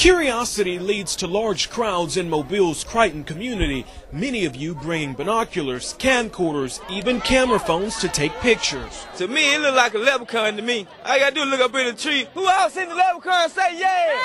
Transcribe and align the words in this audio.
Curiosity 0.00 0.78
leads 0.78 1.14
to 1.16 1.26
large 1.26 1.68
crowds 1.68 2.16
in 2.16 2.30
Mobile's 2.30 2.84
Crichton 2.84 3.22
community, 3.22 3.84
many 4.10 4.46
of 4.46 4.56
you 4.56 4.74
bringing 4.74 5.12
binoculars, 5.12 5.94
camcorders, 5.98 6.80
even 6.90 7.20
camera 7.20 7.58
phones 7.58 7.98
to 7.98 8.08
take 8.08 8.32
pictures. 8.40 9.06
To 9.18 9.28
me, 9.28 9.54
it 9.54 9.60
look 9.60 9.74
like 9.74 9.92
a 9.92 9.98
leprechaun 9.98 10.56
to 10.56 10.62
me. 10.62 10.86
I 11.04 11.18
gotta 11.18 11.34
do 11.34 11.44
look 11.44 11.60
up 11.60 11.74
in 11.74 11.84
the 11.84 11.92
tree. 11.92 12.26
Who 12.32 12.48
else 12.48 12.72
seen 12.72 12.88
the 12.88 12.94
leprechaun 12.94 13.50
say 13.50 13.78
yeah? 13.78 14.18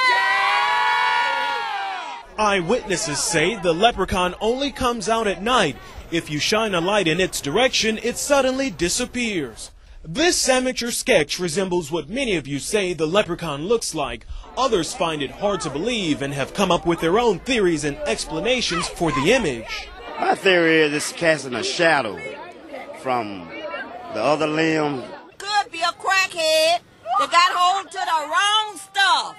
Eyewitnesses 2.38 3.22
say 3.22 3.58
the 3.58 3.74
leprechaun 3.74 4.34
only 4.40 4.72
comes 4.72 5.10
out 5.10 5.28
at 5.28 5.44
night. 5.44 5.76
If 6.10 6.30
you 6.30 6.40
shine 6.40 6.74
a 6.74 6.80
light 6.80 7.10
in 7.10 7.20
its 7.20 7.42
direction, 7.42 8.00
it 8.02 8.16
suddenly 8.16 8.70
disappears. 8.70 9.72
This 10.08 10.48
amateur 10.48 10.92
sketch 10.92 11.40
resembles 11.40 11.92
what 11.92 12.10
many 12.10 12.36
of 12.36 12.46
you 12.46 12.60
say 12.60 12.94
the 12.94 13.08
leprechaun 13.08 13.66
looks 13.66 13.96
like. 13.96 14.28
Others 14.56 14.94
find 14.94 15.24
it 15.24 15.32
hard 15.32 15.62
to 15.62 15.70
believe 15.72 16.22
and 16.22 16.32
have 16.32 16.54
come 16.54 16.72
up 16.72 16.86
with 16.86 17.00
their 17.00 17.18
own 17.18 17.40
theories 17.40 17.84
and 17.84 17.98
explanations 18.06 18.88
for 18.88 19.12
the 19.12 19.34
image. 19.34 19.90
My 20.20 20.36
theory 20.36 20.82
is 20.82 20.94
it's 20.94 21.12
casting 21.12 21.56
a 21.56 21.64
shadow 21.64 22.20
from 23.00 23.50
the 24.14 24.22
other 24.22 24.46
limb. 24.46 25.02
Could 25.40 25.72
be 25.72 25.82
a 25.82 25.92
crackhead 25.94 26.82
that 27.18 27.32
got 27.32 27.52
hold 27.56 27.90
to 27.90 27.98
the 27.98 28.30
wrong 28.30 28.78
stuff. 28.78 29.36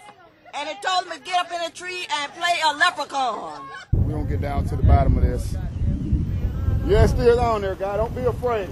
And 0.52 0.68
it 0.68 0.82
told 0.82 1.04
him 1.04 1.12
to 1.12 1.24
get 1.24 1.46
up 1.46 1.52
in 1.52 1.60
a 1.60 1.70
tree 1.70 2.08
and 2.12 2.32
play 2.32 2.58
a 2.64 2.76
leprechaun. 2.76 3.68
We're 3.92 4.14
going 4.14 4.26
to 4.26 4.30
get 4.32 4.40
down 4.40 4.66
to 4.66 4.74
the 4.74 4.82
bottom 4.82 5.16
of 5.16 5.22
this. 5.22 5.56
Yeah, 6.88 7.04
it's 7.04 7.12
still 7.12 7.38
on 7.38 7.62
there, 7.62 7.76
guy. 7.76 7.96
Don't 7.98 8.16
be 8.16 8.24
afraid. 8.24 8.68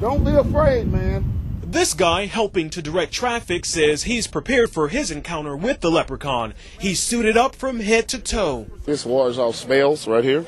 Don't 0.00 0.24
be 0.24 0.32
afraid, 0.32 0.92
man. 0.92 1.24
This 1.62 1.94
guy 1.94 2.26
helping 2.26 2.68
to 2.70 2.82
direct 2.82 3.12
traffic 3.12 3.64
says 3.64 4.02
he's 4.02 4.26
prepared 4.26 4.70
for 4.70 4.88
his 4.88 5.10
encounter 5.10 5.56
with 5.56 5.80
the 5.80 5.90
leprechaun. 5.90 6.52
He's 6.78 7.02
suited 7.02 7.38
up 7.38 7.56
from 7.56 7.80
head 7.80 8.06
to 8.08 8.18
toe. 8.18 8.66
This 8.84 9.06
wars 9.06 9.38
off 9.38 9.56
spells 9.56 10.06
right 10.06 10.22
here. 10.22 10.44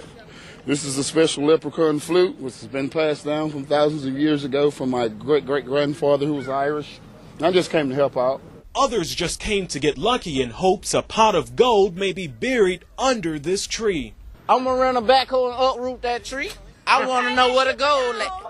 This 0.67 0.85
is 0.85 0.99
a 0.99 1.05
special 1.05 1.47
leprechaun 1.47 1.99
flute, 1.99 2.39
which 2.39 2.61
has 2.61 2.67
been 2.67 2.91
passed 2.91 3.25
down 3.25 3.49
from 3.49 3.65
thousands 3.65 4.05
of 4.05 4.19
years 4.19 4.45
ago 4.45 4.71
from 4.71 4.91
my 4.91 5.09
great 5.09 5.47
great 5.47 5.65
grandfather 5.65 6.27
who 6.27 6.35
was 6.35 6.49
Irish. 6.49 7.01
I 7.41 7.51
just 7.51 7.71
came 7.71 7.89
to 7.89 7.95
help 7.95 8.19
out. 8.19 8.43
Others 8.75 9.15
just 9.15 9.41
came 9.41 9.67
to 9.69 9.81
get 9.81 9.97
lucky 9.97 10.43
in 10.43 10.51
hopes 10.51 10.93
a 10.93 11.01
pot 11.01 11.35
of 11.35 11.57
gold 11.57 11.97
may 11.97 12.13
be 12.13 12.27
buried 12.27 12.85
under 12.99 13.39
this 13.39 13.67
tree. 13.67 14.13
I'm 14.47 14.65
gonna 14.65 14.79
run 14.79 14.99
a 14.99 15.03
backhoe 15.03 15.53
and 15.53 15.57
uproot 15.59 16.03
that 16.03 16.25
tree. 16.25 16.51
I 16.87 17.07
want 17.07 17.29
to 17.29 17.35
know 17.35 17.55
where 17.55 17.71
the 17.71 17.79
gold 17.79 18.17
at. 18.17 18.48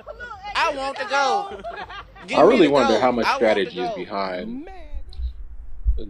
I 0.59 0.75
want 0.75 0.99
the 0.99 1.05
gold. 1.05 1.65
I 2.37 2.43
really 2.43 2.69
wonder 2.69 2.95
gold. 2.95 3.03
how 3.03 3.13
much 3.13 3.27
strategy 3.37 3.81
is 3.81 3.95
behind 3.95 4.69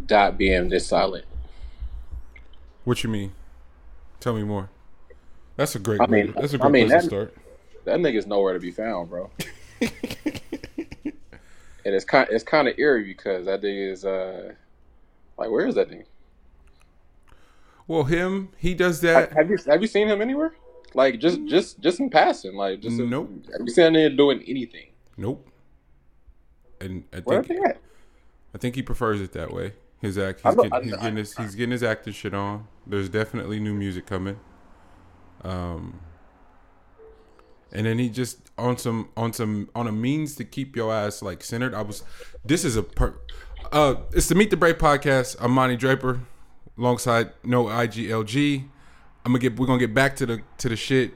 Dot 0.07 0.37
being 0.37 0.69
this 0.69 0.87
silent. 0.87 1.25
What 2.85 3.03
you 3.03 3.11
mean? 3.11 3.33
Tell 4.21 4.35
me 4.35 4.43
more. 4.43 4.71
That's 5.57 5.75
a 5.75 5.79
great. 5.79 6.01
I 6.01 6.07
mean, 6.07 6.33
that's 6.37 6.55
a 6.55 6.59
great 6.59 6.69
I 6.69 6.71
mean, 6.71 6.89
place 6.89 7.03
that, 7.03 7.09
to 7.09 7.09
start. 7.09 7.37
That 7.85 7.99
nigga's 7.99 8.27
nowhere 8.27 8.53
to 8.53 8.61
be 8.61 8.71
found, 8.71 9.09
bro. 9.11 9.31
and 9.81 9.91
it's 11.85 12.05
kind, 12.05 12.29
it's 12.31 12.45
kind 12.45 12.69
of 12.69 12.79
eerie 12.79 13.05
because 13.05 13.47
that 13.47 13.63
nigga 13.63 13.93
is 13.93 14.05
uh, 14.05 14.53
like, 15.39 15.51
where 15.51 15.67
is 15.67 15.75
that 15.77 15.91
nigga? 15.91 16.05
Well, 17.87 18.05
him, 18.05 18.51
he 18.59 18.75
does 18.75 19.01
that. 19.01 19.33
Have 19.33 19.51
you 19.51 19.59
have 19.67 19.81
you 19.81 19.89
seen 19.89 20.09
him 20.09 20.21
anywhere? 20.21 20.55
Like 20.95 21.21
just 21.21 21.45
just 21.47 21.81
just 21.81 22.01
in 22.01 22.11
passing, 22.11 22.55
like 22.55 22.81
just 22.81 22.99
nope. 22.99 23.31
you 23.61 23.69
seen 23.69 23.95
him 23.95 24.17
doing 24.17 24.43
anything? 24.47 24.89
Nope. 25.17 25.47
And 26.81 27.05
I 27.13 27.19
Where 27.21 27.43
think? 27.43 27.67
I 28.55 28.59
think 28.59 28.75
he 28.75 28.83
prefers 28.83 29.21
it 29.21 29.33
that 29.33 29.53
way. 29.53 29.73
His 30.01 30.17
act, 30.17 30.43
he's, 30.45 30.55
getting, 30.55 30.83
he's 30.85 30.97
getting 30.97 31.17
his 31.17 31.37
he's 31.37 31.55
getting 31.55 31.73
his 31.73 31.83
acting 31.83 32.13
shit 32.13 32.33
on. 32.33 32.69
There's 32.87 33.09
definitely 33.09 33.59
new 33.59 33.75
music 33.75 34.07
coming. 34.07 34.39
Um, 35.43 36.01
and 37.73 37.87
then 37.87 37.99
he 37.99 38.09
just 38.09 38.51
on 38.57 38.79
some 38.79 39.11
on 39.17 39.33
some 39.33 39.69
on 39.75 39.87
a 39.87 39.93
means 39.93 40.35
to 40.37 40.45
keep 40.45 40.77
your 40.77 40.93
ass 40.93 41.23
like 41.23 41.43
centered. 41.43 41.75
I 41.75 41.83
was, 41.83 42.03
this 42.45 42.65
is 42.65 42.77
a 42.77 42.83
per, 42.83 43.15
uh, 43.73 43.97
it's 44.13 44.29
the 44.29 44.35
Meet 44.35 44.51
the 44.51 44.57
Brave 44.57 44.79
podcast. 44.79 45.37
I'm 45.41 45.53
Monty 45.53 45.77
Draper, 45.77 46.21
alongside 46.77 47.33
No 47.45 47.65
IGLG. 47.65 48.69
Gonna 49.29 49.41
get 49.41 49.59
we're 49.59 49.67
gonna 49.67 49.79
get 49.79 49.93
back 49.93 50.17
to 50.17 50.27
the 50.27 50.41
to 50.57 50.71
the 50.71 50.77
shit 50.77 51.13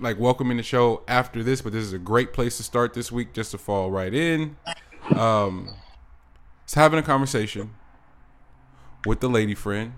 like 0.00 0.18
welcoming 0.18 0.56
the 0.56 0.62
show 0.62 1.02
after 1.06 1.42
this, 1.42 1.60
but 1.60 1.74
this 1.74 1.84
is 1.84 1.92
a 1.92 1.98
great 1.98 2.32
place 2.32 2.56
to 2.56 2.62
start 2.62 2.94
this 2.94 3.12
week 3.12 3.34
just 3.34 3.50
to 3.50 3.58
fall 3.58 3.90
right 3.90 4.14
in. 4.14 4.56
Um, 5.14 5.74
it's 6.64 6.72
having 6.72 6.98
a 6.98 7.02
conversation 7.02 7.74
with 9.04 9.20
the 9.20 9.28
lady 9.28 9.54
friend. 9.54 9.92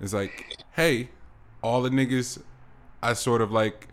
It's 0.00 0.14
like, 0.14 0.56
hey, 0.72 1.10
all 1.62 1.82
the 1.82 1.90
niggas 1.90 2.40
I 3.02 3.12
sort 3.12 3.42
of 3.42 3.52
like 3.52 3.88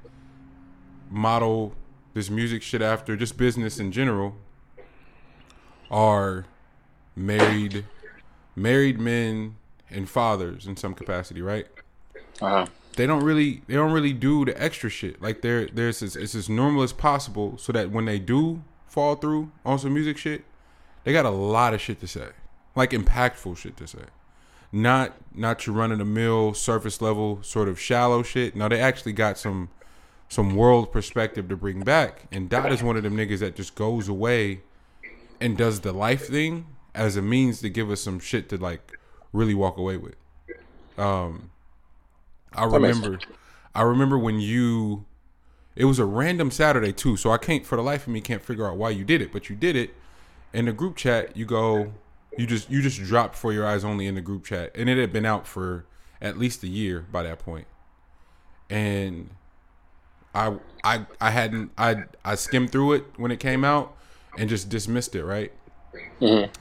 model 1.09 1.75
this 2.13 2.29
music 2.29 2.61
shit 2.61 2.81
after, 2.81 3.17
just 3.17 3.35
business 3.35 3.79
in 3.79 3.91
general, 3.91 4.37
are 5.91 6.45
married 7.17 7.83
married 8.55 8.97
men 8.97 9.57
and 9.89 10.09
fathers 10.09 10.65
in 10.65 10.77
some 10.77 10.93
capacity, 10.93 11.41
right? 11.41 11.67
Uh-huh. 12.41 12.65
They 12.95 13.07
don't 13.07 13.23
really 13.23 13.61
they 13.67 13.73
don't 13.73 13.91
really 13.91 14.13
do 14.13 14.45
the 14.45 14.61
extra 14.61 14.89
shit. 14.89 15.21
Like 15.21 15.41
they're 15.41 15.67
there's 15.67 16.01
as, 16.01 16.15
it's 16.15 16.35
as 16.35 16.49
normal 16.49 16.83
as 16.83 16.93
possible 16.93 17.57
so 17.57 17.73
that 17.73 17.91
when 17.91 18.05
they 18.05 18.19
do 18.19 18.63
fall 18.87 19.15
through 19.15 19.51
on 19.65 19.79
some 19.79 19.93
music 19.93 20.17
shit, 20.17 20.45
they 21.03 21.11
got 21.11 21.25
a 21.25 21.29
lot 21.29 21.73
of 21.73 21.81
shit 21.81 21.99
to 21.99 22.07
say. 22.07 22.29
Like 22.75 22.91
impactful 22.91 23.57
shit 23.57 23.77
to 23.77 23.87
say. 23.87 24.05
Not 24.71 25.13
not 25.33 25.67
your 25.67 25.75
run 25.75 25.91
of 25.91 25.99
the 25.99 26.05
mill 26.05 26.53
surface 26.53 27.01
level 27.01 27.43
sort 27.43 27.67
of 27.67 27.79
shallow 27.79 28.23
shit. 28.23 28.55
No, 28.55 28.69
they 28.69 28.79
actually 28.79 29.13
got 29.13 29.37
some 29.37 29.69
some 30.29 30.55
world 30.55 30.91
perspective 30.91 31.47
to 31.49 31.57
bring 31.57 31.81
back. 31.81 32.27
And 32.31 32.49
Dot 32.49 32.71
is 32.71 32.81
one 32.81 32.97
of 32.97 33.03
them 33.03 33.15
niggas 33.15 33.39
that 33.39 33.55
just 33.55 33.75
goes 33.75 34.07
away 34.07 34.61
and 35.39 35.57
does 35.57 35.81
the 35.81 35.91
life 35.91 36.27
thing 36.27 36.65
as 36.93 37.15
a 37.15 37.21
means 37.21 37.59
to 37.61 37.69
give 37.69 37.91
us 37.91 38.01
some 38.01 38.19
shit 38.19 38.49
to 38.49 38.57
like 38.57 38.97
really 39.33 39.53
walk 39.53 39.77
away 39.77 39.97
with. 39.97 40.15
Um 40.97 41.51
I 42.55 42.65
remember 42.65 43.19
I 43.73 43.81
remember 43.83 44.17
when 44.17 44.39
you 44.39 45.05
it 45.75 45.85
was 45.85 45.99
a 45.99 46.05
random 46.05 46.51
Saturday 46.51 46.93
too, 46.93 47.17
so 47.17 47.31
I 47.31 47.37
can't 47.37 47.65
for 47.65 47.75
the 47.75 47.81
life 47.81 48.07
of 48.07 48.13
me 48.13 48.21
can't 48.21 48.41
figure 48.41 48.67
out 48.67 48.77
why 48.77 48.91
you 48.91 49.03
did 49.03 49.21
it, 49.21 49.31
but 49.31 49.49
you 49.49 49.55
did 49.55 49.75
it. 49.75 49.93
In 50.53 50.65
the 50.65 50.73
group 50.73 50.95
chat, 50.95 51.35
you 51.35 51.45
go 51.45 51.91
you 52.37 52.45
just 52.45 52.69
you 52.69 52.81
just 52.81 53.01
dropped 53.01 53.35
for 53.35 53.53
your 53.53 53.65
eyes 53.65 53.83
only 53.83 54.07
in 54.07 54.15
the 54.15 54.21
group 54.21 54.45
chat. 54.45 54.71
And 54.75 54.89
it 54.89 54.97
had 54.97 55.11
been 55.13 55.25
out 55.25 55.47
for 55.47 55.85
at 56.21 56.37
least 56.37 56.63
a 56.63 56.67
year 56.67 57.05
by 57.11 57.23
that 57.23 57.39
point. 57.39 57.67
And 58.69 59.29
I 60.33 60.55
I 60.83 61.05
I 61.21 61.31
hadn't 61.31 61.71
I 61.77 62.03
I 62.23 62.35
skimmed 62.35 62.71
through 62.71 62.93
it 62.93 63.03
when 63.17 63.31
it 63.31 63.39
came 63.39 63.63
out 63.63 63.95
and 64.37 64.49
just 64.49 64.69
dismissed 64.69 65.15
it, 65.15 65.23
right? 65.23 65.51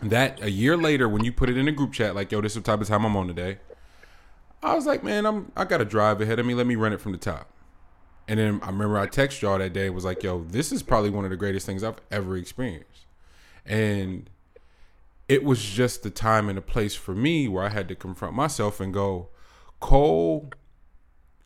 That 0.02 0.42
a 0.42 0.50
year 0.50 0.76
later 0.76 1.08
when 1.08 1.24
you 1.24 1.32
put 1.32 1.48
it 1.50 1.56
in 1.56 1.66
a 1.68 1.72
group 1.72 1.92
chat 1.92 2.14
like, 2.14 2.30
yo, 2.32 2.40
this 2.40 2.52
is 2.52 2.62
the 2.62 2.70
type 2.70 2.80
of 2.80 2.88
time 2.88 3.04
I'm 3.04 3.16
on 3.16 3.26
today. 3.28 3.58
I 4.64 4.74
was 4.74 4.86
like, 4.86 5.04
man, 5.04 5.26
I'm 5.26 5.52
I 5.56 5.64
got 5.64 5.80
a 5.80 5.84
drive 5.84 6.20
ahead 6.20 6.38
of 6.38 6.46
me. 6.46 6.54
Let 6.54 6.66
me 6.66 6.74
run 6.74 6.92
it 6.92 7.00
from 7.00 7.12
the 7.12 7.18
top. 7.18 7.50
And 8.26 8.40
then 8.40 8.60
I 8.62 8.68
remember 8.68 8.98
I 8.98 9.06
texted 9.06 9.42
y'all 9.42 9.58
that 9.58 9.74
day. 9.74 9.90
Was 9.90 10.06
like, 10.06 10.22
yo, 10.22 10.44
this 10.44 10.72
is 10.72 10.82
probably 10.82 11.10
one 11.10 11.24
of 11.24 11.30
the 11.30 11.36
greatest 11.36 11.66
things 11.66 11.84
I've 11.84 12.00
ever 12.10 12.36
experienced. 12.36 13.04
And 13.66 14.30
it 15.28 15.44
was 15.44 15.62
just 15.62 16.02
the 16.02 16.10
time 16.10 16.48
and 16.48 16.56
the 16.56 16.62
place 16.62 16.94
for 16.94 17.14
me 17.14 17.46
where 17.46 17.62
I 17.62 17.68
had 17.68 17.88
to 17.88 17.94
confront 17.94 18.34
myself 18.34 18.80
and 18.80 18.92
go, 18.92 19.28
Cole, 19.80 20.50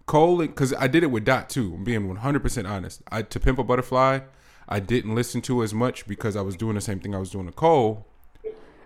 Cole, 0.07 0.39
because 0.39 0.73
I 0.75 0.87
did 0.87 1.03
it 1.03 1.09
with 1.09 1.25
Dot 1.25 1.51
too. 1.51 1.75
I'm 1.75 1.83
being 1.85 2.07
100 2.07 2.41
percent 2.41 2.69
honest. 2.69 3.03
I 3.11 3.23
to 3.23 3.41
Pimp 3.41 3.59
a 3.59 3.65
Butterfly, 3.65 4.21
I 4.69 4.81
didn't 4.81 5.17
listen 5.17 5.41
to 5.43 5.65
as 5.65 5.75
much 5.75 6.07
because 6.07 6.37
I 6.37 6.43
was 6.43 6.57
doing 6.57 6.77
the 6.77 6.81
same 6.81 7.01
thing 7.01 7.17
I 7.17 7.19
was 7.19 7.31
doing 7.31 7.47
to 7.47 7.53
Cole, 7.53 8.07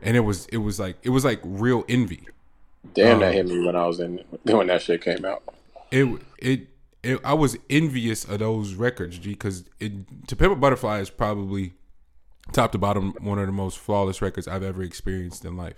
and 0.00 0.16
it 0.16 0.20
was 0.20 0.46
it 0.46 0.58
was 0.58 0.80
like 0.80 0.96
it 1.02 1.10
was 1.10 1.26
like 1.26 1.40
real 1.44 1.84
envy. 1.86 2.28
Damn, 2.94 3.14
Um, 3.14 3.20
that 3.20 3.34
hit 3.34 3.46
me 3.46 3.64
when 3.64 3.76
I 3.76 3.86
was 3.86 4.00
in 4.00 4.22
when 4.44 4.66
that 4.66 4.82
shit 4.82 5.02
came 5.02 5.24
out. 5.24 5.42
it 5.90 6.20
it, 6.38 6.68
it 7.02 7.20
I 7.24 7.34
was 7.34 7.56
envious 7.70 8.24
of 8.24 8.40
those 8.40 8.74
records, 8.74 9.18
G, 9.18 9.30
because 9.30 9.64
it 9.80 9.92
to 10.28 10.36
Pimp 10.36 10.52
a 10.52 10.56
Butterfly 10.56 11.00
is 11.00 11.10
probably 11.10 11.74
top 12.52 12.72
to 12.72 12.78
bottom 12.78 13.14
one 13.20 13.38
of 13.38 13.46
the 13.46 13.52
most 13.52 13.78
flawless 13.78 14.20
records 14.20 14.48
I've 14.48 14.62
ever 14.62 14.82
experienced 14.82 15.44
in 15.44 15.56
life. 15.56 15.76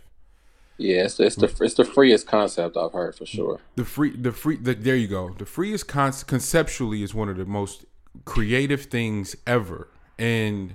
Yeah, 0.76 1.04
it's, 1.04 1.20
it's 1.20 1.36
the 1.36 1.54
it's 1.60 1.74
the 1.74 1.84
freest 1.84 2.26
concept 2.26 2.76
I've 2.76 2.92
heard 2.92 3.14
for 3.14 3.26
sure. 3.26 3.60
The 3.76 3.84
free 3.84 4.16
the 4.16 4.32
free 4.32 4.56
the, 4.56 4.74
there 4.74 4.96
you 4.96 5.06
go. 5.06 5.30
The 5.30 5.46
freest 5.46 5.86
con- 5.86 6.12
conceptually 6.26 7.02
is 7.02 7.14
one 7.14 7.28
of 7.28 7.36
the 7.36 7.44
most 7.44 7.84
creative 8.24 8.86
things 8.86 9.36
ever, 9.46 9.88
and 10.18 10.74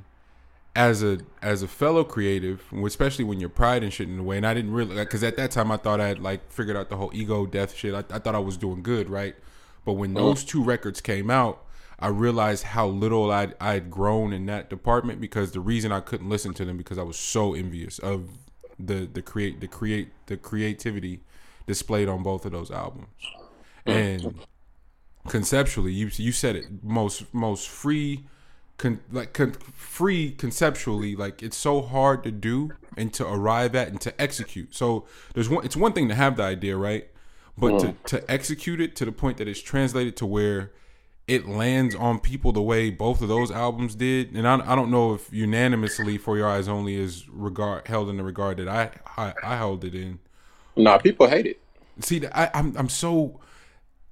as 0.79 1.03
a 1.03 1.19
as 1.41 1.61
a 1.61 1.67
fellow 1.67 2.05
creative, 2.05 2.63
especially 2.85 3.25
when 3.25 3.41
you're 3.41 3.49
pride 3.49 3.83
and 3.83 3.91
shit 3.91 4.07
in 4.07 4.15
the 4.15 4.23
way, 4.23 4.37
and 4.37 4.47
I 4.47 4.53
didn't 4.53 4.71
really 4.71 4.95
because 4.95 5.25
at 5.25 5.35
that 5.35 5.51
time 5.51 5.73
I 5.73 5.77
thought 5.77 5.99
I 5.99 6.07
had 6.07 6.19
like 6.19 6.49
figured 6.49 6.77
out 6.77 6.89
the 6.89 6.95
whole 6.95 7.11
ego 7.13 7.45
death 7.45 7.75
shit. 7.75 7.93
I, 7.93 7.99
I 8.15 8.19
thought 8.19 8.33
I 8.33 8.39
was 8.39 8.55
doing 8.55 8.81
good, 8.81 9.09
right? 9.09 9.35
But 9.83 9.93
when 9.93 10.15
uh-huh. 10.15 10.25
those 10.25 10.45
two 10.45 10.63
records 10.63 11.01
came 11.01 11.29
out, 11.29 11.65
I 11.99 12.07
realized 12.07 12.63
how 12.63 12.87
little 12.87 13.29
I'd 13.29 13.55
I'd 13.59 13.91
grown 13.91 14.31
in 14.31 14.45
that 14.45 14.69
department 14.69 15.19
because 15.19 15.51
the 15.51 15.59
reason 15.59 15.91
I 15.91 15.99
couldn't 15.99 16.29
listen 16.29 16.53
to 16.53 16.63
them 16.63 16.77
because 16.77 16.97
I 16.97 17.03
was 17.03 17.17
so 17.17 17.53
envious 17.53 17.99
of 17.99 18.29
the 18.79 19.05
the 19.11 19.21
create 19.21 19.59
the 19.59 19.67
create 19.67 20.13
the 20.27 20.37
creativity 20.37 21.19
displayed 21.67 22.07
on 22.07 22.23
both 22.23 22.45
of 22.45 22.53
those 22.53 22.71
albums. 22.71 23.07
Mm-hmm. 23.85 23.91
And 23.91 24.39
conceptually, 25.27 25.91
you 25.91 26.09
you 26.13 26.31
said 26.31 26.55
it 26.55 26.67
most 26.81 27.33
most 27.33 27.67
free, 27.67 28.23
con, 28.79 29.01
like 29.11 29.33
con, 29.33 29.51
free 29.51 30.31
conceptually. 30.31 31.15
Like 31.15 31.43
it's 31.43 31.57
so 31.57 31.83
hard 31.83 32.23
to 32.23 32.31
do 32.31 32.71
and 32.97 33.13
to 33.13 33.27
arrive 33.27 33.75
at 33.75 33.89
and 33.89 34.01
to 34.01 34.19
execute. 34.19 34.73
So 34.73 35.05
there's 35.35 35.49
one. 35.49 35.63
It's 35.63 35.77
one 35.77 35.93
thing 35.93 36.07
to 36.09 36.15
have 36.15 36.37
the 36.37 36.43
idea, 36.43 36.75
right? 36.75 37.07
But 37.55 37.79
to, 37.79 37.87
mm. 37.87 38.03
to 38.05 38.31
execute 38.31 38.81
it 38.81 38.95
to 38.95 39.05
the 39.05 39.11
point 39.11 39.37
that 39.37 39.47
it's 39.47 39.61
translated 39.61 40.15
to 40.17 40.25
where 40.25 40.71
it 41.27 41.47
lands 41.47 41.93
on 41.93 42.19
people 42.19 42.51
the 42.51 42.61
way 42.61 42.89
both 42.89 43.21
of 43.21 43.27
those 43.27 43.51
albums 43.51 43.93
did, 43.93 44.33
and 44.33 44.47
I, 44.47 44.71
I 44.71 44.75
don't 44.75 44.89
know 44.89 45.13
if 45.13 45.31
unanimously 45.31 46.17
for 46.17 46.37
your 46.37 46.47
eyes 46.47 46.67
only 46.67 46.95
is 46.95 47.29
regard 47.29 47.87
held 47.87 48.09
in 48.09 48.17
the 48.17 48.23
regard 48.23 48.57
that 48.57 48.67
I 48.67 48.89
I, 49.15 49.33
I 49.43 49.55
held 49.57 49.85
it 49.85 49.93
in. 49.93 50.19
Nah, 50.75 50.97
people 50.97 51.27
hate 51.27 51.45
it. 51.45 51.61
See, 51.99 52.25
I, 52.33 52.49
I'm 52.53 52.75
I'm 52.75 52.89
so 52.89 53.39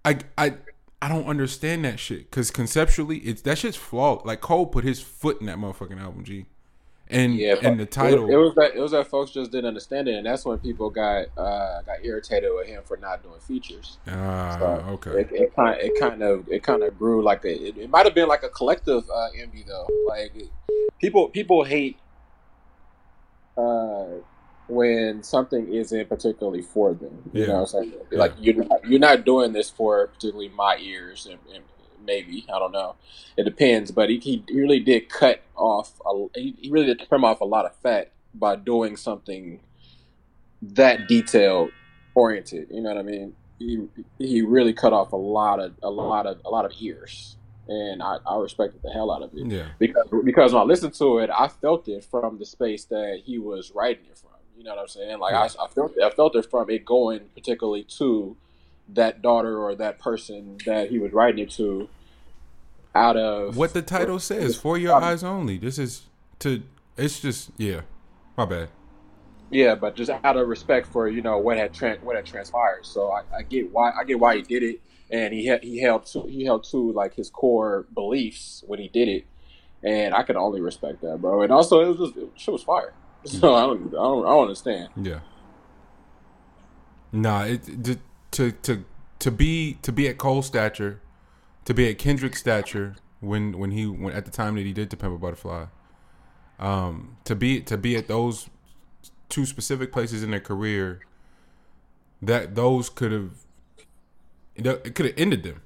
I 0.05 0.19
I 0.37 0.53
I 1.01 1.09
don't 1.09 1.27
understand 1.27 1.85
that 1.85 1.99
shit 1.99 2.29
because 2.29 2.49
conceptually 2.49 3.17
it's 3.19 3.41
that 3.43 3.59
shit's 3.59 3.77
flawed. 3.77 4.25
Like 4.25 4.41
Cole 4.41 4.65
put 4.65 4.83
his 4.83 4.99
foot 4.99 5.39
in 5.39 5.47
that 5.47 5.57
motherfucking 5.57 6.01
album, 6.01 6.23
G, 6.23 6.47
and 7.07 7.35
Yeah, 7.35 7.55
and 7.61 7.79
the 7.79 7.85
title. 7.85 8.27
It, 8.27 8.33
it 8.33 8.37
was 8.37 8.55
that 8.55 8.75
it 8.75 8.79
was 8.79 8.91
that 8.91 9.05
folks 9.07 9.29
just 9.29 9.51
didn't 9.51 9.67
understand 9.67 10.07
it, 10.07 10.15
and 10.15 10.25
that's 10.25 10.43
when 10.43 10.57
people 10.57 10.89
got 10.89 11.27
uh, 11.37 11.81
got 11.83 12.03
irritated 12.03 12.49
with 12.55 12.65
him 12.65 12.81
for 12.83 12.97
not 12.97 13.21
doing 13.21 13.39
features. 13.39 13.97
Ah, 14.07 14.57
So 14.59 14.65
okay. 14.93 15.21
It, 15.21 15.29
it 15.31 15.55
kind 15.55 15.79
it 15.79 15.99
kind 15.99 16.23
of 16.23 16.47
it 16.49 16.63
kind 16.63 16.81
of 16.81 16.97
grew 16.97 17.21
like 17.21 17.45
a 17.45 17.67
it, 17.67 17.77
it 17.77 17.89
might 17.91 18.05
have 18.05 18.15
been 18.15 18.27
like 18.27 18.41
a 18.41 18.49
collective 18.49 19.03
uh, 19.13 19.29
envy 19.39 19.63
though. 19.67 19.87
Like 20.07 20.33
people 20.99 21.29
people 21.29 21.63
hate 21.63 21.97
uh, 23.55 24.05
when 24.67 25.23
something 25.23 25.73
isn't 25.73 26.09
particularly 26.09 26.61
for 26.61 26.93
them. 26.93 27.29
You 27.33 27.41
Yeah. 27.41 27.47
know, 27.47 27.53
what 27.53 27.59
I'm 27.61 27.67
saying 27.67 27.93
Yeah. 28.11 28.19
like 28.19 28.33
you're 28.39 28.55
not, 28.65 28.85
you're 28.85 28.99
not 28.99 29.25
doing 29.25 29.53
this 29.53 29.69
for 29.69 30.07
particularly 30.07 30.49
my 30.49 30.77
ears 30.77 31.25
and, 31.25 31.39
and 31.53 31.63
maybe 32.05 32.45
I 32.53 32.59
don't 32.59 32.71
know. 32.71 32.95
It 33.37 33.43
depends, 33.43 33.91
but 33.91 34.09
he, 34.09 34.17
he 34.19 34.43
really 34.53 34.79
did 34.79 35.09
cut 35.09 35.41
off. 35.55 35.99
A, 36.05 36.27
he, 36.39 36.55
he 36.59 36.69
really 36.69 36.87
did 36.87 36.99
trim 37.07 37.23
off 37.25 37.41
a 37.41 37.45
lot 37.45 37.65
of 37.65 37.75
fat 37.77 38.11
by 38.33 38.55
doing 38.55 38.97
something 38.97 39.59
that 40.61 41.07
detail 41.07 41.69
oriented. 42.15 42.67
You 42.71 42.81
know 42.81 42.89
what 42.89 42.97
I 42.99 43.03
mean? 43.03 43.33
He 43.59 43.87
he 44.19 44.41
really 44.41 44.73
cut 44.73 44.93
off 44.93 45.13
a 45.13 45.17
lot 45.17 45.59
of 45.59 45.73
a 45.81 45.89
lot 45.89 46.27
of 46.27 46.39
a 46.45 46.49
lot 46.49 46.65
of 46.65 46.71
ears, 46.79 47.37
and 47.67 48.03
I, 48.03 48.17
I 48.25 48.37
respected 48.37 48.81
the 48.83 48.91
hell 48.91 49.11
out 49.11 49.23
of 49.23 49.31
it 49.33 49.47
Yeah, 49.47 49.67
because 49.79 50.05
because 50.23 50.53
when 50.53 50.61
I 50.61 50.65
listened 50.65 50.93
to 50.95 51.17
it, 51.19 51.29
I 51.35 51.47
felt 51.47 51.87
it 51.87 52.03
from 52.05 52.37
the 52.37 52.45
space 52.45 52.85
that 52.85 53.21
he 53.25 53.39
was 53.39 53.71
writing 53.73 54.05
it 54.11 54.17
from. 54.17 54.26
You 54.57 54.63
know 54.63 54.71
what 54.71 54.81
I'm 54.81 54.87
saying? 54.87 55.19
Like 55.19 55.33
I, 55.33 55.45
I 55.45 55.67
felt 55.67 55.93
I 56.03 56.09
felt 56.09 56.35
it 56.35 56.49
from 56.49 56.69
it 56.69 56.83
going 56.83 57.29
particularly 57.35 57.83
to 57.97 58.35
that 58.89 59.21
daughter 59.21 59.59
or 59.59 59.75
that 59.75 59.99
person 59.99 60.57
that 60.65 60.89
he 60.89 60.99
was 60.99 61.13
writing 61.13 61.43
it 61.43 61.51
to. 61.51 61.89
Out 62.95 63.15
of 63.15 63.55
what 63.55 63.73
the 63.73 63.83
title 63.83 64.17
says 64.17 64.57
for 64.57 64.75
your 64.75 64.95
eyes 64.95 65.23
only. 65.23 65.59
This 65.59 65.77
is 65.77 66.03
to. 66.39 66.63
It's 66.97 67.19
just 67.19 67.51
yeah. 67.57 67.81
My 68.35 68.45
bad. 68.45 68.69
Yeah, 69.51 69.75
but 69.75 69.95
just 69.95 70.09
out 70.09 70.35
of 70.35 70.47
respect 70.47 70.87
for 70.87 71.07
you 71.07 71.21
know 71.21 71.37
what 71.37 71.57
had 71.57 71.73
tran 71.73 72.01
what 72.01 72.15
had 72.15 72.25
transpired. 72.25 72.85
So 72.85 73.11
I, 73.11 73.21
I 73.37 73.41
get 73.43 73.71
why 73.71 73.91
I 73.91 74.03
get 74.03 74.19
why 74.19 74.37
he 74.37 74.41
did 74.41 74.63
it, 74.63 74.81
and 75.11 75.33
he 75.33 75.43
he 75.43 75.57
he 75.61 75.81
held 75.81 76.05
to 76.07 76.23
he 76.23 76.43
held 76.43 76.63
to 76.71 76.91
like 76.91 77.13
his 77.13 77.29
core 77.29 77.85
beliefs 77.93 78.63
when 78.65 78.79
he 78.79 78.87
did 78.87 79.07
it, 79.07 79.25
and 79.83 80.13
I 80.13 80.23
can 80.23 80.35
only 80.35 80.59
respect 80.59 81.01
that, 81.01 81.21
bro. 81.21 81.43
And 81.43 81.51
also, 81.51 81.81
it 81.81 81.87
was 81.87 82.09
just 82.09 82.17
it, 82.17 82.31
shit 82.35 82.51
was 82.51 82.63
fire. 82.63 82.93
So 83.25 83.55
I 83.55 83.61
don't 83.61 83.87
I 83.87 83.91
don't 83.91 84.25
I 84.25 84.29
don't 84.29 84.41
understand. 84.43 84.89
Yeah. 84.95 85.19
Nah, 87.11 87.43
it, 87.43 87.87
it 87.87 87.99
to 88.31 88.51
to 88.51 88.85
to 89.19 89.31
be 89.31 89.77
to 89.81 89.91
be 89.91 90.07
at 90.07 90.17
Cole 90.17 90.41
stature, 90.41 91.01
to 91.65 91.73
be 91.73 91.89
at 91.89 91.97
Kendrick 91.97 92.35
stature 92.35 92.95
when 93.19 93.57
when 93.57 93.71
he 93.71 93.85
when 93.85 94.13
at 94.13 94.25
the 94.25 94.31
time 94.31 94.55
that 94.55 94.65
he 94.65 94.73
did 94.73 94.89
to 94.91 94.97
Pimp 94.97 95.15
a 95.15 95.17
Butterfly, 95.17 95.65
um, 96.59 97.17
to 97.23 97.35
be 97.35 97.61
to 97.61 97.77
be 97.77 97.95
at 97.95 98.07
those 98.07 98.49
two 99.29 99.45
specific 99.45 99.91
places 99.91 100.23
in 100.23 100.31
their 100.31 100.39
career, 100.39 101.01
that 102.21 102.55
those 102.55 102.89
could 102.89 103.11
have 103.11 103.31
it 104.55 104.95
could 104.95 105.05
have 105.05 105.15
ended 105.17 105.43
them, 105.43 105.61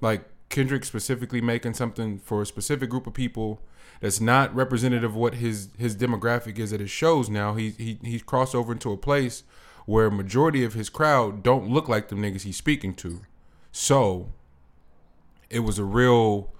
like 0.00 0.24
Kendrick 0.48 0.84
specifically 0.84 1.40
making 1.40 1.74
something 1.74 2.18
for 2.18 2.42
a 2.42 2.46
specific 2.46 2.90
group 2.90 3.06
of 3.06 3.14
people 3.14 3.60
that's 4.00 4.20
not 4.20 4.54
representative 4.54 5.10
of 5.10 5.16
what 5.16 5.34
his 5.34 5.68
his 5.78 5.94
demographic 5.94 6.58
is 6.58 6.72
at 6.72 6.80
his 6.80 6.90
shows 6.90 7.28
now. 7.28 7.54
He 7.54 7.70
he 7.70 7.98
he's 8.02 8.22
crossed 8.22 8.54
over 8.54 8.72
into 8.72 8.90
a 8.92 8.96
place 8.96 9.42
where 9.84 10.10
majority 10.10 10.64
of 10.64 10.74
his 10.74 10.88
crowd 10.88 11.42
don't 11.42 11.68
look 11.68 11.88
like 11.88 12.08
the 12.08 12.16
niggas 12.16 12.42
he's 12.42 12.56
speaking 12.56 12.94
to. 12.94 13.20
So 13.72 14.32
it 15.50 15.60
was 15.60 15.78
a 15.78 15.84
real 15.84 16.50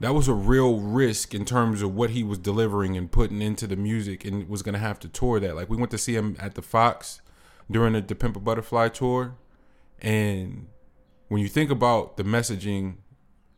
that 0.00 0.12
was 0.12 0.28
a 0.28 0.34
real 0.34 0.80
risk 0.80 1.34
in 1.34 1.46
terms 1.46 1.80
of 1.80 1.94
what 1.94 2.10
he 2.10 2.22
was 2.22 2.38
delivering 2.38 2.96
and 2.96 3.10
putting 3.10 3.40
into 3.40 3.66
the 3.66 3.76
music 3.76 4.26
and 4.26 4.46
was 4.48 4.62
gonna 4.62 4.78
have 4.78 5.00
to 5.00 5.08
tour 5.08 5.40
that. 5.40 5.56
Like 5.56 5.70
we 5.70 5.78
went 5.78 5.90
to 5.92 5.98
see 5.98 6.14
him 6.14 6.36
at 6.38 6.54
the 6.54 6.62
Fox 6.62 7.22
during 7.70 7.94
the, 7.94 8.02
the 8.02 8.14
Pimp 8.14 8.36
a 8.36 8.40
Butterfly 8.40 8.88
tour 8.88 9.34
and 10.02 10.66
when 11.28 11.40
you 11.40 11.48
think 11.48 11.70
about 11.70 12.18
the 12.18 12.22
messaging 12.22 12.96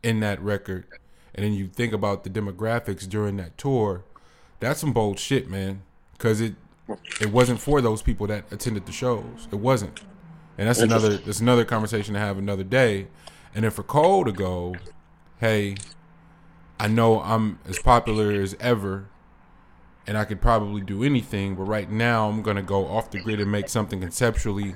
in 0.01 0.21
that 0.21 0.41
record 0.41 0.85
and 1.35 1.45
then 1.45 1.53
you 1.53 1.67
think 1.67 1.93
about 1.93 2.23
the 2.23 2.29
demographics 2.29 3.07
during 3.07 3.37
that 3.37 3.57
tour, 3.57 4.03
that's 4.59 4.79
some 4.79 4.93
bold 4.93 5.19
shit, 5.19 5.49
man. 5.49 5.83
Cause 6.17 6.41
it 6.41 6.55
it 7.21 7.31
wasn't 7.31 7.59
for 7.59 7.81
those 7.81 8.01
people 8.01 8.27
that 8.27 8.51
attended 8.51 8.85
the 8.85 8.91
shows. 8.91 9.47
It 9.51 9.57
wasn't. 9.57 10.01
And 10.57 10.67
that's 10.67 10.79
another 10.79 11.17
that's 11.17 11.39
another 11.39 11.65
conversation 11.65 12.13
to 12.13 12.19
have 12.19 12.37
another 12.37 12.63
day. 12.63 13.07
And 13.55 13.63
then 13.63 13.71
for 13.71 13.83
Cole 13.83 14.25
to 14.25 14.31
go, 14.31 14.75
hey, 15.39 15.75
I 16.79 16.87
know 16.87 17.21
I'm 17.21 17.59
as 17.67 17.79
popular 17.79 18.31
as 18.31 18.55
ever 18.59 19.09
and 20.07 20.17
I 20.17 20.25
could 20.25 20.41
probably 20.41 20.81
do 20.81 21.03
anything, 21.03 21.55
but 21.55 21.63
right 21.63 21.89
now 21.89 22.29
I'm 22.29 22.41
gonna 22.41 22.63
go 22.63 22.87
off 22.87 23.11
the 23.11 23.19
grid 23.19 23.39
and 23.39 23.51
make 23.51 23.69
something 23.69 24.01
conceptually 24.01 24.75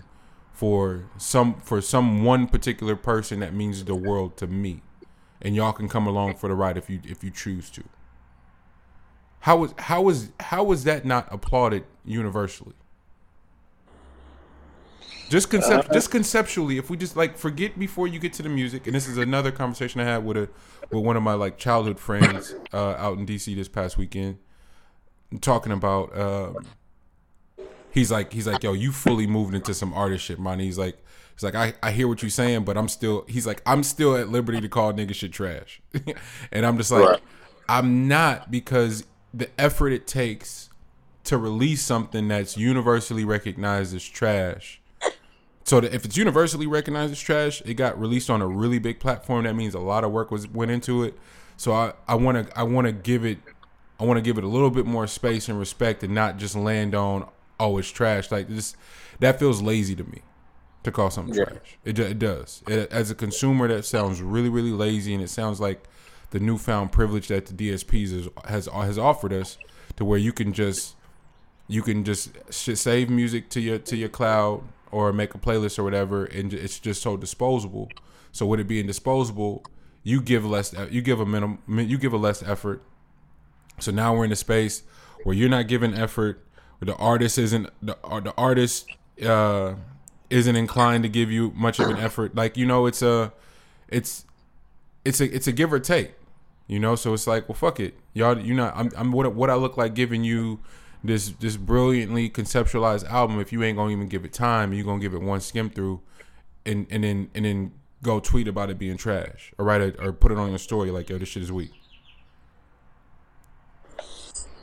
for 0.52 1.06
some 1.18 1.56
for 1.56 1.82
some 1.82 2.24
one 2.24 2.48
particular 2.48 2.96
person 2.96 3.40
that 3.40 3.54
means 3.54 3.84
the 3.84 3.96
world 3.96 4.38
to 4.38 4.48
me. 4.48 4.84
And 5.44 5.56
y'all 5.56 5.74
can 5.74 5.90
come 5.90 6.08
along 6.08 6.36
for 6.36 6.48
the 6.48 6.56
ride 6.56 6.78
if 6.78 6.90
you 6.90 7.02
if 7.04 7.24
you 7.24 7.30
choose 7.30 7.70
to. 7.72 7.84
How 9.42 9.58
was 9.58 9.74
how 9.78 10.02
was 10.04 10.32
how 10.40 10.64
was 10.64 10.86
that 10.86 11.06
not 11.06 11.28
applauded 11.32 11.84
universally? 12.06 12.76
Just 15.30 15.50
concept, 15.50 15.92
just 15.92 16.12
conceptually, 16.12 16.78
if 16.78 16.90
we 16.90 16.96
just 16.96 17.18
like 17.18 17.38
forget 17.38 17.78
before 17.78 18.08
you 18.08 18.20
get 18.20 18.34
to 18.34 18.44
the 18.44 18.50
music, 18.50 18.86
and 18.86 18.96
this 18.96 19.08
is 19.08 19.18
another 19.18 19.52
conversation 19.52 20.00
I 20.00 20.06
had 20.06 20.24
with 20.24 20.38
a 20.38 20.50
with 20.92 21.04
one 21.04 21.18
of 21.18 21.24
my 21.24 21.34
like 21.34 21.58
childhood 21.58 22.00
friends 22.00 22.56
uh, 22.72 22.92
out 22.92 23.18
in 23.18 23.26
DC 23.26 23.56
this 23.56 23.68
past 23.68 23.98
weekend, 23.98 24.38
talking 25.42 25.72
about. 25.72 26.18
Um, 26.18 26.66
he's 27.90 28.12
like 28.12 28.32
he's 28.32 28.48
like 28.48 28.64
yo, 28.64 28.74
you 28.74 28.92
fully 28.92 29.28
moved 29.28 29.54
into 29.54 29.74
some 29.74 29.94
artist 29.94 30.26
shit, 30.26 30.40
man. 30.40 30.60
He's 30.60 30.78
like 30.78 31.04
he's 31.36 31.44
like 31.44 31.56
I 31.56 31.74
I 31.82 31.92
hear 31.92 32.08
what 32.08 32.22
you're 32.22 32.30
saying, 32.30 32.64
but 32.64 32.78
I'm 32.78 32.88
still 32.88 33.26
he's 33.28 33.48
like 33.48 33.62
I'm 33.66 33.84
still 33.84 34.16
at 34.16 34.30
liberty 34.30 34.62
to 34.62 34.70
call 34.70 34.94
nigga 34.94 35.14
shit 35.14 35.32
trash, 35.32 35.82
and 36.52 36.66
I'm 36.66 36.78
just 36.78 36.92
like 36.92 37.08
Right. 37.08 37.22
I'm 37.70 38.08
not 38.08 38.52
because 38.52 39.06
the 39.34 39.50
effort 39.60 39.90
it 39.90 40.06
takes 40.06 40.70
to 41.26 41.38
release 41.38 41.82
something 41.82 42.28
that's 42.28 42.58
universally 42.58 43.24
recognized 43.24 43.96
as 43.96 44.04
trash. 44.04 44.82
So 45.64 45.78
if 45.78 46.04
it's 46.04 46.18
universally 46.18 46.68
recognized 46.68 47.14
as 47.14 47.20
trash, 47.22 47.62
it 47.62 47.76
got 47.76 47.98
released 48.00 48.30
on 48.30 48.42
a 48.42 48.48
really 48.48 48.80
big 48.80 49.00
platform. 49.00 49.46
That 49.46 49.56
means 49.56 49.74
a 49.74 49.80
lot 49.80 50.04
of 50.04 50.12
work 50.12 50.30
was 50.30 50.48
went 50.48 50.72
into 50.72 51.04
it. 51.04 51.18
So 51.56 51.72
I 51.72 51.94
I 52.08 52.16
want 52.16 52.48
to 52.48 52.60
I 52.60 52.64
want 52.64 52.88
to 52.88 52.94
give 52.94 53.24
it 53.24 53.40
I 54.00 54.04
want 54.04 54.18
to 54.18 54.22
give 54.22 54.38
it 54.38 54.44
a 54.44 54.48
little 54.48 54.72
bit 54.72 54.86
more 54.86 55.08
space 55.08 55.48
and 55.48 55.58
respect 55.58 56.04
and 56.04 56.14
not 56.14 56.38
just 56.38 56.56
land 56.56 56.94
on 56.94 57.28
oh 57.60 57.78
it's 57.78 57.90
trash 57.90 58.32
like 58.32 58.50
this. 58.50 58.76
That 59.20 59.40
feels 59.40 59.62
lazy 59.62 59.96
to 59.96 60.04
me 60.04 60.22
to 60.84 60.92
call 60.92 61.10
something 61.10 61.34
Yeah. 61.36 61.46
trash. 61.46 61.78
It 61.86 62.00
it 62.00 62.20
does. 62.20 62.62
It, 62.68 62.92
as 62.92 63.10
a 63.12 63.16
consumer, 63.16 63.68
that 63.68 63.86
sounds 63.86 64.22
really 64.22 64.50
really 64.50 64.72
lazy, 64.72 65.14
and 65.14 65.24
it 65.24 65.30
sounds 65.30 65.60
like 65.60 65.84
the 66.32 66.40
newfound 66.40 66.92
privilege 66.92 67.28
that 67.28 67.46
the 67.46 67.54
DSPs 67.54 68.12
is, 68.12 68.28
has 68.46 68.68
has 68.68 68.98
offered 68.98 69.34
us, 69.34 69.58
to 69.98 70.06
where 70.06 70.20
you 70.20 70.34
can 70.34 70.54
just 70.54 70.96
you 71.68 71.82
can 71.82 72.04
just 72.04 72.32
save 72.52 73.10
music 73.10 73.50
to 73.50 73.62
your 73.62 73.80
to 73.80 73.96
your 73.96 74.10
cloud 74.10 74.64
or 74.92 75.12
make 75.14 75.34
a 75.34 75.38
playlist 75.40 75.80
or 75.80 75.84
whatever, 75.84 76.26
and 76.26 76.52
j- 76.52 76.58
it's 76.58 76.80
just 76.80 77.02
so 77.02 77.18
disposable. 77.18 77.90
So 78.32 78.46
with 78.46 78.60
it 78.60 78.68
being 78.68 78.86
disposable, 78.88 79.64
you 80.04 80.22
give 80.22 80.46
less 80.46 80.74
you 80.92 81.02
give 81.02 81.20
a 81.20 81.26
minimum 81.26 81.60
you 81.68 81.98
give 81.98 82.14
a 82.14 82.18
less 82.18 82.44
effort. 82.44 82.82
So 83.80 83.92
now 83.92 84.16
we're 84.16 84.26
in 84.26 84.32
a 84.32 84.36
space 84.36 84.84
where 85.24 85.36
you're 85.36 85.50
not 85.50 85.68
giving 85.68 85.94
effort. 85.94 86.46
Where 86.80 86.88
the 86.88 86.96
artist 86.98 87.38
isn't 87.38 87.70
the 87.82 87.94
or 88.04 88.20
the 88.22 88.34
artist 88.36 88.88
uh, 89.26 89.76
isn't 90.34 90.56
inclined 90.56 91.04
to 91.04 91.10
give 91.10 91.32
you 91.32 91.52
much 91.56 91.80
of 91.80 91.90
an 91.90 91.98
effort. 91.98 92.36
Like 92.36 92.58
you 92.58 92.66
know, 92.66 92.88
it's 92.88 93.02
a 93.02 93.32
it's 93.88 94.26
it's 95.06 95.22
a 95.22 95.36
it's 95.36 95.48
a 95.48 95.52
give 95.52 95.72
or 95.72 95.80
take. 95.80 96.16
You 96.68 96.80
know, 96.80 96.96
so 96.96 97.14
it's 97.14 97.28
like, 97.28 97.48
well, 97.48 97.56
fuck 97.56 97.80
it, 97.80 97.94
y'all. 98.14 98.40
You 98.40 98.54
know, 98.54 98.72
I'm 98.74 98.92
I'm 98.98 99.12
what 99.12 99.34
what 99.36 99.50
I 99.50 99.56
look 99.56 99.78
like 99.78 99.94
giving 99.94 100.24
you 100.24 100.60
this 101.04 101.30
this 101.40 101.56
brilliantly 101.56 102.30
conceptualized 102.30 103.08
album 103.10 103.40
if 103.40 103.52
you 103.52 103.62
ain't 103.64 103.78
gonna 103.78 103.92
even 103.92 104.08
give 104.08 104.24
it 104.24 104.32
time 104.32 104.72
you're 104.72 104.86
gonna 104.86 105.02
give 105.02 105.14
it 105.14 105.22
one 105.22 105.42
skim 105.42 105.70
through 105.70 106.00
and 106.66 106.88
and 106.90 107.04
then 107.04 107.30
and 107.36 107.44
then 107.44 107.74
go 108.02 108.22
tweet 108.22 108.48
about 108.48 108.70
it 108.70 108.80
being 108.80 108.96
trash 108.96 109.52
or 109.58 109.66
write 109.66 109.82
it 109.82 109.98
or 110.00 110.14
put 110.14 110.32
it 110.32 110.38
on 110.38 110.48
your 110.48 110.58
story 110.58 110.92
like 110.92 111.10
yo 111.10 111.18
this 111.18 111.28
shit 111.28 111.44
is 111.44 111.52
weak 111.52 111.74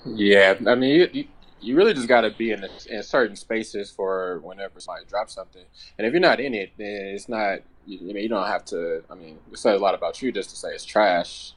Yeah, 0.06 0.54
I 0.66 0.74
mean, 0.74 1.00
you, 1.00 1.10
you, 1.12 1.24
you 1.60 1.76
really 1.76 1.94
just 1.94 2.08
got 2.08 2.22
to 2.22 2.30
be 2.30 2.52
in, 2.52 2.64
in 2.88 3.02
certain 3.02 3.36
spaces 3.36 3.90
for 3.90 4.40
whenever 4.40 4.80
somebody 4.80 5.06
drops 5.06 5.34
something. 5.34 5.64
And 5.98 6.06
if 6.06 6.12
you're 6.12 6.20
not 6.20 6.40
in 6.40 6.54
it, 6.54 6.72
then 6.76 7.12
it's 7.14 7.28
not. 7.28 7.60
You, 7.86 7.98
I 7.98 8.12
mean, 8.12 8.22
you 8.22 8.28
don't 8.28 8.46
have 8.46 8.64
to. 8.66 9.02
I 9.10 9.14
mean, 9.14 9.38
it 9.50 9.58
says 9.58 9.80
a 9.80 9.82
lot 9.82 9.94
about 9.94 10.22
you 10.22 10.32
just 10.32 10.50
to 10.50 10.56
say 10.56 10.70
it's 10.70 10.84
trash 10.84 11.52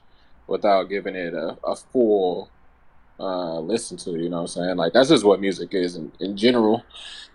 without 0.47 0.83
giving 0.83 1.15
it 1.15 1.33
a, 1.33 1.57
a 1.65 1.75
full 1.75 2.49
uh, 3.19 3.59
listen 3.59 3.97
to. 3.97 4.11
You 4.11 4.29
know 4.29 4.37
what 4.37 4.41
I'm 4.41 4.47
saying? 4.47 4.77
Like 4.77 4.93
that's 4.93 5.09
just 5.09 5.23
what 5.23 5.39
music 5.39 5.73
is 5.73 5.95
in, 5.95 6.11
in 6.19 6.37
general. 6.37 6.83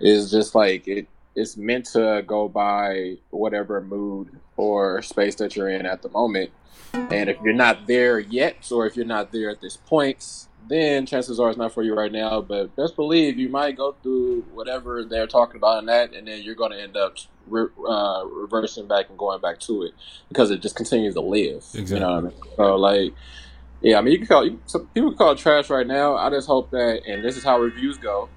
Is 0.01 0.31
just 0.31 0.55
like 0.55 0.87
it. 0.87 1.07
It's 1.35 1.57
meant 1.57 1.87
to 1.93 2.25
go 2.27 2.49
by 2.49 3.17
whatever 3.31 3.81
mood 3.81 4.41
or 4.57 5.03
space 5.03 5.37
that 5.37 5.55
you're 5.55 5.69
in 5.69 5.87
at 5.87 6.03
the 6.03 6.09
moment. 6.09 6.51
And 6.93 7.31
if 7.31 7.37
you're 7.43 7.53
not 7.53 7.87
there 7.87 8.19
yet, 8.19 8.73
or 8.73 8.87
if 8.87 8.97
you're 8.97 9.07
not 9.07 9.31
there 9.31 9.51
at 9.51 9.61
this 9.61 9.77
point, 9.77 10.48
then 10.69 11.07
chances 11.07 11.41
are 11.41 11.49
it's 11.49 11.59
not 11.59 11.73
for 11.73 11.83
you 11.83 11.95
right 11.95 12.13
now. 12.13 12.41
But 12.41 12.75
best 12.77 12.97
believe 12.97 13.39
you 13.39 13.49
might 13.49 13.77
go 13.77 13.97
through 14.03 14.43
whatever 14.53 15.05
they're 15.05 15.27
talking 15.27 15.57
about 15.57 15.79
in 15.81 15.87
that, 15.87 16.15
and 16.15 16.27
then 16.27 16.43
you're 16.43 16.55
going 16.55 16.73
to 16.73 16.81
end 16.81 16.97
up 16.97 17.17
re- 17.47 17.69
uh, 17.89 18.25
reversing 18.25 18.87
back 18.87 19.09
and 19.09 19.19
going 19.19 19.41
back 19.41 19.59
to 19.61 19.83
it 19.83 19.93
because 20.29 20.51
it 20.51 20.61
just 20.61 20.77
continues 20.77 21.15
to 21.15 21.21
live. 21.21 21.65
You 21.73 21.99
know 21.99 22.11
what 22.11 22.19
I 22.19 22.21
mean? 22.21 22.33
So 22.57 22.77
like, 22.77 23.15
yeah, 23.81 23.99
I 23.99 24.01
mean, 24.01 24.13
you 24.13 24.19
can 24.19 24.27
call 24.27 24.47
you, 24.47 24.61
some 24.67 24.87
people 24.89 25.11
can 25.11 25.19
call 25.19 25.33
it 25.33 25.39
trash 25.39 25.71
right 25.71 25.87
now. 25.87 26.17
I 26.17 26.31
just 26.31 26.47
hope 26.47 26.71
that, 26.71 27.03
and 27.07 27.25
this 27.25 27.37
is 27.37 27.45
how 27.45 27.59
reviews 27.59 27.97
go, 27.97 28.29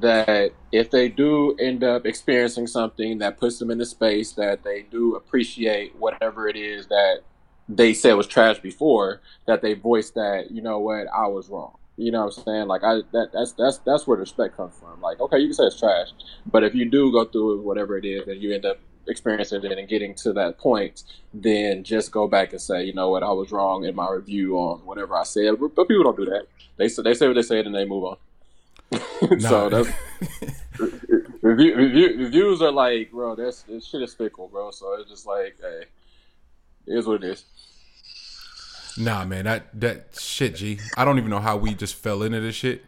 that 0.00 0.52
if 0.70 0.90
they 0.90 1.08
do 1.08 1.56
end 1.58 1.82
up 1.82 2.04
experiencing 2.04 2.66
something 2.66 3.18
that 3.18 3.38
puts 3.38 3.58
them 3.58 3.70
in 3.70 3.78
the 3.78 3.86
space 3.86 4.32
that 4.32 4.62
they 4.62 4.82
do 4.82 5.16
appreciate 5.16 5.96
whatever 5.96 6.46
it 6.48 6.56
is 6.56 6.88
that 6.88 7.22
they 7.68 7.92
said 7.94 8.12
it 8.12 8.16
was 8.16 8.26
trash 8.26 8.58
before 8.60 9.20
that 9.46 9.62
they 9.62 9.74
voiced 9.74 10.14
that 10.14 10.50
you 10.50 10.62
know 10.62 10.78
what 10.78 11.06
I 11.14 11.26
was 11.26 11.48
wrong. 11.48 11.76
You 11.96 12.12
know 12.12 12.26
what 12.26 12.38
I'm 12.38 12.44
saying? 12.44 12.66
Like 12.68 12.84
I 12.84 13.00
that 13.12 13.30
that's 13.32 13.52
that's 13.52 13.78
that's 13.78 14.06
where 14.06 14.16
the 14.16 14.22
respect 14.22 14.56
comes 14.56 14.74
from. 14.78 15.00
Like 15.00 15.20
okay, 15.20 15.38
you 15.38 15.48
can 15.48 15.54
say 15.54 15.64
it's 15.64 15.78
trash, 15.78 16.08
but 16.50 16.64
if 16.64 16.74
you 16.74 16.88
do 16.88 17.12
go 17.12 17.24
through 17.24 17.62
whatever 17.62 17.98
it 17.98 18.04
is 18.04 18.26
and 18.28 18.40
you 18.40 18.54
end 18.54 18.64
up 18.64 18.78
experiencing 19.08 19.64
it 19.64 19.78
and 19.78 19.88
getting 19.88 20.14
to 20.14 20.32
that 20.34 20.58
point, 20.58 21.02
then 21.32 21.82
just 21.82 22.12
go 22.12 22.28
back 22.28 22.52
and 22.52 22.60
say, 22.60 22.84
you 22.84 22.92
know 22.92 23.08
what, 23.10 23.22
I 23.22 23.30
was 23.30 23.50
wrong 23.50 23.84
in 23.84 23.94
my 23.94 24.08
review 24.10 24.56
on 24.56 24.80
whatever 24.80 25.16
I 25.16 25.24
said. 25.24 25.54
But 25.58 25.88
people 25.88 26.04
don't 26.04 26.16
do 26.16 26.26
that. 26.26 26.46
They 26.76 26.88
say 26.88 27.02
they 27.02 27.14
say 27.14 27.26
what 27.26 27.34
they 27.34 27.42
said 27.42 27.66
and 27.66 27.74
they 27.74 27.84
move 27.84 28.04
on. 28.04 28.16
so 29.40 29.68
that's 29.68 29.90
review, 31.42 31.76
review, 31.76 32.18
reviews 32.18 32.62
are 32.62 32.72
like, 32.72 33.10
bro, 33.10 33.34
that's 33.34 33.62
this 33.62 33.86
shit 33.86 34.02
is 34.02 34.14
fickle, 34.14 34.48
bro. 34.48 34.70
So 34.70 34.94
it's 34.94 35.10
just 35.10 35.26
like, 35.26 35.56
hey, 35.60 35.84
it 36.88 36.98
is 36.98 37.06
what 37.06 37.22
it 37.22 37.30
is. 37.30 37.44
Nah, 38.98 39.24
man, 39.24 39.44
that 39.44 39.80
that 39.80 40.18
shit, 40.18 40.56
G. 40.56 40.80
I 40.96 41.04
don't 41.04 41.18
even 41.18 41.30
know 41.30 41.38
how 41.38 41.56
we 41.56 41.74
just 41.74 41.94
fell 41.94 42.22
into 42.22 42.40
this 42.40 42.54
shit. 42.54 42.84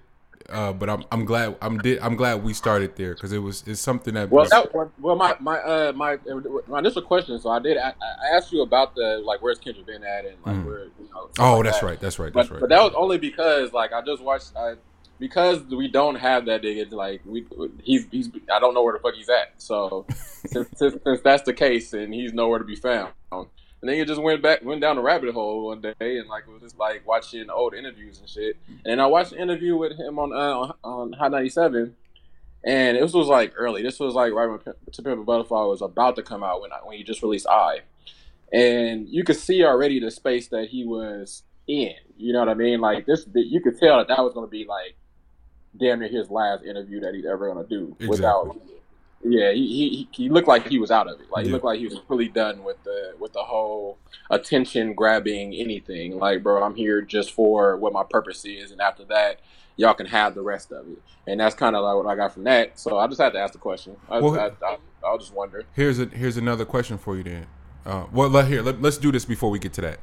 Uh, 0.48 0.72
but 0.72 0.90
I'm 0.90 1.04
I'm 1.12 1.24
glad 1.24 1.56
I'm 1.62 1.78
did 1.78 2.00
I'm 2.00 2.16
glad 2.16 2.42
we 2.42 2.54
started 2.54 2.96
there 2.96 3.14
because 3.14 3.32
it 3.32 3.38
was 3.38 3.62
it's 3.68 3.80
something 3.80 4.14
that 4.14 4.30
well 4.30 4.46
that 4.48 4.74
well 4.98 5.14
my 5.14 5.36
my 5.38 5.60
uh 5.60 5.92
my 5.94 6.18
my 6.66 6.80
initial 6.80 7.02
question 7.02 7.38
so 7.38 7.50
I 7.50 7.60
did 7.60 7.76
I, 7.76 7.90
I 7.90 8.36
asked 8.36 8.52
you 8.52 8.62
about 8.62 8.96
the 8.96 9.22
like 9.24 9.42
where's 9.42 9.60
Kendrick 9.60 9.86
been 9.86 10.02
at 10.02 10.24
and 10.24 10.34
like 10.44 10.56
mm. 10.56 10.64
where 10.64 10.84
you 10.84 11.08
know 11.14 11.30
oh 11.38 11.56
like 11.56 11.64
that's 11.66 11.80
that. 11.80 11.86
right 11.86 12.00
that's 12.00 12.18
right 12.18 12.32
but, 12.32 12.40
that's 12.40 12.50
right 12.50 12.60
but 12.60 12.68
that 12.70 12.82
was 12.82 12.92
only 12.96 13.18
because 13.18 13.72
like 13.72 13.92
I 13.92 14.02
just 14.02 14.22
watched 14.22 14.56
I 14.56 14.74
because 15.20 15.62
we 15.66 15.86
don't 15.86 16.16
have 16.16 16.46
that 16.46 16.62
nigga 16.62 16.90
like 16.90 17.20
we 17.24 17.46
he's 17.84 18.06
he's 18.10 18.28
I 18.52 18.58
don't 18.58 18.74
know 18.74 18.82
where 18.82 18.94
the 18.94 18.98
fuck 18.98 19.14
he's 19.14 19.28
at 19.28 19.52
so 19.58 20.04
since, 20.46 20.66
since, 20.74 20.96
since 21.04 21.20
that's 21.20 21.44
the 21.44 21.54
case 21.54 21.92
and 21.92 22.12
he's 22.12 22.32
nowhere 22.32 22.58
to 22.58 22.64
be 22.64 22.74
found 22.74 23.12
and 23.80 23.88
then 23.88 23.96
you 23.96 24.04
just 24.04 24.20
went 24.20 24.42
back, 24.42 24.62
went 24.62 24.80
down 24.80 24.96
the 24.96 25.02
rabbit 25.02 25.32
hole 25.32 25.66
one 25.66 25.80
day, 25.80 25.94
and 26.00 26.28
like 26.28 26.46
was 26.46 26.60
just 26.60 26.78
like 26.78 27.06
watching 27.06 27.48
old 27.48 27.74
interviews 27.74 28.18
and 28.18 28.28
shit. 28.28 28.56
And 28.84 29.00
I 29.00 29.06
watched 29.06 29.32
an 29.32 29.38
interview 29.38 29.76
with 29.76 29.98
him 29.98 30.18
on 30.18 30.32
uh, 30.32 30.72
on 30.84 31.12
Hot 31.14 31.30
97, 31.30 31.94
and 32.64 32.96
this 32.96 33.14
was 33.14 33.26
like 33.26 33.52
early. 33.56 33.82
This 33.82 33.98
was 33.98 34.14
like 34.14 34.32
right 34.32 34.46
when 34.46 34.58
To 34.60 35.02
Pimp 35.02 35.20
a 35.20 35.24
Butterfly 35.24 35.62
was 35.64 35.80
about 35.82 36.16
to 36.16 36.22
come 36.22 36.42
out 36.42 36.60
when 36.60 36.72
I, 36.72 36.78
when 36.82 36.98
he 36.98 37.04
just 37.04 37.22
released 37.22 37.46
I, 37.46 37.80
and 38.52 39.08
you 39.08 39.24
could 39.24 39.36
see 39.36 39.64
already 39.64 39.98
the 39.98 40.10
space 40.10 40.48
that 40.48 40.68
he 40.68 40.84
was 40.84 41.42
in. 41.66 41.94
You 42.18 42.34
know 42.34 42.40
what 42.40 42.50
I 42.50 42.54
mean? 42.54 42.80
Like 42.80 43.06
this, 43.06 43.26
you 43.34 43.62
could 43.62 43.78
tell 43.78 43.96
that 43.98 44.08
that 44.08 44.22
was 44.22 44.34
going 44.34 44.46
to 44.46 44.50
be 44.50 44.66
like 44.66 44.96
damn 45.78 46.00
near 46.00 46.08
his 46.08 46.28
last 46.30 46.64
interview 46.64 47.00
that 47.00 47.14
he's 47.14 47.24
ever 47.24 47.50
going 47.50 47.66
to 47.66 47.68
do 47.68 47.96
exactly. 48.00 48.08
without 48.08 48.60
yeah, 49.22 49.52
he, 49.52 49.66
he 49.66 50.08
he 50.12 50.28
looked 50.28 50.48
like 50.48 50.66
he 50.66 50.78
was 50.78 50.90
out 50.90 51.06
of 51.06 51.20
it. 51.20 51.30
Like 51.30 51.44
he 51.44 51.52
looked 51.52 51.64
like 51.64 51.78
he 51.78 51.86
was 51.86 52.00
really 52.08 52.28
done 52.28 52.64
with 52.64 52.82
the 52.84 53.14
with 53.18 53.32
the 53.32 53.42
whole 53.42 53.98
attention 54.30 54.94
grabbing 54.94 55.54
anything. 55.54 56.18
Like, 56.18 56.42
bro, 56.42 56.62
I'm 56.62 56.74
here 56.74 57.02
just 57.02 57.32
for 57.32 57.76
what 57.76 57.92
my 57.92 58.02
purpose 58.08 58.44
is, 58.46 58.70
and 58.70 58.80
after 58.80 59.04
that, 59.06 59.40
y'all 59.76 59.92
can 59.92 60.06
have 60.06 60.34
the 60.34 60.42
rest 60.42 60.72
of 60.72 60.88
it. 60.88 61.02
And 61.26 61.38
that's 61.40 61.54
kind 61.54 61.76
of 61.76 61.84
like 61.84 61.96
what 61.96 62.06
I 62.06 62.16
got 62.16 62.32
from 62.32 62.44
that. 62.44 62.78
So 62.78 62.98
I 62.98 63.06
just 63.08 63.20
had 63.20 63.34
to 63.34 63.38
ask 63.38 63.52
the 63.52 63.58
question. 63.58 63.96
I, 64.08 64.20
Well, 64.20 64.38
I, 64.38 64.66
I, 64.66 64.78
I, 65.06 65.16
just 65.18 65.34
wondering. 65.34 65.66
Here's 65.74 65.98
a 65.98 66.06
here's 66.06 66.38
another 66.38 66.64
question 66.64 66.96
for 66.96 67.16
you 67.16 67.22
then. 67.22 67.46
Uh, 67.84 68.06
well, 68.12 68.30
let 68.30 68.46
here 68.46 68.62
let, 68.62 68.80
let's 68.80 68.96
do 68.96 69.12
this 69.12 69.26
before 69.26 69.50
we 69.50 69.58
get 69.58 69.74
to 69.74 69.80
that. 69.82 70.00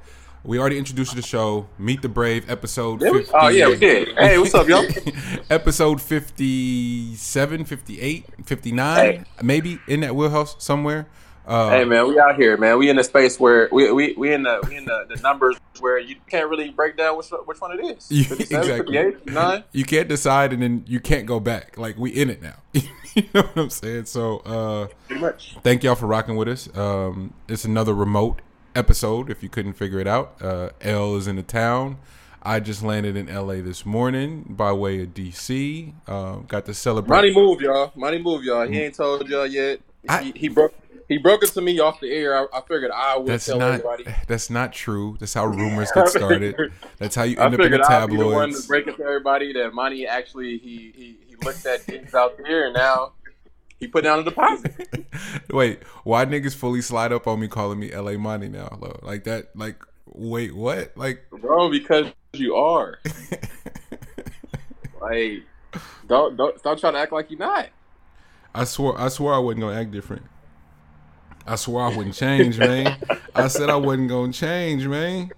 We 0.47 0.59
already 0.59 0.77
introduced 0.77 1.11
you 1.11 1.17
to 1.17 1.21
the 1.21 1.27
show, 1.27 1.67
Meet 1.77 2.01
the 2.01 2.07
Brave, 2.07 2.49
episode 2.49 3.01
Did 3.01 3.11
50. 3.11 3.31
Oh, 3.33 3.49
yeah, 3.49 3.67
we 3.67 3.75
did. 3.75 4.17
Hey, 4.17 4.37
what's 4.37 4.53
up, 4.55 4.65
y'all? 4.69 4.85
episode 5.49 6.01
57, 6.01 7.65
58, 7.65 8.25
59, 8.45 8.95
Hey. 8.97 9.23
maybe 9.43 9.77
in 9.89 9.99
that 9.99 10.15
wheelhouse 10.15 10.55
somewhere. 10.57 11.07
Uh, 11.45 11.69
hey 11.69 11.83
man, 11.85 12.07
we 12.07 12.17
out 12.19 12.35
here, 12.37 12.55
man. 12.57 12.77
We 12.77 12.89
in 12.89 12.97
a 12.99 13.03
space 13.05 13.39
where 13.39 13.69
we 13.71 13.89
we, 13.91 14.13
we 14.17 14.33
in 14.33 14.43
the 14.43 14.59
we 14.67 14.75
in 14.75 14.83
the, 14.83 15.05
the 15.07 15.15
numbers 15.21 15.55
where 15.79 15.97
you 15.97 16.17
can't 16.29 16.49
really 16.49 16.71
break 16.71 16.97
down 16.97 17.15
which 17.17 17.27
which 17.45 17.61
one 17.61 17.77
it 17.79 17.83
is. 17.85 18.07
You- 18.11 18.23
57, 18.25 18.63
exactly. 18.63 18.93
58, 18.97 19.13
59? 19.23 19.63
You 19.73 19.85
can't 19.85 20.07
decide, 20.09 20.51
and 20.53 20.61
then 20.61 20.83
you 20.87 20.99
can't 20.99 21.25
go 21.25 21.39
back. 21.41 21.77
Like 21.77 21.97
we 21.97 22.09
in 22.11 22.29
it 22.29 22.41
now. 22.41 22.55
you 22.73 22.83
know 23.33 23.43
what 23.43 23.57
I'm 23.57 23.69
saying? 23.69 24.05
So, 24.05 24.39
uh, 24.39 24.87
Pretty 25.07 25.21
much. 25.21 25.55
thank 25.63 25.83
y'all 25.83 25.95
for 25.95 26.05
rocking 26.07 26.35
with 26.35 26.49
us. 26.49 26.67
Um, 26.77 27.33
it's 27.47 27.63
another 27.63 27.93
remote 27.93 28.41
episode. 28.77 29.29
If 29.29 29.41
you 29.43 29.49
couldn't 29.49 29.73
figure 29.73 29.99
it 29.99 30.07
out, 30.07 30.35
uh, 30.41 30.69
L 30.81 31.15
is 31.15 31.27
in 31.27 31.35
the 31.35 31.43
town. 31.43 31.97
I 32.43 32.59
just 32.61 32.81
landed 32.83 33.17
in 33.17 33.27
LA 33.33 33.55
this 33.55 33.85
morning 33.85 34.45
by 34.47 34.71
way 34.71 35.01
of 35.01 35.09
DC. 35.09 35.93
Um, 36.07 36.45
got 36.47 36.65
to 36.67 36.73
celebrate. 36.73 37.15
Money 37.15 37.33
move, 37.33 37.59
y'all. 37.61 37.91
Money 37.95 38.21
move, 38.21 38.43
y'all. 38.43 38.65
He 38.67 38.79
ain't 38.81 38.95
told 38.95 39.27
y'all 39.27 39.45
yet. 39.47 39.79
I- 40.07 40.23
he, 40.23 40.31
he 40.35 40.47
broke. 40.47 40.73
He 41.09 41.17
broke 41.17 41.41
it 41.41 41.51
to 41.51 41.61
me 41.61 41.79
off 41.79 42.01
the 42.01 42.11
air. 42.11 42.35
I, 42.37 42.57
I 42.57 42.59
figured 42.67 42.91
I 42.91 43.17
would 43.17 43.27
That's 43.27 43.45
tell 43.45 43.57
not. 43.59 43.75
everybody. 43.75 44.03
That's 44.27 44.49
not 44.49 44.73
true. 44.73 45.15
That's 45.21 45.33
how 45.33 45.45
rumors 45.61 45.89
get 45.93 46.09
started. 46.09 46.55
That's 46.97 47.15
how 47.15 47.23
you 47.23 47.37
I 47.39 47.45
end 47.45 47.53
up 47.53 47.59
in 47.61 47.71
the 47.71 47.77
figured 47.77 47.81
I'd 47.81 48.09
be 48.09 48.17
the 48.17 48.27
one 48.27 48.51
to 48.53 48.67
break 48.67 48.87
it 48.87 48.97
to 48.97 49.03
everybody 49.03 49.53
that 49.53 49.73
money 49.73 50.05
actually 50.05 50.57
he 50.57 50.91
he, 50.93 51.17
he 51.29 51.35
looked 51.45 51.65
at 51.65 51.81
things 51.83 52.13
out 52.13 52.37
there 52.37 52.65
and 52.65 52.73
now 52.73 53.13
he 53.79 53.87
put 53.87 54.03
down 54.03 54.19
a 54.19 54.23
deposit. 54.23 55.05
Wait, 55.51 55.83
why 56.03 56.25
niggas 56.25 56.55
fully 56.55 56.81
slide 56.81 57.11
up 57.11 57.27
on 57.27 57.39
me 57.39 57.47
calling 57.47 57.79
me 57.79 57.95
LA 57.95 58.13
Money 58.13 58.49
now? 58.49 58.77
Lo? 58.81 58.99
Like 59.03 59.23
that? 59.25 59.55
Like 59.55 59.77
wait, 60.05 60.55
what? 60.55 60.95
Like 60.95 61.29
Bro, 61.29 61.69
because 61.69 62.07
you 62.33 62.55
are. 62.55 62.99
like 65.01 65.43
don't 66.07 66.35
don't 66.35 66.57
stop 66.59 66.79
trying 66.79 66.93
to 66.93 66.99
act 66.99 67.11
like 67.11 67.29
you're 67.29 67.39
not. 67.39 67.69
I 68.53 68.63
swore, 68.63 68.99
I 68.99 69.09
swore 69.09 69.33
I 69.33 69.37
wasn't 69.37 69.61
gonna 69.61 69.79
act 69.79 69.91
different. 69.91 70.23
I 71.45 71.55
swore 71.55 71.81
I 71.81 71.95
wouldn't 71.95 72.15
change, 72.15 72.57
man. 72.57 72.97
I 73.35 73.47
said 73.47 73.69
I 73.69 73.75
wasn't 73.75 74.09
gonna 74.09 74.33
change, 74.33 74.85
man. 74.85 75.31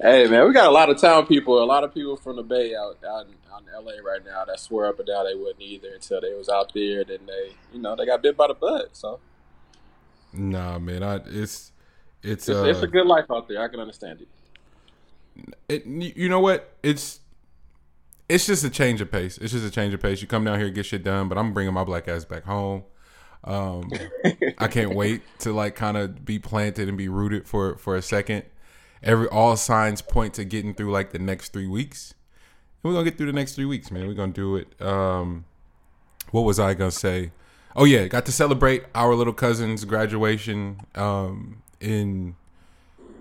Hey 0.00 0.26
man, 0.28 0.46
we 0.46 0.52
got 0.52 0.66
a 0.66 0.70
lot 0.70 0.90
of 0.90 1.00
town 1.00 1.26
people, 1.26 1.62
a 1.62 1.64
lot 1.64 1.84
of 1.84 1.92
people 1.94 2.16
from 2.16 2.36
the 2.36 2.42
Bay 2.42 2.74
out 2.74 2.98
out 3.06 3.26
in, 3.26 3.32
out 3.68 3.80
in 3.80 3.84
LA 3.84 3.92
right 4.04 4.24
now 4.24 4.44
that 4.44 4.60
swear 4.60 4.86
up 4.86 4.98
and 4.98 5.06
down 5.06 5.24
they 5.24 5.34
wouldn't 5.34 5.60
either 5.60 5.88
until 5.94 6.20
they 6.20 6.34
was 6.34 6.48
out 6.48 6.72
there. 6.74 7.04
Then 7.04 7.20
they, 7.26 7.52
you 7.72 7.80
know, 7.80 7.96
they 7.96 8.06
got 8.06 8.22
bit 8.22 8.36
by 8.36 8.48
the 8.48 8.54
bug. 8.54 8.88
So 8.92 9.20
Nah, 10.32 10.78
man. 10.78 11.02
I 11.02 11.16
it's 11.16 11.72
it's 12.22 12.48
it's, 12.48 12.48
uh, 12.48 12.64
it's 12.64 12.82
a 12.82 12.86
good 12.86 13.06
life 13.06 13.26
out 13.30 13.48
there. 13.48 13.62
I 13.62 13.68
can 13.68 13.80
understand 13.80 14.20
it. 14.20 15.48
it, 15.68 15.86
you 15.86 16.28
know 16.28 16.40
what? 16.40 16.74
It's 16.82 17.20
it's 18.28 18.46
just 18.46 18.64
a 18.64 18.70
change 18.70 19.00
of 19.00 19.10
pace. 19.10 19.38
It's 19.38 19.52
just 19.52 19.66
a 19.66 19.70
change 19.70 19.94
of 19.94 20.00
pace. 20.00 20.20
You 20.20 20.28
come 20.28 20.44
down 20.44 20.58
here, 20.58 20.70
get 20.70 20.86
shit 20.86 21.02
done, 21.02 21.28
but 21.28 21.36
I'm 21.38 21.52
bringing 21.52 21.74
my 21.74 21.84
black 21.84 22.08
ass 22.08 22.24
back 22.24 22.44
home. 22.44 22.84
Um, 23.42 23.90
I 24.58 24.68
can't 24.68 24.94
wait 24.94 25.22
to 25.40 25.52
like 25.52 25.74
kind 25.74 25.96
of 25.96 26.24
be 26.24 26.38
planted 26.38 26.88
and 26.88 26.96
be 26.96 27.08
rooted 27.08 27.48
for 27.48 27.76
for 27.76 27.96
a 27.96 28.02
second. 28.02 28.44
Every 29.02 29.28
all 29.28 29.56
signs 29.56 30.02
point 30.02 30.34
to 30.34 30.44
getting 30.44 30.74
through 30.74 30.92
like 30.92 31.10
the 31.10 31.18
next 31.18 31.52
three 31.52 31.66
weeks. 31.66 32.14
We're 32.82 32.92
gonna 32.92 33.04
get 33.04 33.16
through 33.16 33.26
the 33.26 33.32
next 33.32 33.54
three 33.54 33.66
weeks, 33.66 33.90
man. 33.90 34.06
We're 34.06 34.14
gonna 34.14 34.32
do 34.32 34.56
it. 34.56 34.80
Um, 34.80 35.44
what 36.30 36.42
was 36.42 36.58
I 36.58 36.74
gonna 36.74 36.90
say? 36.90 37.32
Oh 37.76 37.84
yeah, 37.84 38.06
got 38.08 38.26
to 38.26 38.32
celebrate 38.32 38.84
our 38.94 39.14
little 39.14 39.32
cousin's 39.32 39.84
graduation 39.84 40.80
um, 40.94 41.62
in 41.80 42.36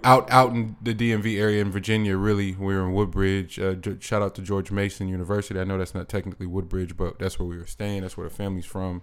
out 0.03 0.29
out 0.31 0.51
in 0.51 0.75
the 0.81 0.93
DMV 0.93 1.39
area 1.39 1.61
in 1.61 1.71
Virginia, 1.71 2.17
really, 2.17 2.53
we 2.53 2.73
were 2.75 2.85
in 2.85 2.93
Woodbridge. 2.93 3.59
Uh, 3.59 3.75
shout 3.99 4.21
out 4.21 4.35
to 4.35 4.41
George 4.41 4.71
Mason 4.71 5.07
University. 5.07 5.59
I 5.59 5.63
know 5.63 5.77
that's 5.77 5.95
not 5.95 6.09
technically 6.09 6.47
Woodbridge, 6.47 6.95
but 6.95 7.19
that's 7.19 7.37
where 7.39 7.47
we 7.47 7.57
were 7.57 7.65
staying. 7.65 8.01
That's 8.01 8.17
where 8.17 8.27
the 8.27 8.33
family's 8.33 8.65
from. 8.65 9.01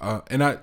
Uh, 0.00 0.20
and 0.28 0.42
I, 0.42 0.58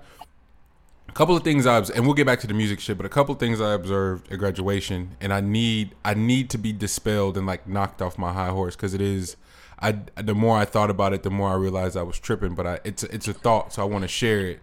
a 1.07 1.11
couple 1.11 1.35
of 1.35 1.43
things 1.43 1.65
I 1.65 1.77
and 1.77 2.05
we'll 2.05 2.13
get 2.13 2.25
back 2.25 2.39
to 2.41 2.47
the 2.47 2.53
music 2.53 2.79
shit, 2.79 2.97
but 2.97 3.05
a 3.05 3.09
couple 3.09 3.33
of 3.33 3.39
things 3.39 3.61
I 3.61 3.73
observed 3.73 4.31
at 4.31 4.39
graduation, 4.39 5.15
and 5.19 5.33
I 5.33 5.41
need 5.41 5.95
I 6.03 6.13
need 6.13 6.49
to 6.51 6.57
be 6.57 6.73
dispelled 6.73 7.37
and 7.37 7.47
like 7.47 7.67
knocked 7.67 8.01
off 8.01 8.17
my 8.17 8.33
high 8.33 8.49
horse 8.49 8.75
because 8.75 8.93
it 8.93 9.01
is. 9.01 9.35
I 9.79 9.99
the 10.15 10.33
more 10.33 10.57
I 10.57 10.65
thought 10.65 10.89
about 10.89 11.13
it, 11.13 11.23
the 11.23 11.29
more 11.29 11.49
I 11.49 11.55
realized 11.55 11.95
I 11.95 12.03
was 12.03 12.19
tripping. 12.19 12.55
But 12.55 12.67
I 12.67 12.79
it's 12.83 13.03
it's 13.03 13.27
a 13.27 13.33
thought, 13.33 13.73
so 13.73 13.81
I 13.81 13.85
want 13.85 14.03
to 14.03 14.07
share 14.07 14.41
it, 14.41 14.61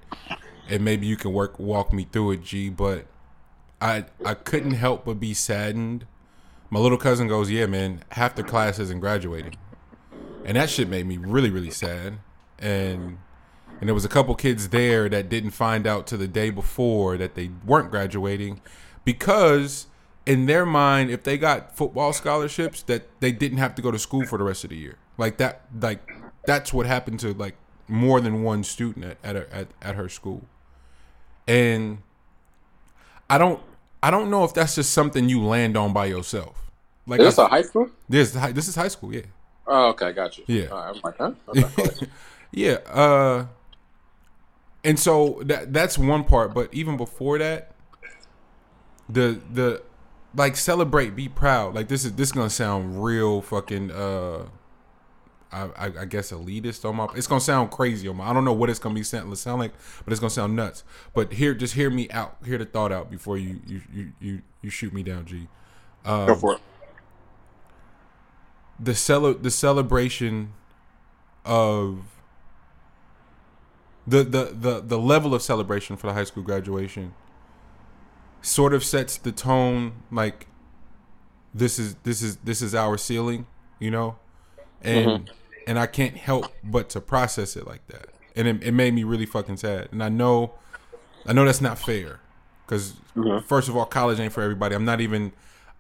and 0.69 0.85
maybe 0.85 1.07
you 1.07 1.17
can 1.17 1.33
work 1.33 1.59
walk 1.59 1.93
me 1.93 2.07
through 2.11 2.33
it, 2.33 2.43
G. 2.43 2.69
But 2.69 3.07
I 3.81 4.07
I 4.25 4.35
couldn't 4.35 4.73
help 4.73 5.05
but 5.05 5.21
be 5.21 5.35
saddened. 5.35 6.07
My 6.71 6.81
little 6.81 6.99
cousin 6.99 7.29
goes, 7.29 7.51
"Yeah, 7.51 7.67
man, 7.67 8.03
half 8.11 8.35
the 8.35 8.43
class 8.43 8.79
isn't 8.79 9.01
graduating," 9.01 9.57
and 10.45 10.57
that 10.57 10.69
shit 10.69 10.89
made 10.89 11.07
me 11.07 11.17
really 11.17 11.51
really 11.51 11.71
sad. 11.71 12.19
And 12.59 13.19
and 13.85 13.89
there 13.91 13.95
was 13.95 14.07
a 14.07 14.09
couple 14.09 14.35
kids 14.35 14.71
there 14.71 15.11
that 15.11 15.29
didn't 15.29 15.51
find 15.51 15.87
out 15.87 16.07
to 16.07 16.17
the 16.17 16.27
day 16.27 16.49
before 16.49 17.19
that 17.19 17.35
they 17.35 17.51
weren't 17.67 17.91
graduating 17.91 18.59
because 19.05 19.89
in 20.25 20.47
their 20.47 20.65
mind 20.65 21.11
if 21.11 21.23
they 21.23 21.37
got 21.37 21.77
football 21.77 22.11
scholarships 22.15 22.81
that 22.85 23.03
they 23.21 23.31
didn't 23.31 23.59
have 23.59 23.75
to 23.75 23.83
go 23.83 23.91
to 23.91 23.99
school 23.99 24.25
for 24.25 24.39
the 24.39 24.45
rest 24.45 24.65
of 24.65 24.71
the 24.71 24.77
year 24.77 24.97
like 25.19 25.37
that 25.37 25.61
like 25.83 26.11
that's 26.47 26.73
what 26.73 26.87
happened 26.87 27.21
to 27.21 27.35
like 27.35 27.57
more 27.87 28.23
than 28.23 28.43
one 28.43 28.65
student 28.65 29.05
at 29.05 29.19
at, 29.23 29.37
her, 29.37 29.49
at, 29.53 29.69
at 29.83 29.95
her 29.97 30.09
school 30.09 30.47
and 31.47 31.99
i 33.29 33.37
don't 33.37 33.61
i 34.03 34.11
don't 34.11 34.31
know 34.31 34.45
if 34.45 34.55
that's 34.55 34.77
just 34.77 34.95
something 34.95 35.29
you 35.29 35.43
land 35.45 35.77
on 35.77 35.93
by 35.93 36.07
yourself 36.07 36.71
like 37.07 37.21
Is 37.21 37.27
this 37.27 37.39
I- 37.39 37.45
a 37.45 37.49
high 37.51 37.63
school? 37.63 37.91
this 38.09 38.31
is 38.31 38.41
high, 38.41 38.53
this 38.53 38.67
is 38.67 38.75
high 38.77 38.89
school 38.89 39.15
yeah 39.15 39.23
Oh, 39.67 39.89
okay, 39.93 40.13
got 40.13 40.37
you. 40.37 40.45
Yeah. 40.47 40.67
All 40.67 40.77
right, 40.77 41.17
I'm 41.19 41.35
like, 41.57 41.73
huh? 41.73 42.07
Yeah 42.53 42.75
uh 42.87 43.47
and 44.85 44.99
so 45.01 45.41
that 45.47 45.73
that's 45.73 45.97
one 45.99 46.23
part 46.25 46.55
but 46.55 46.73
even 46.73 46.97
before 46.97 47.39
that 47.39 47.73
the 49.09 49.41
the 49.53 49.83
like 50.37 50.57
celebrate 50.57 51.11
be 51.15 51.29
proud. 51.29 51.75
Like 51.75 51.89
this 51.89 52.05
is 52.05 52.13
this 52.15 52.29
is 52.29 52.33
gonna 52.33 52.51
sound 52.51 53.03
real 53.05 53.41
fucking 53.41 53.91
uh 53.91 54.47
I, 55.53 55.63
I, 55.77 55.93
I 56.01 56.05
guess 56.07 56.33
elitist 56.33 56.85
on 56.85 56.97
my 56.97 57.07
it's 57.15 57.29
gonna 57.29 57.41
sound 57.41 57.71
crazy 57.71 58.09
on 58.09 58.17
my 58.17 58.29
I 58.29 58.33
don't 58.33 58.45
know 58.45 58.53
what 58.53 58.69
it's 58.71 58.79
gonna 58.81 58.95
be 58.95 59.05
sound, 59.05 59.37
sound 59.39 59.61
like 59.61 59.73
but 60.05 60.13
it's 60.13 60.21
gonna 60.21 60.31
sound 60.31 60.57
nuts. 60.57 60.83
But 61.13 61.33
here 61.35 61.55
just 61.55 61.75
hear 61.75 61.91
me 61.91 62.11
out 62.11 62.37
hear 62.45 62.59
the 62.59 62.65
thought 62.65 62.91
out 62.91 63.11
before 63.11 63.37
you 63.39 63.61
you 63.67 63.83
you 63.93 64.13
you, 64.21 64.43
you 64.63 64.71
shoot 64.71 64.93
me 64.93 65.03
down 65.05 65.27
G. 65.27 65.47
Um, 66.05 66.27
Go 66.27 66.35
for 66.35 66.55
it. 66.55 66.61
the 68.81 68.95
cele- 68.95 69.35
the 69.35 69.51
celebration 69.51 70.53
of 71.45 71.99
the, 74.07 74.23
the 74.23 74.45
the 74.53 74.81
the 74.81 74.99
level 74.99 75.35
of 75.35 75.43
celebration 75.43 75.97
for 75.97 76.07
the 76.07 76.13
high 76.13 76.25
school 76.25 76.43
graduation 76.43 77.15
sort 78.43 78.75
of 78.75 78.85
sets 78.85 79.17
the 79.17 79.33
tone 79.33 79.93
like 80.11 80.47
this 81.55 81.79
is 81.79 81.95
this 82.03 82.23
is 82.23 82.37
this 82.39 82.61
is 82.61 82.75
our 82.75 82.99
ceiling 82.99 83.47
you 83.79 83.91
know 83.91 84.17
and 84.83 85.07
mm-hmm. 85.07 85.35
and 85.67 85.79
I 85.79 85.87
can't 85.87 86.17
help 86.17 86.53
but 86.63 86.91
to 86.91 87.01
process 87.01 87.57
it 87.57 87.67
like 87.67 87.87
that 87.87 88.09
and 88.37 88.47
it, 88.47 88.63
it 88.63 88.73
made 88.73 88.93
me 88.93 89.05
really 89.05 89.27
fucking 89.27 89.57
sad 89.57 89.89
and 89.93 90.03
I 90.03 90.11
know 90.11 90.55
I 91.27 91.33
know 91.33 91.45
that's 91.47 91.63
not 91.63 91.79
fair 91.79 92.21
because 92.67 92.95
mm-hmm. 93.17 93.47
first 93.47 93.69
of 93.69 93.77
all 93.77 93.87
college 93.87 94.21
ain't 94.21 94.33
for 94.33 94.43
everybody 94.43 94.75
I'm 94.75 94.85
not 94.85 95.01
even 95.01 95.33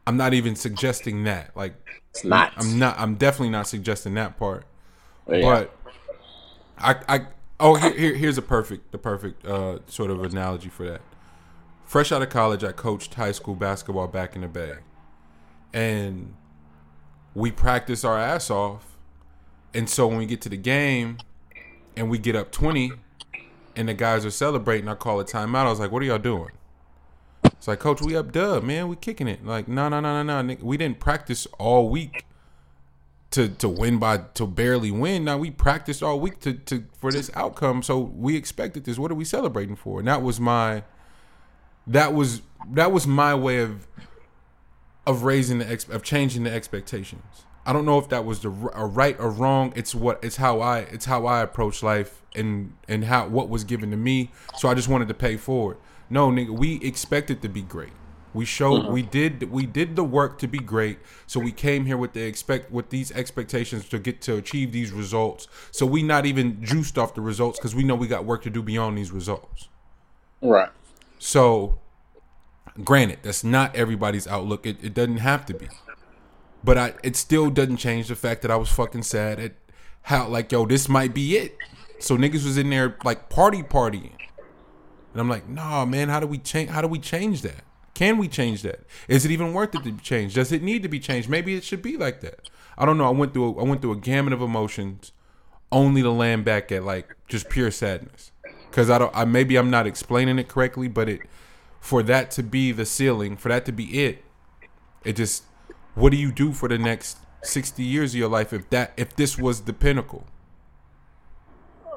I'm 0.06 0.16
not 0.16 0.32
even 0.32 0.56
suggesting 0.56 1.24
that 1.24 1.54
like 1.54 1.74
It's 2.14 2.24
not. 2.24 2.52
I'm 2.56 2.78
not. 2.78 2.98
I'm 2.98 3.16
definitely 3.16 3.50
not 3.50 3.66
suggesting 3.66 4.14
that 4.14 4.38
part. 4.38 4.64
Yeah. 5.28 5.40
But 5.40 5.76
I, 6.78 6.96
I, 7.08 7.26
oh, 7.60 7.74
here, 7.76 7.92
here, 7.96 8.14
here's 8.14 8.38
a 8.38 8.42
perfect, 8.42 8.92
the 8.92 8.98
perfect 8.98 9.44
uh, 9.46 9.78
sort 9.86 10.10
of 10.10 10.22
analogy 10.22 10.68
for 10.68 10.88
that. 10.88 11.00
Fresh 11.84 12.12
out 12.12 12.22
of 12.22 12.30
college, 12.30 12.64
I 12.64 12.72
coached 12.72 13.14
high 13.14 13.32
school 13.32 13.54
basketball 13.54 14.08
back 14.08 14.34
in 14.34 14.42
the 14.42 14.48
Bay, 14.48 14.76
and 15.72 16.34
we 17.34 17.50
practice 17.50 18.04
our 18.04 18.18
ass 18.18 18.50
off. 18.50 18.96
And 19.74 19.88
so 19.90 20.06
when 20.06 20.18
we 20.18 20.26
get 20.26 20.40
to 20.42 20.48
the 20.48 20.56
game, 20.56 21.18
and 21.96 22.10
we 22.10 22.18
get 22.18 22.36
up 22.36 22.52
twenty, 22.52 22.92
and 23.76 23.88
the 23.88 23.94
guys 23.94 24.24
are 24.24 24.30
celebrating, 24.30 24.88
I 24.88 24.94
call 24.94 25.20
a 25.20 25.24
timeout. 25.24 25.66
I 25.66 25.70
was 25.70 25.80
like, 25.80 25.92
"What 25.92 26.02
are 26.02 26.06
y'all 26.06 26.18
doing?" 26.18 26.50
It's 27.44 27.68
like, 27.68 27.80
Coach, 27.80 28.02
we 28.02 28.16
up 28.16 28.32
dub, 28.32 28.62
man. 28.62 28.88
We 28.88 28.96
kicking 28.96 29.28
it. 29.28 29.44
Like, 29.44 29.68
no, 29.68 29.88
no, 29.88 30.00
no, 30.00 30.22
no, 30.22 30.42
no. 30.42 30.56
We 30.60 30.76
didn't 30.76 31.00
practice 31.00 31.46
all 31.58 31.88
week 31.88 32.26
to 33.34 33.48
to 33.48 33.68
win 33.68 33.98
by 33.98 34.18
to 34.34 34.46
barely 34.46 34.90
win. 34.90 35.24
Now 35.24 35.38
we 35.38 35.50
practiced 35.50 36.02
all 36.02 36.20
week 36.20 36.40
to 36.40 36.54
to 36.54 36.84
for 36.96 37.10
this 37.10 37.30
outcome. 37.34 37.82
So 37.82 37.98
we 37.98 38.36
expected 38.36 38.84
this. 38.84 38.98
What 38.98 39.10
are 39.10 39.16
we 39.16 39.24
celebrating 39.24 39.76
for? 39.76 39.98
And 39.98 40.08
that 40.08 40.22
was 40.22 40.38
my 40.38 40.84
that 41.86 42.14
was 42.14 42.42
that 42.72 42.92
was 42.92 43.06
my 43.06 43.34
way 43.34 43.58
of 43.58 43.86
of 45.06 45.24
raising 45.24 45.58
the 45.58 45.70
ex, 45.70 45.88
of 45.88 46.02
changing 46.02 46.44
the 46.44 46.52
expectations. 46.52 47.44
I 47.66 47.72
don't 47.72 47.84
know 47.84 47.98
if 47.98 48.08
that 48.10 48.24
was 48.24 48.40
the 48.40 48.50
right 48.50 49.16
or 49.18 49.30
wrong. 49.30 49.72
It's 49.74 49.94
what 49.94 50.22
it's 50.22 50.36
how 50.36 50.60
I 50.60 50.80
it's 50.80 51.06
how 51.06 51.26
I 51.26 51.42
approach 51.42 51.82
life 51.82 52.22
and 52.36 52.74
and 52.88 53.04
how 53.04 53.26
what 53.26 53.48
was 53.48 53.64
given 53.64 53.90
to 53.90 53.96
me. 53.96 54.30
So 54.56 54.68
I 54.68 54.74
just 54.74 54.88
wanted 54.88 55.08
to 55.08 55.14
pay 55.14 55.36
forward. 55.36 55.78
No, 56.08 56.30
nigga, 56.30 56.50
we 56.50 56.76
expected 56.82 57.42
to 57.42 57.48
be 57.48 57.62
great. 57.62 57.92
We 58.34 58.44
showed 58.44 58.82
mm-hmm. 58.82 58.92
we 58.92 59.02
did 59.02 59.50
we 59.50 59.64
did 59.64 59.94
the 59.94 60.02
work 60.02 60.38
to 60.40 60.48
be 60.48 60.58
great. 60.58 60.98
So 61.26 61.38
we 61.38 61.52
came 61.52 61.86
here 61.86 61.96
with 61.96 62.12
the 62.12 62.22
expect 62.22 62.72
with 62.72 62.90
these 62.90 63.12
expectations 63.12 63.88
to 63.90 63.98
get 64.00 64.20
to 64.22 64.36
achieve 64.36 64.72
these 64.72 64.90
results. 64.90 65.46
So 65.70 65.86
we 65.86 66.02
not 66.02 66.26
even 66.26 66.62
juiced 66.62 66.98
off 66.98 67.14
the 67.14 67.20
results 67.20 67.58
because 67.58 67.74
we 67.74 67.84
know 67.84 67.94
we 67.94 68.08
got 68.08 68.24
work 68.24 68.42
to 68.42 68.50
do 68.50 68.60
beyond 68.60 68.98
these 68.98 69.12
results. 69.12 69.68
Right. 70.42 70.70
So, 71.20 71.78
granted, 72.82 73.20
that's 73.22 73.44
not 73.44 73.74
everybody's 73.76 74.26
outlook. 74.26 74.66
It, 74.66 74.82
it 74.82 74.94
doesn't 74.94 75.18
have 75.18 75.46
to 75.46 75.54
be, 75.54 75.68
but 76.64 76.76
I 76.76 76.94
it 77.04 77.14
still 77.14 77.50
doesn't 77.50 77.76
change 77.76 78.08
the 78.08 78.16
fact 78.16 78.42
that 78.42 78.50
I 78.50 78.56
was 78.56 78.68
fucking 78.68 79.04
sad 79.04 79.38
at 79.38 79.52
how 80.02 80.26
like 80.26 80.50
yo 80.50 80.66
this 80.66 80.88
might 80.88 81.14
be 81.14 81.36
it. 81.36 81.56
So 82.00 82.18
niggas 82.18 82.44
was 82.44 82.58
in 82.58 82.68
there 82.70 82.96
like 83.04 83.30
party 83.30 83.62
partying, 83.62 84.18
and 85.12 85.20
I'm 85.20 85.28
like, 85.28 85.48
nah, 85.48 85.84
man, 85.84 86.08
how 86.08 86.18
do 86.18 86.26
we 86.26 86.38
change? 86.38 86.70
How 86.70 86.82
do 86.82 86.88
we 86.88 86.98
change 86.98 87.42
that? 87.42 87.64
Can 87.94 88.18
we 88.18 88.26
change 88.26 88.62
that? 88.62 88.80
Is 89.06 89.24
it 89.24 89.30
even 89.30 89.52
worth 89.52 89.74
it 89.74 89.84
to 89.84 89.92
change? 89.98 90.34
Does 90.34 90.50
it 90.50 90.62
need 90.62 90.82
to 90.82 90.88
be 90.88 90.98
changed? 90.98 91.28
Maybe 91.28 91.54
it 91.54 91.62
should 91.64 91.82
be 91.82 91.96
like 91.96 92.20
that. 92.20 92.50
I 92.76 92.84
don't 92.84 92.98
know. 92.98 93.06
I 93.06 93.10
went 93.10 93.32
through 93.32 93.56
a, 93.56 93.60
I 93.60 93.62
went 93.62 93.80
through 93.82 93.92
a 93.92 93.96
gamut 93.96 94.32
of 94.32 94.42
emotions, 94.42 95.12
only 95.70 96.02
to 96.02 96.10
land 96.10 96.44
back 96.44 96.72
at 96.72 96.82
like 96.82 97.14
just 97.28 97.48
pure 97.48 97.70
sadness. 97.70 98.32
Cause 98.72 98.90
I 98.90 98.98
don't. 98.98 99.16
I 99.16 99.24
maybe 99.24 99.56
I'm 99.56 99.70
not 99.70 99.86
explaining 99.86 100.40
it 100.40 100.48
correctly, 100.48 100.88
but 100.88 101.08
it 101.08 101.20
for 101.80 102.02
that 102.02 102.32
to 102.32 102.42
be 102.42 102.72
the 102.72 102.84
ceiling, 102.84 103.36
for 103.36 103.48
that 103.48 103.64
to 103.66 103.72
be 103.72 104.04
it, 104.04 104.24
it 105.04 105.14
just. 105.14 105.44
What 105.94 106.10
do 106.10 106.16
you 106.16 106.32
do 106.32 106.52
for 106.52 106.68
the 106.68 106.78
next 106.78 107.18
sixty 107.42 107.84
years 107.84 108.14
of 108.14 108.18
your 108.18 108.28
life 108.28 108.52
if 108.52 108.68
that 108.70 108.92
if 108.96 109.14
this 109.14 109.38
was 109.38 109.60
the 109.62 109.72
pinnacle? 109.72 110.26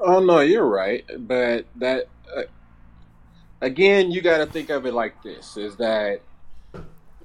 Oh 0.00 0.20
no, 0.20 0.38
you're 0.38 0.68
right, 0.68 1.04
but 1.18 1.66
that 1.74 2.06
uh, 2.32 2.42
again, 3.68 4.10
you 4.10 4.20
got 4.20 4.38
to 4.38 4.46
think 4.46 4.70
of 4.70 4.86
it 4.86 4.94
like 4.94 5.22
this: 5.22 5.56
is 5.56 5.76
that 5.76 6.20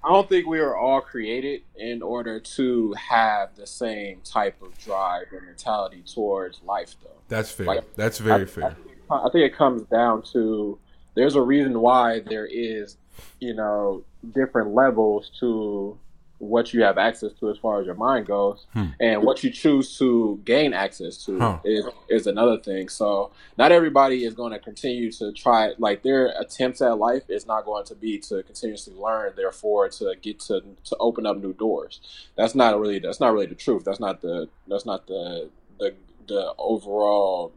I 0.04 0.10
don't 0.10 0.28
think 0.28 0.46
we 0.46 0.60
are 0.60 0.76
all 0.76 1.02
created 1.02 1.62
in 1.76 2.02
order 2.02 2.40
to 2.40 2.94
have 2.94 3.56
the 3.56 3.66
same 3.66 4.20
type 4.24 4.62
of 4.62 4.78
drive 4.78 5.28
and 5.32 5.46
mentality 5.46 6.04
towards 6.06 6.62
life, 6.64 6.96
though. 7.02 7.10
That's 7.30 7.52
fair. 7.52 7.66
Like, 7.66 7.96
That's 7.96 8.20
very 8.20 8.44
I, 8.44 8.46
fair. 8.46 8.76
I, 9.10 9.16
I 9.16 9.30
think 9.32 9.46
it 9.46 9.56
comes 9.56 9.84
down 9.84 10.24
to 10.34 10.78
there's 11.16 11.36
a 11.36 11.42
reason 11.42 11.80
why 11.80 12.20
there 12.20 12.46
is, 12.46 12.98
you 13.40 13.54
know, 13.54 14.04
different 14.34 14.74
levels 14.74 15.32
to 15.40 15.98
what 16.44 16.74
you 16.74 16.84
have 16.84 16.98
access 16.98 17.32
to 17.40 17.50
as 17.50 17.58
far 17.58 17.80
as 17.80 17.86
your 17.86 17.96
mind 17.96 18.26
goes, 18.26 18.66
Hmm. 18.74 18.86
and 19.00 19.24
what 19.24 19.44
you 19.44 19.50
choose 19.50 19.98
to 20.00 20.40
gain 20.46 20.74
access 20.74 21.24
to 21.26 21.40
Huh. 21.40 21.58
is 21.64 21.86
is 22.10 22.28
another 22.28 22.58
thing. 22.58 22.90
So 22.90 23.32
not 23.58 23.72
everybody 23.72 24.24
is 24.26 24.34
going 24.34 24.52
to 24.54 24.60
continue 24.60 25.12
to 25.14 25.32
try 25.32 25.74
like 25.78 26.04
their 26.04 26.28
attempts 26.40 26.82
at 26.82 26.98
life 26.98 27.24
is 27.30 27.46
not 27.48 27.66
going 27.66 27.86
to 27.86 27.96
be 27.96 28.20
to 28.20 28.44
continuously 28.44 28.94
learn, 28.96 29.34
therefore 29.36 29.90
to 29.90 30.16
get 30.22 30.40
to 30.42 30.62
to 30.90 30.96
open 31.00 31.26
up 31.26 31.38
new 31.38 31.54
doors. 31.54 32.00
That's 32.36 32.56
not 32.56 32.80
really 32.80 33.00
that's 33.00 33.20
not 33.20 33.34
really 33.34 33.48
the 33.48 33.56
truth. 33.56 33.84
That's 33.86 34.00
not 34.00 34.22
the 34.22 34.50
that's 34.68 34.86
not 34.86 35.08
the 35.08 35.50
the 35.80 35.94
the 36.28 36.54
overall 36.58 37.52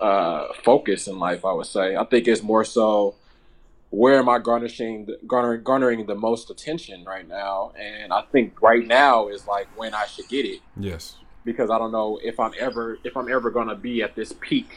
uh, 0.00 0.48
focus 0.64 1.06
in 1.08 1.18
life. 1.18 1.44
I 1.44 1.52
would 1.52 1.66
say. 1.66 1.96
I 1.96 2.04
think 2.04 2.26
it's 2.28 2.42
more 2.42 2.64
so 2.64 3.14
where 3.94 4.18
am 4.18 4.28
I 4.28 4.38
garnishing 4.38 5.08
garnering 5.26 5.62
garnering 5.62 6.06
the 6.06 6.14
most 6.14 6.50
attention 6.50 7.04
right 7.04 7.26
now, 7.26 7.72
and 7.78 8.12
I 8.12 8.22
think 8.32 8.60
right 8.60 8.86
now 8.86 9.28
is 9.28 9.46
like 9.46 9.68
when 9.78 9.94
I 9.94 10.06
should 10.06 10.28
get 10.28 10.44
it 10.44 10.60
Yes. 10.76 11.16
because 11.44 11.70
I 11.70 11.78
don't 11.78 11.92
know 11.92 12.18
if 12.22 12.40
I'm 12.40 12.52
ever 12.58 12.98
if 13.04 13.16
I'm 13.16 13.30
ever 13.30 13.50
gonna 13.50 13.76
be 13.76 14.02
at 14.02 14.14
this 14.16 14.32
peak 14.40 14.68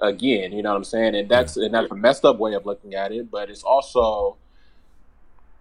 again. 0.00 0.52
You 0.52 0.62
know 0.62 0.70
what 0.70 0.76
I'm 0.76 0.84
saying? 0.84 1.14
And 1.14 1.28
that's 1.28 1.56
and 1.56 1.72
that's 1.74 1.90
a 1.90 1.94
messed 1.96 2.24
up 2.24 2.38
way 2.38 2.54
of 2.54 2.66
looking 2.66 2.94
at 2.94 3.10
it, 3.12 3.30
but 3.30 3.50
it's 3.50 3.62
also 3.62 4.36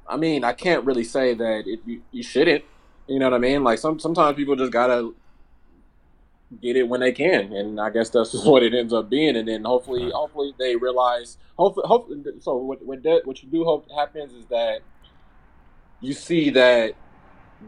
I 0.10 0.16
mean, 0.18 0.44
I 0.44 0.54
can't 0.54 0.86
really 0.86 1.04
say 1.04 1.34
that 1.34 1.64
it, 1.68 1.82
you, 1.86 2.02
you 2.12 2.24
shouldn't. 2.24 2.64
You 3.08 3.20
know 3.20 3.26
what 3.26 3.34
I 3.36 3.40
mean? 3.40 3.64
Like 3.64 3.80
some 3.80 4.00
sometimes 4.00 4.36
people 4.36 4.56
just 4.56 4.72
gotta 4.72 5.14
get 6.62 6.76
it 6.76 6.88
when 6.88 7.02
they 7.02 7.12
can, 7.12 7.54
and 7.54 7.80
I 7.80 7.90
guess 7.90 8.10
that's 8.10 8.32
just 8.32 8.46
what 8.48 8.64
it 8.64 8.74
ends 8.74 8.94
up 8.94 9.10
being. 9.10 9.36
And 9.36 9.48
then 9.48 9.64
hopefully, 9.64 10.10
hopefully 10.14 10.54
they 10.58 10.76
realize. 10.76 11.38
Hopefully, 11.58 11.88
hopefully. 11.88 12.24
So 12.40 12.58
what 12.58 12.86
what 12.86 13.04
that, 13.04 13.22
what 13.26 13.42
you 13.44 13.50
do 13.50 13.64
hope 13.64 13.90
happens 13.92 14.34
is 14.34 14.46
that 14.48 14.80
you 16.02 16.14
see 16.14 16.50
that 16.52 16.94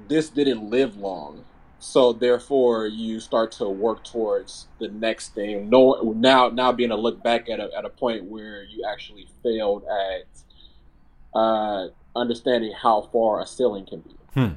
this 0.07 0.29
didn't 0.29 0.69
live 0.69 0.97
long. 0.97 1.45
So 1.81 2.11
therefore, 2.11 2.87
you 2.87 3.21
start 3.21 3.53
to 3.53 3.69
work 3.69 4.03
towards 4.03 4.67
the 4.79 4.89
next 4.89 5.33
thing. 5.33 5.69
No, 5.69 6.13
now 6.15 6.49
now 6.49 6.71
being 6.71 6.91
a 6.91 6.97
look 6.97 7.23
back 7.23 7.49
at 7.49 7.59
a 7.59 7.69
at 7.77 7.85
a 7.85 7.89
point 7.89 8.25
where 8.25 8.63
you 8.63 8.85
actually 8.89 9.27
failed 9.41 9.83
at 9.85 11.39
uh, 11.39 11.87
understanding 12.15 12.73
how 12.73 13.09
far 13.13 13.41
a 13.41 13.45
ceiling 13.45 13.85
can 13.85 14.01
be. 14.01 14.15
Hmm. 14.33 14.53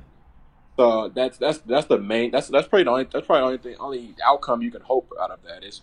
So 0.82 1.12
that's 1.14 1.38
that's 1.38 1.58
that's 1.58 1.86
the 1.86 1.98
main. 1.98 2.32
That's 2.32 2.48
that's 2.48 2.66
probably 2.66 2.82
the 2.82 2.90
only 2.90 3.04
that's 3.04 3.24
probably 3.24 3.40
the 3.40 3.46
only 3.46 3.58
thing 3.58 3.76
only 3.78 4.14
outcome 4.26 4.62
you 4.62 4.72
can 4.72 4.82
hope 4.82 5.12
out 5.20 5.30
of 5.30 5.38
that 5.44 5.62
is, 5.62 5.80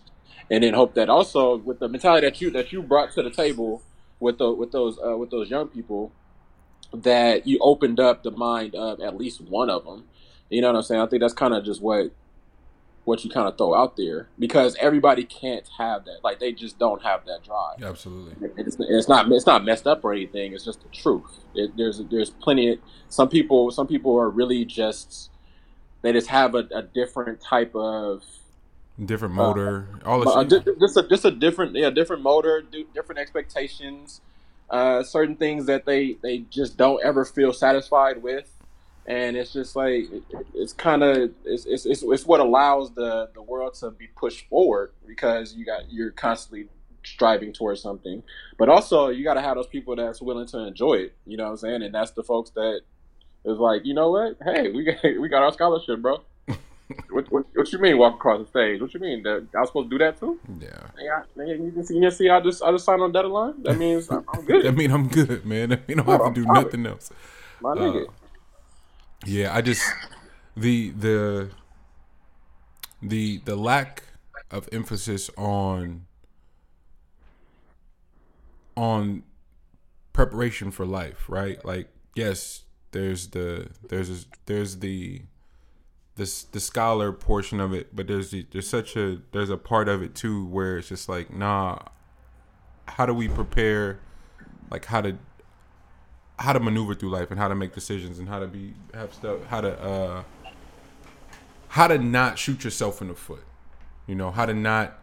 and 0.50 0.62
then 0.62 0.74
hope 0.74 0.92
that 0.92 1.08
also 1.08 1.56
with 1.56 1.78
the 1.78 1.88
mentality 1.88 2.26
that 2.26 2.38
you 2.42 2.50
that 2.50 2.70
you 2.70 2.82
brought 2.82 3.10
to 3.12 3.22
the 3.22 3.30
table 3.30 3.82
with 4.18 4.36
the 4.36 4.52
with 4.52 4.72
those 4.72 4.98
uh, 5.02 5.16
with 5.16 5.30
those 5.30 5.48
young 5.48 5.68
people, 5.68 6.12
that 6.92 7.46
you 7.46 7.58
opened 7.62 7.98
up 7.98 8.22
the 8.22 8.30
mind 8.30 8.74
of 8.74 9.00
at 9.00 9.16
least 9.16 9.40
one 9.40 9.70
of 9.70 9.86
them. 9.86 10.04
You 10.50 10.60
know 10.60 10.66
what 10.66 10.76
I'm 10.76 10.82
saying? 10.82 11.00
I 11.00 11.06
think 11.06 11.22
that's 11.22 11.32
kind 11.32 11.54
of 11.54 11.64
just 11.64 11.80
what 11.80 12.10
what 13.04 13.24
you 13.24 13.30
kind 13.30 13.48
of 13.48 13.56
throw 13.56 13.74
out 13.74 13.96
there 13.96 14.28
because 14.38 14.76
everybody 14.78 15.24
can't 15.24 15.68
have 15.78 16.04
that. 16.04 16.18
Like 16.22 16.38
they 16.38 16.52
just 16.52 16.78
don't 16.78 17.02
have 17.02 17.24
that 17.26 17.42
drive. 17.42 17.82
Absolutely. 17.82 18.50
It's, 18.56 18.76
it's 18.78 19.08
not 19.08 19.30
it's 19.32 19.46
not 19.46 19.64
messed 19.64 19.86
up 19.86 20.04
or 20.04 20.12
anything. 20.12 20.52
It's 20.52 20.64
just 20.64 20.82
the 20.82 20.88
truth. 20.90 21.44
It, 21.54 21.76
there's 21.76 22.02
there's 22.10 22.30
plenty. 22.30 22.72
Of, 22.72 22.78
some 23.08 23.28
people 23.28 23.70
some 23.70 23.86
people 23.86 24.16
are 24.18 24.30
really 24.30 24.64
just 24.64 25.30
they 26.02 26.12
just 26.12 26.28
have 26.28 26.54
a, 26.54 26.68
a 26.74 26.82
different 26.82 27.40
type 27.40 27.74
of 27.74 28.22
Different 29.02 29.34
motor, 29.34 29.88
all 30.04 30.28
uh, 30.28 30.44
the 30.44 30.62
shit. 30.62 30.78
just 30.78 30.96
a 30.96 31.02
just 31.08 31.24
a 31.24 31.30
different 31.30 31.74
yeah 31.74 31.88
different 31.88 32.22
motor, 32.22 32.62
different 32.92 33.18
expectations, 33.18 34.20
uh, 34.68 35.02
certain 35.02 35.36
things 35.36 35.64
that 35.66 35.86
they 35.86 36.18
they 36.22 36.38
just 36.50 36.76
don't 36.76 37.02
ever 37.02 37.24
feel 37.24 37.54
satisfied 37.54 38.22
with, 38.22 38.52
and 39.10 39.36
it's 39.36 39.52
just 39.52 39.74
like 39.74 40.04
it's 40.54 40.72
kind 40.72 41.02
of 41.02 41.32
it's, 41.44 41.66
it's 41.66 41.84
it's 41.84 42.02
it's 42.04 42.24
what 42.24 42.38
allows 42.38 42.92
the 42.92 43.28
the 43.34 43.42
world 43.42 43.74
to 43.74 43.90
be 43.90 44.06
pushed 44.06 44.48
forward 44.48 44.92
because 45.04 45.52
you 45.54 45.64
got 45.64 45.90
you're 45.90 46.12
constantly 46.12 46.68
striving 47.04 47.52
towards 47.52 47.82
something, 47.82 48.22
but 48.56 48.68
also 48.68 49.08
you 49.08 49.24
got 49.24 49.34
to 49.34 49.40
have 49.40 49.56
those 49.56 49.66
people 49.66 49.96
that's 49.96 50.22
willing 50.22 50.46
to 50.46 50.58
enjoy 50.58 50.94
it. 50.94 51.14
You 51.26 51.36
know 51.36 51.44
what 51.44 51.50
I'm 51.50 51.56
saying? 51.56 51.82
And 51.82 51.92
that's 51.92 52.12
the 52.12 52.22
folks 52.22 52.50
that 52.50 52.82
is 53.44 53.58
like, 53.58 53.84
you 53.84 53.94
know 53.94 54.12
what? 54.12 54.36
Hey, 54.44 54.70
we 54.70 54.84
got 54.84 55.02
we 55.20 55.28
got 55.28 55.42
our 55.42 55.52
scholarship, 55.52 56.00
bro. 56.00 56.22
what, 57.10 57.32
what, 57.32 57.46
what 57.52 57.72
you 57.72 57.80
mean 57.80 57.98
walk 57.98 58.14
across 58.14 58.38
the 58.38 58.46
stage? 58.46 58.80
What 58.80 58.94
you 58.94 59.00
mean 59.00 59.24
that 59.24 59.44
I 59.56 59.60
was 59.60 59.70
supposed 59.70 59.90
to 59.90 59.98
do 59.98 60.04
that 60.04 60.20
too? 60.20 60.38
Yeah. 60.60 60.68
Yeah, 61.36 61.44
you 61.46 61.72
can 61.72 61.84
see, 61.84 61.94
you 61.96 62.00
can 62.00 62.12
see 62.12 62.28
I 62.30 62.38
just 62.40 62.62
I 62.62 62.70
just 62.70 62.84
signed 62.84 63.02
on 63.02 63.10
dotted 63.10 63.32
line. 63.32 63.60
That 63.64 63.76
means 63.76 64.08
I'm, 64.08 64.24
I'm 64.32 64.44
good. 64.44 64.66
I 64.68 64.70
mean, 64.70 64.92
I'm 64.92 65.08
good, 65.08 65.44
man. 65.44 65.72
I 65.72 65.80
mean, 65.88 65.98
I 65.98 66.04
don't 66.04 66.24
have 66.24 66.34
to 66.34 66.40
do 66.40 66.46
nothing 66.46 66.86
else. 66.86 67.10
My 67.60 67.72
uh, 67.72 67.74
nigga. 67.74 68.06
Yeah, 69.26 69.54
I 69.54 69.60
just 69.60 69.82
the 70.56 70.90
the 70.90 71.50
the 73.02 73.38
the 73.44 73.56
lack 73.56 74.04
of 74.50 74.68
emphasis 74.72 75.30
on 75.36 76.06
on 78.76 79.22
preparation 80.12 80.70
for 80.70 80.86
life, 80.86 81.26
right? 81.28 81.64
Like, 81.64 81.88
yes, 82.14 82.62
there's 82.92 83.28
the 83.28 83.68
there's 83.88 84.26
there's 84.46 84.78
the 84.78 85.22
this 86.16 86.44
the 86.44 86.60
scholar 86.60 87.12
portion 87.12 87.60
of 87.60 87.72
it, 87.74 87.94
but 87.94 88.06
there's 88.08 88.30
the, 88.30 88.46
there's 88.52 88.68
such 88.68 88.96
a 88.96 89.20
there's 89.32 89.50
a 89.50 89.56
part 89.56 89.88
of 89.88 90.02
it 90.02 90.14
too 90.14 90.46
where 90.46 90.78
it's 90.78 90.88
just 90.88 91.08
like, 91.08 91.32
nah, 91.32 91.78
how 92.88 93.06
do 93.06 93.14
we 93.14 93.28
prepare 93.28 94.00
like 94.70 94.86
how 94.86 95.00
to 95.00 95.16
how 96.40 96.54
to 96.54 96.60
maneuver 96.60 96.94
through 96.94 97.10
life 97.10 97.30
and 97.30 97.38
how 97.38 97.48
to 97.48 97.54
make 97.54 97.74
decisions 97.74 98.18
and 98.18 98.28
how 98.28 98.38
to 98.40 98.46
be 98.46 98.72
have 98.94 99.12
stuff 99.12 99.44
how 99.48 99.60
to 99.60 99.78
uh 99.80 100.22
how 101.68 101.86
to 101.86 101.98
not 101.98 102.38
shoot 102.38 102.64
yourself 102.64 103.02
in 103.02 103.08
the 103.08 103.14
foot 103.14 103.44
you 104.06 104.14
know 104.14 104.30
how 104.30 104.46
to 104.46 104.54
not 104.54 104.98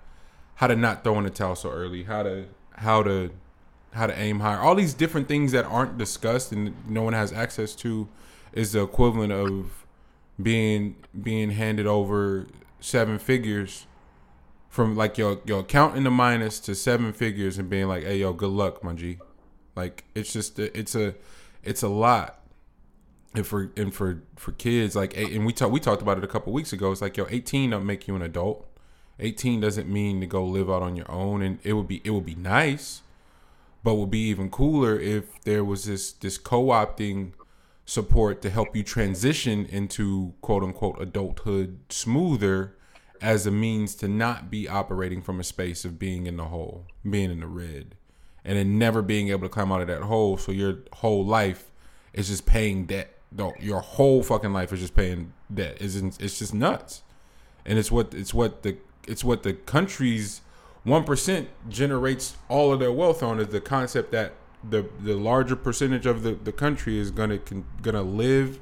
how 0.56 0.66
to 0.66 0.76
not 0.76 1.04
throw 1.04 1.18
in 1.20 1.24
the 1.24 1.30
towel 1.30 1.56
so 1.56 1.70
early 1.70 2.04
how 2.04 2.24
to 2.24 2.46
how 2.78 3.04
to 3.04 3.30
how 3.94 4.08
to 4.08 4.20
aim 4.20 4.40
higher 4.40 4.58
all 4.58 4.74
these 4.74 4.96
different 4.96 5.28
things 5.28 5.52
that 5.52 5.64
aren't 5.66 5.98
discussed 5.98 6.52
and 6.52 6.74
no 6.90 7.04
one 7.04 7.14
has 7.14 7.32
access 7.32 7.76
to 7.76 8.08
is 8.54 8.72
the 8.72 8.82
equivalent 8.82 9.32
of 9.32 9.86
being 10.42 10.96
being 11.22 11.52
handed 11.52 11.86
over 11.86 12.48
seven 12.80 13.20
figures 13.20 13.86
from 14.70 14.96
like 14.96 15.20
your 15.20 15.40
your 15.46 15.60
account 15.60 15.96
in 15.96 16.04
the 16.04 16.12
minus 16.12 16.60
to 16.60 16.74
seven 16.74 17.14
figures 17.14 17.60
and 17.60 17.70
being 17.70 17.88
like 17.88 18.04
hey 18.04 18.18
yo 18.18 18.34
good 18.34 18.50
luck 18.50 18.84
my 18.84 18.94
g 18.94 19.20
like 19.78 20.04
it's 20.16 20.34
just 20.34 20.60
it's 20.60 20.96
a 20.96 21.16
it's 21.64 21.84
a 21.84 21.88
lot. 21.88 22.42
And 23.34 23.46
for 23.46 23.72
and 23.78 23.94
for 23.94 24.24
for 24.36 24.52
kids 24.54 24.96
like 24.96 25.16
and 25.16 25.46
we 25.46 25.54
talked 25.54 25.72
we 25.72 25.80
talked 25.80 26.02
about 26.02 26.18
it 26.18 26.24
a 26.24 26.28
couple 26.28 26.52
weeks 26.52 26.74
ago. 26.74 26.92
It's 26.92 27.02
like 27.02 27.16
yo 27.16 27.28
18 27.30 27.70
don't 27.70 27.86
make 27.86 28.08
you 28.08 28.16
an 28.16 28.22
adult. 28.22 28.68
18 29.20 29.62
doesn't 29.62 29.88
mean 29.88 30.20
to 30.20 30.28
go 30.28 30.44
live 30.44 30.70
out 30.70 30.82
on 30.82 30.96
your 30.96 31.10
own. 31.10 31.42
And 31.42 31.60
it 31.64 31.74
would 31.74 31.88
be 31.88 32.02
it 32.04 32.10
would 32.10 32.26
be 32.26 32.36
nice 32.36 33.02
but 33.84 33.96
would 33.96 34.12
be 34.12 34.28
even 34.28 34.50
cooler 34.50 35.00
if 35.00 35.40
there 35.44 35.64
was 35.64 35.86
this 35.86 36.12
this 36.12 36.38
co-opting 36.38 37.32
support 37.86 38.42
to 38.42 38.50
help 38.50 38.76
you 38.76 38.84
transition 38.84 39.66
into 39.66 40.34
quote 40.42 40.64
unquote 40.64 41.00
adulthood 41.02 41.80
smoother 41.90 42.76
as 43.22 43.46
a 43.46 43.52
means 43.52 43.96
to 43.96 44.08
not 44.08 44.52
be 44.52 44.68
operating 44.68 45.22
from 45.22 45.40
a 45.40 45.44
space 45.44 45.86
of 45.86 45.98
being 45.98 46.28
in 46.28 46.38
the 46.38 46.46
hole, 46.46 46.86
being 47.10 47.32
in 47.32 47.40
the 47.40 47.48
red, 47.48 47.96
and 48.48 48.58
then 48.58 48.80
never 48.80 49.02
being 49.02 49.28
able 49.28 49.42
to 49.42 49.50
climb 49.50 49.72
out 49.72 49.82
of 49.82 49.88
that 49.88 50.04
hole. 50.04 50.38
So 50.38 50.52
your 50.54 50.78
whole 50.94 51.24
life 51.24 51.70
is 52.14 52.30
just 52.30 52.46
paying 52.46 52.86
debt. 52.86 53.14
No, 53.32 53.54
your 53.60 53.82
whole 53.82 54.24
fucking 54.24 54.54
life 54.54 54.72
is 54.72 54.80
just 54.80 54.96
paying 54.96 55.34
debt. 55.54 55.78
It's 55.82 55.96
it's 55.96 56.40
just 56.40 56.54
nuts, 56.54 57.04
and 57.66 57.78
it's 57.78 57.92
what 57.92 58.14
it's 58.14 58.34
what 58.34 58.64
the 58.64 58.78
it's 59.06 59.24
what 59.24 59.44
the 59.44 59.54
country's 59.54 60.42
one 60.86 61.04
percent 61.04 61.50
generates 61.68 62.38
all 62.48 62.72
of 62.72 62.80
their 62.80 62.94
wealth 62.94 63.22
on 63.22 63.40
is 63.42 63.50
the 63.50 63.60
concept 63.60 64.12
that 64.14 64.32
the 64.68 64.88
the 65.02 65.16
larger 65.16 65.58
percentage 65.58 66.06
of 66.06 66.24
the, 66.24 66.32
the 66.32 66.54
country 66.54 66.98
is 66.98 67.12
gonna 67.12 67.38
con, 67.40 67.66
gonna 67.82 68.02
live 68.02 68.60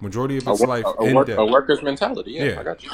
majority 0.00 0.36
of 0.36 0.46
its 0.48 0.60
work, 0.60 0.68
life 0.68 0.84
a, 0.98 1.04
in 1.04 1.14
work, 1.14 1.28
debt. 1.28 1.38
a 1.38 1.44
worker's 1.44 1.80
mentality. 1.82 2.32
Yeah, 2.32 2.44
Yeah. 2.44 2.60
I 2.60 2.62
got 2.64 2.82
you. 2.82 2.90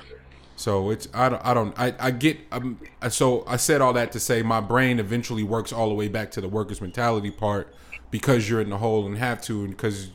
So 0.57 0.91
it's 0.91 1.09
I 1.13 1.29
don't 1.29 1.45
I 1.45 1.55
don't 1.55 1.79
I, 1.79 1.95
I 1.99 2.11
get 2.11 2.39
um 2.53 2.79
so 3.09 3.45
I 3.47 3.57
said 3.57 3.81
all 3.81 3.93
that 3.95 4.13
to 4.13 4.21
say 4.21 4.43
my 4.43 4.61
brain 4.61 4.99
eventually 5.01 5.43
works 5.43 5.73
all 5.73 5.89
the 5.89 5.95
way 5.95 6.09
back 6.09 6.31
to 6.33 6.41
the 6.41 6.49
workers 6.49 6.81
mentality 6.81 7.31
part 7.31 7.75
because 8.11 8.49
you're 8.49 8.61
in 8.61 8.71
the 8.71 8.79
hole 8.79 9.07
and 9.07 9.19
have 9.19 9.43
to 9.43 9.65
and 9.65 9.71
because 9.71 10.11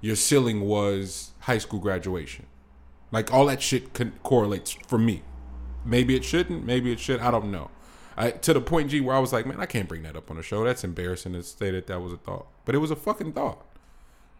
your 0.00 0.16
ceiling 0.16 0.62
was 0.62 1.30
high 1.40 1.58
school 1.58 1.80
graduation. 1.80 2.46
Like 3.12 3.32
all 3.32 3.46
that 3.46 3.62
shit 3.62 3.94
con- 3.94 4.12
correlates 4.22 4.72
for 4.72 4.98
me. 4.98 5.22
Maybe 5.84 6.16
it 6.16 6.24
shouldn't, 6.24 6.64
maybe 6.64 6.90
it 6.90 6.98
should. 6.98 7.20
I 7.20 7.30
don't 7.30 7.50
know. 7.50 7.70
I 8.16 8.30
to 8.32 8.52
the 8.52 8.60
point 8.60 8.90
G 8.90 9.00
where 9.00 9.14
I 9.14 9.18
was 9.18 9.32
like, 9.32 9.46
man, 9.46 9.60
I 9.60 9.66
can't 9.66 9.88
bring 9.88 10.02
that 10.02 10.16
up 10.16 10.30
on 10.30 10.36
the 10.36 10.42
show. 10.42 10.64
That's 10.64 10.84
embarrassing 10.84 11.32
to 11.34 11.42
say 11.42 11.70
that 11.70 11.86
that 11.86 12.00
was 12.00 12.12
a 12.12 12.16
thought, 12.16 12.46
but 12.64 12.74
it 12.74 12.78
was 12.78 12.90
a 12.90 12.96
fucking 12.96 13.32
thought. 13.32 13.64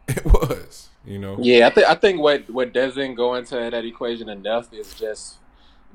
It 0.07 0.23
was, 0.23 0.90
you 1.07 1.19
know. 1.19 1.38
Yeah, 1.40 1.67
I 1.67 1.71
think 1.71 1.87
I 1.88 1.95
think 1.95 2.21
what 2.21 2.51
what 2.51 2.75
doesn't 2.75 3.14
go 3.14 3.37
into 3.37 3.55
that 3.55 3.87
equation 3.87 4.29
enough 4.29 4.71
is 4.75 4.93
just 4.93 5.37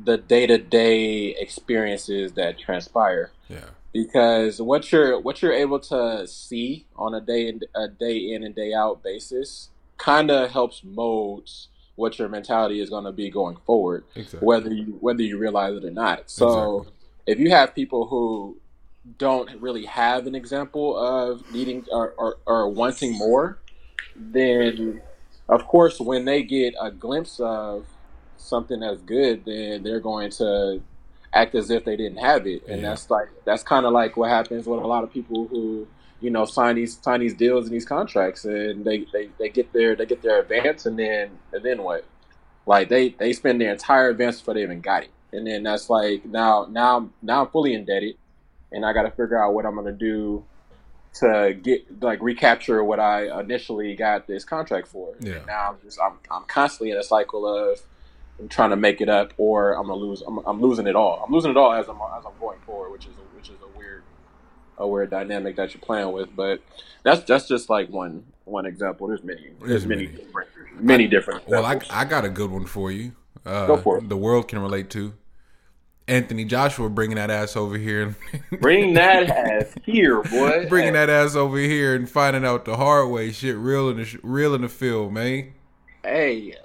the 0.03 0.17
day 0.17 0.47
to 0.47 0.57
day 0.57 1.35
experiences 1.37 2.33
that 2.33 2.57
transpire. 2.59 3.31
Yeah. 3.47 3.65
Because 3.93 4.61
what 4.61 4.91
you're 4.91 5.19
what 5.19 5.41
you're 5.41 5.53
able 5.53 5.79
to 5.79 6.27
see 6.27 6.85
on 6.95 7.13
a 7.15 7.21
day 7.21 7.47
in 7.47 7.61
a 7.75 7.87
day 7.87 8.17
in 8.17 8.43
and 8.43 8.53
day 8.55 8.73
out 8.73 9.03
basis 9.03 9.69
kind 9.97 10.29
of 10.31 10.51
helps 10.51 10.83
mold 10.83 11.49
what 11.95 12.17
your 12.17 12.29
mentality 12.29 12.79
is 12.79 12.89
going 12.89 13.03
to 13.03 13.11
be 13.11 13.29
going 13.29 13.57
forward, 13.65 14.05
Exactly. 14.15 14.45
whether 14.45 14.73
you 14.73 14.97
whether 15.01 15.21
you 15.23 15.37
realize 15.37 15.75
it 15.75 15.83
or 15.83 15.91
not. 15.91 16.29
So 16.29 16.85
if 17.25 17.39
you 17.39 17.49
have 17.49 17.75
people 17.75 18.07
who 18.07 18.57
don't 19.17 19.49
really 19.59 19.85
have 19.85 20.27
an 20.27 20.35
example 20.35 20.95
of 20.97 21.51
needing 21.51 21.85
or, 21.91 22.13
or, 22.17 22.37
or 22.45 22.69
wanting 22.69 23.17
more, 23.17 23.57
then 24.15 25.01
of 25.47 25.65
course 25.65 25.99
when 25.99 26.25
they 26.25 26.43
get 26.43 26.73
a 26.79 26.91
glimpse 26.91 27.39
of 27.39 27.85
something 28.39 28.79
that's 28.79 29.01
good, 29.01 29.45
then 29.45 29.83
they're 29.83 29.99
going 29.99 30.31
to 30.31 30.81
act 31.33 31.53
as 31.55 31.69
if 31.69 31.85
they 31.85 31.95
didn't 31.95 32.17
have 32.17 32.47
it, 32.47 32.65
and 32.67 32.81
Yeah. 32.81 32.89
that's 32.89 33.09
like 33.09 33.27
that's 33.45 33.61
kind 33.63 33.85
of 33.85 33.93
like 33.93 34.17
what 34.17 34.29
happens 34.29 34.65
with 34.65 34.79
a 34.81 34.87
lot 34.87 35.03
of 35.03 35.11
people 35.13 35.47
who 35.47 35.87
you 36.21 36.29
know 36.31 36.45
sign 36.45 36.75
these 36.75 36.97
sign 37.01 37.19
these 37.19 37.33
deals 37.35 37.65
and 37.65 37.73
these 37.73 37.85
contracts, 37.85 38.45
and 38.45 38.83
they, 38.83 39.05
they, 39.13 39.29
they 39.37 39.49
get 39.49 39.71
their 39.73 39.95
they 39.95 40.05
get 40.05 40.21
their 40.23 40.39
advance, 40.41 40.85
and 40.85 40.97
then 40.97 41.29
and 41.53 41.63
then 41.63 41.83
what? 41.83 42.03
Like 42.65 42.89
they 42.89 43.09
they 43.09 43.33
spend 43.33 43.61
their 43.61 43.71
entire 43.71 44.09
advance 44.09 44.39
before 44.39 44.55
they 44.55 44.63
even 44.63 44.81
got 44.81 45.03
it, 45.03 45.11
and 45.31 45.45
then 45.45 45.63
that's 45.63 45.89
like 45.89 46.25
now 46.25 46.67
now 46.69 47.09
now 47.21 47.43
I'm 47.43 47.49
fully 47.51 47.73
indebted, 47.73 48.15
and 48.71 48.83
I 48.85 48.93
got 48.93 49.03
to 49.03 49.11
figure 49.11 49.41
out 49.41 49.53
what 49.53 49.65
I'm 49.65 49.75
gonna 49.75 49.91
do 49.91 50.43
to 51.15 51.57
get 51.61 52.01
like 52.03 52.21
recapture 52.21 52.83
what 52.83 52.99
I 52.99 53.39
initially 53.39 53.95
got 53.95 54.27
this 54.27 54.43
contract 54.43 54.87
for. 54.87 55.13
Yeah. 55.19 55.33
And 55.37 55.45
now 55.47 55.69
I'm 55.71 55.77
just 55.83 55.99
I'm 56.01 56.13
I'm 56.31 56.43
constantly 56.45 56.91
in 56.91 56.97
a 56.97 57.03
cycle 57.03 57.45
of 57.47 57.79
I'm 58.39 58.47
trying 58.47 58.69
to 58.69 58.75
make 58.75 59.01
it 59.01 59.09
up, 59.09 59.33
or 59.37 59.73
I'm 59.73 59.87
gonna 59.87 59.99
lose. 59.99 60.21
I'm, 60.21 60.39
I'm 60.39 60.61
losing 60.61 60.87
it 60.87 60.95
all. 60.95 61.23
I'm 61.25 61.33
losing 61.33 61.51
it 61.51 61.57
all 61.57 61.73
as 61.73 61.87
I'm 61.87 61.97
as 62.17 62.25
I'm 62.25 62.39
going 62.39 62.59
forward, 62.65 62.91
which 62.91 63.05
is 63.05 63.15
a, 63.15 63.35
which 63.35 63.49
is 63.49 63.57
a 63.61 63.77
weird 63.77 64.03
a 64.77 64.87
weird 64.87 65.09
dynamic 65.09 65.55
that 65.57 65.73
you're 65.73 65.81
playing 65.81 66.11
with. 66.11 66.35
But 66.35 66.61
that's 67.03 67.23
that's 67.23 67.47
just 67.47 67.69
like 67.69 67.89
one 67.89 68.25
one 68.45 68.65
example. 68.65 69.07
There's 69.07 69.23
many. 69.23 69.51
There's, 69.59 69.85
many 69.85 70.07
many. 70.07 70.17
different 70.17 70.49
many 70.81 71.07
different. 71.07 71.47
Well, 71.47 71.65
I. 71.65 71.79
I 71.89 72.05
got 72.05 72.25
a 72.25 72.29
good 72.29 72.51
one 72.51 72.65
for 72.65 72.91
you. 72.91 73.13
Uh, 73.45 73.67
Go 73.67 73.77
for 73.77 73.97
it. 73.97 74.09
The 74.09 74.17
world 74.17 74.47
can 74.47 74.59
relate 74.59 74.89
to. 74.91 75.13
Anthony 76.07 76.43
Joshua 76.43 76.89
bringing 76.89 77.17
that 77.17 77.29
ass 77.29 77.55
over 77.55 77.77
here, 77.77 78.15
bring 78.59 78.95
that 78.95 79.29
ass 79.29 79.75
here, 79.85 80.23
boy. 80.23 80.65
bringing 80.67 80.93
that 80.93 81.07
ass 81.07 81.35
over 81.35 81.57
here, 81.57 81.93
and 81.93 82.09
finding 82.09 82.43
out 82.43 82.65
the 82.65 82.75
hard 82.75 83.11
way. 83.11 83.31
Shit, 83.31 83.55
real 83.55 83.89
in 83.89 83.97
the 83.97 84.19
real 84.23 84.55
in 84.55 84.61
the 84.61 84.69
field, 84.69 85.13
man. 85.13 85.53
hey, 86.03 86.55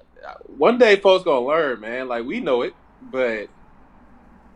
one 0.57 0.79
day 0.79 0.97
folks 0.97 1.25
gonna 1.25 1.47
learn, 1.47 1.81
man. 1.81 2.09
Like 2.09 2.25
we 2.25 2.41
know 2.41 2.63
it, 2.63 2.75
but 3.03 3.49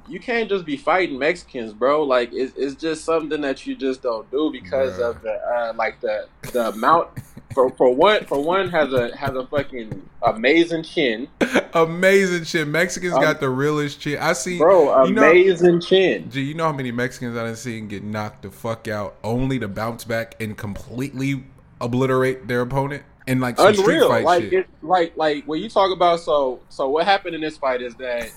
you 0.08 0.18
can't 0.20 0.48
just 0.48 0.64
be 0.64 0.76
fighting 0.76 1.18
Mexicans, 1.18 1.72
bro. 1.72 2.02
Like 2.02 2.30
it's, 2.32 2.56
it's 2.56 2.74
just 2.80 3.04
something 3.04 3.40
that 3.42 3.66
you 3.66 3.76
just 3.76 4.02
don't 4.02 4.30
do 4.30 4.50
because 4.50 4.98
Bruh. 4.98 5.10
of 5.10 5.22
the 5.22 5.32
uh, 5.32 5.72
like 5.76 6.00
the 6.00 6.28
the 6.52 6.68
amount. 6.68 7.08
For, 7.54 7.70
for 7.70 7.92
one, 7.92 8.24
for 8.26 8.40
one 8.40 8.68
has 8.68 8.92
a 8.92 9.16
has 9.16 9.34
a 9.34 9.44
fucking 9.46 10.08
amazing 10.22 10.82
chin, 10.84 11.28
Amazing 11.74 12.44
shit. 12.44 12.68
Mexicans 12.68 13.14
Um, 13.14 13.22
got 13.22 13.40
the 13.40 13.48
realest 13.48 14.00
chin. 14.00 14.18
I 14.20 14.32
see, 14.32 14.58
bro. 14.58 15.04
You 15.04 15.12
know, 15.12 15.30
Amazing 15.30 15.80
chin. 15.80 16.30
Gee, 16.30 16.42
you 16.42 16.54
know 16.54 16.64
how 16.64 16.72
many 16.72 16.92
Mexicans 16.92 17.36
I 17.36 17.44
done 17.44 17.56
seen 17.56 17.88
get 17.88 18.02
knocked 18.02 18.42
the 18.42 18.50
fuck 18.50 18.86
out 18.86 19.16
only 19.24 19.58
to 19.58 19.66
bounce 19.66 20.04
back 20.04 20.40
and 20.40 20.56
completely 20.56 21.44
obliterate 21.80 22.48
their 22.48 22.60
opponent 22.60 23.02
in 23.28 23.40
like 23.40 23.56
Unreal. 23.58 24.08
Like 24.08 24.44
shit. 24.44 24.52
it, 24.52 24.68
like 24.82 25.16
like 25.16 25.44
when 25.44 25.60
you 25.62 25.68
talk 25.68 25.92
about 25.94 26.20
so 26.20 26.60
so 26.68 26.88
what 26.88 27.04
happened 27.04 27.34
in 27.34 27.40
this 27.40 27.56
fight 27.58 27.82
is 27.82 27.94
that 27.96 28.30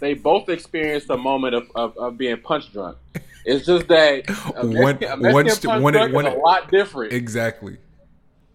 they 0.00 0.14
both 0.14 0.48
experienced 0.48 1.08
a 1.10 1.16
moment 1.16 1.54
of, 1.54 1.70
of, 1.74 1.96
of 1.96 2.18
being 2.18 2.38
punch 2.40 2.72
drunk. 2.72 2.98
It's 3.44 3.66
just 3.66 3.88
that 3.88 4.28
a 4.56 4.64
Mexican, 4.64 5.12
a 5.12 5.16
Mexican 5.16 5.32
once 5.32 5.58
to- 5.60 5.68
when 5.80 5.92
drunk 5.94 6.14
when 6.14 6.26
is 6.26 6.32
it- 6.32 6.38
a 6.38 6.40
lot 6.40 6.70
different. 6.70 7.12
Exactly. 7.12 7.78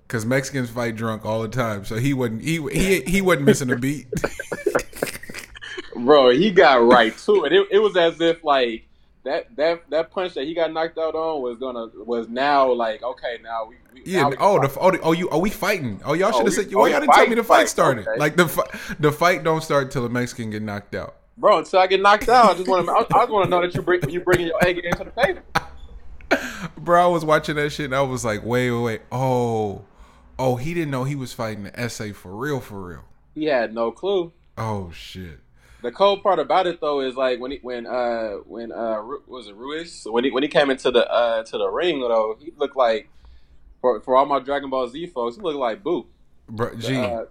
Cause 0.08 0.26
Mexicans 0.26 0.70
fight 0.70 0.96
drunk 0.96 1.26
all 1.26 1.42
the 1.42 1.50
time, 1.50 1.84
so 1.84 1.96
he 1.98 2.14
wasn't 2.14 2.42
he 2.42 2.62
he 2.72 3.02
he 3.02 3.22
wasn't 3.22 3.46
missing 3.46 3.70
a 3.72 3.76
beat. 3.76 4.08
Bro, 5.96 6.30
he 6.32 6.52
got 6.52 6.84
right 6.84 7.18
to 7.18 7.46
it. 7.46 7.52
it. 7.54 7.68
It 7.72 7.80
was 7.80 7.98
as 7.98 8.22
if 8.22 8.44
like 8.44 8.87
that 9.28 9.56
that 9.56 9.90
that 9.90 10.12
punch 10.12 10.34
that 10.34 10.46
he 10.46 10.54
got 10.54 10.74
knocked 10.74 10.98
out 10.98 11.16
on 11.16 11.42
was 11.42 11.58
gonna 11.58 11.88
was 12.04 12.28
now 12.28 12.72
like 12.72 13.04
okay 13.04 13.38
now 13.44 13.66
we, 13.70 13.76
we 13.94 14.02
Yeah. 14.12 14.24
now 14.24 14.30
we 14.30 14.38
Oh, 14.40 14.60
the 14.60 14.78
oh, 14.80 14.92
the, 14.92 15.00
oh 15.02 15.12
you 15.12 15.30
oh 15.32 15.40
we 15.40 15.50
fighting? 15.50 16.02
Oh 16.04 16.14
y'all 16.14 16.30
Oh, 16.34 16.38
should 16.38 16.46
have 16.48 16.54
said. 16.56 16.74
oh, 16.74 16.86
y'all 16.86 17.00
didn't 17.00 17.14
tell 17.14 17.28
me 17.28 17.36
the 17.36 17.44
fight 17.44 17.60
fight, 17.62 17.70
started? 17.70 18.08
okay. 18.08 18.20
Like 18.20 18.36
the 18.36 18.46
the 19.00 19.12
fight 19.12 19.44
don't 19.44 19.64
start 19.64 19.92
till 19.92 20.04
the 20.04 20.10
Mexican 20.10 20.50
get 20.50 20.62
knocked 20.64 20.96
out. 20.96 21.16
bro 21.38 21.60
until 21.60 21.80
I 21.80 21.88
get 21.88 22.02
knocked 22.02 22.30
out. 22.30 22.52
I 22.52 22.54
just 22.56 22.68
want 22.68 22.86
to 22.88 22.92
I, 22.92 23.20
I 23.20 23.24
just 23.24 23.32
want 23.32 23.46
to 23.46 23.50
know 23.50 23.62
that 23.62 23.74
you 23.76 23.82
bring 23.82 24.10
you 24.10 24.22
bringing 24.22 24.48
your 24.48 24.66
egg 24.66 24.78
into 24.80 25.04
the 25.04 25.12
table. 25.12 25.42
Bro, 26.78 27.04
I 27.04 27.08
was 27.08 27.24
watching 27.24 27.56
that 27.56 27.70
shit 27.72 27.86
and 27.86 27.96
I 27.96 28.02
was 28.02 28.26
like, 28.26 28.44
wait, 28.44 28.70
wait, 28.72 28.82
wait. 28.82 29.02
Oh, 29.12 29.86
oh, 30.38 30.56
he 30.58 30.74
didn't 30.74 30.92
know 30.92 31.04
he 31.06 31.16
was 31.16 31.32
fighting 31.34 31.64
the 31.64 31.80
essay 31.80 32.12
for 32.12 32.36
real, 32.36 32.60
for 32.60 32.82
real. 32.86 33.04
He 33.34 33.46
had 33.46 33.74
no 33.74 33.92
clue. 33.92 34.34
Oh 34.58 34.92
shit. 34.92 35.40
The 35.84 35.92
cold 35.92 36.24
part 36.24 36.40
about 36.40 36.66
it 36.68 36.82
though 36.82 37.02
is 37.02 37.16
like 37.16 37.40
when 37.40 37.52
he 37.52 37.60
when 37.62 37.86
uh 37.86 38.32
when 38.46 38.72
uh 38.72 39.02
was 39.28 39.48
it 39.48 39.56
Ruiz 39.56 40.06
when 40.10 40.24
he 40.24 40.32
when 40.32 40.42
he 40.44 40.50
came 40.50 40.70
into 40.72 40.90
the 40.92 41.10
uh 41.12 41.44
to 41.44 41.58
the 41.58 41.68
ring 41.70 42.00
though 42.00 42.36
he 42.40 42.52
looked 42.58 42.76
like 42.76 43.10
for 43.80 44.02
for 44.02 44.16
all 44.16 44.26
my 44.26 44.40
Dragon 44.40 44.70
Ball 44.72 44.88
Z 44.88 45.06
folks 45.08 45.36
he 45.36 45.42
looked 45.42 45.60
like 45.60 45.84
Boo. 45.84 46.08
Bro, 46.50 46.76
G, 46.76 46.96
Uh, 46.96 47.26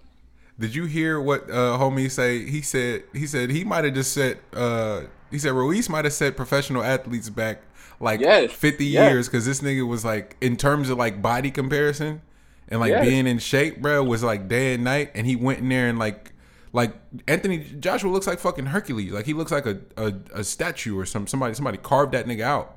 did 0.59 0.75
you 0.75 0.85
hear 0.85 1.21
what 1.21 1.51
uh 1.51 1.77
homie 1.79 2.11
say? 2.11 2.45
He 2.49 2.63
said 2.63 3.03
he 3.13 3.27
said 3.27 3.51
he 3.51 3.65
might 3.65 3.85
have 3.85 3.95
just 3.95 4.13
set 4.13 4.39
uh 4.55 5.03
he 5.31 5.39
said 5.41 5.53
Ruiz 5.53 5.89
might 5.89 6.05
have 6.05 6.15
set 6.15 6.37
professional 6.37 6.85
athletes 6.85 7.29
back 7.29 7.63
like 7.99 8.21
Yes, 8.21 8.53
50 8.53 8.85
yes. 8.85 9.11
years 9.11 9.29
cuz 9.29 9.45
this 9.45 9.61
nigga 9.61 9.87
was 9.87 10.05
like 10.05 10.37
in 10.41 10.57
terms 10.57 10.89
of 10.89 10.99
like 10.99 11.21
body 11.21 11.51
comparison 11.51 12.23
and 12.69 12.79
like 12.79 12.91
Yes. 12.91 13.05
being 13.05 13.27
in 13.27 13.39
shape, 13.39 13.83
bro, 13.83 14.05
was 14.05 14.23
like 14.23 14.49
day 14.49 14.75
and 14.75 14.85
night 14.85 15.11
and 15.17 15.27
he 15.27 15.35
went 15.35 15.59
in 15.59 15.69
there 15.69 15.89
and 15.89 15.99
like 15.99 16.33
like 16.77 16.95
Anthony 17.27 17.65
Joshua 17.81 18.11
looks 18.11 18.27
like 18.27 18.39
fucking 18.39 18.67
Hercules. 18.67 19.11
Like 19.11 19.25
he 19.25 19.33
looks 19.33 19.51
like 19.51 19.65
a 19.65 19.79
a, 19.97 20.13
a 20.35 20.45
statue 20.45 20.99
or 20.99 21.07
some 21.07 21.27
somebody 21.27 21.55
somebody 21.55 21.79
carved 21.79 22.13
that 22.13 22.27
nigga 22.27 22.43
out. 22.43 22.77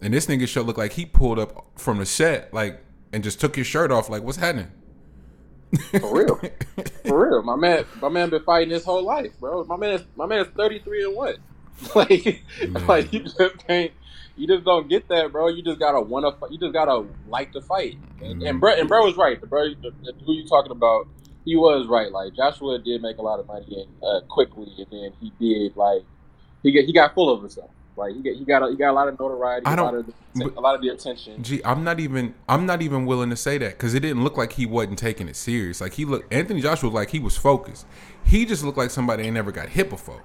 And 0.00 0.14
this 0.14 0.26
nigga 0.26 0.46
should 0.46 0.66
look 0.66 0.78
like 0.78 0.92
he 0.92 1.04
pulled 1.04 1.40
up 1.40 1.66
from 1.76 1.98
the 1.98 2.06
set 2.06 2.54
like 2.54 2.80
and 3.12 3.24
just 3.24 3.40
took 3.40 3.56
his 3.56 3.66
shirt 3.66 3.90
off 3.90 4.08
like 4.08 4.22
what's 4.22 4.38
happening? 4.38 4.70
for 6.00 6.16
real, 6.16 6.40
for 7.04 7.28
real. 7.28 7.42
My 7.42 7.56
man, 7.56 7.84
my 8.00 8.08
man 8.08 8.30
been 8.30 8.44
fighting 8.44 8.70
his 8.70 8.84
whole 8.84 9.02
life, 9.02 9.32
bro. 9.40 9.64
My 9.64 9.76
man, 9.76 9.94
is, 9.94 10.04
my 10.14 10.24
man 10.24 10.46
is 10.46 10.46
thirty 10.56 10.78
three 10.78 11.04
and 11.04 11.16
what? 11.16 11.36
Like, 11.94 12.08
mm. 12.08 12.88
like 12.88 13.12
you 13.12 13.20
just 13.20 13.38
can't. 13.66 13.92
You 14.36 14.46
just 14.46 14.64
don't 14.64 14.88
get 14.88 15.08
that, 15.08 15.32
bro. 15.32 15.48
You 15.48 15.62
just 15.62 15.80
gotta 15.80 16.00
wanna. 16.00 16.32
You 16.50 16.58
just 16.58 16.72
gotta 16.72 17.04
like 17.28 17.52
to 17.52 17.60
fight. 17.60 17.98
And, 18.22 18.42
and 18.44 18.58
mm. 18.58 18.60
bro, 18.60 18.74
and 18.74 18.88
bro 18.88 19.04
was 19.04 19.16
right. 19.16 19.40
The 19.40 19.46
bro, 19.46 19.68
the, 19.70 19.92
the, 20.02 20.12
who 20.24 20.34
you 20.34 20.46
talking 20.46 20.72
about? 20.72 21.08
He 21.48 21.56
was 21.56 21.86
right. 21.86 22.12
Like 22.12 22.34
Joshua 22.36 22.78
did 22.78 23.00
make 23.00 23.16
a 23.16 23.22
lot 23.22 23.40
of 23.40 23.46
money 23.46 23.66
and 23.86 24.04
uh, 24.04 24.20
quickly, 24.28 24.70
and 24.76 24.86
then 24.90 25.12
he 25.18 25.32
did 25.40 25.76
like 25.76 26.02
he 26.62 26.72
get 26.72 26.84
he 26.84 26.92
got 26.92 27.14
full 27.14 27.30
of 27.32 27.40
himself. 27.40 27.70
Like 27.96 28.14
he 28.14 28.22
got 28.22 28.34
he 28.36 28.44
got 28.44 28.62
a, 28.62 28.70
he 28.70 28.76
got 28.76 28.90
a 28.90 28.92
lot 28.92 29.08
of 29.08 29.18
notoriety. 29.18 29.64
I 29.64 29.72
a 29.72 29.82
lot 29.82 29.92
don't- 29.92 30.00
of 30.00 30.14
the, 30.34 30.58
a 30.58 30.60
lot 30.60 30.74
of 30.74 30.82
the 30.82 30.88
attention. 30.90 31.42
Gee, 31.42 31.62
I'm 31.64 31.82
not 31.84 32.00
even 32.00 32.34
I'm 32.50 32.66
not 32.66 32.82
even 32.82 33.06
willing 33.06 33.30
to 33.30 33.36
say 33.36 33.56
that 33.58 33.70
because 33.72 33.94
it 33.94 34.00
didn't 34.00 34.24
look 34.24 34.36
like 34.36 34.52
he 34.52 34.66
wasn't 34.66 34.98
taking 34.98 35.26
it 35.26 35.36
serious. 35.36 35.80
Like 35.80 35.94
he 35.94 36.04
looked 36.04 36.30
Anthony 36.32 36.60
Joshua 36.60 36.90
like 36.90 37.08
he 37.10 37.18
was 37.18 37.36
focused. 37.38 37.86
He 38.24 38.44
just 38.44 38.62
looked 38.62 38.76
like 38.76 38.90
somebody 38.90 39.22
ain't 39.24 39.32
never 39.32 39.50
got 39.50 39.70
hit 39.70 39.88
before. 39.88 40.22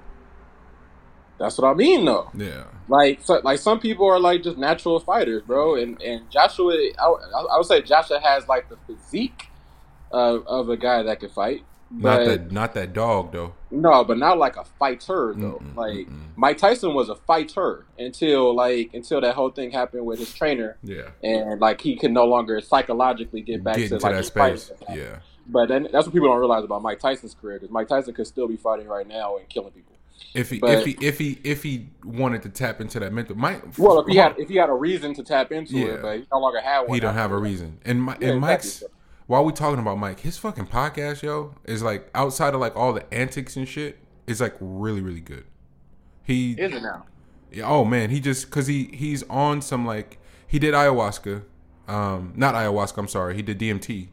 That's 1.40 1.58
what 1.58 1.68
I 1.68 1.74
mean, 1.74 2.06
though. 2.06 2.30
Yeah. 2.36 2.66
Like, 2.88 3.22
so, 3.24 3.40
like 3.44 3.60
some 3.60 3.80
people 3.80 4.08
are 4.08 4.20
like 4.20 4.44
just 4.44 4.58
natural 4.58 5.00
fighters, 5.00 5.42
bro. 5.44 5.76
And 5.76 6.02
and 6.02 6.30
Joshua, 6.30 6.74
I, 7.00 7.06
I 7.06 7.58
would 7.58 7.66
say 7.66 7.82
Joshua 7.82 8.20
has 8.20 8.48
like 8.48 8.68
the 8.70 8.78
physique 8.88 9.48
of, 10.13 10.47
of 10.47 10.69
a 10.69 10.78
guy 10.78 11.04
that 11.04 11.19
can 11.19 11.30
fight. 11.30 11.63
Not 11.95 12.19
But 12.19 12.26
that 12.26 12.52
not 12.52 12.73
that 12.73 12.93
dog 12.93 13.32
though. 13.34 13.54
no, 13.69 14.04
but 14.04 14.17
not 14.17 14.39
like 14.39 14.56
a 14.56 14.63
fighter 14.63 15.34
though. 15.38 15.62
Mm-mm, 15.62 15.76
like 15.76 16.08
mm-mm. 16.08 16.21
Mike 16.36 16.58
Tyson 16.58 16.95
was 16.95 17.08
a 17.10 17.15
fighter 17.15 17.86
until 17.99 18.56
like 18.56 18.89
until 18.95 19.21
that 19.21 19.36
whole 19.36 19.52
thing 19.52 19.69
happened 19.69 20.04
with 20.06 20.17
his 20.17 20.34
trainer, 20.34 20.78
Yeah. 20.82 21.10
and 21.23 21.62
like 21.62 21.82
he 21.82 21.95
could 21.95 22.12
no 22.12 22.26
longer 22.26 22.60
psychologically 22.62 23.41
get 23.41 23.63
back 23.63 23.76
Get 23.76 23.89
to 23.89 23.95
into 23.95 24.06
like 24.08 24.13
that 24.13 24.17
his 24.17 24.28
space. 24.28 24.63
style. 24.76 24.97
Yeah. 24.97 25.19
But 25.45 25.67
then 25.67 25.88
that's 25.91 26.08
what 26.08 26.13
people 26.13 26.30
don't 26.30 26.39
realize 26.39 26.63
about 26.63 26.82
Mike 26.82 26.99
Tyson's 26.99 27.36
career 27.39 27.60
because 27.60 27.69
Mike 27.71 27.89
Tyson 27.89 28.13
could 28.15 28.26
still 28.28 28.47
be 28.47 28.56
fighting 28.58 28.88
right 28.88 29.08
now 29.08 29.38
and 29.38 29.47
killing 29.49 29.71
people. 29.73 29.93
If 30.34 30.49
he 30.49 30.58
But- 30.60 30.71
if 30.71 30.86
he 30.86 30.97
if 30.99 31.19
he 31.19 31.38
if 31.43 31.62
he 31.62 31.89
wanted 32.04 32.41
to 32.43 32.49
tap 32.49 32.82
into 32.82 32.99
that 33.02 33.13
mental 33.13 33.36
Mike 33.36 33.62
Well, 33.78 33.99
if 33.99 34.08
he 34.08 34.15
had 34.15 34.34
if 34.39 34.49
he 34.49 34.56
had 34.56 34.69
a 34.69 34.73
reason 34.73 35.13
to 35.15 35.23
tap 35.23 35.52
into 35.52 35.78
Yeah. 35.78 35.86
it, 35.86 36.02
but 36.02 36.17
he 36.21 36.26
no 36.32 36.39
longer 36.39 36.60
had 36.60 36.82
one. 36.88 36.93
he 36.95 36.99
don't 36.99 37.13
have 37.13 37.32
a 37.32 37.38
reason. 37.38 37.78
And 37.86 38.02
my, 38.02 38.17
Yeah, 38.19 38.30
and 38.30 38.41
Mike's 38.41 38.78
exactly. 38.82 38.97
While 39.34 39.43
we 39.43 39.52
talking 39.52 39.80
about 39.80 39.98
Mike, 39.98 40.19
his 40.19 40.38
fucking 40.38 40.67
podcast, 40.67 41.24
yo, 41.24 41.56
is 41.63 41.82
like 41.82 42.08
outside 42.13 42.54
of 42.54 42.62
like 42.62 42.76
all 42.76 42.93
the 42.93 43.12
antics 43.12 43.56
and 43.56 43.67
shit, 43.67 43.98
is 44.28 44.39
like 44.39 44.54
really 44.60 45.02
really 45.02 45.22
good. 45.22 45.43
He 46.22 46.52
Is 46.52 46.72
it 46.72 46.84
now? 46.84 47.08
Yeah, 47.52 47.65
oh 47.65 47.84
man, 47.84 48.12
he 48.12 48.19
just 48.19 48.52
cuz 48.52 48.67
he 48.67 48.91
he's 48.93 49.24
on 49.24 49.63
some 49.63 49.88
like 49.88 50.19
he 50.46 50.60
did 50.60 50.76
ayahuasca. 50.76 51.41
Um 51.88 52.34
not 52.36 52.54
ayahuasca, 52.54 52.96
I'm 53.00 53.08
sorry. 53.08 53.34
He 53.34 53.41
did 53.41 53.58
DMT. 53.58 54.10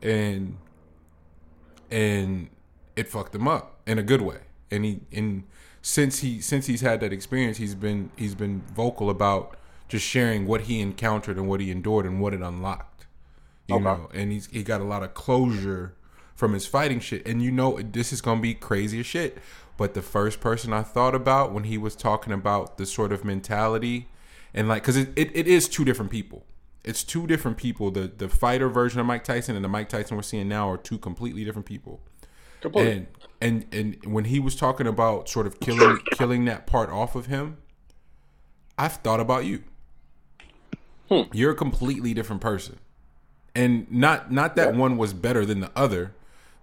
And 0.00 0.56
and 1.90 2.48
it 2.94 3.08
fucked 3.08 3.34
him 3.34 3.48
up 3.48 3.80
in 3.88 3.98
a 3.98 4.04
good 4.04 4.22
way. 4.22 4.38
And 4.70 4.84
he 4.84 5.00
and 5.10 5.42
since 5.82 6.20
he 6.20 6.40
since 6.40 6.66
he's 6.66 6.80
had 6.80 7.00
that 7.00 7.12
experience, 7.12 7.56
he's 7.56 7.74
been 7.74 8.12
he's 8.14 8.36
been 8.36 8.62
vocal 8.72 9.10
about 9.10 9.56
just 9.88 10.06
sharing 10.06 10.46
what 10.46 10.62
he 10.62 10.80
encountered 10.80 11.38
and 11.38 11.48
what 11.48 11.58
he 11.58 11.72
endured 11.72 12.06
and 12.06 12.20
what 12.20 12.32
it 12.32 12.40
unlocked. 12.40 12.93
You 13.68 13.76
Okay. 13.76 13.84
know, 13.84 14.08
and 14.12 14.30
he's 14.32 14.46
he 14.46 14.62
got 14.62 14.80
a 14.80 14.84
lot 14.84 15.02
of 15.02 15.14
closure 15.14 15.94
from 16.34 16.52
his 16.52 16.66
fighting 16.66 17.00
shit. 17.00 17.26
And 17.26 17.42
you 17.42 17.50
know 17.50 17.80
this 17.80 18.12
is 18.12 18.20
gonna 18.20 18.40
be 18.40 18.54
crazy 18.54 19.00
as 19.00 19.06
shit. 19.06 19.38
But 19.76 19.94
the 19.94 20.02
first 20.02 20.40
person 20.40 20.72
I 20.72 20.82
thought 20.82 21.14
about 21.14 21.52
when 21.52 21.64
he 21.64 21.78
was 21.78 21.96
talking 21.96 22.32
about 22.32 22.78
the 22.78 22.86
sort 22.86 23.12
of 23.12 23.24
mentality 23.24 24.08
and 24.52 24.68
like 24.68 24.82
because 24.82 24.96
it, 24.96 25.08
it, 25.16 25.30
it 25.34 25.48
is 25.48 25.68
two 25.68 25.84
different 25.84 26.10
people. 26.10 26.44
It's 26.84 27.02
two 27.02 27.26
different 27.26 27.56
people. 27.56 27.90
The 27.90 28.12
the 28.16 28.28
fighter 28.28 28.68
version 28.68 29.00
of 29.00 29.06
Mike 29.06 29.24
Tyson 29.24 29.56
and 29.56 29.64
the 29.64 29.68
Mike 29.68 29.88
Tyson 29.88 30.16
we're 30.16 30.22
seeing 30.22 30.48
now 30.48 30.70
are 30.70 30.76
two 30.76 30.98
completely 30.98 31.44
different 31.44 31.66
people. 31.66 32.00
Completely. 32.60 32.92
And 32.92 33.06
and 33.40 33.66
and 34.04 34.12
when 34.12 34.26
he 34.26 34.38
was 34.38 34.54
talking 34.54 34.86
about 34.86 35.28
sort 35.28 35.46
of 35.46 35.58
killing 35.60 35.98
killing 36.12 36.44
that 36.44 36.66
part 36.66 36.90
off 36.90 37.16
of 37.16 37.26
him, 37.26 37.56
I've 38.78 38.96
thought 38.96 39.20
about 39.20 39.44
you. 39.46 39.64
Hmm. 41.08 41.22
You're 41.32 41.52
a 41.52 41.56
completely 41.56 42.14
different 42.14 42.42
person. 42.42 42.78
And 43.54 43.90
not 43.90 44.32
not 44.32 44.56
that 44.56 44.74
one 44.74 44.96
was 44.96 45.12
better 45.12 45.46
than 45.46 45.60
the 45.60 45.70
other, 45.76 46.12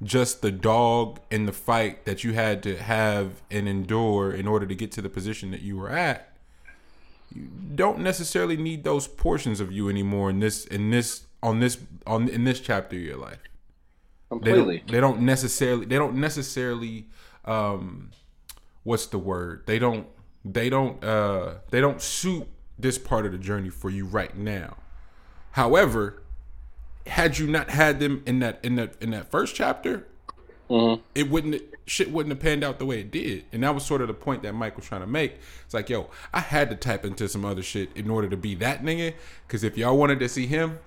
just 0.04 0.42
the 0.42 0.52
dog 0.52 1.20
and 1.32 1.48
the 1.48 1.54
fight 1.54 2.06
that 2.06 2.24
you 2.24 2.34
had 2.34 2.62
to 2.64 2.78
have 2.78 3.42
and 3.50 3.68
endure 3.68 4.32
in 4.32 4.48
order 4.48 4.66
to 4.66 4.76
get 4.76 4.92
to 4.94 5.02
the 5.02 5.10
position 5.10 5.52
that 5.52 5.62
you 5.62 5.78
were 5.78 5.90
at 5.90 6.32
you 7.34 7.50
don't 7.76 8.00
necessarily 8.00 8.58
need 8.58 8.84
those 8.84 9.08
portions 9.08 9.60
of 9.60 9.72
you 9.72 9.90
anymore 9.90 10.30
in 10.30 10.40
this 10.40 10.66
in 10.66 10.90
this 10.90 11.26
on 11.42 11.60
this 11.60 11.78
on 12.06 12.28
in 12.28 12.44
this 12.44 12.60
chapter 12.60 12.96
of 12.96 13.02
your 13.02 13.18
life. 13.18 13.40
They 13.44 14.38
Completely. 14.38 14.78
don't, 14.80 14.92
they 14.92 15.00
don't 15.00 15.22
necessarily 15.22 15.86
they 15.86 15.98
don't 15.98 16.16
necessarily 16.16 17.08
um 17.46 18.12
what's 18.84 19.06
the 19.08 19.18
word? 19.18 19.64
They 19.66 19.80
don't 19.80 20.08
they 20.44 20.70
don't 20.70 21.04
uh 21.04 21.56
they 21.70 21.82
don't 21.82 22.02
suit 22.02 22.48
this 22.78 22.98
part 22.98 23.26
of 23.26 23.32
the 23.32 23.38
journey 23.38 23.70
for 23.70 23.90
you 23.90 24.06
right 24.06 24.36
now. 24.36 24.78
However, 25.52 26.21
had 27.08 27.38
you 27.38 27.48
not 27.48 27.70
had 27.70 28.00
them 28.00 28.24
in 28.26 28.40
that 28.40 28.60
in 28.64 28.76
that 28.76 28.96
in 29.02 29.12
that 29.12 29.30
first 29.32 29.56
chapter, 29.56 30.08
it 31.16 31.30
wouldn't 31.30 31.62
shit 31.86 32.12
wouldn't 32.12 32.32
have 32.32 32.42
panned 32.42 32.64
out 32.64 32.80
the 32.80 32.86
way 32.86 33.02
it 33.02 33.12
did. 33.12 33.44
And 33.52 33.64
that 33.64 33.74
was 33.74 33.86
sort 33.86 34.02
of 34.02 34.08
the 34.08 34.14
point 34.14 34.44
that 34.44 34.54
Mike 34.54 34.78
was 34.78 34.86
trying 34.86 35.02
to 35.02 35.08
make. 35.08 35.34
It's 35.66 35.74
like, 35.74 35.90
yo, 35.90 36.10
I 36.34 36.40
had 36.40 36.70
to 36.70 36.76
tap 36.76 37.04
into 37.04 37.28
some 37.28 37.44
other 37.44 37.62
shit 37.62 37.90
in 37.96 38.10
order 38.10 38.30
to 38.30 38.38
be 38.38 38.56
that 38.56 38.84
nigga. 38.84 39.14
Cause 39.48 39.64
if 39.64 39.78
y'all 39.78 39.98
wanted 39.98 40.20
to 40.20 40.30
see 40.30 40.48
him, 40.48 40.80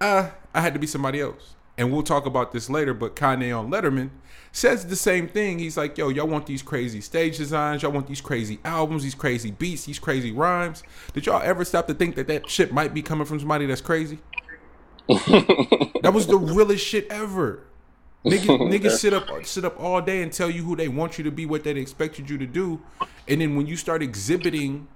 uh, 0.00 0.30
I 0.54 0.60
had 0.60 0.72
to 0.72 0.80
be 0.80 0.86
somebody 0.86 1.20
else. 1.20 1.54
And 1.78 1.92
we'll 1.92 2.02
talk 2.02 2.24
about 2.24 2.52
this 2.52 2.70
later, 2.70 2.94
but 2.94 3.14
Kanye 3.14 3.56
on 3.56 3.70
Letterman 3.70 4.08
says 4.50 4.86
the 4.86 4.96
same 4.96 5.28
thing. 5.28 5.58
He's 5.58 5.76
like, 5.76 5.98
yo, 5.98 6.08
y'all 6.08 6.26
want 6.26 6.46
these 6.46 6.62
crazy 6.62 7.02
stage 7.02 7.36
designs, 7.36 7.82
y'all 7.82 7.92
want 7.92 8.06
these 8.06 8.22
crazy 8.22 8.58
albums, 8.64 9.02
these 9.02 9.14
crazy 9.14 9.50
beats, 9.50 9.84
these 9.84 9.98
crazy 9.98 10.32
rhymes. 10.32 10.82
Did 11.12 11.26
y'all 11.26 11.42
ever 11.42 11.66
stop 11.66 11.86
to 11.88 11.94
think 11.94 12.14
that 12.16 12.28
that 12.28 12.48
shit 12.48 12.72
might 12.72 12.94
be 12.94 13.02
coming 13.02 13.26
from 13.26 13.38
somebody 13.38 13.66
that's 13.66 13.82
crazy? 13.82 14.18
That 15.08 16.12
was 16.12 16.26
the 16.26 16.36
realest 16.36 16.84
shit 16.84 17.06
ever. 17.10 17.64
Niggas, 18.24 18.46
niggas 18.80 18.98
sit 18.98 19.12
up 19.12 19.28
sit 19.44 19.64
up 19.64 19.78
all 19.80 20.00
day 20.00 20.22
and 20.22 20.32
tell 20.32 20.50
you 20.50 20.64
who 20.64 20.74
they 20.76 20.88
want 20.88 21.18
you 21.18 21.24
to 21.24 21.30
be, 21.30 21.46
what 21.46 21.64
they 21.64 21.72
expected 21.72 22.28
you 22.28 22.38
to 22.38 22.46
do, 22.46 22.80
and 23.28 23.40
then 23.40 23.56
when 23.56 23.66
you 23.66 23.76
start 23.76 24.02
exhibiting 24.02 24.88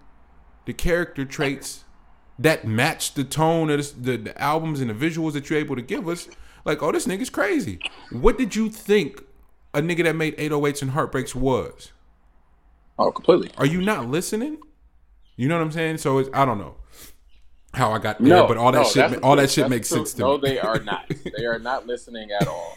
the 0.66 0.73
character 0.73 1.25
traits 1.25 1.85
that 2.38 2.66
match 2.66 3.14
the 3.14 3.25
tone 3.25 3.70
of 3.70 4.03
the, 4.03 4.16
the 4.16 4.40
albums 4.40 4.81
and 4.81 4.90
the 4.90 4.94
visuals 4.94 5.33
that 5.35 5.51
you're 5.51 5.59
able 5.59 5.77
to 5.77 5.83
give 5.83 6.09
us, 6.09 6.29
like, 6.64 6.83
oh, 6.83 6.90
this 6.90 7.07
nigga's 7.07 7.31
crazy. 7.31 7.79
What 8.11 8.38
did 8.38 8.57
you 8.57 8.70
think 8.70 9.23
a 9.75 9.81
nigga 9.81 10.05
that 10.05 10.16
made 10.16 10.37
808s 10.38 10.83
and 10.83 10.92
Heartbreaks 10.92 11.35
was? 11.35 11.92
Oh, 12.99 13.12
completely. 13.12 13.51
Are 13.59 13.66
you 13.66 13.81
not 13.81 14.09
listening? 14.09 14.59
You 15.37 15.49
know 15.49 15.57
what 15.57 15.64
I'm 15.64 15.73
saying? 15.73 15.99
So 15.99 16.18
it's 16.18 16.31
I 16.35 16.44
don't 16.44 16.59
know 16.59 16.77
how 17.72 17.92
I 17.92 17.98
got 17.98 18.18
there, 18.18 18.28
No, 18.28 18.46
but 18.46 18.56
all 18.56 18.72
that 18.72 18.83
no, 18.83 18.85
shit, 18.88 19.22
all 19.22 19.37
that 19.37 19.50
shit 19.50 19.62
That's 19.62 19.70
makes 19.70 19.88
sense 19.88 20.12
to 20.14 20.20
no, 20.20 20.38
me. 20.38 20.48
they 20.48 20.59
are 20.59 20.80
not. 20.80 21.11
They 21.37 21.46
are 21.46 21.59
not 21.59 21.87
listening 21.87 22.30
at 22.33 22.48
all. 22.48 22.74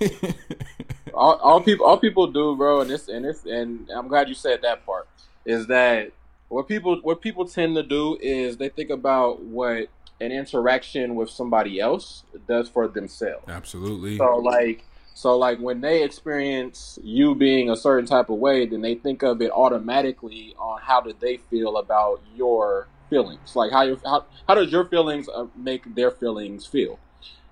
all, 1.13 1.33
all 1.35 1.61
people, 1.61 1.85
all 1.85 1.97
people 1.97 2.27
do, 2.27 2.55
bro, 2.55 2.81
and 2.81 2.89
this, 2.89 3.07
and 3.07 3.25
this, 3.25 3.45
and 3.45 3.89
I'm 3.95 4.07
glad 4.07 4.29
you 4.29 4.35
said 4.35 4.61
that 4.61 4.85
part. 4.85 5.07
Is 5.45 5.67
that 5.67 6.11
what 6.49 6.67
people, 6.67 6.99
what 7.01 7.21
people 7.21 7.45
tend 7.45 7.75
to 7.75 7.83
do 7.83 8.17
is 8.21 8.57
they 8.57 8.69
think 8.69 8.91
about 8.91 9.41
what 9.41 9.87
an 10.21 10.31
interaction 10.31 11.15
with 11.15 11.29
somebody 11.29 11.79
else 11.79 12.23
does 12.47 12.69
for 12.69 12.87
themselves. 12.87 13.45
Absolutely. 13.47 14.17
So 14.17 14.37
like 14.37 14.85
so 15.15 15.37
like 15.37 15.59
when 15.59 15.81
they 15.81 16.03
experience 16.03 16.97
you 17.03 17.35
being 17.35 17.69
a 17.69 17.75
certain 17.75 18.05
type 18.05 18.29
of 18.29 18.37
way, 18.37 18.65
then 18.65 18.81
they 18.81 18.95
think 18.95 19.21
of 19.21 19.41
it 19.41 19.51
automatically 19.51 20.55
on 20.57 20.79
how 20.81 21.01
did 21.01 21.19
they 21.19 21.37
feel 21.37 21.77
about 21.77 22.21
your 22.35 22.87
feelings. 23.13 23.55
Like 23.55 23.71
how 23.71 23.83
you 23.83 23.99
how, 24.03 24.25
how 24.47 24.55
does 24.55 24.71
your 24.71 24.85
feelings 24.85 25.29
uh, 25.29 25.45
make 25.55 25.93
their 25.93 26.09
feelings 26.09 26.65
feel? 26.65 26.99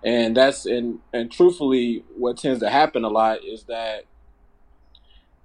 And 0.03 0.35
that's 0.35 0.65
and 0.65 0.99
and 1.13 1.31
truthfully 1.31 2.03
what 2.17 2.37
tends 2.37 2.61
to 2.61 2.69
happen 2.69 3.03
a 3.03 3.09
lot 3.09 3.43
is 3.43 3.65
that 3.65 4.05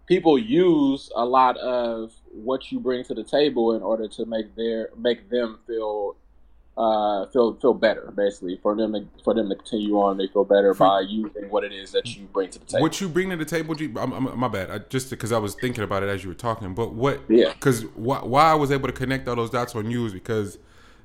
people 0.06 0.38
use 0.38 1.10
a 1.14 1.26
lot 1.26 1.58
of 1.58 2.14
what 2.32 2.72
you 2.72 2.80
bring 2.80 3.04
to 3.04 3.14
the 3.14 3.24
table 3.24 3.76
in 3.76 3.82
order 3.82 4.08
to 4.08 4.24
make 4.24 4.56
their 4.56 4.88
make 4.96 5.28
them 5.28 5.58
feel 5.66 6.16
uh, 6.76 7.26
feel 7.26 7.54
feel 7.54 7.72
better, 7.72 8.12
basically 8.14 8.58
for 8.62 8.74
them 8.76 8.92
to 8.92 9.06
for 9.24 9.32
them 9.34 9.48
to 9.48 9.54
continue 9.54 9.98
on. 9.98 10.18
They 10.18 10.26
feel 10.26 10.44
better 10.44 10.74
by 10.74 11.00
using 11.00 11.48
what 11.48 11.64
it 11.64 11.72
is 11.72 11.92
that 11.92 12.16
you 12.16 12.26
bring 12.26 12.50
to 12.50 12.58
the 12.58 12.66
table. 12.66 12.82
What 12.82 13.00
you 13.00 13.08
bring 13.08 13.30
to 13.30 13.36
the 13.36 13.46
table, 13.46 13.74
G? 13.74 13.90
I'm, 13.96 14.12
I'm, 14.12 14.38
my 14.38 14.48
bad. 14.48 14.70
I, 14.70 14.78
just 14.78 15.08
because 15.08 15.32
I 15.32 15.38
was 15.38 15.54
thinking 15.54 15.84
about 15.84 16.02
it 16.02 16.08
as 16.08 16.22
you 16.22 16.28
were 16.28 16.34
talking. 16.34 16.74
But 16.74 16.92
what? 16.92 17.20
Yeah. 17.28 17.54
Because 17.54 17.82
why, 17.94 18.18
why 18.18 18.50
I 18.50 18.54
was 18.54 18.70
able 18.70 18.88
to 18.88 18.92
connect 18.92 19.26
all 19.26 19.36
those 19.36 19.50
dots 19.50 19.74
on 19.74 19.90
you 19.90 20.04
is 20.04 20.12
because 20.12 20.58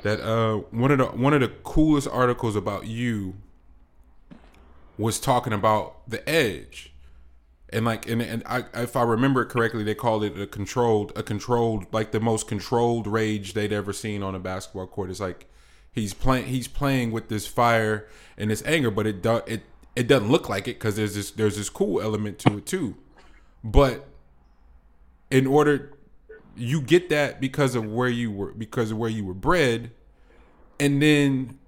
that 0.04 0.20
uh 0.20 0.58
one 0.72 0.92
of 0.92 0.98
the 0.98 1.06
one 1.06 1.34
of 1.34 1.42
the 1.42 1.48
coolest 1.64 2.08
articles 2.10 2.56
about 2.56 2.88
you 2.88 3.36
was 4.98 5.22
talking 5.22 5.54
about 5.54 6.08
the 6.10 6.28
edge, 6.28 6.94
and 7.70 7.86
like 7.86 8.10
and 8.10 8.22
and 8.22 8.44
I 8.46 8.66
if 8.74 8.98
I 8.98 9.04
remember 9.04 9.44
it 9.44 9.48
correctly, 9.48 9.84
they 9.84 9.96
called 9.96 10.26
it 10.26 10.38
a 10.38 10.48
controlled 10.48 11.14
a 11.16 11.24
controlled 11.24 11.86
like 11.94 12.12
the 12.12 12.20
most 12.20 12.50
controlled 12.50 13.08
rage 13.08 13.54
they'd 13.54 13.72
ever 13.72 13.94
seen 13.94 14.22
on 14.22 14.36
a 14.36 14.40
basketball 14.40 14.88
court. 14.88 15.10
It's 15.10 15.22
like 15.22 15.48
he's 15.94 16.14
playing 16.14 16.46
he's 16.46 16.68
playing 16.68 17.12
with 17.12 17.30
this 17.30 17.48
fire 17.48 18.08
and 18.38 18.50
this 18.50 18.64
anger, 18.66 18.92
but 18.92 19.08
it 19.08 19.22
do, 19.22 19.42
it 19.48 19.64
it 19.96 20.08
doesn't 20.08 20.30
look 20.30 20.50
like 20.50 20.68
it 20.68 20.80
because 20.80 20.96
there's 20.96 21.16
this 21.16 21.32
there's 21.32 21.58
this 21.58 21.70
cool 21.70 22.02
element 22.02 22.40
to 22.40 22.58
it 22.58 22.66
too. 22.66 22.96
But 23.64 24.08
in 25.30 25.48
order 25.48 25.94
you 26.56 26.82
get 26.82 27.10
that 27.10 27.40
because 27.40 27.76
of 27.76 27.86
where 27.86 28.10
you 28.10 28.32
were 28.32 28.54
because 28.54 28.92
of 28.92 28.98
where 28.98 29.10
you 29.10 29.26
were 29.26 29.34
bred, 29.34 29.92
and 30.80 31.02
then 31.02 31.60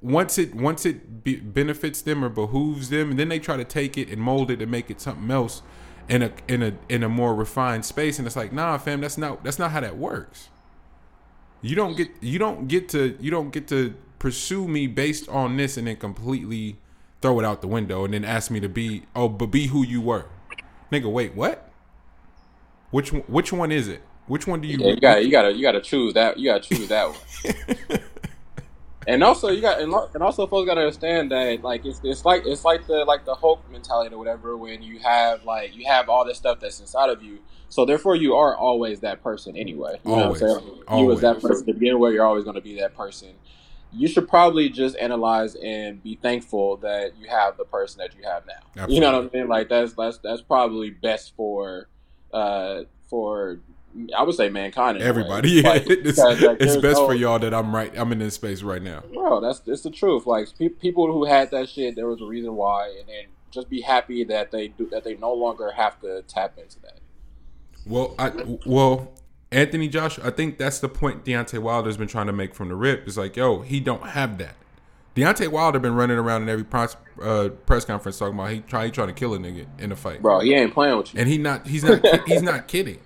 once 0.00 0.38
it 0.38 0.54
once 0.54 0.84
it 0.84 1.24
be, 1.24 1.36
benefits 1.36 2.02
them 2.02 2.24
or 2.24 2.28
behooves 2.28 2.90
them, 2.90 3.10
and 3.10 3.18
then 3.18 3.28
they 3.28 3.38
try 3.38 3.56
to 3.56 3.64
take 3.64 3.96
it 3.96 4.08
and 4.08 4.20
mold 4.20 4.50
it 4.50 4.60
and 4.60 4.70
make 4.70 4.90
it 4.90 5.00
something 5.00 5.30
else 5.30 5.62
in 6.08 6.22
a 6.22 6.32
in 6.48 6.62
a 6.62 6.74
in 6.88 7.02
a 7.02 7.08
more 7.08 7.34
refined 7.34 7.84
space, 7.84 8.18
and 8.18 8.26
it's 8.26 8.36
like 8.36 8.52
nah, 8.52 8.76
fam, 8.78 9.00
that's 9.00 9.18
not 9.18 9.42
that's 9.44 9.58
not 9.58 9.70
how 9.70 9.80
that 9.80 9.96
works. 9.96 10.48
You 11.62 11.76
don't 11.76 11.96
get 11.96 12.10
you 12.20 12.38
don't 12.38 12.68
get 12.68 12.88
to 12.90 13.16
you 13.20 13.30
don't 13.30 13.50
get 13.50 13.68
to 13.68 13.94
pursue 14.18 14.68
me 14.68 14.86
based 14.88 15.28
on 15.28 15.56
this 15.56 15.76
and 15.76 15.86
then 15.86 15.96
completely 15.96 16.76
throw 17.20 17.38
it 17.38 17.44
out 17.44 17.60
the 17.60 17.68
window 17.68 18.04
and 18.04 18.12
then 18.12 18.24
ask 18.24 18.50
me 18.50 18.60
to 18.60 18.68
be 18.68 19.04
oh 19.14 19.28
but 19.28 19.46
be 19.46 19.68
who 19.68 19.84
you 19.84 20.00
were, 20.00 20.26
nigga. 20.90 21.10
Wait, 21.10 21.34
what? 21.34 21.70
Which 22.90 23.12
one, 23.12 23.22
which 23.22 23.52
one 23.52 23.72
is 23.72 23.88
it? 23.88 24.02
Which 24.26 24.46
one 24.46 24.60
do 24.60 24.68
you? 24.68 24.78
Yeah, 24.78 24.88
you 24.88 25.00
got 25.00 25.24
you 25.24 25.30
got 25.30 25.42
to 25.42 25.52
you 25.54 25.62
got 25.62 25.72
to 25.72 25.80
choose 25.80 26.14
that. 26.14 26.38
You 26.38 26.50
got 26.50 26.62
to 26.62 26.74
choose 26.74 26.88
that 26.88 27.08
one. 27.08 28.00
and 29.06 29.22
also, 29.22 29.48
you 29.48 29.60
got 29.60 29.80
and, 29.80 29.92
and 30.14 30.22
also, 30.22 30.46
folks 30.46 30.66
got 30.66 30.74
to 30.74 30.82
understand 30.82 31.30
that 31.32 31.62
like 31.62 31.84
it's, 31.84 32.00
it's 32.04 32.24
like 32.24 32.42
it's 32.46 32.64
like 32.64 32.86
the 32.86 33.04
like 33.04 33.24
the 33.24 33.34
Hulk 33.34 33.68
mentality 33.70 34.14
or 34.14 34.18
whatever. 34.18 34.56
When 34.56 34.82
you 34.82 34.98
have 35.00 35.44
like 35.44 35.74
you 35.74 35.86
have 35.86 36.08
all 36.08 36.24
this 36.24 36.38
stuff 36.38 36.60
that's 36.60 36.80
inside 36.80 37.10
of 37.10 37.22
you, 37.22 37.38
so 37.68 37.84
therefore 37.84 38.16
you 38.16 38.34
are 38.36 38.56
always 38.56 39.00
that 39.00 39.22
person 39.22 39.56
anyway. 39.56 40.00
You 40.04 40.10
know 40.10 40.16
what 40.16 40.22
I'm 40.22 40.26
Always. 40.26 40.40
saying? 40.40 40.66
You 40.76 40.84
Always. 40.88 41.18
as 41.18 41.22
that 41.22 41.40
person 41.42 41.66
to 41.66 41.72
begin 41.74 41.98
with, 41.98 42.12
you're 42.12 42.26
always 42.26 42.44
going 42.44 42.56
to 42.56 42.62
be 42.62 42.78
that 42.80 42.96
person. 42.96 43.30
You 43.92 44.08
should 44.08 44.28
probably 44.28 44.70
just 44.70 44.96
analyze 44.96 45.54
and 45.54 46.02
be 46.02 46.16
thankful 46.16 46.78
that 46.78 47.16
you 47.18 47.28
have 47.28 47.56
the 47.58 47.64
person 47.64 47.98
that 47.98 48.16
you 48.16 48.22
have 48.24 48.44
now. 48.46 48.86
You 48.88 49.00
know 49.00 49.12
what 49.12 49.24
I'm 49.26 49.30
mean? 49.40 49.48
Like 49.48 49.68
that's 49.68 49.92
that's 49.94 50.18
that's 50.18 50.42
probably 50.42 50.90
best 50.90 51.34
for 51.36 51.88
uh 52.32 52.82
for 53.10 53.58
I 54.16 54.22
would 54.22 54.34
say 54.34 54.48
mankind. 54.48 54.98
Everybody, 54.98 55.50
yeah, 55.50 55.68
Like, 55.70 55.84
it's, 55.86 56.18
like, 56.18 56.60
it's 56.60 56.76
best 56.76 56.98
no- 56.98 57.06
for 57.06 57.14
y'all 57.14 57.38
that 57.38 57.52
I'm 57.52 57.74
right. 57.74 57.92
I'm 57.96 58.12
in 58.12 58.18
this 58.18 58.34
space 58.34 58.62
right 58.62 58.82
now. 58.82 59.02
Bro, 59.12 59.40
that's 59.40 59.62
it's 59.66 59.82
the 59.82 59.90
truth. 59.90 60.26
Like 60.26 60.48
pe- 60.58 60.68
people 60.68 61.12
who 61.12 61.24
had 61.24 61.50
that 61.50 61.68
shit, 61.68 61.96
there 61.96 62.06
was 62.06 62.20
a 62.20 62.26
reason 62.26 62.54
why, 62.54 62.88
and 62.98 63.08
then 63.08 63.24
just 63.50 63.68
be 63.68 63.80
happy 63.82 64.24
that 64.24 64.50
they 64.50 64.68
do 64.68 64.86
that. 64.90 65.04
They 65.04 65.16
no 65.16 65.32
longer 65.34 65.70
have 65.72 66.00
to 66.00 66.22
tap 66.22 66.58
into 66.58 66.80
that. 66.80 67.00
Well, 67.86 68.14
I 68.18 68.32
well, 68.64 69.12
Anthony 69.50 69.88
Josh, 69.88 70.18
I 70.18 70.30
think 70.30 70.56
that's 70.56 70.78
the 70.78 70.88
point 70.88 71.24
Deontay 71.24 71.58
Wilder's 71.58 71.96
been 71.96 72.08
trying 72.08 72.26
to 72.28 72.32
make 72.32 72.54
from 72.54 72.68
the 72.68 72.76
rip. 72.76 73.06
It's 73.06 73.16
like, 73.18 73.36
yo, 73.36 73.60
he 73.60 73.80
don't 73.80 74.08
have 74.10 74.38
that. 74.38 74.54
Deontay 75.14 75.48
Wilder 75.48 75.78
been 75.78 75.94
running 75.94 76.16
around 76.16 76.42
in 76.42 76.48
every 76.48 76.64
press, 76.64 76.96
uh, 77.22 77.50
press 77.66 77.84
conference 77.84 78.18
talking 78.18 78.34
about 78.34 78.50
he 78.50 78.60
try 78.60 78.86
he 78.86 78.90
trying 78.90 79.08
to 79.08 79.12
kill 79.14 79.34
a 79.34 79.38
nigga 79.38 79.66
in 79.78 79.92
a 79.92 79.96
fight, 79.96 80.22
Bro, 80.22 80.40
he 80.40 80.54
ain't 80.54 80.72
playing 80.72 80.96
with 80.96 81.12
you. 81.12 81.20
and 81.20 81.28
he 81.28 81.36
not 81.36 81.66
he's 81.66 81.84
not 81.84 82.00
he's 82.26 82.42
not 82.42 82.66
kidding. 82.66 82.98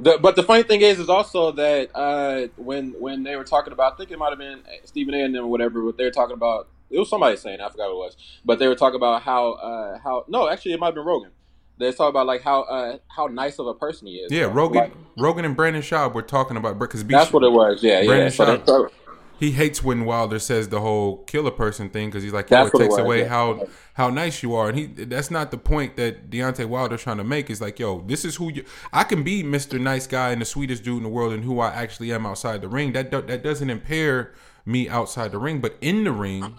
The, 0.00 0.18
but 0.20 0.36
the 0.36 0.42
funny 0.44 0.62
thing 0.62 0.80
is, 0.80 0.98
is 1.00 1.08
also 1.08 1.50
that 1.52 1.90
uh, 1.94 2.48
when 2.56 2.92
when 3.00 3.24
they 3.24 3.34
were 3.36 3.44
talking 3.44 3.72
about, 3.72 3.94
I 3.94 3.96
think 3.96 4.10
it 4.10 4.18
might 4.18 4.30
have 4.30 4.38
been 4.38 4.60
Stephen 4.84 5.14
A. 5.14 5.24
and 5.24 5.34
them 5.34 5.44
or 5.44 5.48
whatever, 5.48 5.82
but 5.82 5.96
they 5.96 6.04
were 6.04 6.10
talking 6.10 6.34
about. 6.34 6.68
It 6.90 6.98
was 6.98 7.10
somebody 7.10 7.36
saying, 7.36 7.60
I 7.60 7.68
forgot 7.68 7.88
what 7.88 7.90
it 7.90 7.96
was, 7.96 8.16
but 8.46 8.58
they 8.58 8.66
were 8.66 8.74
talking 8.74 8.96
about 8.96 9.22
how 9.22 9.52
uh, 9.52 9.98
how 9.98 10.24
no, 10.28 10.48
actually 10.48 10.72
it 10.72 10.80
might 10.80 10.86
have 10.86 10.94
been 10.94 11.04
Rogan. 11.04 11.32
They 11.78 11.86
were 11.86 11.92
talking 11.92 12.10
about 12.10 12.26
like 12.26 12.42
how 12.42 12.62
uh, 12.62 12.98
how 13.08 13.26
nice 13.26 13.58
of 13.58 13.66
a 13.66 13.74
person 13.74 14.06
he 14.06 14.14
is. 14.14 14.32
Yeah. 14.32 14.50
Rogan, 14.52 14.82
Like, 14.82 14.92
Rogan 15.16 15.44
and 15.44 15.54
Brandon 15.56 15.82
Schaub 15.82 16.14
were 16.14 16.22
talking 16.22 16.56
about 16.56 16.78
because 16.78 17.04
that's 17.04 17.32
what 17.32 17.44
it 17.44 17.52
was. 17.52 17.82
Yeah, 17.82 18.00
yeah. 18.00 18.06
Brandon 18.06 18.30
So 18.30 18.58
Schaub, 18.58 18.90
he 19.38 19.52
hates 19.52 19.82
when 19.82 20.04
Wilder 20.04 20.38
says 20.38 20.68
the 20.68 20.80
whole 20.80 21.24
kill 21.24 21.46
a 21.46 21.52
person 21.52 21.88
thing 21.90 22.08
because 22.08 22.22
he's 22.22 22.32
like, 22.32 22.48
That's 22.48 22.70
it 22.70 22.74
it 22.74 22.78
takes 22.78 22.96
was, 22.96 22.98
away 22.98 23.20
yeah. 23.22 23.28
how 23.28 23.66
how 23.94 24.10
nice 24.10 24.42
you 24.42 24.54
are, 24.54 24.68
and 24.68 24.78
he 24.78 24.86
that's 24.86 25.30
not 25.30 25.50
the 25.50 25.58
point 25.58 25.96
that 25.96 26.30
Deontay 26.30 26.66
Wilder's 26.66 27.02
trying 27.02 27.18
to 27.18 27.24
make. 27.24 27.50
Is 27.50 27.60
like, 27.60 27.78
yo, 27.78 28.02
this 28.02 28.24
is 28.24 28.36
who 28.36 28.52
you. 28.52 28.64
I 28.92 29.04
can 29.04 29.22
be 29.22 29.42
Mister 29.42 29.78
Nice 29.78 30.06
Guy 30.06 30.30
and 30.30 30.40
the 30.40 30.46
sweetest 30.46 30.84
dude 30.84 30.98
in 30.98 31.02
the 31.04 31.08
world, 31.08 31.32
and 31.32 31.44
who 31.44 31.60
I 31.60 31.68
actually 31.70 32.12
am 32.12 32.26
outside 32.26 32.62
the 32.62 32.68
ring. 32.68 32.92
That 32.92 33.10
that 33.10 33.42
doesn't 33.42 33.70
impair 33.70 34.34
me 34.66 34.88
outside 34.88 35.32
the 35.32 35.38
ring, 35.38 35.60
but 35.60 35.76
in 35.80 36.04
the 36.04 36.12
ring. 36.12 36.58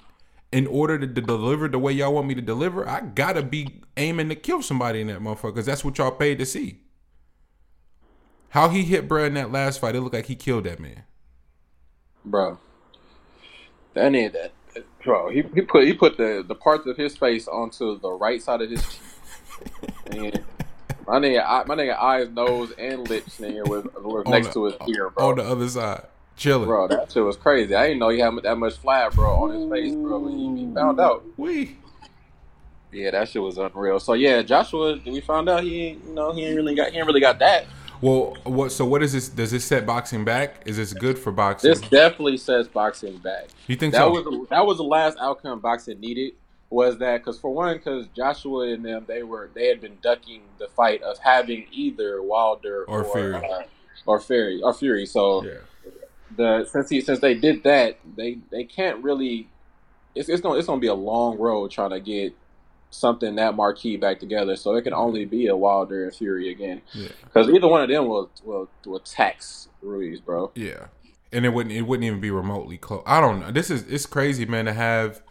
In 0.51 0.65
order 0.65 0.97
to 0.97 1.05
d- 1.05 1.21
deliver 1.21 1.67
the 1.67 1.77
way 1.77 1.91
y'all 1.91 2.13
want 2.15 2.25
me 2.27 2.33
to 2.33 2.41
deliver, 2.41 2.87
I 2.89 3.01
gotta 3.01 3.43
be 3.43 3.81
aiming 3.97 4.29
to 4.29 4.35
kill 4.35 4.63
somebody 4.63 4.99
in 4.99 5.05
that 5.07 5.19
motherfucker. 5.19 5.53
Cause 5.53 5.67
that's 5.67 5.85
what 5.85 5.99
y'all 5.99 6.09
paid 6.09 6.39
to 6.39 6.45
see. 6.45 6.79
How 8.49 8.69
he 8.69 8.83
hit 8.83 9.07
bruh 9.07 9.27
in 9.27 9.35
that 9.35 9.51
last 9.51 9.79
fight, 9.79 9.95
it 9.95 10.01
looked 10.01 10.15
like 10.15 10.25
he 10.25 10.35
killed 10.35 10.63
that 10.63 10.79
man. 10.79 11.03
bro. 12.25 12.57
That 13.99 14.11
nigga, 14.11 14.31
that 14.33 14.51
bro, 15.03 15.29
he, 15.29 15.43
he 15.53 15.61
put 15.61 15.83
he 15.85 15.93
put 15.93 16.17
the 16.17 16.43
the 16.47 16.55
parts 16.55 16.85
of 16.87 16.95
his 16.97 17.17
face 17.17 17.47
onto 17.47 17.99
the 17.99 18.11
right 18.11 18.41
side 18.41 18.61
of 18.61 18.69
his 18.69 18.81
cheek. 18.81 19.91
and 20.11 20.43
my 21.07 21.19
nigga, 21.19 21.43
eye- 21.45 21.63
my 21.65 21.75
nigga 21.75 21.97
eyes, 21.97 22.29
nose, 22.29 22.71
and 22.77 23.07
lips 23.09 23.39
nigga 23.39 23.67
was, 23.67 23.83
was 24.01 24.23
On 24.25 24.31
next 24.31 24.47
the- 24.47 24.53
to 24.53 24.65
his 24.65 24.75
ear, 24.95 25.09
bro. 25.09 25.29
On 25.29 25.35
the 25.37 25.43
other 25.43 25.67
side, 25.67 26.05
chilling. 26.37 26.67
Bro, 26.67 26.87
that 26.89 27.11
shit 27.11 27.23
was 27.23 27.35
crazy. 27.35 27.75
I 27.75 27.87
didn't 27.87 27.99
know 27.99 28.09
he 28.09 28.19
had 28.19 28.33
that 28.43 28.55
much 28.57 28.75
flab, 28.81 29.15
bro, 29.15 29.33
on 29.43 29.49
his 29.51 29.69
face, 29.69 29.93
bro. 29.95 30.19
But 30.19 30.31
he, 30.31 30.65
he 30.67 30.73
found 30.73 30.99
out. 30.99 31.23
We. 31.37 31.77
Yeah, 32.91 33.11
that 33.11 33.29
shit 33.29 33.41
was 33.41 33.57
unreal. 33.57 33.99
So 33.99 34.13
yeah, 34.13 34.41
Joshua, 34.41 34.97
we 35.05 35.19
found 35.21 35.49
out 35.49 35.63
he, 35.63 35.87
ain't- 35.87 36.05
you 36.05 36.13
know, 36.13 36.31
he 36.31 36.45
ain't 36.45 36.55
really 36.55 36.73
got, 36.75 36.91
he 36.91 36.97
ain't 36.97 37.05
really 37.07 37.21
got 37.21 37.39
that. 37.39 37.65
Well, 38.01 38.37
what? 38.43 38.71
So 38.71 38.85
what 38.85 39.03
is 39.03 39.13
this? 39.13 39.29
Does 39.29 39.51
this 39.51 39.65
set 39.65 39.85
boxing 39.85 40.23
back? 40.23 40.61
Is 40.65 40.77
this 40.77 40.93
good 40.93 41.19
for 41.19 41.31
boxing? 41.31 41.69
This 41.69 41.81
definitely 41.81 42.37
sets 42.37 42.67
boxing 42.67 43.17
back. 43.17 43.47
you 43.67 43.75
think 43.75 43.93
that 43.93 43.99
so? 43.99 44.11
was 44.11 44.23
the, 44.23 44.45
that 44.49 44.65
was 44.65 44.77
the 44.77 44.83
last 44.83 45.17
outcome 45.19 45.59
boxing 45.59 45.99
needed. 45.99 46.33
Was 46.69 46.97
that 46.99 47.17
because 47.17 47.39
for 47.39 47.51
one, 47.53 47.75
because 47.77 48.07
Joshua 48.15 48.73
and 48.73 48.85
them 48.85 49.03
they 49.07 49.23
were 49.23 49.49
they 49.53 49.67
had 49.67 49.81
been 49.81 49.97
ducking 50.01 50.43
the 50.59 50.67
fight 50.67 51.01
of 51.01 51.17
having 51.17 51.65
either 51.71 52.21
Wilder 52.21 52.85
Or 52.85 53.03
Fury. 53.03 53.35
uh, 53.35 53.63
or 54.05 54.19
Fury 54.19 54.61
or 54.61 54.73
Fury. 54.73 55.05
So 55.05 55.43
yeah. 55.43 55.53
the 56.37 56.65
since 56.65 56.89
he 56.89 57.01
since 57.01 57.19
they 57.19 57.33
did 57.33 57.63
that, 57.63 57.97
they 58.15 58.37
they 58.51 58.63
can't 58.63 59.03
really. 59.03 59.49
It's 60.15 60.29
it's 60.29 60.41
gonna 60.41 60.57
it's 60.59 60.67
gonna 60.67 60.79
be 60.79 60.87
a 60.87 60.93
long 60.93 61.37
road 61.37 61.71
trying 61.71 61.89
to 61.89 61.99
get 61.99 62.33
something 62.89 63.35
that 63.35 63.55
marquee 63.55 63.97
back 63.97 64.19
together. 64.19 64.55
So 64.55 64.75
it 64.75 64.81
can 64.83 64.93
only 64.93 65.25
be 65.25 65.47
a 65.47 65.55
Wilder 65.55 66.03
and 66.05 66.13
Fury 66.15 66.49
again 66.51 66.81
Yeah. 66.93 67.09
because 67.23 67.49
either 67.49 67.67
one 67.67 67.81
of 67.83 67.89
them 67.89 68.07
will 68.07 68.29
will 68.43 68.69
will 68.85 68.99
tax 68.99 69.69
Ruiz, 69.81 70.19
bro. 70.19 70.51
Yeah. 70.55 70.87
And 71.31 71.45
it 71.45 71.49
wouldn't. 71.49 71.73
It 71.75 71.83
wouldn't 71.83 72.05
even 72.05 72.19
be 72.19 72.31
remotely 72.31 72.77
close. 72.77 73.03
I 73.05 73.21
don't 73.21 73.39
know. 73.39 73.51
This 73.51 73.69
is. 73.69 73.83
It's 73.83 74.05
crazy, 74.07 74.45
man. 74.45 74.65
To 74.65 74.73
have. 74.73 75.21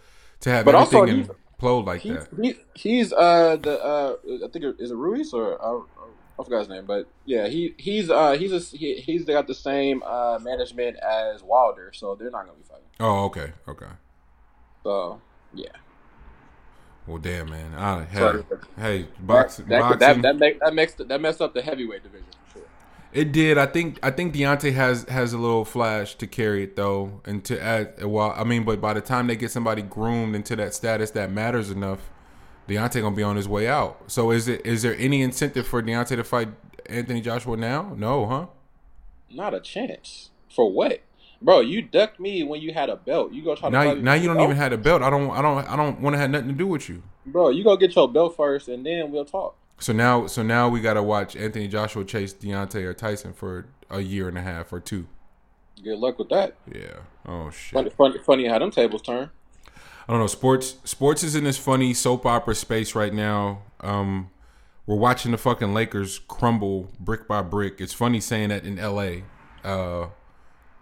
To 0.43 0.51
have 0.51 0.65
But 0.65 0.77
also 0.77 1.03
everything 1.03 1.25
he's- 1.25 1.37
implode 1.61 1.87
like 1.87 2.03
He's, 2.03 2.13
that. 2.15 2.29
he, 2.41 2.55
he's 2.75 3.13
uh 3.13 3.57
the 3.61 3.83
uh 3.85 4.15
I 4.45 4.49
think 4.53 4.65
it, 4.65 4.77
is 4.79 4.93
it 4.93 4.97
Ruiz 4.97 5.33
or 5.35 5.61
uh, 5.61 5.81
I 6.41 6.45
forgot 6.45 6.61
his 6.61 6.69
name, 6.69 6.87
but 6.87 7.09
yeah 7.25 7.49
he 7.49 7.75
he's 7.79 8.09
uh 8.11 8.37
he's 8.39 8.53
a, 8.53 8.61
he, 8.61 8.95
he's 9.01 9.25
got 9.25 9.49
the 9.49 9.55
same 9.57 10.01
uh 10.05 10.39
management 10.41 10.97
as 10.99 11.43
Wilder, 11.43 11.91
so 11.93 12.15
they're 12.15 12.31
not 12.31 12.47
gonna 12.47 12.59
be 12.59 12.63
fighting. 12.63 12.85
Oh, 13.01 13.25
okay. 13.25 13.53
Okay. 13.67 13.87
So 14.85 15.21
yeah, 15.53 15.67
Well, 17.09 17.19
damn, 17.19 17.49
man. 17.49 17.75
I, 17.75 18.05
hey, 18.05 18.33
hey, 18.77 19.09
boxing. 19.19 19.67
that 19.69 19.81
boxing. 19.81 19.99
that 19.99 20.23
that, 20.23 20.37
make, 20.37 20.61
that 20.61 20.75
makes 20.75 20.93
that 20.93 21.21
messed 21.21 21.41
up 21.41 21.55
the 21.55 21.63
heavyweight 21.63 22.03
division 22.03 22.27
for 22.47 22.59
sure. 22.59 22.69
It 23.15 23.33
did. 23.33 23.57
I 23.57 23.65
think. 23.65 23.99
I 24.03 24.11
think 24.11 24.35
Deontay 24.35 24.75
has 24.75 25.05
has 25.09 25.33
a 25.33 25.39
little 25.39 25.65
flash 25.65 26.15
to 26.17 26.27
carry 26.27 26.65
it 26.65 26.77
though, 26.77 27.23
and 27.25 27.43
to 27.47 27.61
add. 27.61 28.05
Well, 28.05 28.35
I 28.37 28.45
mean, 28.45 28.65
but 28.65 28.81
by 28.81 28.93
the 28.93 29.01
time 29.01 29.27
they 29.27 29.37
get 29.37 29.51
somebody 29.51 29.81
groomed 29.81 30.37
into 30.37 30.55
that 30.57 30.75
status 30.75 31.11
that 31.13 31.31
matters 31.31 31.71
enough, 31.71 32.11
Deontay 32.69 33.01
gonna 33.01 33.17
be 33.17 33.23
on 33.23 33.37
his 33.37 33.49
way 33.49 33.67
out. 33.67 34.03
So 34.09 34.31
is 34.31 34.47
it? 34.47 34.67
Is 34.67 34.83
there 34.83 34.95
any 34.97 35.23
incentive 35.23 35.67
for 35.67 35.83
Deontay 35.83 36.17
to 36.17 36.25
fight 36.25 36.51
Anthony 36.87 37.23
Joshua 37.23 37.57
now? 37.57 37.95
No, 37.97 38.27
huh? 38.27 38.47
Not 39.31 39.55
a 39.55 39.61
chance 39.61 40.31
for 40.55 40.71
what, 40.71 41.01
bro? 41.43 41.61
You 41.61 41.83
ducked 41.83 42.21
me 42.21 42.43
when 42.43 42.61
you 42.61 42.73
had 42.73 42.89
a 42.89 42.97
belt. 42.97 43.33
You 43.33 43.43
go 43.43 43.55
try 43.55 43.71
to 43.71 43.73
Now, 43.73 43.95
now 43.95 44.15
you 44.15 44.29
don't 44.29 44.41
a 44.41 44.45
even 44.45 44.57
have 44.57 44.73
a 44.73 44.79
belt. 44.79 45.03
I 45.03 45.11
don't. 45.11 45.31
I 45.31 45.43
don't. 45.43 45.69
I 45.69 45.77
don't 45.77 46.01
want 46.01 46.15
to 46.15 46.19
have 46.19 46.31
nothing 46.31 46.49
to 46.49 46.55
do 46.55 46.67
with 46.67 46.89
you. 46.89 47.03
bro. 47.27 47.51
You 47.51 47.65
go 47.65 47.77
get 47.77 47.95
your 47.95 48.09
belt 48.09 48.37
first, 48.37 48.69
and 48.69 48.85
then 48.85 49.11
we'll 49.11 49.25
talk. 49.25 49.57
So 49.81 49.93
now, 49.93 50.27
so 50.27 50.43
now 50.43 50.69
we 50.69 50.81
gotta 50.81 51.03
watch 51.03 51.37
Anthony 51.37 51.69
Joshua 51.69 52.05
chase 52.05 52.35
Deontay 52.35 52.83
or 52.83 52.95
Tyson 52.95 53.33
for 53.33 53.67
a 53.91 54.01
year 54.01 54.29
and 54.29 54.37
a 54.37 54.43
half 54.43 54.73
or 54.73 54.81
two. 54.81 55.07
Good 55.83 55.99
luck 55.99 56.19
with 56.19 56.29
that. 56.31 56.55
Yeah. 56.73 56.97
Oh 57.27 57.51
shit. 57.51 57.75
Funny, 57.75 57.91
funny, 57.91 58.19
funny 58.19 58.49
how 58.49 58.59
them 58.59 58.71
tables 58.71 59.03
turn. 59.03 59.31
I 60.09 60.13
don't 60.13 60.21
know. 60.21 60.27
Sports 60.27 60.77
sports 60.85 61.23
is 61.23 61.35
in 61.37 61.45
this 61.45 61.59
funny 61.59 61.95
soap 61.95 62.27
opera 62.27 62.55
space 62.55 62.95
right 62.95 63.15
now. 63.15 63.63
Um, 63.81 64.31
we're 64.87 64.97
watching 64.97 65.33
the 65.33 65.39
fucking 65.39 65.75
Lakers 65.75 66.19
crumble 66.19 66.89
brick 66.99 67.29
by 67.29 67.43
brick. 67.43 67.81
It's 67.81 67.93
funny 67.93 68.21
saying 68.21 68.49
that 68.49 68.65
in 68.65 68.79
L.A. 68.79 69.23
Uh, 69.63 70.09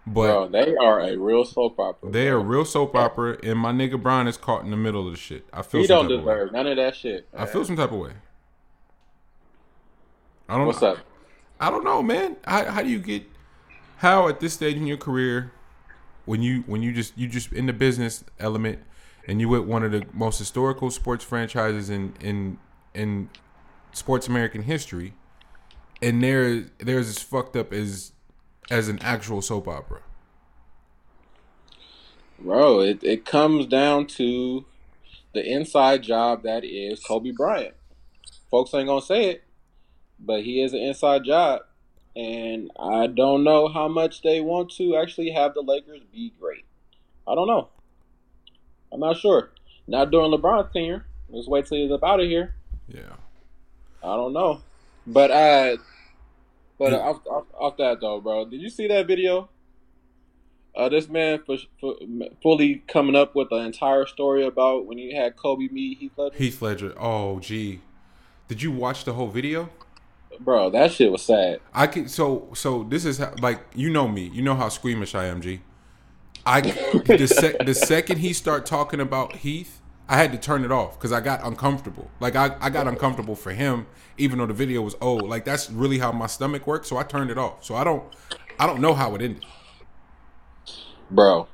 but 0.07 0.27
Bro, 0.27 0.47
they 0.49 0.73
are 0.77 1.01
a 1.01 1.17
real 1.17 1.43
soap 1.43 1.77
opera. 1.79 2.09
they 2.09 2.29
are 2.29 2.37
a 2.37 2.43
real 2.43 2.63
soap 2.63 2.95
opera, 2.95 3.37
and 3.43 3.59
my 3.59 3.73
nigga 3.73 4.01
Brian 4.01 4.25
is 4.25 4.37
caught 4.37 4.63
in 4.63 4.71
the 4.71 4.77
middle 4.77 5.05
of 5.05 5.13
the 5.13 5.19
shit. 5.19 5.45
I 5.51 5.61
feel 5.61 5.81
He 5.81 5.87
some 5.87 5.97
don't 5.97 6.09
type 6.09 6.19
of 6.19 6.25
deserve 6.25 6.51
none 6.53 6.67
of 6.67 6.77
that 6.77 6.95
shit. 6.95 7.27
I 7.35 7.45
feel 7.45 7.65
some 7.65 7.75
type 7.75 7.91
of 7.91 7.99
way. 7.99 8.13
I 10.47 10.53
don't. 10.53 10.61
Know. 10.61 10.67
What's 10.67 10.81
up? 10.81 10.99
I 11.59 11.69
don't 11.69 11.83
know, 11.83 12.01
man. 12.01 12.37
How, 12.45 12.63
how 12.71 12.83
do 12.83 12.89
you 12.89 12.99
get? 12.99 13.23
How 13.97 14.29
at 14.29 14.39
this 14.39 14.53
stage 14.53 14.77
in 14.77 14.87
your 14.87 14.97
career, 14.97 15.51
when 16.23 16.41
you 16.41 16.63
when 16.67 16.81
you 16.81 16.93
just 16.93 17.17
you 17.17 17.27
just 17.27 17.51
in 17.51 17.65
the 17.65 17.73
business 17.73 18.23
element, 18.39 18.79
and 19.27 19.41
you 19.41 19.49
with 19.49 19.63
one 19.63 19.83
of 19.83 19.91
the 19.91 20.05
most 20.13 20.39
historical 20.39 20.89
sports 20.89 21.25
franchises 21.25 21.89
in 21.89 22.13
in 22.21 22.59
in 22.93 23.29
sports 23.91 24.29
American 24.29 24.63
history, 24.63 25.15
and 26.01 26.23
there 26.23 26.63
there's 26.77 27.09
as 27.09 27.19
fucked 27.19 27.57
up 27.57 27.73
as 27.73 28.13
as 28.69 28.87
an 28.87 28.99
actual 29.01 29.41
soap 29.41 29.67
opera. 29.67 30.01
Bro, 32.39 32.81
it, 32.81 33.03
it 33.03 33.25
comes 33.25 33.65
down 33.65 34.05
to 34.07 34.65
the 35.33 35.43
inside 35.43 36.03
job 36.03 36.43
that 36.43 36.63
is 36.63 37.03
Kobe 37.03 37.31
Bryant. 37.31 37.73
Folks 38.51 38.73
ain't 38.73 38.87
gonna 38.87 39.01
say 39.01 39.25
it, 39.25 39.43
but 40.19 40.43
he 40.43 40.61
is 40.61 40.73
an 40.73 40.79
inside 40.79 41.23
job. 41.23 41.61
And 42.15 42.71
I 42.79 43.07
don't 43.07 43.43
know 43.43 43.67
how 43.67 43.87
much 43.87 44.21
they 44.23 44.41
want 44.41 44.71
to 44.77 44.95
actually 44.95 45.31
have 45.31 45.53
the 45.53 45.61
Lakers 45.61 46.01
be 46.11 46.33
great. 46.39 46.65
I 47.27 47.35
don't 47.35 47.47
know. 47.47 47.69
I'm 48.91 48.99
not 48.99 49.17
sure. 49.17 49.51
Not 49.87 50.11
during 50.11 50.31
LeBron's 50.31 50.71
tenure. 50.73 51.05
Let's 51.29 51.47
wait 51.47 51.65
till 51.65 51.77
he's 51.77 51.91
up 51.91 52.03
out 52.03 52.19
of 52.19 52.27
here. 52.27 52.55
Yeah. 52.87 53.13
I 54.03 54.15
don't 54.15 54.33
know. 54.33 54.61
But 55.05 55.31
uh 55.31 55.77
but 56.77 56.91
Yeah. 56.91 56.99
off, 56.99 57.25
off, 57.27 57.45
off 57.57 57.77
that 57.77 57.99
though, 58.01 58.19
bro, 58.21 58.45
did 58.45 58.61
you 58.61 58.69
see 58.69 58.87
that 58.87 59.07
video? 59.07 59.49
Uh, 60.75 60.89
this 60.89 61.09
man 61.09 61.39
for, 61.43 61.57
for, 61.81 61.95
fully 62.43 62.83
coming 62.87 63.15
up 63.15 63.33
with 63.35 63.49
the 63.49 63.55
entire 63.55 64.05
story 64.05 64.45
about 64.45 64.85
when 64.85 64.97
he 64.97 65.11
had 65.15 65.35
Kobe 65.35 65.67
meet 65.69 65.97
Heath 65.97 66.11
Ledger. 66.15 66.37
Heath 66.37 66.61
Ledger. 66.61 66.93
Oh, 66.99 67.39
gee. 67.39 67.81
Did 68.47 68.61
you 68.61 68.71
watch 68.71 69.03
the 69.03 69.13
whole 69.13 69.29
video? 69.29 69.69
Bro, 70.39 70.69
that 70.71 70.91
shit 70.91 71.11
was 71.11 71.23
sad. 71.23 71.59
I 71.73 71.87
can 71.87 72.07
so 72.07 72.49
so 72.53 72.83
this 72.83 73.05
is 73.05 73.17
how, 73.17 73.33
like 73.41 73.59
you 73.73 73.89
know 73.89 74.07
me, 74.07 74.29
you 74.31 74.43
know 74.43 74.53
how 74.53 74.69
squeamish 74.69 75.15
I 75.15 75.25
am, 75.25 75.41
G. 75.41 75.61
I 76.45 76.61
the 76.61 77.27
sec, 77.27 77.65
the 77.65 77.73
second 77.73 78.19
he 78.19 78.33
start 78.33 78.67
talking 78.67 78.99
about 78.99 79.37
Heath, 79.37 79.76
I 80.09 80.15
had 80.15 80.31
to 80.31 80.37
turn 80.37 80.63
it 80.63 80.71
off 80.71 80.97
because 80.97 81.11
I 81.11 81.19
got 81.19 81.45
uncomfortable. 81.45 82.09
Like 82.19 82.35
I, 82.35 82.55
I 82.61 82.69
got 82.69 82.87
uncomfortable 82.87 83.35
for 83.35 83.51
him, 83.51 83.87
even 84.17 84.39
though 84.39 84.45
the 84.45 84.53
video 84.53 84.81
was 84.81 84.95
old. 85.01 85.23
Like 85.23 85.43
that's 85.43 85.69
really 85.69 85.99
how 85.99 86.11
my 86.11 86.27
stomach 86.27 86.65
works, 86.65 86.87
so 86.87 86.97
I 86.97 87.03
turned 87.03 87.29
it 87.29 87.37
off. 87.37 87.63
So 87.65 87.75
I 87.75 87.83
don't 87.83 88.03
I 88.59 88.65
don't 88.65 88.79
know 88.79 88.93
how 88.93 89.15
it 89.15 89.21
ended. 89.21 89.45
Bro. 91.11 91.47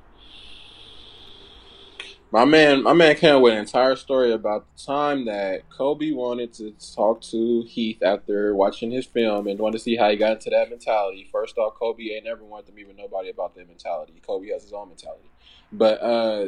My 2.29 2.45
man 2.45 2.83
my 2.83 2.93
man 2.93 3.15
came 3.15 3.41
with 3.41 3.53
an 3.53 3.59
entire 3.59 3.95
story 3.95 4.31
about 4.31 4.65
the 4.75 4.83
time 4.83 5.25
that 5.25 5.69
Kobe 5.69 6.11
wanted 6.11 6.53
to 6.53 6.75
talk 6.95 7.21
to 7.21 7.63
Heath 7.63 8.01
after 8.03 8.55
watching 8.55 8.91
his 8.91 9.05
film 9.05 9.47
and 9.47 9.59
wanted 9.59 9.77
to 9.77 9.83
see 9.83 9.95
how 9.95 10.09
he 10.09 10.15
got 10.15 10.33
into 10.33 10.49
that 10.51 10.69
mentality. 10.69 11.27
First 11.31 11.57
off, 11.57 11.73
Kobe 11.75 12.03
ain't 12.03 12.25
never 12.25 12.43
wanted 12.43 12.67
to 12.67 12.73
meet 12.73 12.87
with 12.87 12.97
nobody 12.97 13.29
about 13.29 13.55
that 13.55 13.67
mentality. 13.67 14.21
Kobe 14.25 14.49
has 14.49 14.63
his 14.63 14.73
own 14.73 14.89
mentality. 14.89 15.29
But 15.71 16.01
uh 16.01 16.45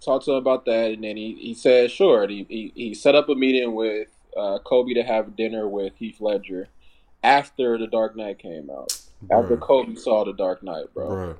talked 0.00 0.24
to 0.26 0.32
him 0.32 0.36
about 0.38 0.64
that 0.66 0.90
and 0.92 1.04
then 1.04 1.16
he, 1.16 1.34
he 1.40 1.54
said 1.54 1.90
sure. 1.90 2.26
He, 2.28 2.46
he 2.48 2.72
he 2.74 2.94
set 2.94 3.14
up 3.14 3.28
a 3.28 3.34
meeting 3.34 3.74
with 3.74 4.08
uh, 4.36 4.58
Kobe 4.64 4.94
to 4.94 5.02
have 5.02 5.36
dinner 5.36 5.68
with 5.68 5.94
Heath 5.96 6.20
Ledger 6.20 6.68
after 7.22 7.76
The 7.78 7.86
Dark 7.86 8.16
Knight 8.16 8.38
came 8.38 8.70
out. 8.70 8.96
After 9.30 9.56
Kobe 9.56 9.94
saw 9.96 10.24
The 10.24 10.32
Dark 10.32 10.62
Knight, 10.62 10.86
bro. 10.94 11.08
Bruh. 11.08 11.36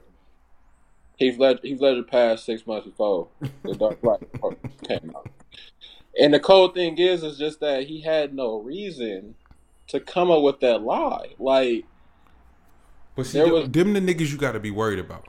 Heath 1.16 1.38
Ledger, 1.38 1.60
Heath 1.62 1.80
Ledger 1.80 2.02
passed 2.02 2.44
six 2.44 2.66
months 2.66 2.86
before 2.86 3.28
the 3.62 3.74
Dark 3.74 4.02
Knight 4.04 4.20
came 4.86 5.12
out. 5.16 5.28
And 6.18 6.34
the 6.34 6.40
cold 6.40 6.74
thing 6.74 6.98
is, 6.98 7.22
is 7.22 7.38
just 7.38 7.60
that 7.60 7.84
he 7.86 8.00
had 8.00 8.34
no 8.34 8.58
reason 8.60 9.34
to 9.88 10.00
come 10.00 10.30
up 10.30 10.42
with 10.42 10.60
that 10.60 10.82
lie, 10.82 11.34
like 11.38 11.84
But 13.16 13.26
see, 13.26 13.42
was- 13.42 13.70
them 13.70 13.92
the 13.92 14.00
niggas 14.00 14.30
you 14.32 14.38
got 14.38 14.52
to 14.52 14.60
be 14.60 14.70
worried 14.70 14.98
about. 14.98 15.28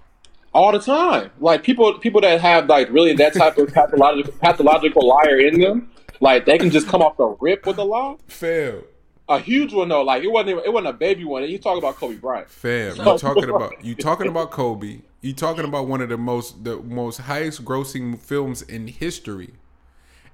All 0.54 0.72
the 0.72 0.80
time. 0.80 1.32
Like 1.39 1.64
people, 1.64 1.93
people 1.99 2.22
that 2.22 2.41
have 2.41 2.68
like 2.68 2.89
really 2.91 3.14
that 3.14 3.34
type 3.34 3.58
of 3.58 3.74
pathological, 3.74 4.34
pathological 4.34 5.08
liar 5.08 5.39
in 5.39 5.60
them, 5.60 5.91
like 6.20 6.45
they 6.45 6.58
can 6.58 6.70
just 6.70 6.88
come 6.88 7.02
off 7.02 7.18
the 7.18 7.36
rip 7.39 7.66
with 7.66 7.78
a 7.78 7.84
lie. 7.84 8.16
Fail. 8.28 8.84
A 9.30 9.39
huge 9.39 9.74
one 9.74 9.88
though, 9.89 10.02
like 10.02 10.24
it 10.24 10.32
wasn't, 10.32 10.49
even, 10.49 10.64
it 10.66 10.74
wasn't 10.74 10.95
a 10.95 10.97
baby 10.97 11.24
one. 11.24 11.43
You 11.43 11.58
talk 11.58 11.78
about 11.78 11.95
Kobe 11.95 12.16
Bryant. 12.16 12.49
Fam, 12.49 12.95
you 12.97 13.18
talking 13.18 13.49
about 13.49 13.86
you 13.86 13.95
talking 13.95 14.28
about 14.28 14.52
Kobe. 14.52 15.02
You 15.22 15.34
talking 15.34 15.64
about 15.64 15.88
one 15.88 16.02
of 16.02 16.10
the 16.10 16.18
most 16.18 16.64
the 16.64 16.78
most 16.78 17.18
highest 17.18 17.64
grossing 17.64 18.20
films 18.20 18.62
in 18.62 18.88
history. 18.88 19.52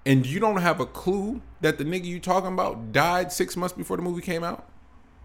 And 0.05 0.25
you 0.25 0.39
don't 0.39 0.61
have 0.61 0.79
a 0.79 0.85
clue 0.85 1.41
that 1.59 1.77
the 1.77 1.83
nigga 1.83 2.05
you 2.05 2.21
talking 2.21 2.53
about 2.53 2.93
died 2.93 3.31
six 3.31 3.57
months 3.57 3.75
before 3.75 3.97
the 3.97 4.03
movie 4.03 4.21
came 4.21 4.41
out? 4.41 4.67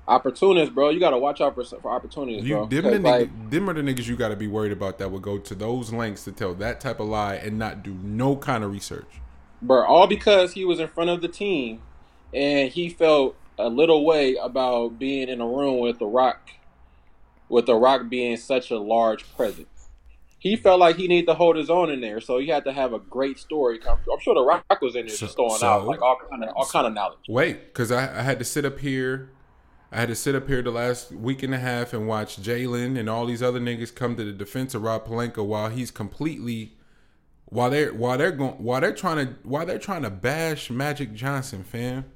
Opportunists, 0.08 0.74
bro. 0.74 0.90
You 0.90 0.98
gotta 0.98 1.18
watch 1.18 1.40
out 1.40 1.54
for, 1.54 1.64
for 1.64 1.90
opportunities, 1.92 2.44
You 2.44 2.54
bro. 2.56 2.66
them, 2.66 2.84
the 2.84 2.98
like, 2.98 3.28
niggas, 3.30 3.50
them 3.50 3.70
are 3.70 3.72
the 3.74 3.82
niggas 3.82 4.06
you 4.08 4.16
got 4.16 4.28
to 4.30 4.36
be 4.36 4.48
worried 4.48 4.72
about 4.72 4.98
that 4.98 5.10
would 5.10 5.22
go 5.22 5.38
to 5.38 5.54
those 5.54 5.92
lengths 5.92 6.24
to 6.24 6.32
tell 6.32 6.54
that 6.54 6.80
type 6.80 6.98
of 6.98 7.06
lie 7.08 7.36
and 7.36 7.58
not 7.58 7.82
do 7.84 7.94
no 8.02 8.34
kind 8.36 8.64
of 8.64 8.72
research. 8.72 9.06
bro, 9.62 9.84
all 9.84 10.06
because 10.08 10.54
he 10.54 10.64
was 10.64 10.80
in 10.80 10.88
front 10.88 11.08
of 11.10 11.20
the 11.22 11.28
team 11.28 11.80
and 12.34 12.72
he 12.72 12.88
felt 12.88 13.36
a 13.58 13.68
little 13.68 14.04
way 14.04 14.34
about 14.36 14.98
being 14.98 15.28
in 15.28 15.40
a 15.40 15.46
room 15.46 15.78
with 15.78 16.00
the 16.00 16.06
Rock, 16.06 16.50
with 17.48 17.66
the 17.66 17.76
Rock 17.76 18.08
being 18.08 18.36
such 18.36 18.70
a 18.72 18.78
large 18.78 19.30
presence. 19.36 19.68
He 20.40 20.56
felt 20.56 20.80
like 20.80 20.96
he 20.96 21.06
needed 21.06 21.28
to 21.28 21.34
hold 21.34 21.54
his 21.54 21.70
own 21.70 21.88
in 21.90 22.00
there, 22.00 22.20
so 22.20 22.38
he 22.38 22.48
had 22.48 22.64
to 22.64 22.72
have 22.72 22.92
a 22.92 22.98
great 22.98 23.38
story. 23.38 23.78
come 23.78 23.98
through. 24.02 24.14
I'm 24.14 24.20
sure 24.20 24.34
the 24.34 24.42
Rock 24.42 24.64
was 24.80 24.96
in 24.96 25.06
there 25.06 25.14
So- 25.14 25.26
just 25.26 25.36
throwing 25.36 25.58
so- 25.58 25.66
out 25.68 25.86
like 25.86 26.02
all 26.02 26.16
kind 26.28 26.42
of 26.42 26.50
all 26.56 26.66
kind 26.66 26.88
of 26.88 26.92
knowledge. 26.92 27.18
Wait, 27.28 27.66
because 27.66 27.92
I, 27.92 28.18
I 28.18 28.22
had 28.22 28.40
to 28.40 28.44
sit 28.44 28.64
up 28.64 28.80
here. 28.80 29.30
I 29.92 30.00
had 30.00 30.08
to 30.08 30.14
sit 30.14 30.34
up 30.34 30.48
here 30.48 30.62
the 30.62 30.70
last 30.70 31.12
week 31.12 31.42
and 31.42 31.54
a 31.54 31.58
half 31.58 31.92
and 31.92 32.08
watch 32.08 32.40
Jalen 32.40 32.98
and 32.98 33.10
all 33.10 33.26
these 33.26 33.42
other 33.42 33.60
niggas 33.60 33.94
come 33.94 34.16
to 34.16 34.24
the 34.24 34.32
defense 34.32 34.74
of 34.74 34.82
Rob 34.82 35.06
Pelinka 35.06 35.44
while 35.44 35.68
he's 35.68 35.90
completely 35.90 36.72
while 37.44 37.68
they're 37.68 37.92
while 37.92 38.16
they're 38.16 38.32
going 38.32 38.54
while 38.54 38.80
they're 38.80 38.94
trying 38.94 39.26
to 39.26 39.34
while 39.42 39.66
they're 39.66 39.78
trying 39.78 40.02
to 40.02 40.10
bash 40.10 40.70
Magic 40.70 41.12
Johnson, 41.12 41.62
fam. 41.62 42.06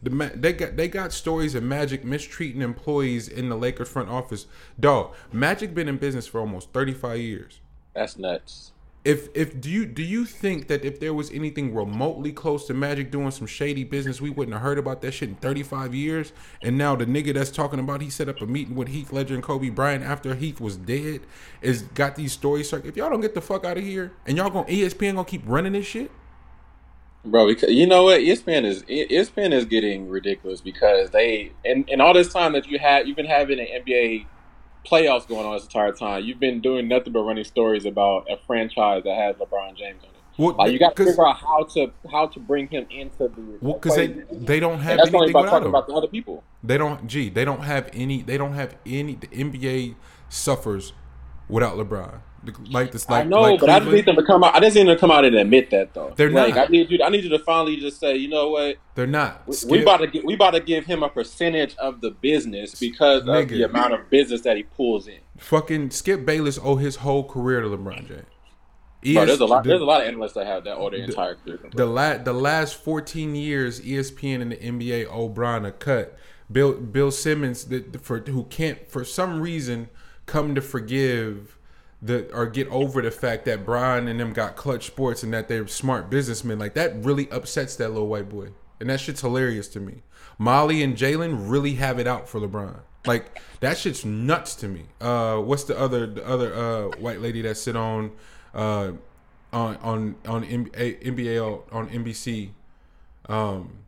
The 0.00 0.30
they 0.36 0.52
got 0.52 0.76
they 0.76 0.86
got 0.86 1.12
stories 1.12 1.56
of 1.56 1.64
Magic 1.64 2.04
mistreating 2.04 2.62
employees 2.62 3.26
in 3.26 3.48
the 3.48 3.56
Lakers 3.56 3.88
front 3.88 4.08
office. 4.08 4.46
Dog, 4.78 5.12
Magic 5.32 5.74
been 5.74 5.88
in 5.88 5.96
business 5.96 6.28
for 6.28 6.38
almost 6.38 6.72
thirty 6.72 6.94
five 6.94 7.18
years. 7.18 7.60
That's 7.92 8.16
nuts. 8.16 8.70
If 9.06 9.28
if 9.34 9.60
do 9.60 9.70
you 9.70 9.86
do 9.86 10.02
you 10.02 10.24
think 10.24 10.66
that 10.66 10.84
if 10.84 10.98
there 10.98 11.14
was 11.14 11.30
anything 11.30 11.72
remotely 11.72 12.32
close 12.32 12.66
to 12.66 12.74
Magic 12.74 13.12
doing 13.12 13.30
some 13.30 13.46
shady 13.46 13.84
business, 13.84 14.20
we 14.20 14.30
wouldn't 14.30 14.52
have 14.52 14.64
heard 14.64 14.78
about 14.78 15.00
that 15.02 15.12
shit 15.12 15.28
in 15.28 15.36
35 15.36 15.94
years? 15.94 16.32
And 16.60 16.76
now 16.76 16.96
the 16.96 17.06
nigga 17.06 17.32
that's 17.32 17.52
talking 17.52 17.78
about 17.78 18.00
he 18.00 18.10
set 18.10 18.28
up 18.28 18.40
a 18.40 18.46
meeting 18.46 18.74
with 18.74 18.88
Heath 18.88 19.12
Ledger 19.12 19.34
and 19.34 19.44
Kobe 19.44 19.68
Bryant 19.68 20.02
after 20.02 20.34
Heath 20.34 20.60
was 20.60 20.76
dead 20.76 21.20
is 21.62 21.82
got 21.82 22.16
these 22.16 22.32
stories. 22.32 22.72
If 22.72 22.96
y'all 22.96 23.08
don't 23.08 23.20
get 23.20 23.36
the 23.36 23.40
fuck 23.40 23.64
out 23.64 23.78
of 23.78 23.84
here 23.84 24.10
and 24.26 24.36
y'all 24.36 24.50
going 24.50 24.66
ESPN 24.66 25.14
gonna 25.14 25.24
keep 25.24 25.42
running 25.46 25.74
this 25.74 25.86
shit, 25.86 26.10
Bro, 27.24 27.46
because 27.46 27.70
you 27.70 27.86
know 27.86 28.02
what, 28.02 28.22
ESPN 28.22 28.64
is 28.64 28.82
ESPN 28.82 29.52
is 29.52 29.66
getting 29.66 30.08
ridiculous 30.08 30.60
because 30.60 31.10
they 31.10 31.52
and, 31.64 31.88
and 31.88 32.02
all 32.02 32.12
this 32.12 32.32
time 32.32 32.54
that 32.54 32.66
you 32.66 32.80
had, 32.80 33.06
you've 33.06 33.16
been 33.16 33.26
having 33.26 33.60
an 33.60 33.66
NBA 33.66 34.26
playoffs 34.86 35.26
going 35.26 35.46
on 35.46 35.54
this 35.54 35.64
entire 35.64 35.92
time. 35.92 36.24
You've 36.24 36.40
been 36.40 36.60
doing 36.60 36.88
nothing 36.88 37.12
but 37.12 37.20
running 37.20 37.44
stories 37.44 37.86
about 37.86 38.26
a 38.30 38.36
franchise 38.46 39.02
that 39.04 39.16
has 39.16 39.36
LeBron 39.36 39.76
James 39.76 40.02
on 40.02 40.10
it. 40.10 40.16
Well, 40.38 40.54
like 40.56 40.72
you 40.72 40.78
got 40.78 40.94
to 40.96 41.04
figure 41.04 41.26
out 41.26 41.38
how 41.38 41.64
to 41.64 41.92
how 42.10 42.26
to 42.26 42.40
bring 42.40 42.68
him 42.68 42.86
into 42.90 43.28
the 43.28 43.58
well, 43.60 43.74
because 43.74 43.96
they 43.96 44.08
they 44.32 44.60
don't 44.60 44.80
have 44.80 44.92
and 44.92 45.00
that's 45.00 45.14
anything 45.14 45.32
talking 45.32 45.62
him. 45.62 45.68
about 45.68 45.86
the 45.86 45.94
other 45.94 46.08
people. 46.08 46.44
They 46.62 46.76
don't. 46.76 47.06
Gee, 47.06 47.30
they 47.30 47.44
don't 47.44 47.62
have 47.62 47.88
any. 47.94 48.22
They 48.22 48.36
don't 48.36 48.52
have 48.52 48.76
any. 48.84 49.14
The 49.14 49.28
NBA 49.28 49.94
suffers 50.28 50.92
without 51.48 51.76
LeBron. 51.76 52.20
Like 52.70 52.92
this, 52.92 53.08
like 53.08 53.24
I 53.24 53.28
know, 53.28 53.40
like 53.42 53.60
but 53.60 53.70
I 53.70 53.78
just 53.80 53.90
need 53.92 54.04
them 54.06 54.16
to 54.16 54.22
come 54.24 54.42
out. 54.44 54.54
I 54.54 54.60
just 54.60 54.76
need 54.76 54.86
them 54.86 54.94
to 54.96 55.00
come 55.00 55.10
out 55.10 55.24
and 55.24 55.34
admit 55.34 55.70
that 55.70 55.94
though. 55.94 56.12
They're 56.16 56.30
like, 56.30 56.54
not. 56.54 56.68
I 56.68 56.70
need 56.70 56.90
you. 56.90 56.98
I 57.04 57.08
need 57.08 57.24
you 57.24 57.30
to 57.30 57.38
finally 57.40 57.76
just 57.76 57.98
say, 58.00 58.16
you 58.16 58.28
know 58.28 58.50
what? 58.50 58.76
They're 58.94 59.06
not. 59.06 59.46
We, 59.46 59.54
Skip. 59.54 59.70
we 59.70 59.82
about 59.82 59.98
to 59.98 60.06
get, 60.06 60.24
we 60.24 60.34
about 60.34 60.52
to 60.52 60.60
give 60.60 60.84
him 60.86 61.02
a 61.02 61.08
percentage 61.08 61.74
of 61.76 62.00
the 62.00 62.10
business 62.10 62.74
because 62.78 63.22
of 63.28 63.48
the 63.48 63.62
amount 63.64 63.94
of 63.94 64.08
business 64.10 64.40
that 64.42 64.56
he 64.56 64.62
pulls 64.64 65.06
in. 65.08 65.18
fucking 65.38 65.90
Skip 65.90 66.24
Bayless 66.26 66.58
owe 66.62 66.76
his 66.76 66.96
whole 66.96 67.24
career 67.24 67.60
to 67.60 67.68
LeBron 67.68 68.06
James. 68.08 68.24
Bro, 69.14 69.26
there's 69.26 69.40
a 69.40 69.44
lot. 69.46 69.62
the- 69.62 69.68
There's 69.68 69.82
a 69.82 69.84
lot 69.84 70.00
of 70.00 70.08
analysts 70.08 70.32
that 70.32 70.46
have 70.46 70.64
that 70.64 70.76
all 70.76 70.90
their 70.90 71.00
entire 71.00 71.36
career. 71.36 71.60
The 71.74 71.86
la- 71.86 72.18
the 72.18 72.32
last 72.32 72.74
14 72.82 73.36
years, 73.36 73.80
ESPN 73.80 74.40
and 74.42 74.50
the 74.52 74.56
NBA 74.56 75.06
owe 75.10 75.28
Bron 75.28 75.64
a 75.64 75.70
cut. 75.72 76.18
Bill 76.50 76.72
Bill 76.74 77.10
Simmons, 77.10 77.64
the, 77.64 77.80
the- 77.80 77.98
for 77.98 78.18
who 78.20 78.44
can't 78.44 78.88
for 78.90 79.04
some 79.04 79.40
reason 79.40 79.88
come 80.26 80.54
to 80.56 80.60
forgive 80.60 81.56
the 82.02 82.32
or 82.32 82.46
get 82.46 82.68
over 82.68 83.00
the 83.00 83.10
fact 83.10 83.44
that 83.46 83.64
Brian 83.64 84.08
and 84.08 84.20
them 84.20 84.32
got 84.32 84.56
Klutch 84.56 84.86
Sports 84.86 85.22
and 85.22 85.32
that 85.32 85.48
they're 85.48 85.66
smart 85.66 86.10
businessmen. 86.10 86.58
Like 86.58 86.74
that 86.74 86.94
really 86.96 87.30
upsets 87.30 87.76
that 87.76 87.88
little 87.88 88.08
white 88.08 88.28
boy, 88.28 88.48
and 88.80 88.90
that 88.90 89.00
shit's 89.00 89.20
hilarious 89.20 89.68
to 89.68 89.80
me. 89.80 90.02
Molly 90.38 90.82
and 90.82 90.96
Jalen 90.96 91.50
really 91.50 91.74
have 91.74 91.98
it 91.98 92.06
out 92.06 92.28
for 92.28 92.40
LeBron. 92.40 92.80
Like 93.06 93.40
that 93.60 93.78
shit's 93.78 94.04
nuts 94.04 94.54
to 94.56 94.68
me. 94.68 94.86
Uh, 95.00 95.38
what's 95.38 95.64
the 95.64 95.78
other 95.78 96.06
the 96.06 96.26
other 96.26 96.54
uh, 96.54 96.96
white 96.98 97.20
lady 97.20 97.42
that 97.42 97.56
sit 97.56 97.76
on 97.76 98.12
uh, 98.54 98.92
on 99.52 99.76
on 99.76 100.16
on 100.26 100.44
NBA, 100.44 101.72
on 101.72 101.88
NBC? 101.88 102.50
Um, 103.28 103.78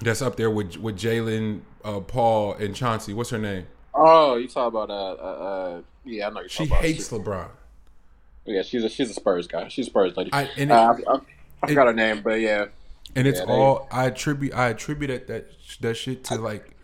that's 0.00 0.22
up 0.22 0.36
there 0.36 0.50
with 0.50 0.76
with 0.76 0.96
Jalen, 0.96 1.62
uh, 1.84 2.00
Paul, 2.00 2.54
and 2.54 2.74
Chauncey. 2.74 3.14
What's 3.14 3.30
her 3.30 3.38
name? 3.38 3.66
Oh, 3.94 4.36
you 4.36 4.48
talk 4.48 4.68
about 4.68 4.90
uh, 4.90 4.94
uh, 4.94 5.24
uh 5.24 5.82
yeah, 6.04 6.26
I 6.26 6.30
know 6.30 6.40
you. 6.42 6.48
She 6.48 6.66
hates 6.66 7.08
LeBron. 7.10 7.48
Yeah, 8.44 8.62
she's 8.62 8.82
a 8.84 8.88
she's 8.88 9.10
a 9.10 9.14
Spurs 9.14 9.46
guy. 9.46 9.68
She's 9.68 9.86
a 9.86 9.90
Spurs 9.90 10.16
lady. 10.16 10.30
I- 10.32 10.50
and 10.56 10.70
it- 10.70 10.74
uh, 10.74 10.94
I, 11.08 11.12
I, 11.14 11.18
I 11.62 11.66
forgot 11.68 11.86
her 11.86 11.92
name, 11.92 12.22
but 12.22 12.40
yeah, 12.40 12.66
and 13.14 13.26
it's 13.28 13.38
Yeah, 13.40 13.46
they- 13.46 13.52
all 13.52 13.88
I 13.92 14.06
attribute. 14.06 14.54
I 14.54 14.68
attribute 14.70 15.08
that 15.10 15.26
that, 15.28 15.46
that 15.80 15.94
shit 15.94 16.24
to 16.24 16.34
like, 16.36 16.74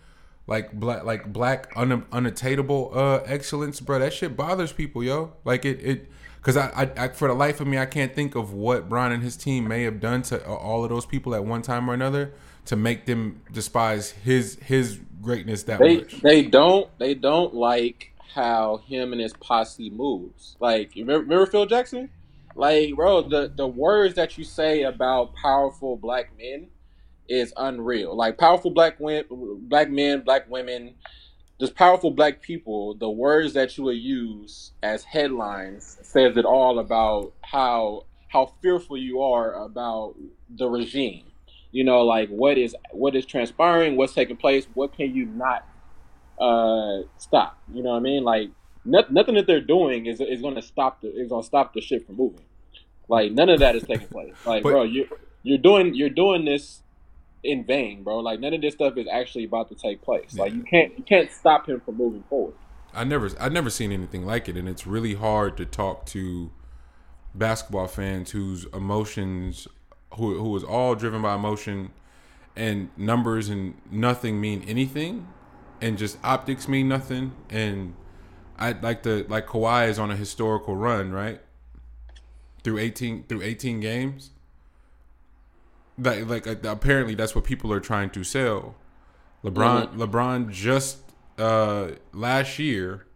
like 0.46 0.72
black, 0.72 1.04
like 1.04 1.32
black 1.32 1.72
un, 1.76 2.04
unattainable 2.12 2.92
uh 2.94 3.20
excellence, 3.26 3.80
bro. 3.80 3.98
That 3.98 4.12
shit 4.12 4.36
bothers 4.36 4.72
people, 4.72 5.02
yo. 5.02 5.32
Like 5.44 5.64
it, 5.64 5.80
it, 5.82 6.08
because 6.36 6.56
I, 6.56 6.68
I, 6.96 7.04
I, 7.04 7.08
for 7.08 7.26
the 7.26 7.34
life 7.34 7.60
of 7.60 7.66
me, 7.66 7.76
I 7.78 7.86
can't 7.86 8.14
think 8.14 8.36
of 8.36 8.52
what 8.52 8.88
Brian 8.88 9.10
and 9.10 9.22
his 9.24 9.36
team 9.36 9.66
may 9.66 9.82
have 9.82 9.98
done 9.98 10.22
to 10.22 10.40
uh, 10.48 10.54
all 10.54 10.84
of 10.84 10.90
those 10.90 11.04
people 11.06 11.34
at 11.34 11.44
one 11.44 11.62
time 11.62 11.90
or 11.90 11.94
another 11.94 12.32
to 12.66 12.76
make 12.76 13.06
them 13.06 13.40
despise 13.52 14.12
his 14.12 14.56
his 14.62 15.00
greatness 15.20 15.64
that 15.64 15.80
they 15.80 15.96
much. 15.96 16.20
they 16.20 16.42
don't 16.44 16.88
they 16.98 17.14
don't 17.14 17.52
like 17.52 18.12
how 18.34 18.78
him 18.86 19.12
and 19.12 19.20
his 19.20 19.32
posse 19.34 19.90
moves. 19.90 20.56
Like 20.60 20.92
remember, 20.96 21.22
remember 21.22 21.46
Phil 21.46 21.66
Jackson? 21.66 22.10
Like 22.54 22.94
bro, 22.94 23.22
the 23.22 23.52
the 23.54 23.66
words 23.66 24.14
that 24.14 24.38
you 24.38 24.44
say 24.44 24.82
about 24.82 25.34
powerful 25.34 25.96
black 25.96 26.30
men 26.38 26.68
is 27.28 27.52
unreal. 27.56 28.16
Like 28.16 28.38
powerful 28.38 28.70
black 28.70 28.98
women, 28.98 29.24
black 29.62 29.90
men, 29.90 30.22
black 30.22 30.50
women, 30.50 30.94
just 31.60 31.74
powerful 31.74 32.10
black 32.10 32.40
people. 32.40 32.94
The 32.94 33.10
words 33.10 33.52
that 33.54 33.76
you 33.76 33.84
would 33.84 33.98
use 33.98 34.72
as 34.82 35.04
headlines 35.04 35.98
says 36.02 36.36
it 36.36 36.44
all 36.44 36.78
about 36.78 37.32
how 37.42 38.06
how 38.28 38.54
fearful 38.62 38.96
you 38.96 39.20
are 39.22 39.54
about 39.54 40.14
the 40.48 40.68
regime. 40.68 41.24
You 41.70 41.84
know, 41.84 42.02
like 42.02 42.28
what 42.28 42.58
is 42.58 42.74
what 42.92 43.14
is 43.14 43.26
transpiring, 43.26 43.96
what's 43.96 44.14
taking 44.14 44.36
place, 44.36 44.66
what 44.74 44.96
can 44.96 45.14
you 45.14 45.26
not 45.26 45.66
uh 46.40 47.02
stop? 47.18 47.58
You 47.72 47.82
know 47.82 47.90
what 47.90 47.96
I 47.96 48.00
mean? 48.00 48.24
Like 48.24 48.50
nothing, 48.84 49.14
nothing 49.14 49.34
that 49.36 49.46
they're 49.46 49.60
doing 49.60 50.06
is 50.06 50.20
is 50.20 50.40
going 50.40 50.54
to 50.54 50.62
stop 50.62 51.00
the 51.00 51.08
is 51.08 51.28
going 51.28 51.42
to 51.42 51.46
stop 51.46 51.74
the 51.74 51.80
ship 51.80 52.06
from 52.06 52.16
moving. 52.16 52.44
Like 53.08 53.32
none 53.32 53.48
of 53.48 53.60
that 53.60 53.76
is 53.76 53.82
taking 53.84 54.08
place. 54.08 54.34
Like 54.46 54.62
But- 54.62 54.70
bro, 54.70 54.82
you 54.84 55.08
you're 55.42 55.58
doing 55.58 55.94
you're 55.94 56.10
doing 56.10 56.44
this 56.44 56.82
in 57.44 57.64
vain, 57.64 58.02
bro. 58.02 58.18
Like 58.18 58.40
none 58.40 58.54
of 58.54 58.60
this 58.60 58.74
stuff 58.74 58.96
is 58.96 59.06
actually 59.10 59.44
about 59.44 59.68
to 59.68 59.74
take 59.74 60.02
place. 60.02 60.36
Like 60.36 60.52
you 60.52 60.62
can't 60.62 60.96
you 60.98 61.04
can't 61.04 61.30
stop 61.30 61.68
him 61.68 61.80
from 61.80 61.96
moving 61.96 62.24
forward. 62.28 62.54
I 62.94 63.04
never 63.04 63.30
I 63.38 63.48
never 63.48 63.70
seen 63.70 63.92
anything 63.92 64.24
like 64.26 64.48
it, 64.48 64.56
and 64.56 64.68
it's 64.68 64.86
really 64.86 65.14
hard 65.14 65.56
to 65.58 65.64
talk 65.64 66.06
to 66.06 66.50
basketball 67.34 67.86
fans 67.86 68.30
whose 68.32 68.64
emotions, 68.74 69.68
who 70.14 70.38
who 70.38 70.56
is 70.56 70.64
all 70.64 70.94
driven 70.94 71.22
by 71.22 71.34
emotion, 71.34 71.90
and 72.56 72.90
numbers 72.96 73.48
and 73.48 73.74
nothing 73.90 74.40
mean 74.40 74.64
anything, 74.66 75.28
and 75.80 75.98
just 75.98 76.18
optics 76.24 76.68
mean 76.68 76.88
nothing. 76.88 77.32
And 77.50 77.94
I 78.58 78.72
like 78.72 79.02
the 79.02 79.24
like 79.28 79.46
Kawhi 79.46 79.88
is 79.88 79.98
on 79.98 80.10
a 80.10 80.16
historical 80.16 80.76
run, 80.76 81.12
right? 81.12 81.40
Through 82.64 82.78
eighteen 82.78 83.24
through 83.28 83.42
eighteen 83.42 83.80
games. 83.80 84.30
Like 85.98 86.28
like 86.28 86.46
uh, 86.46 86.56
apparently 86.64 87.14
that's 87.14 87.34
what 87.34 87.44
people 87.44 87.72
are 87.72 87.80
trying 87.80 88.10
to 88.10 88.24
sell. 88.24 88.76
LeBron 89.44 89.96
LeBron 89.96 90.50
just 90.50 90.98
uh 91.38 91.92
last 92.12 92.58
year 92.58 93.06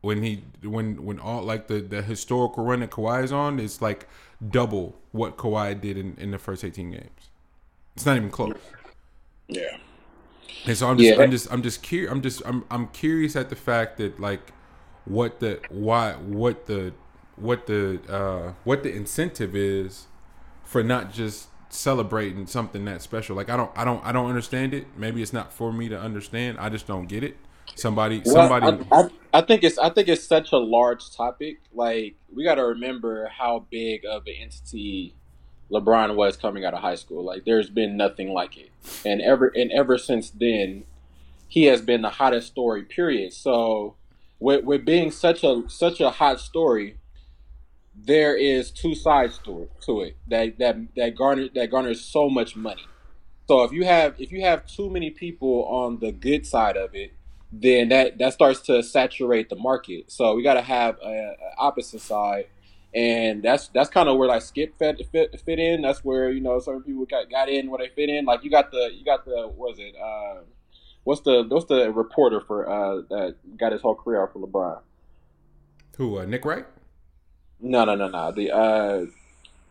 when 0.00 0.22
he 0.22 0.44
when 0.62 1.04
when 1.04 1.18
all 1.18 1.42
like 1.42 1.66
the 1.66 1.80
the 1.80 2.02
historical 2.02 2.64
run 2.64 2.80
that 2.80 2.90
Kawhi 2.90 3.24
is 3.24 3.32
on 3.32 3.58
is 3.58 3.80
like 3.82 4.08
double 4.50 4.96
what 5.12 5.36
Kawhi 5.36 5.80
did 5.80 5.96
in, 5.96 6.16
in 6.18 6.30
the 6.30 6.38
first 6.38 6.62
18 6.64 6.90
games. 6.90 7.30
It's 7.96 8.04
not 8.04 8.16
even 8.16 8.30
close. 8.30 8.54
Yeah. 9.48 9.78
And 10.66 10.76
so 10.76 10.88
I'm 10.88 10.98
just 10.98 11.16
Yeah. 11.16 11.22
I'm 11.22 11.30
just 11.30 11.52
I'm 11.52 11.62
just 11.62 11.82
curious 11.82 12.10
I'm 12.10 12.22
just 12.22 12.42
I'm 12.44 12.64
I'm 12.70 12.88
curious 12.88 13.36
at 13.36 13.50
the 13.50 13.56
fact 13.56 13.98
that 13.98 14.20
like 14.20 14.52
what 15.04 15.40
the 15.40 15.60
why 15.68 16.14
what 16.14 16.66
the 16.66 16.92
what 17.36 17.66
the 17.66 18.00
uh 18.08 18.54
what 18.64 18.82
the 18.82 18.92
incentive 18.94 19.54
is 19.54 20.06
for 20.64 20.82
not 20.82 21.12
just 21.12 21.48
celebrating 21.68 22.46
something 22.46 22.84
that 22.86 23.02
special. 23.02 23.36
Like 23.36 23.50
I 23.50 23.56
don't 23.56 23.70
I 23.76 23.84
don't 23.84 24.04
I 24.04 24.12
don't 24.12 24.28
understand 24.28 24.74
it. 24.74 24.86
Maybe 24.96 25.22
it's 25.22 25.32
not 25.32 25.52
for 25.52 25.72
me 25.72 25.88
to 25.88 25.98
understand. 25.98 26.58
I 26.58 26.68
just 26.68 26.86
don't 26.86 27.06
get 27.06 27.24
it. 27.24 27.36
Somebody 27.74 28.22
Well, 28.24 28.34
somebody 28.34 28.86
I, 28.92 29.02
I, 29.02 29.08
I 29.32 29.40
think 29.42 29.64
it's 29.64 29.78
I 29.78 29.90
think 29.90 30.08
it's 30.08 30.24
such 30.26 30.52
a 30.52 30.58
large 30.58 31.14
topic. 31.14 31.58
Like 31.72 32.16
we 32.34 32.44
got 32.44 32.56
to 32.56 32.64
remember 32.64 33.28
how 33.28 33.66
big 33.70 34.04
of 34.04 34.22
an 34.26 34.34
entity 34.40 35.16
LeBron 35.70 36.14
was 36.14 36.36
coming 36.36 36.64
out 36.64 36.74
of 36.74 36.80
high 36.80 36.94
school. 36.94 37.24
Like 37.24 37.44
there's 37.44 37.70
been 37.70 37.96
nothing 37.96 38.32
like 38.32 38.56
it, 38.56 38.70
and 39.04 39.20
ever 39.20 39.48
and 39.48 39.70
ever 39.72 39.98
since 39.98 40.30
then, 40.30 40.84
he 41.48 41.64
has 41.64 41.80
been 41.80 42.02
the 42.02 42.10
hottest 42.10 42.48
story. 42.48 42.82
Period. 42.82 43.32
So, 43.32 43.94
with 44.38 44.64
with 44.64 44.84
being 44.84 45.10
such 45.10 45.42
a 45.44 45.62
such 45.68 46.00
a 46.00 46.10
hot 46.10 46.40
story, 46.40 46.96
there 47.94 48.36
is 48.36 48.70
two 48.70 48.94
sides 48.94 49.38
to 49.44 49.62
it. 49.62 49.70
To 49.82 50.02
it 50.02 50.16
that 50.28 50.58
that 50.58 50.76
that 50.96 51.16
garner 51.16 51.48
that 51.54 51.70
garners 51.70 52.00
so 52.00 52.28
much 52.28 52.56
money. 52.56 52.86
So 53.46 53.62
if 53.62 53.72
you 53.72 53.84
have 53.84 54.14
if 54.18 54.32
you 54.32 54.40
have 54.42 54.66
too 54.66 54.90
many 54.90 55.10
people 55.10 55.64
on 55.66 55.98
the 55.98 56.12
good 56.12 56.46
side 56.46 56.76
of 56.76 56.94
it, 56.94 57.12
then 57.52 57.90
that 57.90 58.18
that 58.18 58.32
starts 58.32 58.60
to 58.62 58.82
saturate 58.82 59.48
the 59.48 59.56
market. 59.56 60.10
So 60.10 60.34
we 60.34 60.42
got 60.42 60.54
to 60.54 60.62
have 60.62 60.96
a, 61.02 61.08
a 61.08 61.36
opposite 61.58 62.00
side, 62.00 62.46
and 62.94 63.42
that's 63.42 63.68
that's 63.68 63.90
kind 63.90 64.08
of 64.08 64.16
where 64.16 64.28
like 64.28 64.42
Skip 64.42 64.78
fit, 64.78 65.06
fit 65.10 65.40
fit 65.40 65.58
in. 65.58 65.82
That's 65.82 66.04
where 66.04 66.30
you 66.30 66.40
know 66.40 66.58
certain 66.60 66.82
people 66.82 67.04
got, 67.06 67.30
got 67.30 67.48
in 67.48 67.70
where 67.70 67.78
they 67.78 67.88
fit 67.94 68.08
in. 68.08 68.24
Like 68.24 68.44
you 68.44 68.50
got 68.50 68.70
the 68.70 68.90
you 68.94 69.04
got 69.04 69.24
the 69.24 69.48
what 69.54 69.70
was 69.70 69.78
it? 69.78 69.94
Uh, 69.96 70.42
what's 71.04 71.20
the 71.22 71.44
what's 71.48 71.66
the 71.66 71.90
reporter 71.92 72.40
for 72.40 72.68
uh, 72.68 73.02
that 73.10 73.36
got 73.58 73.72
his 73.72 73.80
whole 73.80 73.94
career 73.94 74.22
out 74.22 74.32
for 74.32 74.38
LeBron? 74.40 74.80
Who? 75.96 76.18
Uh, 76.18 76.24
Nick 76.24 76.44
Wright? 76.44 76.66
No, 77.60 77.84
no, 77.84 77.94
no, 77.94 78.08
no. 78.08 78.30
The 78.32 78.52
uh, 78.54 79.06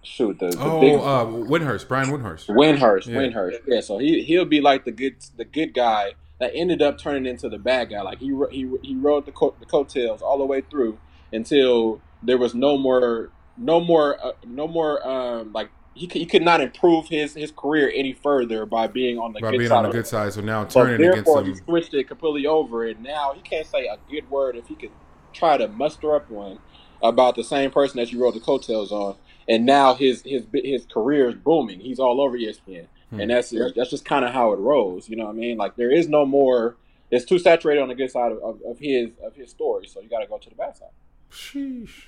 shoot 0.02 0.40
the, 0.40 0.50
the 0.50 0.58
Oh, 0.60 0.82
big 0.82 0.96
uh, 0.96 1.26
Windhorst, 1.50 1.88
Brian 1.88 2.10
Windhorst. 2.10 2.48
Windhorst, 2.50 3.08
Yeah. 3.08 3.16
Windhorst. 3.18 3.60
Yeah, 3.68 3.82
so 3.82 4.00
he 4.00 4.22
he'll 4.24 4.46
be 4.46 4.60
like 4.62 4.84
the 4.86 4.92
good 4.92 5.16
the 5.38 5.46
good 5.46 5.74
guy 5.74 6.14
that 6.40 6.52
ended 6.54 6.82
up 6.82 6.98
turning 6.98 7.26
into 7.26 7.48
the 7.48 7.58
bad 7.60 7.90
guy. 7.90 8.02
Like 8.02 8.20
he 8.20 8.36
he 8.52 8.70
he 8.82 8.96
rode 8.96 9.26
the 9.26 9.32
coat 9.32 9.60
the 9.60 9.66
coattails 9.66 10.22
all 10.22 10.38
the 10.38 10.46
way 10.46 10.62
through 10.62 10.98
until 11.32 12.02
there 12.26 12.38
was 12.38 12.56
no 12.56 12.78
more 12.78 13.32
no 13.58 13.80
more 13.80 14.24
uh, 14.26 14.32
no 14.46 14.68
more 14.68 15.06
um 15.08 15.52
like 15.54 15.70
he 15.96 16.08
could, 16.08 16.20
he 16.20 16.26
could 16.26 16.42
not 16.42 16.60
improve 16.62 17.08
his 17.08 17.36
his 17.36 17.52
career 17.52 17.92
any 17.94 18.14
further 18.14 18.66
by 18.66 18.88
being 18.88 19.20
on 19.20 19.34
the 19.34 19.40
By 19.40 19.52
good 19.52 19.58
being 19.60 19.70
side 19.70 19.78
on 19.78 19.84
the 19.84 19.90
good 19.92 20.08
side, 20.08 20.34
so 20.34 20.42
now 20.42 20.64
turning 20.66 20.96
against 20.96 21.16
therefore, 21.16 21.44
he 21.44 21.52
him. 21.52 21.56
switched 21.66 21.94
it 21.94 22.08
completely 22.08 22.48
over, 22.48 22.84
and 22.86 23.02
now 23.04 23.34
he 23.34 23.42
can't 23.42 23.68
say 23.68 23.86
a 23.86 23.98
good 24.10 24.30
word 24.30 24.56
if 24.56 24.68
he 24.68 24.76
could 24.76 24.92
try 25.34 25.58
to 25.58 25.68
muster 25.68 26.16
up 26.16 26.30
one 26.30 26.60
about 27.02 27.36
the 27.36 27.44
same 27.44 27.70
person 27.70 27.98
that 27.98 28.12
you 28.12 28.22
rode 28.24 28.34
the 28.34 28.40
coattails 28.40 28.92
on. 28.92 29.16
And 29.48 29.66
now 29.66 29.94
his 29.94 30.24
his 30.24 30.46
his 30.54 30.86
career 30.88 31.30
is 31.30 31.36
booming. 31.36 31.80
He's 31.82 32.00
all 32.00 32.22
over 32.22 32.38
ESPN, 32.38 32.88
Hmm. 33.12 33.20
and 33.20 33.30
that's 33.30 33.52
that's 33.76 33.90
just 33.92 34.06
kind 34.06 34.26
of 34.26 34.32
how 34.32 34.52
it 34.54 34.58
rolls. 34.58 35.10
You 35.10 35.18
know 35.18 35.26
what 35.26 35.32
I 35.36 35.38
mean? 35.38 35.58
Like 35.58 35.76
there 35.76 35.92
is 35.92 36.08
no 36.10 36.26
more. 36.26 36.78
It's 37.12 37.26
too 37.26 37.38
saturated 37.38 37.82
on 37.82 37.90
the 37.90 37.96
good 37.96 38.10
side 38.10 38.32
of, 38.32 38.40
of, 38.42 38.60
of 38.66 38.80
his 38.80 39.12
of 39.24 39.36
his 39.36 39.52
story, 39.52 39.86
so 39.88 40.02
you 40.02 40.10
got 40.10 40.20
to 40.22 40.28
go 40.28 40.40
to 40.40 40.50
the 40.50 40.56
bad 40.56 40.76
side. 40.76 40.90
Sheesh. 41.32 42.06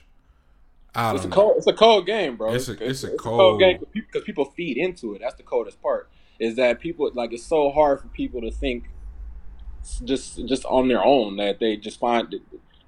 I 0.95 1.13
It's 1.13 1.19
a 1.19 1.23
don't 1.23 1.29
know. 1.29 1.35
cold. 1.35 1.53
It's 1.57 1.67
a 1.67 1.73
cold 1.73 2.05
game, 2.05 2.37
bro. 2.37 2.53
It's 2.53 2.69
a- 2.69 2.89
it's 2.89 3.03
a 3.03 3.09
cold 3.17 3.39
cold- 3.39 3.59
game 3.59 3.85
because 3.93 4.23
people 4.23 4.45
feed 4.45 4.77
into 4.77 5.13
it. 5.15 5.19
That's 5.21 5.35
the 5.35 5.43
coldest 5.43 5.81
part. 5.81 6.09
Is 6.39 6.55
that 6.55 6.79
people 6.79 7.09
like 7.13 7.33
it's 7.33 7.43
so 7.43 7.69
hard 7.71 7.99
for 8.01 8.07
people 8.09 8.41
to 8.41 8.51
think 8.51 8.85
just 10.03 10.45
just 10.47 10.65
on 10.65 10.87
their 10.87 11.03
own 11.03 11.37
that 11.37 11.59
they 11.59 11.77
just 11.77 11.99
find 11.99 12.33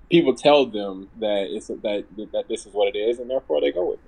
people 0.10 0.34
tell 0.34 0.66
them 0.66 1.10
that 1.20 1.48
it's 1.50 1.68
that 1.68 2.06
that 2.34 2.46
this 2.50 2.66
is 2.66 2.74
what 2.74 2.94
it 2.94 2.98
is, 2.98 3.20
and 3.20 3.30
therefore 3.30 3.62
they 3.62 3.72
go 3.72 3.90
with 3.92 4.00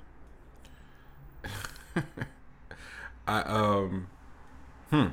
it. 1.95 2.04
I 3.28 3.41
um. 3.41 4.08
Hmm. 4.89 5.08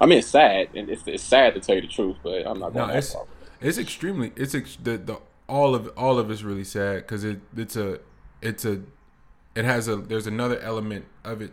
I 0.00 0.06
mean, 0.06 0.18
it's 0.18 0.28
sad, 0.28 0.68
and 0.74 0.88
it's, 0.88 1.06
it's 1.06 1.22
sad 1.22 1.52
to 1.54 1.60
tell 1.60 1.74
you 1.76 1.82
the 1.82 1.86
truth, 1.86 2.16
but 2.22 2.46
I'm 2.46 2.58
not 2.58 2.74
No, 2.74 2.86
it's 2.88 3.14
it's 3.60 3.76
extremely 3.78 4.32
it's 4.34 4.54
ex- 4.54 4.76
the 4.82 4.96
the 4.98 5.18
all 5.50 5.74
of 5.74 5.90
all 5.96 6.18
of 6.18 6.30
it's 6.30 6.42
really 6.42 6.64
sad 6.64 6.98
because 6.98 7.24
it 7.24 7.40
it's 7.56 7.76
a 7.76 8.00
it's 8.40 8.64
a 8.64 8.82
it 9.54 9.64
has 9.64 9.88
a 9.88 9.96
there's 9.96 10.26
another 10.26 10.58
element 10.60 11.06
of 11.24 11.42
it 11.42 11.52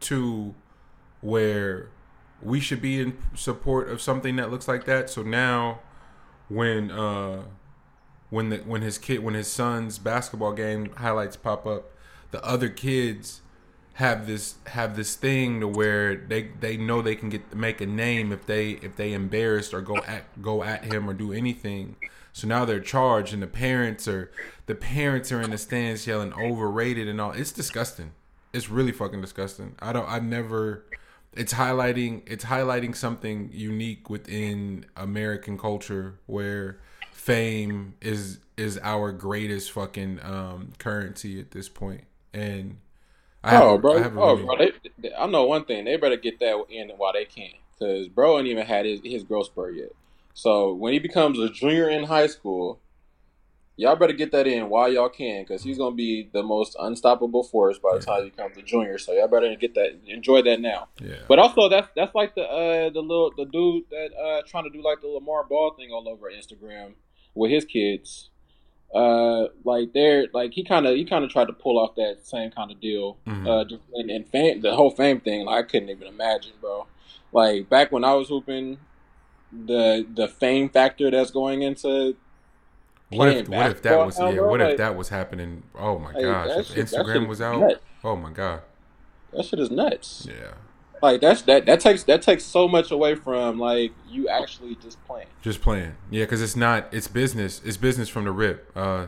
too 0.00 0.54
where 1.20 1.88
we 2.42 2.60
should 2.60 2.80
be 2.80 3.00
in 3.00 3.16
support 3.34 3.90
of 3.90 4.00
something 4.00 4.36
that 4.36 4.50
looks 4.50 4.66
like 4.66 4.84
that. 4.86 5.10
So 5.10 5.22
now 5.22 5.80
when 6.48 6.90
uh 6.90 7.42
when 8.30 8.48
the 8.48 8.58
when 8.58 8.82
his 8.82 8.98
kid 8.98 9.22
when 9.22 9.34
his 9.34 9.48
son's 9.48 9.98
basketball 9.98 10.52
game 10.52 10.90
highlights 10.96 11.36
pop 11.36 11.66
up, 11.66 11.90
the 12.30 12.44
other 12.44 12.68
kids 12.68 13.42
have 13.94 14.26
this 14.26 14.54
have 14.68 14.96
this 14.96 15.16
thing 15.16 15.60
to 15.60 15.66
where 15.66 16.16
they 16.16 16.50
they 16.60 16.76
know 16.76 17.02
they 17.02 17.16
can 17.16 17.28
get 17.28 17.54
make 17.54 17.80
a 17.80 17.86
name 17.86 18.30
if 18.32 18.46
they 18.46 18.70
if 18.72 18.96
they 18.96 19.12
embarrassed 19.12 19.74
or 19.74 19.80
go 19.80 19.96
at 20.06 20.40
go 20.40 20.62
at 20.62 20.84
him 20.84 21.10
or 21.10 21.12
do 21.12 21.32
anything. 21.32 21.96
So 22.32 22.46
now 22.46 22.64
they're 22.64 22.80
charged, 22.80 23.32
and 23.32 23.42
the 23.42 23.46
parents 23.48 24.06
are 24.06 24.30
the 24.66 24.74
parents 24.74 25.32
are 25.32 25.40
in 25.40 25.50
the 25.50 25.58
stands 25.58 26.06
yelling 26.06 26.32
overrated 26.34 27.08
and 27.08 27.20
all. 27.20 27.32
It's 27.32 27.52
disgusting. 27.52 28.12
It's 28.52 28.68
really 28.70 28.92
fucking 28.92 29.20
disgusting. 29.20 29.74
I 29.80 29.92
don't. 29.92 30.08
I've 30.08 30.24
never. 30.24 30.84
It's 31.34 31.54
highlighting. 31.54 32.22
It's 32.26 32.44
highlighting 32.44 32.94
something 32.94 33.50
unique 33.52 34.08
within 34.08 34.86
American 34.96 35.58
culture 35.58 36.18
where 36.26 36.78
fame 37.12 37.94
is 38.00 38.38
is 38.56 38.78
our 38.82 39.12
greatest 39.12 39.72
fucking 39.72 40.20
um, 40.22 40.72
currency 40.78 41.38
at 41.40 41.50
this 41.50 41.68
point. 41.68 42.04
And 42.32 42.78
I 43.44 43.56
oh, 43.62 43.78
bro. 43.78 43.98
I 43.98 44.02
have 44.02 44.16
a 44.16 44.20
oh, 44.20 44.34
really- 44.34 44.44
bro. 44.44 44.56
They, 44.56 44.72
they- 44.98 45.14
I 45.14 45.26
know 45.26 45.44
one 45.44 45.64
thing. 45.64 45.84
They 45.84 45.96
better 45.96 46.16
get 46.16 46.40
that 46.40 46.64
in 46.68 46.90
while 46.96 47.12
they 47.12 47.24
can, 47.24 47.52
because 47.78 48.08
bro 48.08 48.38
ain't 48.38 48.48
even 48.48 48.66
had 48.66 48.84
his, 48.86 49.00
his 49.04 49.24
growth 49.24 49.46
spurt 49.46 49.74
yet. 49.76 49.90
So 50.38 50.72
when 50.72 50.92
he 50.92 51.00
becomes 51.00 51.36
a 51.40 51.48
junior 51.48 51.88
in 51.88 52.04
high 52.04 52.28
school, 52.28 52.78
y'all 53.74 53.96
better 53.96 54.12
get 54.12 54.30
that 54.30 54.46
in 54.46 54.68
while 54.68 54.88
y'all 54.88 55.08
can, 55.08 55.42
because 55.42 55.64
he's 55.64 55.78
gonna 55.78 55.96
be 55.96 56.30
the 56.32 56.44
most 56.44 56.76
unstoppable 56.78 57.42
force 57.42 57.76
by 57.80 57.94
the 57.94 58.00
time 58.00 58.22
he 58.22 58.30
becomes 58.30 58.56
a 58.56 58.62
junior. 58.62 58.98
So 58.98 59.12
y'all 59.12 59.26
better 59.26 59.52
get 59.56 59.74
that, 59.74 59.98
enjoy 60.06 60.42
that 60.42 60.60
now. 60.60 60.90
yeah. 61.02 61.16
But 61.26 61.40
also, 61.40 61.68
that's 61.68 61.88
that's 61.96 62.14
like 62.14 62.36
the 62.36 62.42
uh 62.42 62.88
the 62.90 63.00
little 63.00 63.32
the 63.36 63.46
dude 63.46 63.90
that 63.90 64.10
uh 64.16 64.42
trying 64.46 64.62
to 64.62 64.70
do 64.70 64.80
like 64.80 65.00
the 65.00 65.08
LaVar 65.08 65.48
Ball 65.48 65.74
thing 65.76 65.90
all 65.90 66.08
over 66.08 66.30
Instagram 66.30 66.92
with 67.34 67.50
his 67.50 67.64
kids. 67.64 68.30
Uh, 68.94 69.48
like 69.64 69.92
they're 69.92 70.28
like 70.32 70.52
he 70.52 70.62
kind 70.62 70.86
of 70.86 70.94
he 70.94 71.04
kind 71.04 71.24
of 71.24 71.30
tried 71.30 71.48
to 71.48 71.52
pull 71.52 71.80
off 71.80 71.96
that 71.96 72.24
same 72.24 72.52
kind 72.52 72.70
of 72.70 72.80
deal. 72.80 73.18
Mhm. 73.26 73.44
Uh, 73.44 73.76
and, 73.94 74.08
and 74.08 74.28
fame 74.28 74.60
the 74.60 74.76
whole 74.76 74.92
fame 74.92 75.20
thing. 75.20 75.46
Like, 75.46 75.64
I 75.64 75.68
couldn't 75.68 75.88
even 75.90 76.06
imagine, 76.06 76.52
bro. 76.60 76.86
Like 77.32 77.68
back 77.68 77.90
when 77.90 78.04
I 78.04 78.14
was 78.14 78.28
hooping, 78.28 78.78
the 79.52 80.06
the 80.14 80.28
fame 80.28 80.68
factor 80.68 81.10
that's 81.10 81.30
going 81.30 81.62
into 81.62 82.16
What 83.10 83.28
if 83.28 83.48
what 83.48 83.70
if 83.70 83.82
that 83.82 83.96
was 84.04 84.18
yeah? 84.18 84.40
What 84.40 84.60
like- 84.60 84.72
if 84.72 84.78
that 84.78 84.96
was 84.96 85.08
happening? 85.08 85.62
Oh 85.74 85.98
my 85.98 86.12
Like, 86.12 86.22
gosh! 86.22 86.50
If 86.58 86.66
shit- 86.68 86.86
Instagram 86.86 87.26
was 87.28 87.40
out. 87.40 87.60
nuts. 87.60 87.80
Oh 88.04 88.14
my 88.16 88.30
god! 88.30 88.60
that 89.32 89.44
shit 89.44 89.58
is 89.60 89.70
nuts. 89.70 90.26
Yeah, 90.28 90.52
Like 91.02 91.20
that's 91.20 91.42
that 91.42 91.64
that 91.66 91.80
takes 91.80 92.02
that 92.04 92.20
takes 92.22 92.44
so 92.44 92.68
much 92.68 92.90
away 92.90 93.14
from 93.14 93.58
like 93.58 93.92
you 94.08 94.28
actually 94.28 94.74
just 94.76 95.02
playing. 95.06 95.28
just 95.42 95.62
playing. 95.62 95.94
Yeah, 96.10 96.24
because 96.24 96.42
it's 96.42 96.56
not. 96.56 96.88
It's 96.92 97.08
business. 97.08 97.62
It's 97.64 97.76
business 97.78 98.08
from 98.08 98.24
the 98.24 98.32
rip. 98.32 98.70
Uh, 98.76 99.06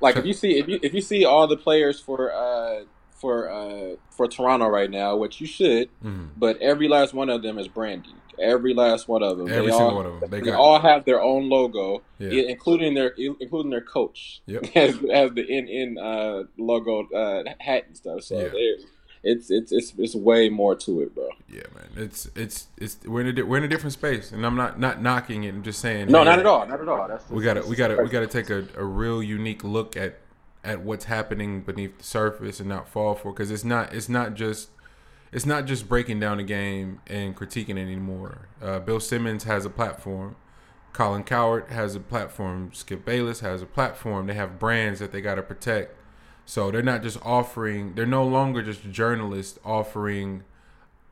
Like 0.00 0.14
So- 0.14 0.20
if 0.20 0.26
you 0.26 0.32
see 0.32 0.58
if 0.58 0.68
you 0.68 0.78
if 0.82 0.94
you 0.94 1.00
see 1.00 1.24
all 1.24 1.46
the 1.48 1.56
players 1.56 1.98
for 2.00 2.32
uh 2.32 2.84
for 3.20 3.50
uh 3.50 3.96
for 4.10 4.26
Toronto 4.26 4.66
right 4.68 4.90
now, 4.90 5.16
which 5.16 5.40
you 5.40 5.46
should, 5.46 5.88
mhm. 6.04 6.28
but 6.36 6.56
every 6.60 6.88
last 6.88 7.12
one 7.14 7.28
of 7.30 7.42
them 7.42 7.58
is 7.58 7.68
branding. 7.68 8.14
Every 8.38 8.72
last 8.72 9.06
one 9.06 9.22
of 9.22 9.36
them. 9.36 9.48
Every 9.48 9.66
they 9.66 9.72
single 9.72 9.88
all, 9.90 9.96
one 9.96 10.06
of 10.06 10.20
them. 10.20 10.30
They 10.30 10.40
They, 10.40 10.52
all 10.52 10.80
have 10.80 11.04
their 11.04 11.20
own 11.20 11.50
logo, 11.50 12.02
Yeah. 12.18 12.42
including 12.48 12.94
their 12.94 13.08
including 13.18 13.70
their 13.70 13.82
coach 13.82 14.40
Yep. 14.46 14.64
has 14.74 14.94
has 15.12 15.30
the 15.32 15.44
in 15.46 15.68
in 15.68 15.98
uh 15.98 16.44
logo 16.56 17.06
uh 17.14 17.44
hat 17.60 17.84
and 17.88 17.96
stuff. 17.96 18.22
So 18.22 18.38
Yeah. 18.38 18.48
it's 19.22 19.50
it's 19.50 19.70
it's 19.72 19.92
it's 19.98 20.14
way 20.14 20.48
more 20.48 20.74
to 20.76 21.02
it, 21.02 21.14
bro. 21.14 21.28
yeah, 21.52 21.64
man. 21.74 21.88
It's 21.96 22.30
it's 22.34 22.68
it's 22.78 22.96
we're 23.04 23.20
in 23.20 23.26
a 23.26 23.32
di- 23.34 23.42
we're 23.42 23.58
in 23.58 23.64
a 23.64 23.68
different 23.68 23.92
space, 23.92 24.32
and 24.32 24.46
I'm 24.46 24.56
not 24.56 24.80
not 24.80 25.02
knocking 25.02 25.44
it. 25.44 25.50
I'm 25.52 25.62
just 25.62 25.80
saying. 25.80 26.06
No, 26.08 26.24
not 26.24 26.38
at 26.38 26.46
all, 26.46 26.66
not 26.66 26.80
at 26.80 26.88
all. 26.88 27.06
That's 27.06 27.28
We 27.28 27.42
gotta 27.42 27.60
we 27.68 27.76
gotta 27.76 27.96
we 28.02 28.08
gotta 28.08 28.26
take 28.26 28.48
a, 28.48 28.66
a 28.78 28.84
real 28.84 29.22
unique 29.22 29.62
look 29.62 29.94
at 29.98 30.18
at 30.62 30.82
what's 30.82 31.06
happening 31.06 31.62
beneath 31.62 31.98
the 31.98 32.04
surface 32.04 32.60
and 32.60 32.68
not 32.68 32.88
fall 32.88 33.14
for 33.14 33.32
because 33.32 33.50
it's 33.50 33.64
not 33.64 33.94
it's 33.94 34.08
not 34.08 34.34
just 34.34 34.70
it's 35.32 35.46
not 35.46 35.64
just 35.64 35.88
breaking 35.88 36.20
down 36.20 36.38
the 36.38 36.42
game 36.42 37.00
and 37.06 37.36
critiquing 37.36 37.70
it 37.70 37.82
anymore. 37.82 38.48
Uh, 38.60 38.80
Bill 38.80 39.00
Simmons 39.00 39.44
has 39.44 39.64
a 39.64 39.70
platform. 39.70 40.36
Colin 40.92 41.22
Cowherd 41.22 41.70
has 41.70 41.94
a 41.94 42.00
platform. 42.00 42.72
Skip 42.72 43.04
Bayless 43.04 43.40
has 43.40 43.62
a 43.62 43.66
platform. 43.66 44.26
They 44.26 44.34
have 44.34 44.58
brands 44.58 44.98
that 44.98 45.12
they 45.12 45.20
got 45.20 45.36
to 45.36 45.42
protect. 45.42 45.96
So 46.44 46.70
they're 46.70 46.82
not 46.82 47.02
just 47.02 47.24
offering. 47.24 47.94
They're 47.94 48.06
no 48.06 48.24
longer 48.24 48.62
just 48.62 48.90
journalists 48.90 49.58
offering 49.64 50.42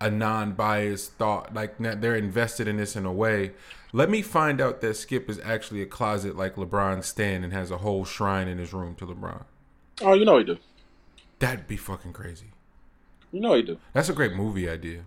a 0.01 0.11
non-biased 0.11 1.13
thought. 1.13 1.55
Like 1.55 1.77
they're 1.79 2.17
invested 2.17 2.67
in 2.67 2.77
this 2.77 2.97
in 2.97 3.07
a 3.07 3.13
way. 3.13 3.53
Let 3.93 4.11
me 4.11 4.23
find 4.23 4.61
out 4.61 4.81
that 4.83 4.95
Skip 4.95 5.31
is 5.31 5.41
actually 5.43 5.81
a 5.81 5.87
closet 5.87 6.37
like 6.37 6.57
LeBron's 6.57 7.07
stand 7.07 7.45
and 7.45 7.53
has 7.53 7.71
a 7.71 7.79
whole 7.79 8.05
shrine 8.05 8.49
in 8.49 8.59
his 8.59 8.73
room 8.73 8.95
to 8.97 9.07
LeBron. 9.07 9.45
Oh, 10.03 10.15
you 10.15 10.25
know 10.25 10.39
he 10.39 10.45
do. 10.45 10.59
That'd 11.39 11.67
be 11.67 11.77
fucking 11.77 12.13
crazy. 12.13 12.53
You 13.33 13.41
know 13.41 13.55
he 13.55 13.63
do. 13.63 13.79
That's 13.93 14.09
a 14.09 14.13
great 14.13 14.35
movie 14.35 14.69
idea. 14.69 15.05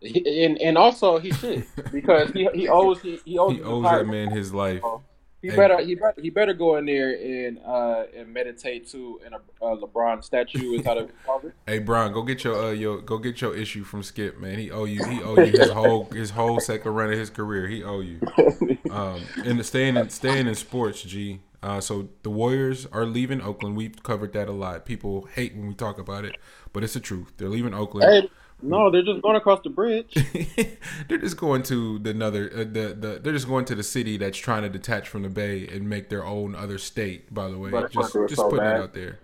He, 0.00 0.44
and 0.44 0.58
and 0.58 0.78
also 0.78 1.18
he 1.18 1.30
should 1.32 1.66
because 1.92 2.30
he 2.30 2.48
he 2.54 2.68
owes 2.68 3.02
he, 3.02 3.20
he 3.24 3.38
owes 3.38 3.56
He 3.56 3.62
owes 3.62 3.84
that 3.84 4.06
man 4.06 4.30
his 4.30 4.54
life. 4.54 4.80
Oh. 4.82 5.02
He 5.42 5.48
Hey. 5.48 5.56
better 5.56 5.78
he 5.80 5.94
better 5.94 6.20
he 6.20 6.30
better 6.30 6.52
go 6.52 6.76
in 6.76 6.84
there 6.86 7.10
and 7.14 7.58
uh 7.64 8.04
and 8.14 8.32
meditate 8.32 8.88
too 8.88 9.20
in 9.26 9.32
a, 9.32 9.38
a 9.64 9.76
LeBron 9.76 10.22
statue 10.22 10.72
is 10.74 10.84
how 10.84 10.94
to. 10.94 11.08
Hey 11.66 11.78
Brian, 11.78 12.12
go 12.12 12.22
get 12.22 12.44
your 12.44 12.56
uh 12.56 12.70
your 12.72 13.00
go 13.00 13.18
get 13.18 13.40
your 13.40 13.56
issue 13.56 13.84
from 13.84 14.02
Skip, 14.02 14.38
man. 14.38 14.58
He 14.58 14.70
owe 14.70 14.84
you 14.84 15.02
he 15.04 15.22
owe 15.22 15.36
you 15.38 15.52
his 15.52 15.70
whole 15.70 16.04
his 16.06 16.30
whole 16.30 16.60
second 16.60 16.92
run 16.92 17.10
of 17.12 17.18
his 17.18 17.30
career. 17.30 17.66
He 17.68 17.82
owe 17.82 18.00
you. 18.00 18.20
Um 18.90 19.20
and 19.44 19.64
staying 19.64 19.96
in 19.96 20.10
staying 20.10 20.46
in 20.48 20.54
sports, 20.56 21.02
G. 21.02 21.40
Uh 21.62 21.80
so 21.80 22.08
the 22.22 22.30
Warriors 22.30 22.86
are 22.86 23.06
leaving 23.06 23.40
Oakland. 23.40 23.76
We've 23.76 24.02
covered 24.02 24.32
that 24.32 24.48
a 24.48 24.52
lot. 24.52 24.84
People 24.84 25.26
hate 25.34 25.54
when 25.54 25.68
we 25.68 25.74
talk 25.74 25.98
about 25.98 26.24
it, 26.24 26.36
but 26.72 26.82
it's 26.82 26.94
the 26.94 27.00
truth. 27.00 27.32
They're 27.36 27.48
leaving 27.48 27.72
Oakland. 27.72 28.10
Hey, 28.10 28.30
no, 28.62 28.90
they're 28.90 29.02
just 29.02 29.22
going 29.22 29.36
across 29.36 29.60
the 29.62 29.70
bridge. 29.70 30.14
they're 31.08 31.18
just 31.18 31.36
going 31.36 31.62
to 31.64 31.98
the 32.00 32.10
another 32.10 32.50
uh, 32.54 32.58
the 32.58 32.96
the 32.98 33.20
they're 33.22 33.32
just 33.32 33.48
going 33.48 33.64
to 33.66 33.74
the 33.74 33.82
city 33.82 34.16
that's 34.16 34.38
trying 34.38 34.62
to 34.62 34.68
detach 34.68 35.08
from 35.08 35.22
the 35.22 35.28
bay 35.28 35.66
and 35.68 35.88
make 35.88 36.08
their 36.08 36.24
own 36.24 36.54
other 36.54 36.78
state. 36.78 37.32
By 37.32 37.48
the 37.48 37.58
way, 37.58 37.70
But 37.70 37.90
just 37.92 38.12
fucker, 38.14 38.28
just 38.28 38.40
so 38.40 38.48
putting 38.50 38.64
bad. 38.64 38.76
it 38.76 38.82
out 38.82 38.94
there. 38.94 39.18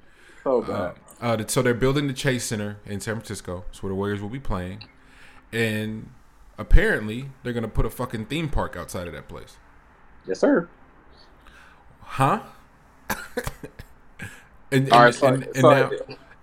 So 0.44 0.62
Uh, 0.62 0.92
bad. 1.20 1.40
uh, 1.40 1.44
so 1.48 1.62
they're 1.62 1.74
building 1.74 2.06
the 2.06 2.12
Chase 2.14 2.44
Center 2.44 2.78
in 2.86 3.00
San 3.00 3.14
Francisco. 3.16 3.64
That's 3.66 3.82
where 3.82 3.88
the 3.90 3.96
Warriors 3.96 4.20
will 4.20 4.28
be 4.28 4.38
playing, 4.40 4.84
and 5.52 6.10
apparently 6.58 7.30
they're 7.42 7.52
gonna 7.52 7.68
put 7.68 7.84
a 7.86 7.90
fucking 7.90 8.26
theme 8.26 8.48
park 8.48 8.76
outside 8.76 9.06
of 9.06 9.12
that 9.14 9.28
place. 9.28 9.56
yes, 10.26 10.40
sir. 10.40 10.68
Huh? 12.00 12.40
and, 13.10 13.20
All 13.32 13.38
and, 14.72 14.92
right, 14.92 15.14
so- 15.14 15.26
and, 15.26 15.42
and 15.44 15.56
so- 15.56 15.70
now, 15.70 15.90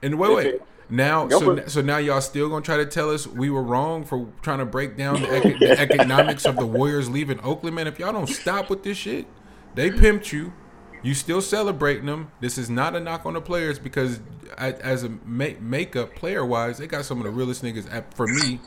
and 0.01 0.19
wait, 0.19 0.35
wait. 0.35 0.61
Now, 0.93 1.25
Go 1.25 1.39
so 1.39 1.65
so 1.67 1.81
now 1.81 1.97
y'all 1.97 2.21
still 2.21 2.49
gonna 2.49 2.61
try 2.63 2.77
to 2.77 2.85
tell 2.85 3.09
us 3.09 3.25
we 3.25 3.49
were 3.49 3.63
wrong 3.63 4.05
for 4.05 4.27
trying 4.43 4.59
to 4.59 4.65
break 4.65 4.95
down 4.95 5.21
the, 5.23 5.37
eco- 5.37 5.57
the 5.59 5.79
economics 5.79 6.45
of 6.45 6.55
the 6.55 6.67
Warriors 6.67 7.09
leaving 7.09 7.39
Oakland, 7.41 7.75
man. 7.75 7.87
If 7.87 7.97
y'all 7.97 8.13
don't 8.13 8.27
stop 8.29 8.69
with 8.69 8.83
this 8.83 8.95
shit, 8.97 9.25
they 9.73 9.89
pimped 9.89 10.31
you. 10.31 10.53
You 11.01 11.13
still 11.15 11.41
celebrating 11.41 12.05
them. 12.05 12.31
This 12.41 12.57
is 12.59 12.69
not 12.69 12.95
a 12.95 12.99
knock 12.99 13.25
on 13.25 13.33
the 13.33 13.41
players 13.41 13.79
because 13.79 14.19
a- 14.57 14.85
as 14.85 15.03
a 15.03 15.09
make, 15.25 15.59
makeup 15.61 16.13
player 16.15 16.45
wise, 16.45 16.77
they 16.77 16.85
got 16.87 17.05
some 17.05 17.17
of 17.17 17.23
the 17.23 17.31
realest 17.31 17.63
niggas. 17.63 17.91
At- 17.91 18.13
For 18.13 18.27
me, 18.27 18.59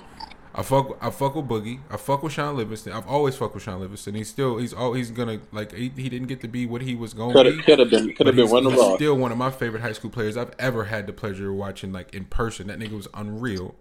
I 0.59 0.63
fuck 0.63 0.97
I 1.03 1.11
fuck 1.11 1.35
with 1.35 1.47
Boogie. 1.47 1.81
I 1.91 1.99
fuck 1.99 2.23
with 2.23 2.33
Shaun 2.33 2.57
Livingston. 2.57 2.93
I've 2.93 3.07
always 3.07 3.37
fucked 3.37 3.55
with 3.55 3.63
Shaun 3.65 3.79
Livingston. 3.81 4.15
He's 4.15 4.31
still 4.31 4.57
he's 4.57 4.73
always 4.73 5.09
he's 5.09 5.17
gonna 5.17 5.41
like 5.53 5.73
he, 5.73 5.91
he 5.95 6.09
didn't 6.09 6.29
get 6.29 6.41
to 6.41 6.49
be 6.49 6.65
what 6.65 6.81
he 6.81 6.95
was 6.95 7.13
going 7.13 7.35
to 7.37 7.43
Could 7.43 7.51
be. 7.51 7.57
have 7.57 7.65
could 7.67 7.79
have 7.81 7.91
been 7.91 8.15
could 8.15 8.27
have 8.27 8.37
been 8.37 8.49
one 8.51 8.67
of 8.67 8.73
he's 8.73 8.95
still 8.95 9.17
one 9.17 9.33
of 9.33 9.39
my 9.39 9.51
favorite 9.51 9.83
high 9.83 9.93
school 9.93 10.11
players 10.11 10.37
I've 10.37 10.53
ever 10.59 10.85
had 10.85 11.07
the 11.07 11.13
pleasure 11.13 11.51
of 11.51 11.57
watching 11.57 11.93
like 11.93 12.15
in 12.15 12.25
person. 12.25 12.69
That 12.69 12.79
nigga 12.79 12.93
was 12.93 13.07
unreal. 13.13 13.75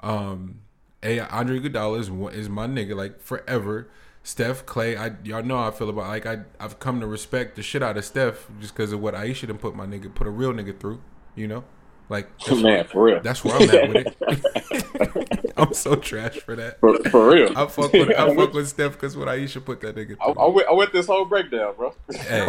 Um, 0.00 0.60
a 1.02 1.18
Andre 1.20 1.58
Iguodala 1.58 1.98
is 1.98 2.08
is 2.38 2.48
my 2.48 2.66
nigga 2.68 2.94
like 2.94 3.20
forever. 3.20 3.88
Steph 4.22 4.66
Clay, 4.66 4.96
I 4.96 5.12
y'all 5.24 5.42
know 5.42 5.56
how 5.56 5.68
I 5.68 5.70
feel 5.70 5.88
about 5.88 6.06
like 6.08 6.26
I 6.26 6.40
I've 6.60 6.78
come 6.78 7.00
to 7.00 7.06
respect 7.06 7.56
the 7.56 7.62
shit 7.62 7.82
out 7.82 7.96
of 7.96 8.04
Steph 8.04 8.46
just 8.60 8.74
because 8.74 8.92
of 8.92 9.00
what 9.00 9.14
Ayesha 9.14 9.46
done 9.46 9.58
put 9.58 9.74
my 9.74 9.86
nigga 9.86 10.14
put 10.14 10.26
a 10.26 10.30
real 10.30 10.52
nigga 10.52 10.78
through. 10.78 11.00
You 11.34 11.48
know, 11.48 11.64
like 12.10 12.28
that's, 12.44 12.60
man 12.60 12.84
for 12.86 13.04
real. 13.04 13.20
that's 13.20 13.44
where 13.44 13.54
I'm 13.56 13.70
at 13.70 13.88
with 13.88 14.06
it. 14.06 15.52
I'm 15.56 15.72
so 15.72 15.94
trash 15.94 16.36
for 16.38 16.56
that. 16.56 16.80
for, 16.80 16.98
for 17.10 17.30
real. 17.30 17.56
I 17.56 17.66
fuck 17.66 17.92
with 17.92 18.10
I 18.10 18.34
fuck 18.34 18.52
with 18.52 18.68
Steph 18.68 18.92
because 18.92 19.16
what 19.16 19.28
Ayesha 19.28 19.60
put 19.60 19.80
that 19.82 19.94
nigga 19.94 20.16
I, 20.20 20.32
through. 20.32 20.42
I, 20.42 20.46
went, 20.48 20.68
I 20.68 20.72
went 20.72 20.92
this 20.92 21.06
whole 21.06 21.24
breakdown, 21.24 21.74
bro. 21.76 21.94
Hey, 22.12 22.46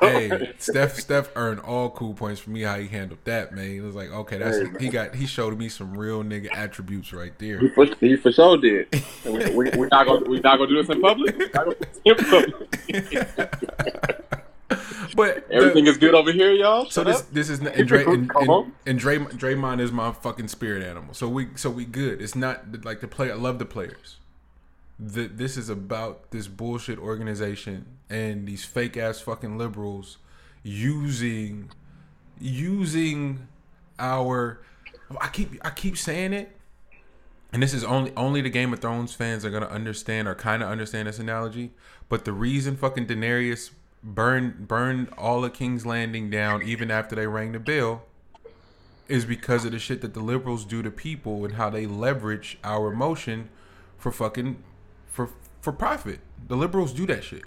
hey, 0.00 0.52
Steph 0.58 0.98
Steph 0.98 1.30
earned 1.36 1.60
all 1.60 1.90
cool 1.90 2.14
points 2.14 2.40
for 2.40 2.50
me 2.50 2.62
how 2.62 2.78
he 2.78 2.88
handled 2.88 3.20
that, 3.24 3.52
man. 3.54 3.70
It 3.70 3.80
was 3.80 3.94
like, 3.94 4.10
okay, 4.10 4.38
that's 4.38 4.58
Hey, 4.58 4.66
he 4.80 4.88
got 4.88 5.14
he 5.14 5.26
showed 5.26 5.56
me 5.58 5.68
some 5.68 5.96
real 5.96 6.24
nigga 6.24 6.48
attributes 6.54 7.12
right 7.12 7.32
He 7.38 7.52
there. 7.52 7.70
for, 7.74 7.86
he 8.00 8.16
for 8.16 8.32
sure 8.32 8.58
did. 8.58 8.88
We, 9.24 9.30
we, 9.54 9.70
we're 9.76 9.88
not 9.88 10.06
gonna 10.06 10.28
we're 10.28 10.40
not 10.40 10.58
gonna 10.58 10.68
do 10.68 10.82
this 10.82 10.88
in 10.88 11.00
public. 11.00 11.52
We're 14.70 14.76
not 14.76 14.78
gonna 14.78 14.84
do 14.84 14.96
this 14.96 15.10
in 15.10 15.16
public. 15.16 15.16
But 15.16 15.48
the- 15.48 15.54
Everything 15.54 15.86
is 15.86 15.98
good 15.98 16.14
over 16.14 16.32
here, 16.32 16.52
y'all. 16.52 16.84
so 16.86 17.02
Shut 17.02 17.06
this 17.06 17.20
up. 17.20 17.30
this 17.32 17.50
is 17.50 17.60
and 17.60 17.86
Dray 17.88 18.04
and, 18.04 18.30
and, 18.34 18.72
and 18.86 18.98
Dray, 18.98 19.18
Draymond 19.18 19.80
is 19.80 19.92
my 19.92 20.12
fucking 20.12 20.48
spirit 20.48 20.82
animal. 20.82 21.14
So 21.14 21.28
we 21.28 21.48
so 21.56 21.70
we 21.70 21.84
good. 21.84 22.20
It's 22.20 22.34
not 22.34 22.84
like 22.84 23.00
the 23.00 23.08
play. 23.08 23.30
I 23.30 23.34
love 23.34 23.58
the 23.58 23.64
players. 23.66 24.16
The, 24.98 25.26
this 25.26 25.58
is 25.58 25.68
about 25.68 26.30
this 26.30 26.48
bullshit 26.48 26.98
organization 26.98 27.84
and 28.08 28.46
these 28.48 28.64
fake 28.64 28.96
ass 28.96 29.20
fucking 29.20 29.58
liberals 29.58 30.16
using 30.62 31.70
using 32.40 33.46
our 33.98 34.60
I 35.20 35.28
keep 35.28 35.50
I 35.64 35.70
keep 35.70 35.96
saying 35.96 36.32
it 36.32 36.56
and 37.52 37.62
this 37.62 37.72
is 37.74 37.84
only 37.84 38.12
only 38.16 38.40
the 38.40 38.50
Game 38.50 38.72
of 38.72 38.80
Thrones 38.80 39.14
fans 39.14 39.44
are 39.44 39.50
gonna 39.50 39.66
understand 39.66 40.28
or 40.28 40.34
kind 40.34 40.62
of 40.62 40.68
understand 40.68 41.08
this 41.08 41.18
analogy. 41.18 41.72
But 42.08 42.24
the 42.24 42.32
reason 42.32 42.76
fucking 42.76 43.06
Daenerys 43.06 43.70
burned 44.06 44.68
burned 44.68 45.08
all 45.18 45.44
of 45.44 45.52
King's 45.52 45.84
Landing 45.84 46.30
down 46.30 46.62
even 46.62 46.90
after 46.90 47.16
they 47.16 47.26
rang 47.26 47.52
the 47.52 47.58
bell 47.58 48.04
is 49.08 49.24
because 49.24 49.64
of 49.64 49.72
the 49.72 49.78
shit 49.78 50.00
that 50.00 50.14
the 50.14 50.20
liberals 50.20 50.64
do 50.64 50.82
to 50.82 50.90
people 50.90 51.44
and 51.44 51.54
how 51.54 51.68
they 51.70 51.86
leverage 51.86 52.58
our 52.64 52.92
emotion 52.92 53.48
for 53.98 54.10
fucking 54.12 54.62
for 55.10 55.30
for 55.60 55.72
profit. 55.72 56.20
The 56.48 56.56
liberals 56.56 56.92
do 56.92 57.06
that 57.06 57.24
shit. 57.24 57.42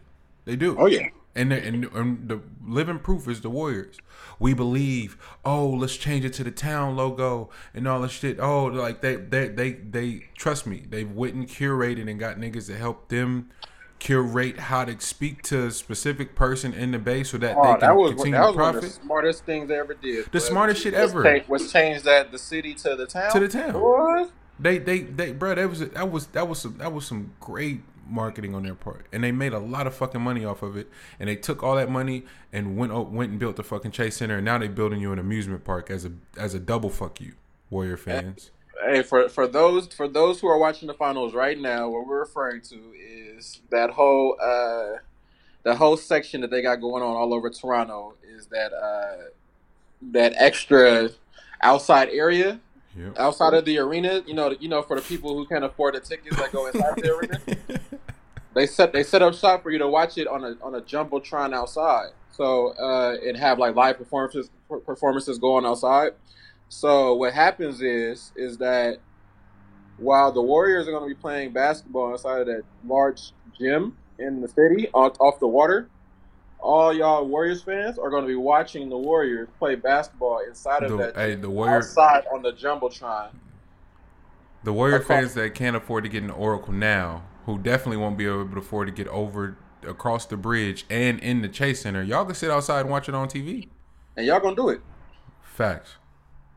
They 0.46 0.56
do. 0.56 0.76
Oh, 0.78 0.86
yeah. 0.88 1.08
And, 1.36 1.52
the- 1.52 1.64
and 1.64 1.86
and 1.94 2.28
the 2.28 2.42
living 2.66 3.00
proof 3.00 3.28
is 3.28 3.42
the 3.42 3.50
Warriors. 3.50 3.98
We 4.40 4.54
believe. 4.54 5.18
Oh, 5.46 5.70
let's 5.70 5.96
change 5.96 6.26
it 6.26 6.34
to 6.34 6.44
the 6.44 6.52
town 6.52 6.96
logo 6.98 7.50
and 7.74 7.88
all 7.88 8.02
this 8.02 8.12
shit. 8.12 8.40
Oh, 8.40 8.66
like 8.66 9.02
they 9.02 9.16
they 9.16 9.48
they 9.50 9.72
they 9.74 10.26
trust 10.36 10.66
me. 10.68 10.84
They've 10.90 11.10
went 11.10 11.36
and 11.36 11.48
curated 11.48 12.10
and 12.10 12.20
got 12.20 12.38
niggas 12.38 12.68
to 12.68 12.78
help 12.78 13.10
them 13.10 13.50
curate 14.00 14.58
how 14.58 14.86
to 14.86 15.00
speak 15.02 15.44
to 15.44 15.66
a 15.68 15.72
specific 15.72 16.34
person 16.36 16.74
in 16.74 16.92
the 16.92 17.00
base 17.00 17.30
so 17.32 17.38
that 17.38 17.56
Oh, 17.58 17.64
they 17.64 17.72
can 17.72 17.80
that 17.82 17.96
was 17.96 18.12
continue 18.12 18.32
that 18.34 18.40
to 18.42 18.48
was 18.48 18.56
one 18.56 18.68
of 18.70 18.74
the 18.76 18.80
profit 18.82 19.02
smartest 19.04 19.46
things 19.46 19.68
they 19.68 19.78
ever 19.78 19.94
did. 19.94 20.32
The 20.32 20.40
smartest 20.40 20.82
shit 20.82 20.94
ever. 20.94 21.44
was 21.48 21.72
change 21.72 22.04
that 22.04 22.32
the 22.32 22.38
city 22.40 22.74
to 22.76 22.96
the 22.96 23.06
town. 23.06 23.32
to 23.32 23.40
the 23.40 23.48
town. 23.48 23.74
What? 23.74 24.32
They 24.60 24.78
they 24.78 25.02
they 25.02 25.32
bro, 25.34 25.56
that 25.56 25.70
was 25.70 25.80
that 25.90 26.12
was 26.12 26.28
that 26.28 26.48
was 26.48 26.60
some 26.60 26.78
that 26.78 26.92
was 26.92 27.06
some 27.06 27.34
great 27.40 27.82
marketing 28.08 28.56
on 28.56 28.64
their 28.64 28.74
part, 28.74 29.06
and 29.14 29.24
they 29.24 29.32
made 29.32 29.54
a 29.54 29.60
lot 29.60 29.86
of 29.86 29.94
fucking 29.96 30.20
money 30.22 30.44
off 30.44 30.64
of 30.64 30.76
it. 30.76 30.90
And 31.20 31.30
they 31.30 31.36
took 31.36 31.62
all 31.64 31.76
that 31.76 31.90
money 31.92 32.24
and 32.52 32.76
went 32.76 32.92
o- 32.92 33.02
went 33.04 33.32
and 33.32 33.40
built 33.40 33.56
the 33.56 33.64
fucking 33.64 33.92
Chase 33.92 34.18
Center, 34.18 34.38
and 34.38 34.46
now 34.46 34.58
they're 34.58 34.68
building 34.70 35.00
you 35.00 35.12
an 35.14 35.20
amusement 35.20 35.64
park 35.64 35.90
as 35.92 36.06
a 36.06 36.12
as 36.38 36.54
a 36.54 36.60
double 36.60 36.90
fuck 36.90 37.22
you, 37.22 37.34
Warrior 37.70 37.98
fans. 37.98 38.52
Hey, 38.84 39.02
for 39.04 39.30
for 39.30 39.46
those 39.48 39.88
for 39.88 40.08
those 40.08 40.40
who 40.42 40.48
are 40.48 40.58
watching 40.58 40.88
the 40.88 40.94
finals 40.94 41.34
right 41.34 41.58
now, 41.60 41.90
what 41.90 42.08
we're 42.08 42.20
referring 42.20 42.62
to 42.62 42.76
is 42.76 43.29
that 43.72 43.92
whole 43.92 44.38
uh 44.42 44.98
the 45.64 45.76
whole 45.76 45.98
section 45.98 46.42
that 46.42 46.50
they 46.52 46.62
got 46.62 46.78
going 46.78 47.04
on 47.04 47.16
all 47.16 47.34
over 47.34 47.50
Toronto 47.50 48.16
is 48.24 48.48
that 48.48 48.72
uh 48.74 49.30
that 50.12 50.34
extra 50.38 51.10
outside 51.62 52.10
area 52.10 52.60
Yep. 52.98 53.20
outside 53.20 53.54
of 53.54 53.66
the 53.66 53.78
arena. 53.78 54.24
You 54.26 54.34
know, 54.34 54.56
you 54.60 54.68
know 54.68 54.82
for 54.82 54.96
the 54.96 55.02
people 55.02 55.36
who 55.36 55.46
can't 55.46 55.64
afford 55.64 55.96
the 55.96 56.00
tickets 56.00 56.36
that 56.38 56.52
go 56.52 56.68
inside 56.68 56.96
the 56.98 57.16
arena. 57.16 57.40
They 58.56 58.66
set 58.66 58.92
they 58.92 59.04
set 59.04 59.22
up 59.22 59.36
shop 59.36 59.62
for 59.62 59.70
you 59.70 59.78
to 59.78 59.88
watch 59.88 60.18
it 60.18 60.28
on 60.28 60.44
a 60.44 60.56
on 60.64 60.74
a 60.74 60.82
jumbotron 60.82 61.54
outside. 61.54 62.10
So 62.32 62.70
uh, 62.80 63.16
and 63.24 63.38
have 63.38 63.60
like 63.60 63.76
live 63.76 63.98
performances 63.98 64.50
performances 64.86 65.38
going 65.38 65.66
outside. 65.66 66.14
So 66.68 67.14
what 67.14 67.34
happens 67.34 67.82
is 67.82 68.32
is 68.36 68.58
that 68.58 68.98
while 70.00 70.32
the 70.32 70.42
Warriors 70.42 70.88
are 70.88 70.92
going 70.92 71.08
to 71.10 71.16
be 71.16 71.20
playing 71.20 71.52
basketball 71.52 72.12
inside 72.12 72.42
of 72.42 72.48
that 72.48 72.64
large 72.88 73.32
gym 73.58 73.96
in 74.18 74.42
the 74.42 74.48
city 74.48 74.90
off, 74.94 75.40
the 75.40 75.48
water, 75.48 75.90
all 76.60 76.94
y'all 76.94 77.26
Warriors 77.26 77.62
fans 77.62 77.98
are 77.98 78.10
going 78.10 78.24
to 78.24 78.28
be 78.28 78.36
watching 78.36 78.90
the 78.90 78.98
Warriors 78.98 79.48
play 79.60 79.76
basketball 79.76 80.40
inside 80.48 80.84
of 80.84 80.92
The, 80.92 80.98
that 80.98 81.16
hey, 81.16 81.36
the 81.36 81.50
Warrior 81.50 81.78
outside 81.78 82.26
on 82.34 82.42
the 82.42 82.52
jumbotron. 82.54 83.30
the 84.64 84.74
Warrior 84.74 84.98
Across- 84.98 85.08
fans 85.08 85.34
that 85.36 85.56
can't 85.56 85.76
afford 85.76 86.04
to 86.04 86.10
get 86.10 86.24
an 86.24 86.30
Oracle 86.32 86.74
now, 86.74 87.24
who 87.46 87.58
definitely 87.58 87.98
won't 87.98 88.18
be 88.18 88.26
able 88.26 88.48
to 88.50 88.58
afford 88.58 88.88
to 88.88 88.94
get 88.94 89.08
over 89.08 89.58
across 89.88 90.26
the 90.26 90.36
bridge 90.36 90.86
and 90.90 91.20
in 91.22 91.42
the 91.42 91.48
Chase 91.48 91.82
Center, 91.82 92.04
y'all 92.04 92.26
can 92.26 92.36
sit 92.36 92.52
outside 92.52 92.82
and 92.82 92.90
watch 92.90 93.08
it 93.08 93.16
on 93.16 93.28
TV. 93.30 93.70
And 94.18 94.26
y'all 94.26 94.40
going 94.42 94.56
to 94.56 94.62
do 94.62 94.70
it. 94.70 94.82
Facts. 95.42 95.96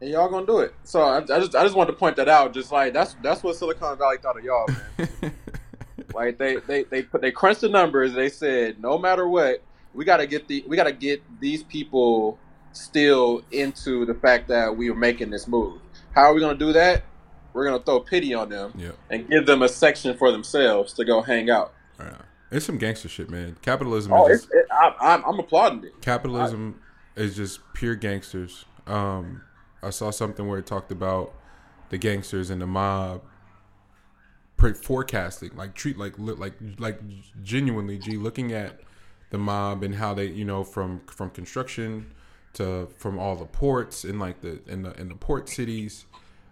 And 0.03 0.11
y'all 0.11 0.29
gonna 0.29 0.45
do 0.45 0.59
it. 0.59 0.75
So 0.83 1.01
I, 1.01 1.19
I 1.19 1.21
just 1.21 1.55
I 1.55 1.63
just 1.63 1.77
wanted 1.77 1.93
to 1.93 1.97
point 1.97 2.17
that 2.17 2.29
out. 2.29 2.53
Just 2.53 2.73
like 2.73 2.93
that's 2.93 3.15
that's 3.23 3.41
what 3.45 3.55
Silicon 3.55 3.97
Valley 3.97 4.17
thought 4.21 4.37
of 4.37 4.43
y'all, 4.43 4.67
man. 4.99 5.33
like 6.15 6.39
they 6.39 6.57
they 6.57 6.83
they 6.83 7.03
put 7.05 7.21
they 7.21 7.31
crunched 7.31 7.61
the 7.61 7.69
numbers. 7.69 8.13
They 8.13 8.29
said 8.29 8.81
no 8.81 8.99
matter 8.99 9.29
what, 9.29 9.63
we 9.95 10.05
gotta 10.05 10.27
get 10.27 10.49
the 10.49 10.65
we 10.67 10.77
gotta 10.77 10.91
get 10.93 11.23
these 11.41 11.63
people 11.63 12.37
still 12.73 13.43
into 13.53 14.05
the 14.05 14.15
fact 14.15 14.49
that 14.49 14.77
we 14.77 14.91
are 14.91 14.95
making 14.97 15.31
this 15.31 15.47
move. 15.47 15.81
How 16.17 16.23
are 16.23 16.35
we 16.35 16.41
gonna 16.41 16.59
do 16.59 16.73
that? 16.73 17.05
We're 17.53 17.67
gonna 17.67 17.79
throw 17.85 18.01
pity 18.01 18.35
on 18.35 18.49
them 18.49 18.73
Yep. 18.77 18.97
and 19.11 19.29
give 19.31 19.47
them 19.47 19.63
a 19.63 19.69
section 19.69 20.17
for 20.17 20.33
themselves 20.33 20.95
to 20.95 21.05
go 21.05 21.23
hang 21.23 21.49
out. 21.49 21.75
Yeah. 22.01 22.17
It's 22.51 22.67
some 22.67 22.77
gangster 22.79 23.09
shit, 23.09 23.31
man. 23.31 23.57
Capitalism 23.63 24.13
Oh, 24.13 24.27
is 24.27 24.43
it's, 24.43 24.53
it, 24.53 24.67
I, 24.73 24.95
I'm 25.01 25.25
I'm 25.25 25.39
applauding 25.39 25.85
it. 25.85 26.01
capitalism 26.03 26.81
is 27.15 27.37
just 27.37 27.61
pure 27.73 27.95
gangsters. 27.95 28.65
Um, 28.89 29.43
I 29.83 29.91
saw 29.91 30.11
something 30.11 30.47
where 30.47 30.59
it 30.59 30.67
talked 30.67 30.93
about 30.93 31.35
the 31.91 31.99
gangsters 31.99 32.51
and 32.51 32.61
the 32.61 32.67
mob 32.67 33.23
pre- 34.57 34.75
forecasting, 34.75 35.57
like 35.57 35.75
treat 35.75 35.99
like 35.99 36.19
li- 36.19 36.35
like 36.35 36.55
like 36.79 37.01
genuinely, 37.43 37.99
G, 37.99 38.17
looking 38.17 38.53
at 38.53 38.81
the 39.31 39.39
mob 39.39 39.83
and 39.83 39.95
how 39.97 40.15
they 40.15 40.27
you 40.27 40.45
know 40.45 40.65
from 40.65 41.01
from 41.07 41.31
construction 41.31 42.13
to 42.55 42.89
from 42.99 43.19
all 43.19 43.35
the 43.37 43.47
ports 43.47 44.05
in 44.05 44.19
like 44.19 44.41
the 44.43 44.61
in 44.67 44.83
the 44.83 44.93
in 45.01 45.09
the 45.09 45.15
port 45.15 45.49
cities 45.49 46.05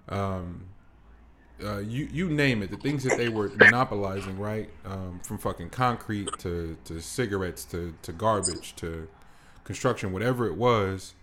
um 0.08 0.64
uh, 1.62 1.78
you 1.78 2.08
you 2.10 2.28
name 2.28 2.62
it, 2.62 2.70
the 2.70 2.76
things 2.76 3.04
that 3.04 3.16
they 3.16 3.28
were 3.28 3.48
monopolizing, 3.50 4.38
right? 4.38 4.70
Um, 4.84 5.20
from 5.22 5.38
fucking 5.38 5.70
concrete 5.70 6.38
to, 6.38 6.76
to 6.84 7.00
cigarettes 7.00 7.64
to, 7.66 7.94
to 8.02 8.12
garbage 8.12 8.74
to 8.76 9.08
construction, 9.64 10.12
whatever 10.12 10.46
it 10.46 10.56
was, 10.56 11.14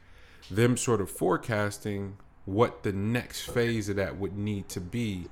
them 0.50 0.78
sort 0.78 1.02
of 1.02 1.10
forecasting 1.10 2.18
what 2.46 2.84
the 2.84 2.94
next 2.94 3.42
phase 3.42 3.90
of 3.90 3.98
that 3.98 4.18
would 4.18 4.38
need 4.38 4.70
to 4.70 4.80
be 4.80 5.28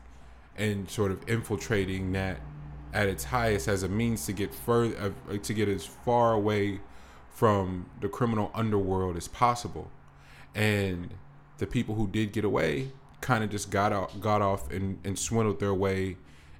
and 0.57 0.89
sort 0.89 1.11
of 1.11 1.27
infiltrating 1.29 2.11
that 2.11 2.39
at 2.93 3.07
its 3.07 3.25
highest 3.25 3.67
as 3.67 3.83
a 3.83 3.89
means 3.89 4.25
to 4.25 4.33
get 4.33 4.53
further 4.53 5.13
uh, 5.29 5.37
to 5.37 5.53
get 5.53 5.67
as 5.67 5.85
far 5.85 6.33
away 6.33 6.79
from 7.29 7.85
the 7.99 8.07
criminal 8.07 8.49
underworld 8.53 9.17
as 9.17 9.27
possible. 9.27 9.91
And 10.53 11.13
the 11.57 11.67
people 11.67 11.95
who 11.95 12.07
did 12.07 12.31
get 12.31 12.45
away 12.45 12.91
kind 13.19 13.43
of 13.43 13.49
just 13.49 13.69
got 13.69 13.91
out 13.91 14.19
got 14.21 14.41
off 14.41 14.71
and, 14.71 14.99
and 15.03 15.19
swindled 15.19 15.59
their 15.59 15.73
way 15.73 16.17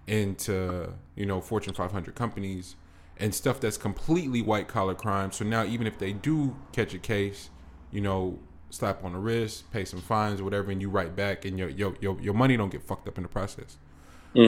into 0.08 0.94
you 1.16 1.26
know 1.26 1.42
fortune 1.42 1.74
500 1.74 2.14
companies 2.16 2.76
and 3.18 3.34
stuff 3.34 3.60
that's 3.62 3.78
completely 3.78 4.42
white 4.42 4.68
collar 4.68 4.96
crime. 4.96 5.32
So 5.32 5.46
now 5.46 5.64
even 5.64 5.88
if 5.88 5.98
they 5.98 6.12
do 6.12 6.56
catch 6.74 6.94
a 6.94 7.00
case 7.00 7.50
you 7.96 8.02
know 8.02 8.38
slap 8.70 9.06
on 9.06 9.14
the 9.14 9.20
wrist 9.20 9.72
pay 9.72 9.86
some 9.86 10.02
fines 10.02 10.42
or 10.42 10.44
whatever 10.44 10.70
and 10.70 10.82
you 10.82 10.90
write 10.90 11.16
back 11.16 11.46
and 11.46 11.58
your 11.58 11.70
your 11.70 11.96
your, 12.02 12.20
your 12.20 12.34
money 12.34 12.58
don't 12.58 12.72
get 12.72 12.84
fucked 12.84 13.08
up 13.08 13.18
in 13.18 13.24
the 13.24 13.30
process. 13.30 13.78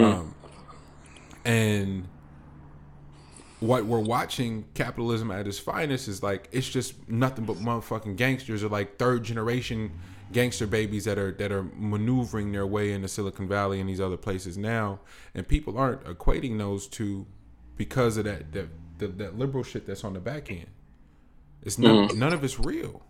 Um, 0.04 0.36
and 1.46 2.08
what 3.62 3.86
we're 3.86 4.00
watching 4.00 4.66
capitalism 4.74 5.32
at 5.32 5.48
its 5.48 5.58
finest 5.58 6.10
is 6.10 6.22
like 6.22 6.50
it's 6.52 6.68
just 6.68 7.08
nothing 7.10 7.46
but 7.46 7.56
motherfucking 7.56 8.18
gangsters 8.18 8.64
or 8.64 8.68
like 8.68 8.98
third 8.98 9.24
generation 9.24 9.92
gangster 10.34 10.68
babies 10.68 11.06
that 11.06 11.18
are 11.18 11.32
that 11.32 11.54
are 11.54 11.64
maneuvering 11.64 12.52
their 12.52 12.68
way 12.68 12.92
into 12.92 13.08
Silicon 13.08 13.48
Valley 13.48 13.80
and 13.80 13.90
these 13.90 14.02
other 14.02 14.18
places 14.18 14.58
now. 14.58 15.00
And 15.34 15.48
people 15.48 15.78
aren't 15.78 16.04
equating 16.04 16.58
those 16.58 16.86
two 16.86 17.26
because 17.78 18.18
of 18.18 18.26
that 18.26 18.52
that 18.52 18.68
that, 18.98 19.18
that 19.20 19.38
liberal 19.38 19.64
shit 19.64 19.86
that's 19.88 20.04
on 20.04 20.14
the 20.14 20.20
back 20.20 20.52
end. 20.52 20.68
It's 21.64 21.78
none, 21.78 22.18
none 22.18 22.34
of 22.34 22.44
it's 22.44 22.60
real 22.60 23.04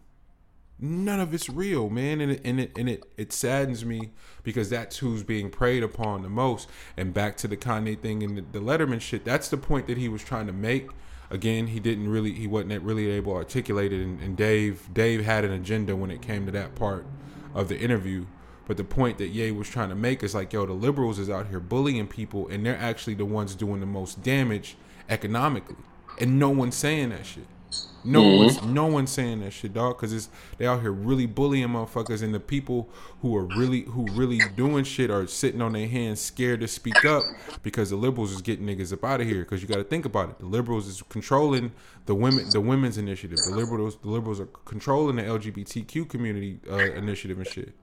none 0.80 1.20
of 1.20 1.34
it's 1.34 1.50
real, 1.50 1.90
man, 1.90 2.22
and 2.22 2.32
it 2.32 2.42
and 2.44 2.60
it 2.60 2.78
and 2.78 2.90
it 2.90 3.04
it 3.18 3.34
saddens 3.34 3.84
me 3.84 4.12
because 4.44 4.70
that's 4.70 4.98
who's 4.98 5.24
being 5.24 5.50
preyed 5.50 5.84
upon 5.84 6.22
the 6.22 6.30
most. 6.30 6.70
And 6.96 7.14
back 7.14 7.38
to 7.38 7.48
the 7.48 7.58
Kanye 7.58 8.00
thing 8.00 8.24
and 8.24 8.38
the, 8.38 8.60
the 8.60 8.60
Letterman 8.60 9.02
shit. 9.02 9.26
That's 9.26 9.50
the 9.50 9.58
point 9.58 9.88
that 9.88 9.98
he 9.98 10.10
was 10.10 10.24
trying 10.24 10.48
to 10.48 10.54
make. 10.54 10.90
Again, 11.30 11.68
he 11.68 11.80
didn't 11.80 12.10
really 12.10 12.34
he 12.34 12.48
wasn't 12.48 12.84
really 12.84 13.10
able 13.12 13.34
to 13.34 13.38
articulate 13.38 13.92
it. 13.92 14.02
And, 14.02 14.22
and 14.22 14.38
Dave 14.38 14.90
Dave 14.94 15.26
had 15.26 15.44
an 15.44 15.52
agenda 15.52 15.96
when 15.96 16.12
it 16.12 16.22
came 16.22 16.46
to 16.46 16.52
that 16.54 16.76
part 16.76 17.06
of 17.54 17.70
the 17.70 17.78
interview. 17.78 18.26
But 18.68 18.76
the 18.76 18.84
point 18.84 19.18
that 19.20 19.30
Ye 19.30 19.52
was 19.52 19.70
trying 19.70 19.90
to 19.90 19.96
make 19.96 20.24
is 20.24 20.36
like, 20.36 20.52
yo, 20.52 20.66
the 20.66 20.74
liberals 20.74 21.20
is 21.20 21.30
out 21.30 21.48
here 21.48 21.62
bullying 21.62 22.06
people, 22.06 22.50
and 22.50 22.66
they're 22.66 22.78
actually 22.78 23.14
the 23.14 23.24
ones 23.24 23.56
doing 23.56 23.80
the 23.80 23.86
most 23.86 24.24
damage 24.24 24.76
economically, 25.10 25.78
and 26.20 26.38
no 26.38 26.50
one's 26.50 26.76
saying 26.76 27.10
that 27.10 27.26
shit. 27.26 27.48
No 28.04 28.22
one's 28.24 28.64
no 28.64 28.86
one's 28.86 29.12
saying 29.12 29.42
that 29.42 29.52
shit, 29.52 29.74
dog, 29.74 29.98
because 29.98 30.14
it's 30.14 30.30
they 30.58 30.66
out 30.66 30.82
here 30.82 30.92
really 30.92 31.26
bullying 31.26 31.68
motherfuckers, 31.70 32.24
and 32.24 32.34
the 32.34 32.40
people 32.40 32.90
who 33.22 33.36
are 33.36 33.44
really 33.44 33.82
who 33.82 34.06
really 34.12 34.40
doing 34.56 34.86
shit 34.86 35.12
are 35.12 35.28
sitting 35.28 35.62
on 35.62 35.74
their 35.74 35.88
hands, 35.88 36.22
scared 36.22 36.62
to 36.62 36.68
speak 36.70 37.04
up 37.04 37.24
because 37.64 37.90
the 37.90 37.98
liberals 37.98 38.32
is 38.32 38.42
getting 38.42 38.66
niggas 38.66 38.94
up 38.94 39.04
out 39.04 39.20
of 39.20 39.28
here. 39.28 39.40
Because 39.40 39.62
you 39.62 39.68
got 39.68 39.78
to 39.78 39.84
think 39.84 40.06
about 40.06 40.30
it, 40.30 40.40
the 40.40 40.46
liberals 40.46 40.88
is 40.88 41.02
controlling 41.10 41.74
the 42.06 42.16
women, 42.16 42.50
the 42.52 42.62
women's 42.62 42.98
initiative. 42.98 43.40
The 43.46 43.56
liberals, 43.56 43.98
the 43.98 44.10
liberals 44.10 44.40
are 44.40 44.48
controlling 44.66 45.18
the 45.18 45.24
LGBTQ 45.24 46.08
community 46.08 46.60
uh, 46.70 46.78
initiative 46.78 47.38
and 47.38 47.48
shit. 47.48 47.74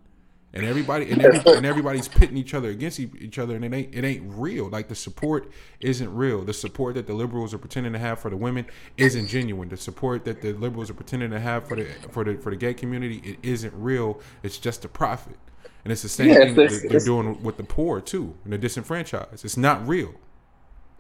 And 0.57 0.65
everybody 0.65 1.11
and, 1.11 1.21
every, 1.21 1.53
and 1.53 1.67
everybody's 1.67 2.07
pitting 2.07 2.37
each 2.37 2.55
other 2.55 2.69
against 2.71 3.01
each 3.01 3.41
other, 3.41 3.57
and 3.57 3.65
it 3.65 3.73
ain't 3.75 3.93
it 3.95 4.05
ain't 4.05 4.23
real. 4.27 4.69
Like 4.69 4.87
the 4.89 4.95
support 4.95 5.51
isn't 5.81 6.15
real. 6.15 6.45
The 6.45 6.55
support 6.55 6.95
that 6.95 7.09
the 7.09 7.13
liberals 7.15 7.53
are 7.53 7.59
pretending 7.59 7.93
to 7.93 7.99
have 7.99 8.21
for 8.21 8.31
the 8.31 8.37
women 8.37 8.67
isn't 8.97 9.27
genuine. 9.27 9.69
The 9.69 9.77
support 9.77 10.25
that 10.27 10.43
the 10.43 10.53
liberals 10.53 10.91
are 10.91 10.95
pretending 10.95 11.31
to 11.33 11.41
have 11.41 11.67
for 11.67 11.75
the 11.77 11.87
for 12.11 12.23
the 12.23 12.37
for 12.39 12.51
the 12.51 12.57
gay 12.57 12.73
community 12.73 13.17
it 13.25 13.39
isn't 13.43 13.75
real. 13.77 14.21
It's 14.45 14.59
just 14.59 14.85
a 14.85 14.89
profit, 14.89 15.37
and 15.85 15.93
it's 15.93 16.03
the 16.03 16.09
same 16.09 16.29
Yeah, 16.29 16.35
thing 16.45 16.51
it's- 16.53 16.73
that 16.83 16.89
they're 16.89 16.99
it's- 16.99 17.05
doing 17.05 17.43
with 17.43 17.57
the 17.57 17.65
poor 17.65 18.01
too, 18.01 18.35
and 18.45 18.53
the 18.53 18.59
disenfranchised. 18.59 19.45
It's 19.45 19.57
not 19.57 19.87
real. 19.89 20.15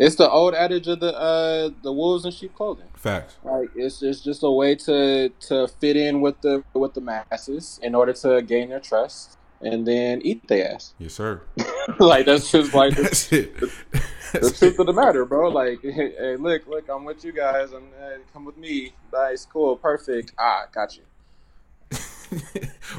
It's 0.00 0.16
the 0.16 0.28
old 0.28 0.54
adage 0.54 0.88
of 0.88 0.98
the 0.98 1.16
uh, 1.16 1.70
the 1.84 1.92
wolves 1.92 2.24
in 2.24 2.32
sheep 2.32 2.56
clothing. 2.56 2.88
Facts. 2.94 3.36
Like 3.44 3.70
it's 3.76 4.02
it's 4.02 4.20
just 4.20 4.42
a 4.42 4.50
way 4.50 4.74
to 4.74 5.28
to 5.28 5.68
fit 5.68 5.96
in 5.96 6.20
with 6.20 6.40
the 6.40 6.64
with 6.74 6.94
the 6.94 7.00
masses 7.00 7.78
in 7.80 7.94
order 7.94 8.12
to 8.14 8.42
gain 8.42 8.70
their 8.70 8.80
trust 8.80 9.38
and 9.64 9.86
then 9.86 10.20
eat 10.22 10.46
their 10.46 10.74
ass. 10.74 10.94
Yes, 10.98 11.14
sir. 11.14 11.40
like 11.98 12.26
that's 12.26 12.50
just 12.50 12.74
like 12.74 12.94
the, 12.96 13.02
That's 13.02 13.28
the 13.28 14.40
truth 14.58 14.62
it. 14.62 14.78
of 14.80 14.86
the 14.86 14.92
matter, 14.92 15.24
bro. 15.24 15.48
Like, 15.48 15.80
hey, 15.82 16.12
hey, 16.18 16.36
look, 16.36 16.66
look, 16.66 16.88
I'm 16.88 17.04
with 17.04 17.24
you 17.24 17.32
guys, 17.32 17.72
and 17.72 17.84
uh, 18.02 18.18
come 18.32 18.44
with 18.44 18.56
me. 18.56 18.92
Nice, 19.12 19.44
cool, 19.46 19.76
perfect. 19.76 20.32
Ah, 20.38 20.66
got 20.72 20.96
you. 20.96 21.02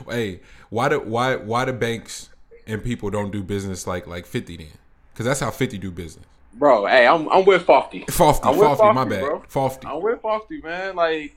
hey, 0.10 0.40
why 0.70 0.90
do 0.90 1.00
why 1.00 1.36
why 1.36 1.66
do 1.66 1.74
banks 1.74 2.30
and 2.68 2.84
people 2.84 3.10
don't 3.10 3.32
do 3.32 3.44
business 3.44 3.86
like 3.86 4.08
like 4.08 4.26
Fifty 4.26 4.58
then? 4.58 4.68
Because 5.14 5.26
that's 5.26 5.40
how 5.40 5.52
Fifty 5.52 5.78
do 5.78 5.92
business. 5.92 6.26
Bro, 6.54 6.86
hey, 6.86 7.06
I'm 7.06 7.28
I'm 7.30 7.44
with 7.46 7.64
Fofty. 7.66 8.06
Fofty, 8.06 8.48
I'm 8.50 8.56
Fofty, 8.56 8.94
my 8.94 9.04
bad. 9.06 9.20
bro. 9.22 9.44
Fofty. 9.50 9.88
I'm 9.88 10.02
with 10.02 10.22
Fofty, 10.22 10.64
man. 10.64 10.96
Like, 10.96 11.36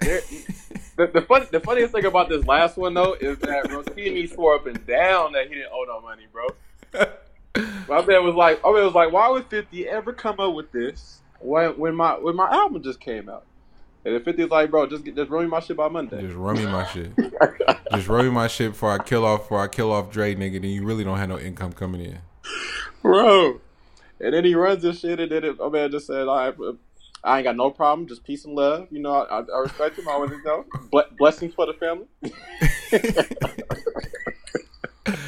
there- 0.00 0.20
the 0.96 1.06
the, 1.06 1.22
fun, 1.22 1.46
the 1.50 1.60
funniest 1.60 1.92
thing 1.92 2.04
about 2.04 2.28
this 2.28 2.44
last 2.46 2.76
one 2.76 2.92
though 2.94 3.14
is 3.14 3.38
that 3.38 3.64
Rotimi 3.66 4.32
swore 4.32 4.54
up 4.56 4.66
and 4.66 4.84
down 4.86 5.32
that 5.32 5.48
he 5.48 5.54
didn't 5.54 5.72
owe 5.72 5.84
no 5.86 6.00
money, 6.00 6.24
bro. 6.32 6.46
My 7.88 8.04
man 8.04 8.24
was 8.24 8.34
like, 8.34 8.62
my 8.62 8.72
man 8.72 8.84
was 8.84 8.94
like, 8.94 9.12
why 9.12 9.28
would 9.28 9.46
Fifty 9.46 9.88
ever 9.88 10.12
come 10.12 10.38
up 10.40 10.54
with 10.54 10.70
this 10.72 11.20
when 11.40 11.70
when 11.78 11.94
my 11.94 12.12
when 12.18 12.36
my 12.36 12.48
album 12.50 12.82
just 12.82 13.00
came 13.00 13.28
out? 13.28 13.44
And 14.04 14.14
then 14.14 14.22
50's 14.34 14.50
like, 14.50 14.70
bro, 14.70 14.86
just 14.86 15.04
get, 15.04 15.14
just 15.14 15.30
run 15.30 15.44
me 15.44 15.50
my 15.50 15.60
shit 15.60 15.76
by 15.76 15.88
Monday. 15.88 16.22
Just 16.22 16.34
run 16.36 16.56
me 16.56 16.64
my 16.64 16.86
shit. 16.86 17.12
Just 17.92 18.08
run 18.08 18.24
me 18.24 18.30
my 18.30 18.46
shit 18.46 18.72
before 18.72 18.92
I 18.92 18.98
kill 18.98 19.26
off 19.26 19.40
before 19.42 19.60
I 19.60 19.68
kill 19.68 19.92
off 19.92 20.10
Dre, 20.10 20.34
nigga. 20.34 20.52
Then 20.54 20.70
you 20.70 20.84
really 20.84 21.04
don't 21.04 21.18
have 21.18 21.28
no 21.28 21.38
income 21.38 21.72
coming 21.72 22.00
in. 22.02 22.18
bro. 23.02 23.60
And 24.20 24.32
then 24.34 24.44
he 24.44 24.54
runs 24.54 24.82
this 24.82 25.00
shit, 25.00 25.20
and 25.20 25.30
then 25.30 25.44
it, 25.44 25.58
my 25.58 25.68
man 25.68 25.90
just 25.90 26.06
said, 26.06 26.28
"All 26.28 26.36
right, 26.36 26.56
bro, 26.56 26.78
I 27.22 27.38
ain't 27.38 27.44
got 27.44 27.56
no 27.56 27.70
problem, 27.70 28.08
just 28.08 28.24
peace 28.24 28.44
and 28.44 28.54
love. 28.54 28.88
You 28.90 29.00
know, 29.00 29.12
I, 29.12 29.40
I 29.40 29.58
respect 29.60 29.98
him. 29.98 30.08
I 30.08 30.12
always 30.12 30.30
know. 30.44 30.64
Ble- 30.90 31.02
blessings 31.18 31.54
for 31.54 31.66
the 31.66 31.74
family. 31.74 32.06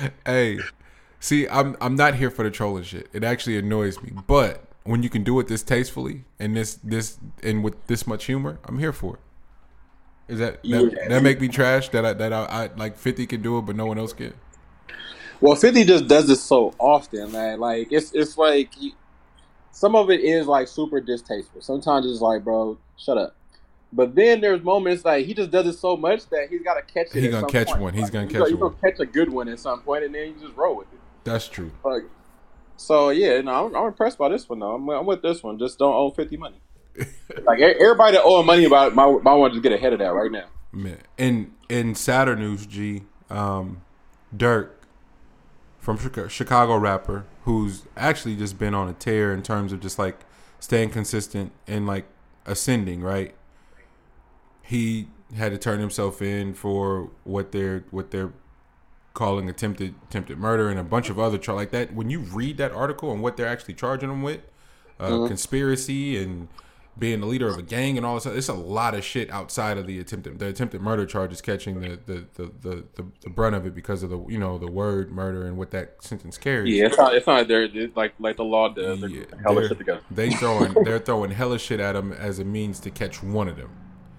hey, 0.26 0.58
see, 1.20 1.48
I'm 1.48 1.76
I'm 1.80 1.94
not 1.94 2.14
here 2.14 2.30
for 2.30 2.44
the 2.44 2.50
trolling 2.50 2.84
shit. 2.84 3.08
It 3.12 3.24
actually 3.24 3.58
annoys 3.58 4.02
me. 4.02 4.12
But 4.26 4.64
when 4.84 5.02
you 5.02 5.10
can 5.10 5.22
do 5.22 5.38
it 5.40 5.48
this 5.48 5.62
tastefully 5.62 6.24
and 6.38 6.56
this 6.56 6.74
this 6.82 7.18
and 7.42 7.62
with 7.62 7.86
this 7.88 8.06
much 8.06 8.24
humor, 8.24 8.58
I'm 8.64 8.78
here 8.78 8.92
for 8.92 9.14
it. 9.16 9.20
Is 10.32 10.38
that 10.38 10.62
that, 10.62 10.92
Yeah. 10.92 11.08
that 11.08 11.22
make 11.22 11.40
me 11.40 11.48
trash 11.48 11.90
that 11.90 12.04
I 12.06 12.12
that 12.14 12.32
I, 12.32 12.44
I 12.44 12.70
like 12.76 12.96
50 12.96 13.26
can 13.26 13.42
do 13.42 13.58
it 13.58 13.62
but 13.62 13.76
no 13.76 13.86
one 13.86 13.98
else 13.98 14.12
can? 14.14 14.32
Well, 15.42 15.56
Fifty 15.56 15.84
just 15.84 16.06
does 16.06 16.28
this 16.28 16.40
so 16.40 16.72
often, 16.78 17.32
man. 17.32 17.58
Like 17.58 17.88
it's 17.90 18.12
it's 18.12 18.38
like 18.38 18.70
some 19.72 19.96
of 19.96 20.10
it 20.10 20.20
is 20.20 20.46
like 20.46 20.68
super 20.68 21.00
distasteful. 21.00 21.60
Sometimes 21.60 22.06
it's 22.06 22.20
like, 22.20 22.44
bro, 22.44 22.78
shut 22.96 23.18
up. 23.18 23.34
But 23.92 24.14
then 24.14 24.40
there's 24.40 24.62
moments 24.62 25.04
like 25.04 25.26
he 25.26 25.34
just 25.34 25.50
does 25.50 25.66
it 25.66 25.74
so 25.78 25.96
much 25.96 26.26
that 26.30 26.48
he's 26.48 26.62
got 26.62 26.74
to 26.74 26.82
catch 26.82 27.14
it. 27.14 27.20
He 27.22 27.28
gonna 27.28 27.46
catch 27.46 27.68
point. 27.68 27.80
one. 27.80 27.92
He's 27.94 28.04
Like, 28.04 28.12
gonna 28.12 28.26
he's 28.26 28.32
catch 28.36 28.48
He's 28.48 28.56
one. 28.56 28.70
gonna 28.80 28.92
catch 28.92 29.00
a 29.00 29.06
good 29.06 29.30
one 29.30 29.48
at 29.48 29.58
some 29.60 29.80
point, 29.82 30.04
and 30.04 30.14
then 30.14 30.28
you 30.28 30.34
just 30.40 30.56
roll 30.56 30.76
with 30.76 30.92
it. 30.92 30.98
That's 31.24 31.46
true. 31.48 31.70
Like, 31.84 32.04
so 32.76 33.10
yeah, 33.10 33.40
no, 33.42 33.66
I'm, 33.66 33.76
I'm 33.76 33.86
impressed 33.88 34.16
by 34.18 34.28
this 34.30 34.48
one 34.48 34.60
though. 34.60 34.74
I'm, 34.74 34.88
I'm 34.88 35.04
with 35.06 35.20
this 35.22 35.42
one. 35.42 35.58
Just 35.58 35.78
don't 35.78 35.92
owe 35.94 36.10
Fifty 36.10 36.36
money. 36.36 36.60
like 37.46 37.60
everybody 37.60 38.16
that 38.16 38.22
owe 38.24 38.42
money 38.42 38.64
about, 38.64 38.94
my 38.94 39.06
might 39.22 39.34
want 39.34 39.54
to 39.54 39.60
get 39.60 39.72
ahead 39.72 39.92
of 39.92 39.98
that 39.98 40.12
right 40.12 40.30
now. 40.32 40.46
Man. 40.72 40.98
In 41.18 41.52
in 41.68 41.94
Saturn 41.94 42.38
news, 42.40 42.66
G, 42.66 43.02
um, 43.30 43.82
Durk 44.34 44.70
from 45.82 45.98
Chica- 45.98 46.28
Chicago 46.28 46.76
rapper 46.76 47.24
who's 47.44 47.82
actually 47.96 48.36
just 48.36 48.56
been 48.56 48.72
on 48.72 48.88
a 48.88 48.92
tear 48.92 49.34
in 49.34 49.42
terms 49.42 49.72
of 49.72 49.80
just 49.80 49.98
like 49.98 50.20
staying 50.60 50.90
consistent 50.90 51.50
and 51.66 51.88
like 51.88 52.06
ascending, 52.46 53.02
right? 53.02 53.34
He 54.62 55.08
had 55.36 55.50
to 55.50 55.58
turn 55.58 55.80
himself 55.80 56.22
in 56.22 56.54
for 56.54 57.10
what 57.24 57.50
they're 57.50 57.84
what 57.90 58.12
they're 58.12 58.32
calling 59.12 59.50
attempted 59.50 59.94
attempted 60.08 60.38
murder 60.38 60.70
and 60.70 60.78
a 60.78 60.84
bunch 60.84 61.10
of 61.10 61.18
other 61.18 61.36
like 61.52 61.72
that. 61.72 61.92
When 61.92 62.10
you 62.10 62.20
read 62.20 62.58
that 62.58 62.70
article 62.70 63.10
and 63.12 63.20
what 63.20 63.36
they're 63.36 63.48
actually 63.48 63.74
charging 63.74 64.08
him 64.08 64.22
with, 64.22 64.40
uh, 65.00 65.26
conspiracy 65.26 66.16
and 66.22 66.46
being 66.98 67.20
the 67.20 67.26
leader 67.26 67.48
of 67.48 67.56
a 67.56 67.62
gang 67.62 67.96
and 67.96 68.04
all 68.04 68.14
this. 68.14 68.26
It's 68.26 68.48
a 68.48 68.54
lot 68.54 68.94
of 68.94 69.04
shit 69.04 69.30
outside 69.30 69.78
of 69.78 69.86
the 69.86 69.98
attempted 69.98 70.38
the 70.38 70.48
attempted 70.48 70.80
murder 70.82 71.06
charges 71.06 71.40
catching 71.40 71.80
the 71.80 71.98
the, 72.04 72.26
the, 72.34 72.52
the, 72.60 72.84
the, 72.94 73.06
the 73.22 73.30
brunt 73.30 73.56
of 73.56 73.66
it 73.66 73.74
because 73.74 74.02
of 74.02 74.10
the 74.10 74.22
you 74.28 74.38
know 74.38 74.58
the 74.58 74.70
word 74.70 75.10
murder 75.10 75.46
and 75.46 75.56
what 75.56 75.70
that 75.70 76.02
sentence 76.02 76.36
carries. 76.36 76.74
Yeah, 76.74 76.86
it's 76.86 76.98
not. 76.98 77.14
It's 77.14 77.26
not. 77.26 77.48
They're 77.48 77.64
it's 77.64 77.96
like 77.96 78.14
like 78.18 78.36
the 78.36 78.44
law 78.44 78.68
does. 78.68 79.00
They're 79.00 79.08
Yeah, 79.08 79.24
hella 79.42 79.68
shit 79.68 79.78
together. 79.78 80.00
They 80.10 80.30
throwing 80.30 80.74
they're 80.84 80.98
throwing 80.98 81.30
hella 81.30 81.58
shit 81.58 81.80
at 81.80 81.96
him 81.96 82.12
as 82.12 82.38
a 82.38 82.44
means 82.44 82.78
to 82.80 82.90
catch 82.90 83.22
one 83.22 83.48
of 83.48 83.56
them. 83.56 83.70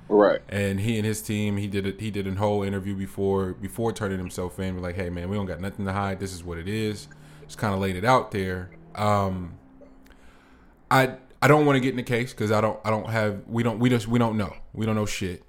Right. 0.09 0.41
And 0.49 0.79
he 0.79 0.97
and 0.97 1.05
his 1.05 1.21
team, 1.21 1.57
he 1.57 1.67
did 1.67 1.85
it. 1.85 1.99
He 1.99 2.11
did 2.11 2.27
a 2.27 2.35
whole 2.35 2.63
interview 2.63 2.95
before 2.95 3.53
before 3.53 3.93
turning 3.93 4.17
himself 4.17 4.59
in. 4.59 4.75
We're 4.75 4.81
like, 4.81 4.95
hey 4.95 5.09
man, 5.09 5.29
we 5.29 5.35
don't 5.35 5.45
got 5.45 5.61
nothing 5.61 5.85
to 5.85 5.93
hide. 5.93 6.19
This 6.19 6.33
is 6.33 6.43
what 6.43 6.57
it 6.57 6.67
is. 6.67 7.07
Just 7.45 7.57
kind 7.57 7.73
of 7.73 7.79
laid 7.79 7.95
it 7.95 8.05
out 8.05 8.31
there. 8.31 8.71
Um, 8.95 9.57
I 10.89 11.17
I 11.43 11.47
don't 11.47 11.65
want 11.65 11.75
to 11.75 11.81
get 11.81 11.89
in 11.89 11.97
the 11.97 12.03
case 12.03 12.31
because 12.31 12.53
I 12.53 12.61
don't 12.61 12.79
I 12.85 12.89
don't 12.89 13.09
have 13.09 13.43
we 13.47 13.63
don't 13.63 13.77
we 13.77 13.89
just 13.89 14.07
we 14.07 14.17
don't 14.17 14.37
know 14.37 14.55
we 14.71 14.85
don't 14.85 14.95
know 14.95 15.05
shit. 15.05 15.43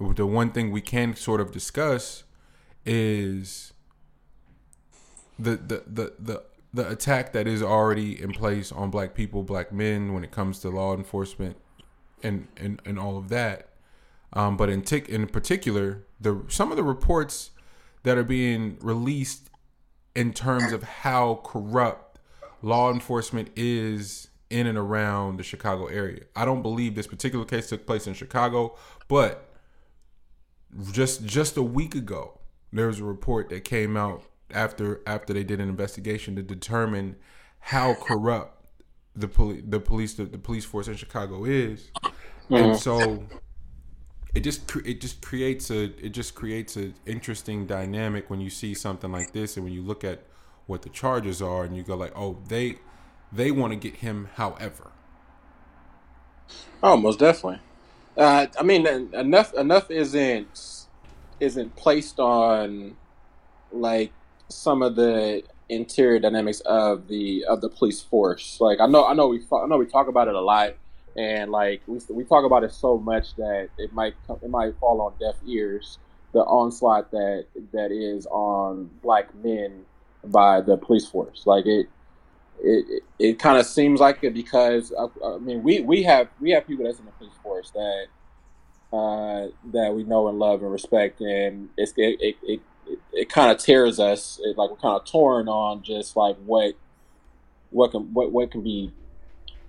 The 0.00 0.24
one 0.24 0.50
thing 0.50 0.70
we 0.70 0.80
can 0.80 1.14
sort 1.14 1.42
of 1.42 1.52
discuss 1.52 2.24
is 2.86 3.74
the 5.38 5.58
the 5.58 5.82
the 5.86 6.12
the 6.18 6.42
the 6.72 6.88
attack 6.88 7.34
that 7.34 7.46
is 7.46 7.62
already 7.62 8.18
in 8.18 8.32
place 8.32 8.72
on 8.72 8.90
black 8.90 9.14
people, 9.14 9.42
black 9.42 9.74
men 9.74 10.14
when 10.14 10.24
it 10.24 10.30
comes 10.30 10.60
to 10.60 10.70
law 10.70 10.94
enforcement 10.94 11.58
and 12.22 12.48
and, 12.56 12.80
and 12.86 12.98
all 12.98 13.18
of 13.18 13.28
that. 13.28 13.68
Um, 14.32 14.56
but 14.56 14.70
in 14.70 14.80
tic- 14.80 15.10
in 15.10 15.26
particular, 15.26 16.06
the 16.18 16.44
some 16.48 16.70
of 16.70 16.78
the 16.78 16.82
reports 16.82 17.50
that 18.04 18.16
are 18.16 18.24
being 18.24 18.78
released 18.80 19.50
in 20.14 20.32
terms 20.32 20.72
of 20.72 20.82
how 20.82 21.42
corrupt 21.44 22.18
law 22.62 22.90
enforcement 22.90 23.50
is 23.54 24.28
in 24.50 24.66
and 24.66 24.78
around 24.78 25.38
the 25.38 25.42
Chicago 25.42 25.86
area. 25.86 26.22
I 26.34 26.44
don't 26.44 26.62
believe 26.62 26.94
this 26.94 27.06
particular 27.06 27.44
case 27.44 27.68
took 27.68 27.86
place 27.86 28.06
in 28.06 28.14
Chicago, 28.14 28.76
but 29.08 29.52
just 30.92 31.24
just 31.24 31.56
a 31.56 31.62
week 31.62 31.94
ago, 31.94 32.40
there 32.72 32.86
was 32.86 33.00
a 33.00 33.04
report 33.04 33.48
that 33.50 33.64
came 33.64 33.96
out 33.96 34.22
after 34.52 35.00
after 35.06 35.32
they 35.32 35.44
did 35.44 35.60
an 35.60 35.68
investigation 35.68 36.36
to 36.36 36.42
determine 36.42 37.16
how 37.58 37.94
corrupt 37.94 38.64
the 39.14 39.28
police 39.28 39.62
the 39.66 39.80
police 39.80 40.14
the, 40.14 40.24
the 40.24 40.38
police 40.38 40.64
force 40.64 40.88
in 40.88 40.96
Chicago 40.96 41.44
is, 41.44 41.90
and 42.02 42.12
mm-hmm. 42.50 42.74
so 42.76 43.24
it 44.34 44.40
just 44.40 44.70
it 44.84 45.00
just 45.00 45.22
creates 45.22 45.70
a 45.70 45.84
it 46.04 46.10
just 46.10 46.34
creates 46.34 46.76
an 46.76 46.94
interesting 47.06 47.66
dynamic 47.66 48.28
when 48.28 48.40
you 48.40 48.50
see 48.50 48.74
something 48.74 49.10
like 49.10 49.32
this 49.32 49.56
and 49.56 49.64
when 49.64 49.72
you 49.72 49.82
look 49.82 50.04
at 50.04 50.22
what 50.66 50.82
the 50.82 50.90
charges 50.90 51.40
are 51.40 51.64
and 51.64 51.74
you 51.76 51.82
go 51.82 51.96
like 51.96 52.12
oh 52.14 52.38
they 52.48 52.76
they 53.32 53.50
want 53.50 53.72
to 53.72 53.76
get 53.76 53.96
him 53.96 54.28
however 54.34 54.92
Oh, 56.82 56.96
most 56.96 57.18
definitely. 57.18 57.60
Uh, 58.16 58.46
I 58.58 58.62
mean, 58.62 58.86
enough 58.86 59.54
enough 59.54 59.90
isn't 59.90 60.86
isn't 61.40 61.76
placed 61.76 62.18
on 62.18 62.96
like 63.72 64.12
some 64.48 64.82
of 64.82 64.96
the 64.96 65.42
interior 65.68 66.18
dynamics 66.18 66.60
of 66.60 67.08
the 67.08 67.44
of 67.46 67.60
the 67.60 67.68
police 67.68 68.00
force. 68.00 68.58
Like 68.60 68.80
I 68.80 68.86
know 68.86 69.06
I 69.06 69.14
know 69.14 69.28
we 69.28 69.40
I 69.52 69.66
know 69.66 69.78
we 69.78 69.86
talk 69.86 70.08
about 70.08 70.28
it 70.28 70.34
a 70.34 70.40
lot, 70.40 70.74
and 71.16 71.50
like 71.50 71.82
we 71.86 71.98
we 72.10 72.24
talk 72.24 72.44
about 72.44 72.62
it 72.64 72.72
so 72.72 72.98
much 72.98 73.34
that 73.36 73.68
it 73.78 73.92
might 73.92 74.14
come, 74.26 74.38
it 74.42 74.50
might 74.50 74.78
fall 74.78 75.00
on 75.00 75.14
deaf 75.18 75.36
ears. 75.46 75.98
The 76.32 76.40
onslaught 76.40 77.10
that 77.12 77.46
that 77.72 77.90
is 77.90 78.26
on 78.26 78.90
black 79.02 79.34
men 79.34 79.84
by 80.24 80.60
the 80.60 80.76
police 80.76 81.06
force, 81.06 81.42
like 81.46 81.66
it 81.66 81.88
it 82.62 83.02
it, 83.18 83.38
kind 83.38 83.58
of 83.58 83.66
seems 83.66 84.00
like 84.00 84.22
it 84.22 84.34
because 84.34 84.92
uh, 84.96 85.08
I 85.24 85.38
mean 85.38 85.62
we, 85.62 85.80
we 85.80 86.02
have 86.04 86.28
we 86.40 86.50
have 86.50 86.66
people 86.66 86.84
that's 86.84 86.98
in 86.98 87.04
the 87.04 87.12
police 87.12 87.32
force 87.42 87.70
that 87.70 88.06
uh, 88.92 89.48
that 89.72 89.94
we 89.94 90.04
know 90.04 90.28
and 90.28 90.38
love 90.38 90.62
and 90.62 90.72
respect, 90.72 91.20
and 91.20 91.68
it's 91.76 91.92
it 91.96 92.20
it, 92.20 92.36
it, 92.42 92.60
it, 92.86 92.98
it 93.12 93.28
kind 93.28 93.50
of 93.50 93.58
tears 93.58 93.98
us. 94.00 94.40
It, 94.42 94.56
like 94.56 94.70
we're 94.70 94.76
kind 94.76 95.00
of 95.00 95.04
torn 95.04 95.48
on 95.48 95.82
just 95.82 96.16
like 96.16 96.36
what 96.44 96.74
what 97.70 97.90
can 97.90 98.12
what 98.14 98.32
what 98.32 98.50
can 98.50 98.62
be 98.62 98.92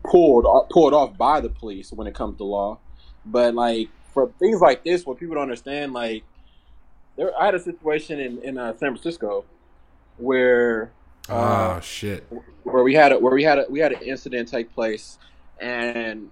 pulled 0.03 0.45
pulled 0.69 0.93
off 0.93 1.17
by 1.17 1.41
the 1.41 1.49
police 1.49 1.91
when 1.91 2.07
it 2.07 2.15
comes 2.15 2.37
to 2.37 2.43
law, 2.43 2.79
but 3.25 3.53
like 3.53 3.89
for 4.13 4.31
things 4.39 4.61
like 4.61 4.83
this, 4.83 5.05
what 5.05 5.19
people 5.19 5.35
don't 5.35 5.43
understand, 5.43 5.93
like 5.93 6.23
there 7.15 7.31
I 7.39 7.45
had 7.45 7.55
a 7.55 7.59
situation 7.59 8.19
in 8.19 8.41
in 8.43 8.57
uh, 8.57 8.71
San 8.77 8.91
Francisco 8.91 9.45
where 10.17 10.91
ah 11.29 11.79
shit 11.79 12.23
where 12.63 12.83
we 12.83 12.93
had 12.93 13.11
a, 13.13 13.19
where 13.19 13.33
we 13.33 13.43
had 13.43 13.59
a, 13.59 13.65
we 13.69 13.79
had 13.79 13.91
an 13.93 14.01
incident 14.01 14.47
take 14.47 14.73
place, 14.73 15.17
and 15.59 16.29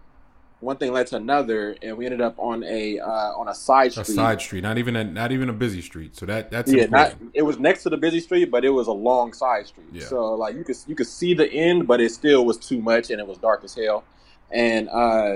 one 0.59 0.77
thing 0.77 0.91
led 0.91 1.07
to 1.07 1.15
another, 1.15 1.75
and 1.81 1.95
we 1.97 2.05
ended 2.05 2.21
up 2.21 2.35
on 2.37 2.63
a 2.63 2.99
uh, 2.99 3.07
on 3.37 3.47
a 3.47 3.55
side 3.55 3.91
street. 3.91 4.09
a 4.09 4.11
side 4.11 4.41
street 4.41 4.61
not 4.61 4.77
even 4.77 4.95
a 4.95 5.03
not 5.03 5.31
even 5.31 5.49
a 5.49 5.53
busy 5.53 5.81
street 5.81 6.15
so 6.15 6.25
that 6.25 6.49
that's 6.51 6.71
yeah, 6.71 6.85
not 6.87 7.15
it 7.33 7.41
was 7.43 7.59
next 7.59 7.83
to 7.83 7.89
the 7.89 7.97
busy 7.97 8.19
street, 8.19 8.51
but 8.51 8.65
it 8.65 8.69
was 8.69 8.87
a 8.87 8.91
long 8.91 9.31
side 9.33 9.67
street. 9.67 9.87
Yeah. 9.93 10.05
So 10.05 10.33
like 10.33 10.55
you 10.55 10.63
could 10.63 10.77
you 10.87 10.95
could 10.95 11.07
see 11.07 11.33
the 11.33 11.51
end, 11.51 11.87
but 11.87 12.01
it 12.01 12.11
still 12.11 12.45
was 12.45 12.57
too 12.57 12.81
much, 12.81 13.11
and 13.11 13.19
it 13.19 13.27
was 13.27 13.37
dark 13.37 13.63
as 13.63 13.73
hell. 13.75 14.03
And 14.51 14.89
uh, 14.89 15.35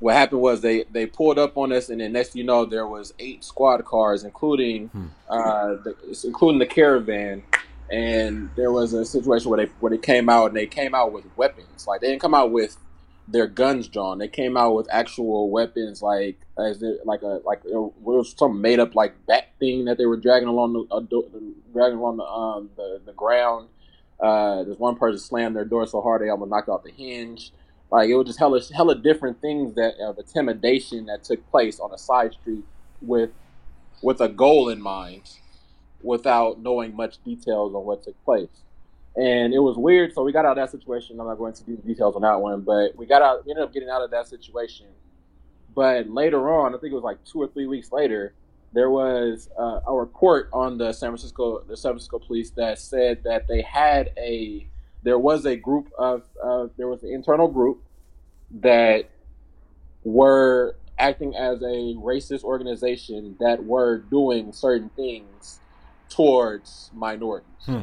what 0.00 0.14
happened 0.14 0.40
was 0.40 0.60
they 0.60 0.84
they 0.84 1.06
pulled 1.06 1.38
up 1.38 1.56
on 1.56 1.72
us, 1.72 1.88
and 1.88 2.00
then 2.00 2.12
next 2.12 2.34
you 2.36 2.44
know, 2.44 2.64
there 2.64 2.86
was 2.86 3.12
eight 3.18 3.44
squad 3.44 3.84
cars, 3.84 4.24
including 4.24 4.88
Hmm. 4.88 5.06
uh, 5.28 5.66
the, 5.84 5.94
including 6.24 6.58
the 6.58 6.66
caravan. 6.66 7.42
And 7.90 8.50
there 8.56 8.70
was 8.70 8.92
a 8.92 9.04
situation 9.04 9.50
where 9.50 9.66
they 9.66 9.72
where 9.80 9.90
they 9.90 9.98
came 9.98 10.28
out 10.28 10.46
and 10.46 10.56
they 10.56 10.66
came 10.66 10.94
out 10.94 11.12
with 11.12 11.24
weapons. 11.36 11.86
Like 11.86 12.00
they 12.00 12.08
didn't 12.08 12.22
come 12.22 12.34
out 12.34 12.52
with 12.52 12.76
their 13.26 13.46
guns 13.46 13.88
drawn. 13.88 14.18
They 14.18 14.28
came 14.28 14.56
out 14.56 14.74
with 14.74 14.86
actual 14.90 15.50
weapons, 15.50 16.02
like 16.02 16.38
as 16.58 16.82
like 17.04 17.22
a 17.22 17.40
like 17.44 17.62
it 17.64 17.76
was 18.00 18.34
some 18.36 18.60
made 18.60 18.80
up 18.80 18.94
like 18.94 19.14
bat 19.26 19.48
thing 19.58 19.84
that 19.86 19.98
they 19.98 20.06
were 20.06 20.16
dragging 20.16 20.48
along 20.48 20.72
the 20.72 20.94
uh, 20.94 21.00
dragging 21.72 21.98
along 21.98 22.18
the 22.18 22.24
um 22.24 22.70
the, 22.76 23.00
the 23.06 23.12
ground. 23.12 23.68
Uh, 24.20 24.64
there's 24.64 24.78
one 24.78 24.96
person 24.96 25.18
slammed 25.18 25.56
their 25.56 25.64
door 25.64 25.86
so 25.86 26.00
hard 26.00 26.20
they 26.20 26.28
almost 26.28 26.50
knocked 26.50 26.68
out 26.68 26.84
the 26.84 26.90
hinge. 26.90 27.52
Like 27.90 28.08
it 28.08 28.14
was 28.14 28.26
just 28.26 28.38
hella 28.38 28.60
hella 28.74 28.94
different 28.96 29.40
things 29.40 29.74
that 29.74 29.94
of 30.00 30.18
intimidation 30.18 31.06
that 31.06 31.24
took 31.24 31.48
place 31.50 31.80
on 31.80 31.92
a 31.92 31.98
side 31.98 32.32
street 32.34 32.64
with 33.00 33.30
with 34.02 34.20
a 34.20 34.28
goal 34.28 34.68
in 34.68 34.80
mind, 34.80 35.22
without 36.02 36.60
knowing 36.60 36.94
much 36.96 37.22
details 37.24 37.74
on 37.74 37.84
what 37.84 38.02
took 38.02 38.22
place 38.24 38.48
and 39.16 39.52
it 39.52 39.58
was 39.58 39.76
weird. 39.76 40.14
So 40.14 40.22
we 40.22 40.32
got 40.32 40.44
out 40.44 40.56
of 40.56 40.56
that 40.56 40.70
situation. 40.70 41.18
I'm 41.18 41.26
not 41.26 41.36
going 41.36 41.52
into 41.52 41.64
the 41.64 41.76
details 41.76 42.14
on 42.14 42.22
that 42.22 42.40
one, 42.40 42.60
but 42.60 42.96
we 42.96 43.06
got 43.06 43.22
out. 43.22 43.44
We 43.44 43.52
ended 43.52 43.64
up 43.64 43.72
getting 43.72 43.88
out 43.88 44.02
of 44.02 44.10
that 44.12 44.28
situation. 44.28 44.86
But 45.74 46.08
later 46.08 46.50
on, 46.50 46.74
I 46.74 46.78
think 46.78 46.92
it 46.92 46.94
was 46.94 47.04
like 47.04 47.22
two 47.24 47.40
or 47.40 47.48
three 47.48 47.66
weeks 47.66 47.92
later, 47.92 48.34
there 48.72 48.90
was 48.90 49.48
uh, 49.58 49.80
a 49.86 49.92
report 49.92 50.48
on 50.52 50.78
the 50.78 50.92
San 50.92 51.10
Francisco, 51.10 51.62
the 51.68 51.76
San 51.76 51.92
Francisco 51.92 52.20
police 52.20 52.50
that 52.50 52.78
said 52.78 53.24
that 53.24 53.48
they 53.48 53.62
had 53.62 54.12
a, 54.16 54.66
there 55.02 55.18
was 55.18 55.44
a 55.44 55.56
group 55.56 55.90
of, 55.98 56.22
uh, 56.42 56.68
there 56.76 56.86
was 56.86 57.02
an 57.02 57.12
internal 57.12 57.48
group 57.48 57.82
that 58.62 59.08
were 60.04 60.76
acting 60.98 61.34
as 61.34 61.62
a 61.62 61.94
racist 61.96 62.44
organization 62.44 63.36
that 63.40 63.64
were 63.64 63.98
doing 63.98 64.52
certain 64.52 64.90
things 64.90 65.60
towards 66.10 66.90
minorities 66.94 67.46
Hmm. 67.66 67.82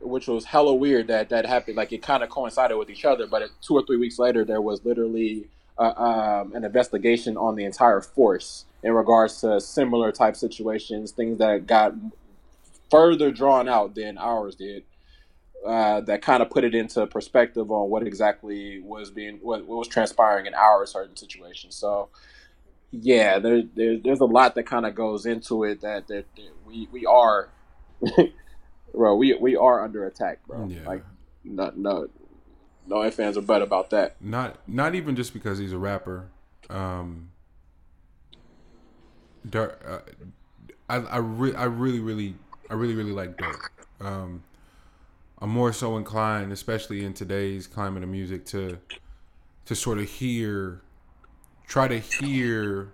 which 0.00 0.28
was 0.28 0.44
hella 0.46 0.74
weird 0.74 1.08
that 1.08 1.30
that 1.30 1.46
happened. 1.46 1.76
Like 1.76 1.92
it 1.92 2.02
kind 2.02 2.22
of 2.22 2.30
coincided 2.30 2.76
with 2.76 2.90
each 2.90 3.04
other, 3.04 3.26
but 3.26 3.42
two 3.62 3.74
or 3.74 3.84
three 3.86 3.98
weeks 3.98 4.18
later, 4.18 4.44
there 4.44 4.60
was 4.60 4.84
literally 4.84 5.48
uh, 5.78 5.92
um, 6.42 6.54
an 6.54 6.64
investigation 6.64 7.36
on 7.36 7.56
the 7.56 7.64
entire 7.64 8.00
force 8.00 8.66
in 8.82 8.92
regards 8.92 9.40
to 9.42 9.60
similar 9.60 10.12
type 10.12 10.36
situations, 10.36 11.12
things 11.12 11.38
that 11.38 11.66
got 11.66 11.94
further 12.90 13.30
drawn 13.30 13.68
out 13.68 13.94
than 13.94 14.18
ours 14.18 14.56
did. 14.56 14.84
Uh, 15.66 16.00
that 16.02 16.22
kind 16.22 16.42
of 16.42 16.50
put 16.50 16.64
it 16.64 16.74
into 16.74 17.06
perspective 17.06 17.70
on 17.70 17.88
what 17.88 18.06
exactly 18.06 18.80
was 18.80 19.10
being 19.12 19.38
what, 19.42 19.64
what 19.66 19.78
was 19.78 19.88
transpiring 19.88 20.46
in 20.46 20.54
our 20.54 20.86
certain 20.86 21.16
situation. 21.16 21.70
So, 21.70 22.08
yeah, 22.92 23.38
there, 23.38 23.62
there 23.74 23.98
there's 23.98 24.20
a 24.20 24.26
lot 24.26 24.54
that 24.54 24.64
kind 24.64 24.86
of 24.86 24.94
goes 24.94 25.26
into 25.26 25.64
it 25.64 25.80
that 25.80 26.06
that, 26.08 26.26
that 26.36 26.50
we 26.66 26.88
we 26.92 27.04
are 27.06 27.48
bro, 28.94 29.16
we 29.16 29.34
we 29.34 29.56
are 29.56 29.82
under 29.82 30.06
attack, 30.06 30.46
bro. 30.46 30.66
Yeah. 30.66 30.86
Like, 30.86 31.04
no, 31.42 31.72
no, 31.74 32.08
no 32.86 33.02
ands 33.02 33.36
or 33.36 33.42
but 33.42 33.62
about 33.62 33.90
that. 33.90 34.16
not 34.20 34.58
not 34.68 34.94
even 34.94 35.16
just 35.16 35.32
because 35.32 35.58
he's 35.58 35.72
a 35.72 35.78
rapper 35.78 36.28
um 36.70 37.30
Durk, 39.48 39.74
uh, 39.88 40.00
I 40.88 40.96
I, 40.96 41.16
re- 41.18 41.54
I 41.54 41.64
really 41.64 42.00
really 42.00 42.36
I 42.70 42.74
really 42.74 42.94
really 42.94 43.12
like 43.12 43.36
Durk. 43.36 43.70
Um, 44.00 44.44
I'm 45.40 45.50
more 45.50 45.72
so 45.72 45.96
inclined, 45.96 46.52
especially 46.52 47.04
in 47.04 47.12
today's 47.14 47.66
climate 47.66 48.02
of 48.02 48.08
music, 48.08 48.44
to 48.46 48.78
to 49.64 49.74
sort 49.74 49.98
of 49.98 50.08
hear, 50.08 50.80
try 51.72 51.88
to 51.88 51.98
hear 51.98 52.92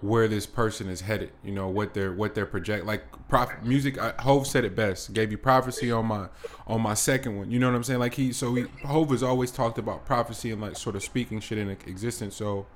where 0.00 0.26
this 0.26 0.46
person 0.46 0.88
is 0.88 1.02
headed. 1.02 1.30
You 1.44 1.52
know 1.52 1.68
what 1.68 1.94
they're 1.94 2.12
what 2.12 2.34
they're 2.34 2.44
project 2.44 2.86
like. 2.86 3.04
Prof, 3.28 3.50
music. 3.62 3.96
I, 3.98 4.14
Hove 4.18 4.48
said 4.48 4.64
it 4.64 4.74
best. 4.74 5.12
Gave 5.12 5.30
you 5.30 5.38
prophecy 5.38 5.92
on 5.92 6.06
my 6.06 6.26
on 6.66 6.80
my 6.80 6.94
second 6.94 7.38
one. 7.38 7.52
You 7.52 7.60
know 7.60 7.68
what 7.68 7.76
I'm 7.76 7.84
saying? 7.84 8.00
Like 8.00 8.14
he 8.14 8.32
so 8.32 8.52
he 8.56 8.64
Hove 8.84 9.10
has 9.10 9.22
always 9.22 9.52
talked 9.52 9.78
about 9.78 10.06
prophecy 10.06 10.50
and 10.50 10.60
like 10.60 10.76
sort 10.76 10.96
of 10.96 11.04
speaking 11.04 11.38
shit 11.38 11.56
in 11.56 11.70
existence. 11.70 12.34
So 12.34 12.66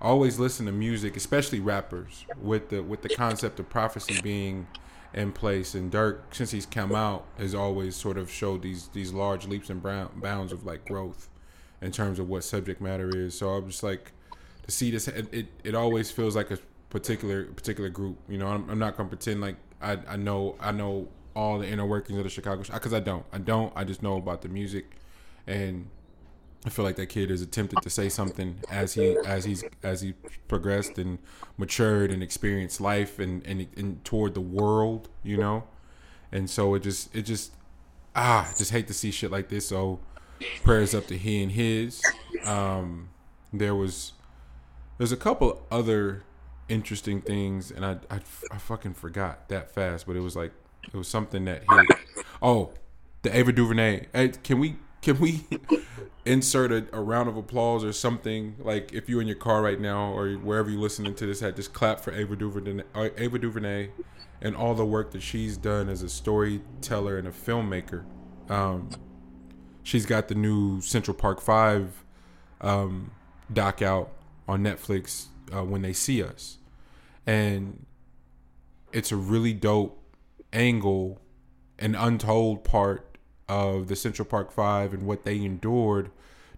I 0.00 0.06
always 0.06 0.40
listen 0.40 0.66
to 0.66 0.72
music, 0.72 1.16
especially 1.16 1.60
rappers, 1.60 2.26
with 2.36 2.70
the 2.70 2.82
with 2.82 3.02
the 3.02 3.10
concept 3.10 3.60
of 3.60 3.70
prophecy 3.70 4.20
being 4.22 4.66
in 5.12 5.30
place. 5.30 5.76
And 5.76 5.92
Durk, 5.92 6.18
since 6.32 6.50
he's 6.50 6.66
come 6.66 6.96
out, 6.96 7.26
has 7.38 7.54
always 7.54 7.94
sort 7.94 8.18
of 8.18 8.28
showed 8.28 8.62
these 8.62 8.88
these 8.88 9.12
large 9.12 9.46
leaps 9.46 9.70
and 9.70 9.80
bounds 9.80 10.52
of 10.52 10.66
like 10.66 10.84
growth 10.84 11.28
in 11.80 11.92
terms 11.92 12.18
of 12.18 12.28
what 12.28 12.42
subject 12.42 12.80
matter 12.80 13.16
is. 13.16 13.38
So 13.38 13.50
I'm 13.50 13.70
just 13.70 13.84
like 13.84 14.13
to 14.64 14.70
see 14.70 14.90
this. 14.90 15.08
It 15.08 15.48
it, 15.64 15.74
always 15.74 16.10
feels 16.10 16.34
like 16.36 16.50
a 16.50 16.58
particular 16.90 17.44
particular 17.44 17.90
group. 17.90 18.18
You 18.28 18.38
know, 18.38 18.48
I'm, 18.48 18.68
I'm 18.68 18.78
not 18.78 18.96
gonna 18.96 19.08
pretend 19.08 19.40
like 19.40 19.56
I 19.80 19.98
I 20.08 20.16
know 20.16 20.56
I 20.60 20.72
know 20.72 21.08
all 21.34 21.58
the 21.58 21.68
inner 21.68 21.86
workings 21.86 22.18
of 22.18 22.24
the 22.24 22.30
Chicago 22.30 22.62
because 22.62 22.94
I 22.94 23.00
don't. 23.00 23.24
I 23.32 23.38
don't. 23.38 23.72
I 23.76 23.84
just 23.84 24.02
know 24.02 24.16
about 24.16 24.42
the 24.42 24.48
music, 24.48 24.86
and 25.46 25.88
I 26.64 26.70
feel 26.70 26.84
like 26.84 26.96
that 26.96 27.06
kid 27.06 27.30
has 27.30 27.42
attempted 27.42 27.82
to 27.82 27.90
say 27.90 28.08
something 28.08 28.56
as 28.70 28.94
he 28.94 29.16
as 29.26 29.44
he's 29.44 29.64
as 29.82 30.00
he 30.00 30.14
progressed 30.48 30.98
and 30.98 31.18
matured 31.58 32.10
and 32.10 32.22
experienced 32.22 32.80
life 32.80 33.18
and 33.18 33.46
and, 33.46 33.66
and 33.76 34.04
toward 34.04 34.34
the 34.34 34.40
world, 34.40 35.08
you 35.22 35.36
know. 35.36 35.64
And 36.32 36.48
so 36.48 36.74
it 36.74 36.80
just 36.80 37.14
it 37.14 37.22
just 37.22 37.52
ah 38.16 38.52
just 38.56 38.70
hate 38.70 38.86
to 38.86 38.94
see 38.94 39.10
shit 39.10 39.30
like 39.30 39.48
this. 39.48 39.68
So 39.68 40.00
prayers 40.62 40.94
up 40.94 41.06
to 41.08 41.18
he 41.18 41.42
and 41.42 41.52
his. 41.52 42.02
Um, 42.44 43.10
there 43.52 43.74
was 43.74 44.12
there's 44.98 45.12
a 45.12 45.16
couple 45.16 45.66
other 45.70 46.24
interesting 46.68 47.20
things, 47.20 47.70
and 47.70 47.84
I, 47.84 47.98
I 48.10 48.20
I 48.50 48.58
fucking 48.58 48.94
forgot 48.94 49.48
that 49.48 49.70
fast, 49.70 50.06
but 50.06 50.16
it 50.16 50.20
was 50.20 50.36
like 50.36 50.52
it 50.82 50.94
was 50.96 51.08
something 51.08 51.44
that 51.46 51.64
hit. 51.68 52.24
Oh, 52.42 52.72
the 53.22 53.36
Ava 53.36 53.52
DuVernay. 53.52 54.06
Hey, 54.12 54.28
can 54.28 54.58
we 54.58 54.76
can 55.00 55.18
we 55.18 55.44
insert 56.24 56.72
a, 56.72 56.86
a, 56.92 57.00
round 57.00 57.28
of 57.28 57.36
applause 57.36 57.84
or 57.84 57.92
something 57.92 58.56
like 58.58 58.92
if 58.94 59.08
you're 59.08 59.20
in 59.20 59.26
your 59.26 59.36
car 59.36 59.60
right 59.60 59.78
now 59.78 60.10
or 60.12 60.32
wherever 60.34 60.70
you're 60.70 60.80
listening 60.80 61.14
to 61.14 61.26
this 61.26 61.42
at 61.42 61.56
just 61.56 61.74
clap 61.74 62.00
for 62.00 62.12
Ava 62.14 62.36
DuVernay, 62.36 62.82
uh, 62.94 63.08
Ava 63.18 63.38
DuVernay 63.38 63.90
and 64.40 64.56
all 64.56 64.74
the 64.74 64.84
work 64.84 65.10
that 65.10 65.22
she's 65.22 65.58
done 65.58 65.88
as 65.88 66.02
a 66.02 66.08
storyteller 66.08 67.18
and 67.18 67.28
a 67.28 67.30
filmmaker. 67.30 68.04
Um, 68.48 68.88
she's 69.82 70.06
got 70.06 70.28
the 70.28 70.34
new 70.34 70.80
Central 70.80 71.14
Park 71.14 71.40
Five 71.40 72.04
um, 72.60 73.10
doc 73.52 73.82
out 73.82 74.10
on 74.46 74.62
Netflix 74.62 75.26
uh, 75.54 75.64
when 75.64 75.82
they 75.82 75.92
see 75.92 76.22
us, 76.22 76.58
and 77.26 77.86
it's 78.92 79.10
a 79.10 79.16
really 79.16 79.52
dope 79.52 80.00
angle, 80.52 81.20
an 81.78 81.94
untold 81.94 82.64
part 82.64 83.18
of 83.48 83.88
the 83.88 83.96
Central 83.96 84.26
Park 84.26 84.52
Five 84.52 84.94
and 84.94 85.04
what 85.04 85.24
they 85.24 85.44
endured 85.44 86.10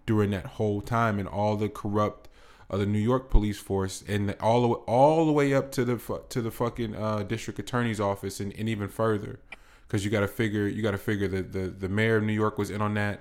during 0.04 0.30
that 0.30 0.46
whole 0.46 0.80
time 0.80 1.18
and 1.18 1.28
all 1.28 1.56
the 1.56 1.68
corrupt 1.68 2.28
of 2.68 2.80
the 2.80 2.86
New 2.86 2.98
York 2.98 3.30
police 3.30 3.58
force 3.58 4.02
and 4.08 4.34
all 4.40 4.62
the 4.62 4.68
all 4.68 5.24
the 5.26 5.32
way 5.32 5.54
up 5.54 5.70
to 5.72 5.84
the 5.84 6.22
to 6.28 6.40
the 6.40 6.50
fucking 6.50 6.94
uh, 6.94 7.22
district 7.22 7.58
attorney's 7.58 8.00
office 8.00 8.40
and, 8.40 8.52
and 8.58 8.68
even 8.68 8.88
further. 8.88 9.40
Because 9.86 10.04
you 10.04 10.10
got 10.10 10.20
to 10.20 10.28
figure 10.28 10.66
you 10.66 10.82
got 10.82 10.92
to 10.92 10.98
figure 10.98 11.28
that 11.28 11.52
the 11.52 11.68
the 11.68 11.88
mayor 11.88 12.16
of 12.16 12.24
New 12.24 12.32
York 12.32 12.58
was 12.58 12.70
in 12.70 12.80
on 12.80 12.94
that 12.94 13.20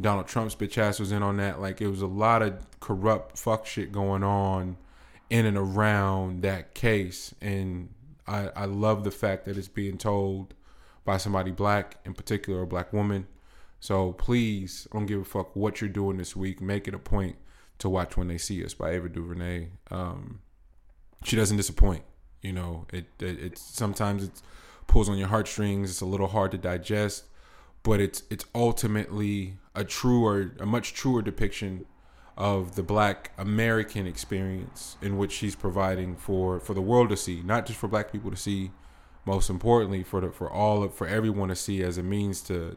Donald 0.00 0.26
Trump's 0.26 0.54
bitch 0.54 0.78
ass 0.78 1.00
was 1.00 1.12
in 1.12 1.22
on 1.22 1.38
that 1.38 1.60
like 1.60 1.80
it 1.80 1.88
was 1.88 2.02
a 2.02 2.06
lot 2.06 2.42
of 2.42 2.54
corrupt 2.80 3.38
fuck 3.38 3.66
shit 3.66 3.92
going 3.92 4.22
on 4.22 4.76
in 5.30 5.46
and 5.46 5.56
around 5.56 6.42
that 6.42 6.74
case 6.74 7.34
and 7.40 7.88
I 8.26 8.50
I 8.54 8.64
love 8.66 9.04
the 9.04 9.10
fact 9.10 9.44
that 9.46 9.56
it's 9.56 9.68
being 9.68 9.98
told 9.98 10.54
by 11.06 11.16
somebody 11.16 11.52
black, 11.52 11.96
in 12.04 12.12
particular, 12.12 12.62
a 12.62 12.66
black 12.66 12.92
woman. 12.92 13.26
So 13.80 14.12
please, 14.12 14.86
I 14.92 14.98
don't 14.98 15.06
give 15.06 15.20
a 15.20 15.24
fuck 15.24 15.54
what 15.54 15.80
you're 15.80 15.88
doing 15.88 16.18
this 16.18 16.36
week. 16.36 16.60
Make 16.60 16.88
it 16.88 16.94
a 16.94 16.98
point 16.98 17.36
to 17.78 17.88
watch 17.88 18.16
when 18.16 18.28
they 18.28 18.38
see 18.38 18.62
us 18.64 18.74
by 18.74 18.90
Ava 18.90 19.08
DuVernay. 19.08 19.68
Um, 19.90 20.40
she 21.24 21.36
doesn't 21.36 21.56
disappoint. 21.56 22.02
You 22.42 22.52
know, 22.52 22.86
it, 22.92 23.06
it 23.20 23.38
it's 23.40 23.60
sometimes 23.60 24.24
it 24.24 24.42
pulls 24.86 25.08
on 25.08 25.16
your 25.16 25.28
heartstrings. 25.28 25.90
It's 25.90 26.00
a 26.00 26.06
little 26.06 26.28
hard 26.28 26.50
to 26.50 26.58
digest, 26.58 27.24
but 27.82 28.00
it's 28.00 28.24
it's 28.28 28.44
ultimately 28.54 29.56
a 29.76 29.84
truer, 29.84 30.52
a 30.58 30.66
much 30.66 30.94
truer 30.94 31.22
depiction 31.22 31.84
of 32.36 32.74
the 32.74 32.82
Black 32.82 33.32
American 33.38 34.06
experience 34.06 34.96
in 35.00 35.16
which 35.16 35.32
she's 35.32 35.54
providing 35.54 36.16
for 36.16 36.58
for 36.58 36.74
the 36.74 36.82
world 36.82 37.10
to 37.10 37.16
see, 37.16 37.42
not 37.42 37.66
just 37.66 37.78
for 37.78 37.88
Black 37.88 38.10
people 38.10 38.30
to 38.30 38.36
see, 38.36 38.72
most 39.24 39.48
importantly 39.48 40.02
for 40.02 40.20
the 40.20 40.30
for 40.30 40.50
all 40.50 40.82
of 40.82 40.92
for 40.92 41.06
everyone 41.06 41.48
to 41.48 41.56
see 41.56 41.82
as 41.82 41.98
a 41.98 42.02
means 42.02 42.40
to 42.42 42.76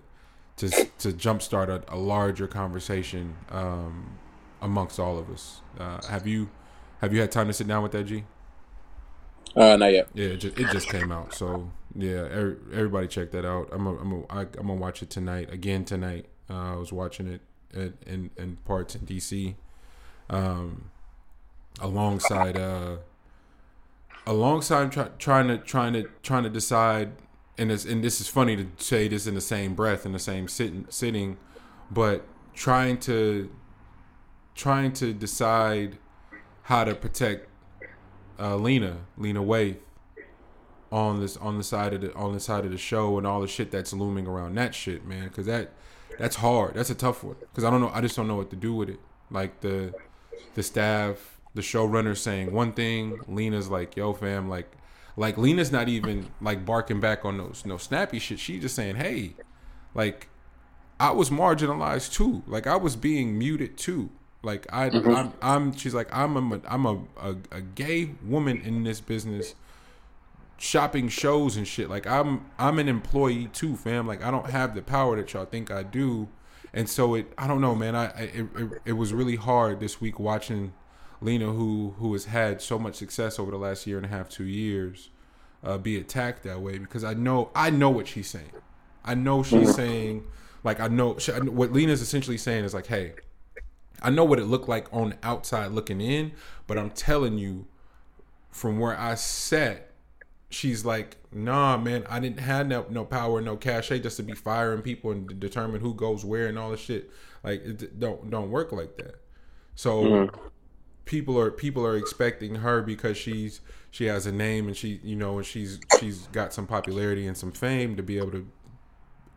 to 0.58 0.70
to 0.70 1.12
jumpstart 1.12 1.70
a, 1.70 1.84
a 1.94 1.98
larger 1.98 2.48
conversation 2.48 3.36
um, 3.50 4.18
amongst 4.62 5.00
all 5.00 5.18
of 5.18 5.30
us. 5.30 5.62
Uh, 5.80 6.02
have 6.08 6.28
you 6.28 6.50
have 7.02 7.14
you 7.14 7.22
had 7.22 7.32
time 7.32 7.48
to 7.48 7.54
sit 7.54 7.68
down 7.68 7.82
with 7.82 7.94
that 7.94 8.04
G? 8.04 8.26
Uh, 9.56 9.76
not 9.78 9.92
yet. 9.92 10.08
Yeah, 10.14 10.28
it 10.28 10.38
just, 10.38 10.60
it 10.60 10.70
just 10.72 10.90
came 10.90 11.12
out, 11.12 11.34
so 11.34 11.72
yeah, 11.96 12.28
every, 12.32 12.58
everybody 12.72 13.08
check 13.08 13.32
that 13.32 13.46
out. 13.46 13.70
I'm 13.72 13.88
a, 13.88 13.98
I'm 13.98 14.12
a, 14.12 14.26
I, 14.30 14.42
am 14.42 14.50
gonna 14.54 14.76
watch 14.76 15.02
it 15.02 15.10
tonight 15.10 15.52
again 15.52 15.86
tonight. 15.86 16.28
Uh, 16.50 16.74
I 16.74 16.76
was 16.76 16.92
watching 16.92 17.28
it 17.28 17.42
at, 17.74 17.94
in 18.06 18.32
in 18.38 18.58
parts 18.66 18.96
in 18.96 19.02
DC, 19.02 19.56
um, 20.30 20.90
alongside 21.80 22.58
uh, 22.58 22.98
alongside 24.26 24.92
try, 24.92 25.10
trying 25.18 25.48
to 25.48 25.58
trying 25.58 25.94
to 25.94 26.04
trying 26.24 26.44
to 26.44 26.50
decide 26.50 27.12
and 27.58 27.70
this 27.70 27.86
and 27.86 28.04
this 28.04 28.22
is 28.22 28.28
funny 28.28 28.56
to 28.56 28.68
say 28.78 29.08
this 29.08 29.28
in 29.28 29.36
the 29.36 29.42
same 29.42 29.76
breath 29.76 30.06
in 30.06 30.14
the 30.14 30.20
same 30.20 30.48
sitting 30.48 30.86
sitting 30.90 31.38
but 31.92 32.26
trying 32.54 32.98
to 32.98 33.50
trying 34.56 34.94
to 34.94 35.14
decide 35.14 35.98
how 36.64 36.84
to 36.84 36.96
protect 36.96 37.48
uh, 38.40 38.56
Lena 38.56 38.98
Lena 39.18 39.42
Waithe 39.42 39.78
on 40.92 41.20
this 41.20 41.38
on 41.38 41.58
the 41.58 41.64
side 41.64 41.94
of 41.94 42.02
the 42.02 42.14
on 42.14 42.34
the 42.34 42.40
side 42.40 42.66
of 42.66 42.72
the 42.72 42.78
show 42.78 43.18
and 43.18 43.28
all 43.28 43.42
the 43.42 43.48
shit 43.48 43.72
that's 43.72 43.94
looming 43.94 44.28
around 44.28 44.56
that 44.56 44.74
shit 44.74 45.06
man 45.06 45.28
because 45.28 45.46
that 45.46 45.72
that's 46.20 46.36
hard 46.36 46.76
that's 46.76 46.92
a 46.92 46.96
tough 46.96 47.24
one 47.24 47.36
because 47.40 47.64
I 47.64 47.72
don't 47.72 47.82
know 47.82 47.90
I 47.92 48.02
just 48.02 48.16
don't 48.16 48.28
know 48.28 48.36
what 48.36 48.52
to 48.52 48.56
do 48.56 48.76
with 48.76 48.90
it 48.90 49.00
like 49.32 49.62
the 49.62 49.94
the 50.54 50.62
staff 50.62 51.40
the 51.54 51.62
showrunner 51.62 52.16
saying 52.16 52.52
one 52.52 52.72
thing, 52.72 53.20
Lena's 53.28 53.70
like, 53.70 53.96
"Yo, 53.96 54.14
fam, 54.14 54.50
like, 54.50 54.72
like 55.18 55.38
Lena's 55.38 55.72
not 55.72 55.90
even 55.90 56.28
like 56.42 56.66
barking 56.66 57.00
back 57.00 57.26
on 57.26 57.38
those 57.38 57.64
no 57.66 57.78
snappy 57.78 58.20
shit. 58.20 58.40
She's 58.40 58.62
just 58.62 58.76
saying, 58.76 58.96
"Hey, 58.96 59.36
like, 59.94 60.30
I 61.00 61.12
was 61.12 61.30
marginalized 61.30 62.14
too. 62.14 62.44
Like, 62.48 62.68
I 62.68 62.76
was 62.76 62.96
being 62.96 63.38
muted 63.38 63.78
too. 63.78 64.10
Like, 64.42 64.68
I, 64.72 64.90
mm-hmm. 64.90 65.14
I'm, 65.14 65.34
I'm. 65.42 65.76
She's 65.76 65.94
like, 65.94 66.14
I'm 66.16 66.54
a, 66.54 66.62
I'm 66.68 66.86
a, 66.86 67.02
a, 67.22 67.36
a 67.52 67.62
gay 67.62 68.12
woman 68.24 68.62
in 68.62 68.84
this 68.84 69.02
business." 69.02 69.56
Shopping 70.60 71.10
shows 71.10 71.58
and 71.58 71.68
shit. 71.68 71.90
Like 71.90 72.06
i'm 72.06 72.46
i'm 72.58 72.80
an 72.80 72.88
employee 72.88 73.48
too 73.48 73.76
fam. 73.76 74.08
Like 74.08 74.24
i 74.24 74.30
don't 74.32 74.50
have 74.50 74.76
the 74.76 74.82
power 74.82 75.16
that 75.16 75.34
y'all 75.34 75.46
think 75.46 75.72
i 75.72 75.84
do. 75.84 76.28
And 76.74 76.88
so 76.88 77.16
it 77.16 77.32
i 77.38 77.48
don't 77.48 77.62
know 77.62 77.76
man. 77.76 77.96
I, 77.96 78.06
I 78.06 78.22
it, 78.22 78.48
it, 78.56 78.82
it 78.86 78.94
was 78.94 79.14
really 79.14 79.36
hard 79.36 79.80
this 79.80 80.00
week 80.00 80.20
watching 80.20 80.74
Lena, 81.22 81.52
who 81.52 81.96
who 81.98 82.14
has 82.14 82.26
had 82.26 82.62
so 82.62 82.78
much 82.80 82.96
success 82.96 83.40
over 83.40 83.52
the 83.52 83.58
last 83.58 83.88
year 83.88 83.98
and 83.98 84.06
a 84.06 84.10
half, 84.10 84.30
two 84.30 84.46
years, 84.46 85.10
uh, 85.64 85.78
be 85.78 85.98
attacked 85.98 86.44
that 86.44 86.62
way. 86.62 86.78
Because 86.78 87.04
I 87.04 87.14
know 87.14 87.52
I 87.56 87.70
know 87.70 87.90
what 87.90 88.08
she's 88.08 88.30
saying. 88.30 88.52
I 89.04 89.16
know 89.16 89.44
she's 89.44 89.70
mm-hmm. 89.70 89.72
saying 89.72 90.24
like 90.64 90.80
I 90.80 90.88
know 90.88 91.18
she, 91.18 91.32
what 91.32 91.72
Lena's 91.72 92.02
essentially 92.02 92.38
saying 92.38 92.66
is 92.66 92.74
like, 92.74 92.88
hey, 92.88 93.14
I 94.02 94.10
know 94.10 94.24
what 94.24 94.40
it 94.40 94.46
looked 94.46 94.70
like 94.70 94.88
on 94.94 95.12
the 95.12 95.18
outside 95.24 95.72
looking 95.72 96.02
in, 96.02 96.32
but 96.68 96.78
I'm 96.78 96.90
telling 96.92 97.38
you, 97.38 97.66
from 98.50 98.80
where 98.80 98.98
I 98.98 99.16
sat, 99.16 99.89
she's 100.50 100.86
like, 100.86 101.18
nah, 101.32 101.78
man, 101.78 102.06
I 102.10 102.20
didn't 102.20 102.40
have 102.40 102.68
no, 102.68 102.86
no 102.90 103.06
power, 103.06 103.42
no 103.42 103.56
cachet 103.56 104.00
just 104.00 104.18
to 104.18 104.24
be 104.24 104.34
firing 104.34 104.82
people 104.82 105.12
and 105.12 105.40
determine 105.40 105.82
who 105.82 105.94
goes 105.94 106.26
where 106.26 106.48
and 106.48 106.58
all 106.58 106.72
this 106.72 106.80
shit. 106.80 107.10
Like, 107.44 107.64
it 107.66 108.00
don't 108.00 108.30
don't 108.30 108.52
work 108.52 108.72
like 108.72 108.98
that. 108.98 109.16
So. 109.76 110.04
Mm-hmm 110.04 110.48
people 111.06 111.40
are 111.40 111.50
people 111.50 111.84
are 111.84 111.98
expecting 111.98 112.54
her 112.54 112.84
because 112.84 113.18
she's 113.18 113.62
she 113.90 114.06
has 114.06 114.28
a 114.28 114.32
name 114.32 114.68
and 114.68 114.78
she 114.78 115.00
you 115.04 115.16
know 115.16 115.38
and 115.38 115.46
she's 115.48 115.80
she's 116.00 116.28
got 116.28 116.54
some 116.54 116.68
popularity 116.68 117.26
and 117.26 117.36
some 117.36 117.52
fame 117.52 117.96
to 117.96 118.04
be 118.04 118.20
able 118.20 118.30
to 118.30 118.48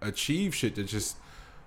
achieve 0.03 0.55
shit 0.55 0.75
that 0.75 0.85
just 0.85 1.17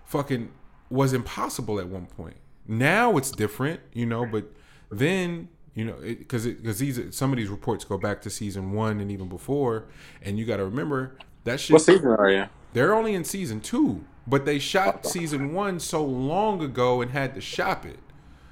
fucking 0.06 0.52
was 0.90 1.14
impossible 1.14 1.80
at 1.80 1.88
one 1.88 2.06
point. 2.06 2.36
Now 2.68 3.18
it's 3.18 3.32
different, 3.32 3.80
you 3.94 4.06
know, 4.06 4.26
but 4.26 4.52
then 4.92 5.50
you 5.76 5.86
know 5.86 5.96
because 6.02 6.48
because 6.48 6.80
these 6.80 7.00
some 7.16 7.32
of 7.32 7.38
these 7.38 7.50
reports 7.50 7.86
go 7.86 7.98
back 7.98 8.22
to 8.22 8.30
season 8.30 8.72
one 8.72 9.00
and 9.00 9.12
even 9.12 9.30
before, 9.30 9.86
and 10.22 10.40
you 10.40 10.46
got 10.46 10.58
to 10.58 10.66
remember 10.66 11.16
that 11.44 11.60
shit. 11.60 11.74
What 11.74 11.84
season 11.84 12.08
are 12.08 12.30
you? 12.30 12.46
They're 12.74 12.94
only 12.94 13.14
in 13.14 13.24
season 13.24 13.62
two, 13.62 14.04
but 14.26 14.46
they 14.46 14.60
shot 14.60 15.06
season 15.06 15.54
one 15.54 15.80
so 15.80 16.04
long 16.04 16.62
ago 16.62 17.02
and 17.02 17.12
had 17.12 17.36
to 17.36 17.42
shop 17.42 17.86
it. 17.86 18.00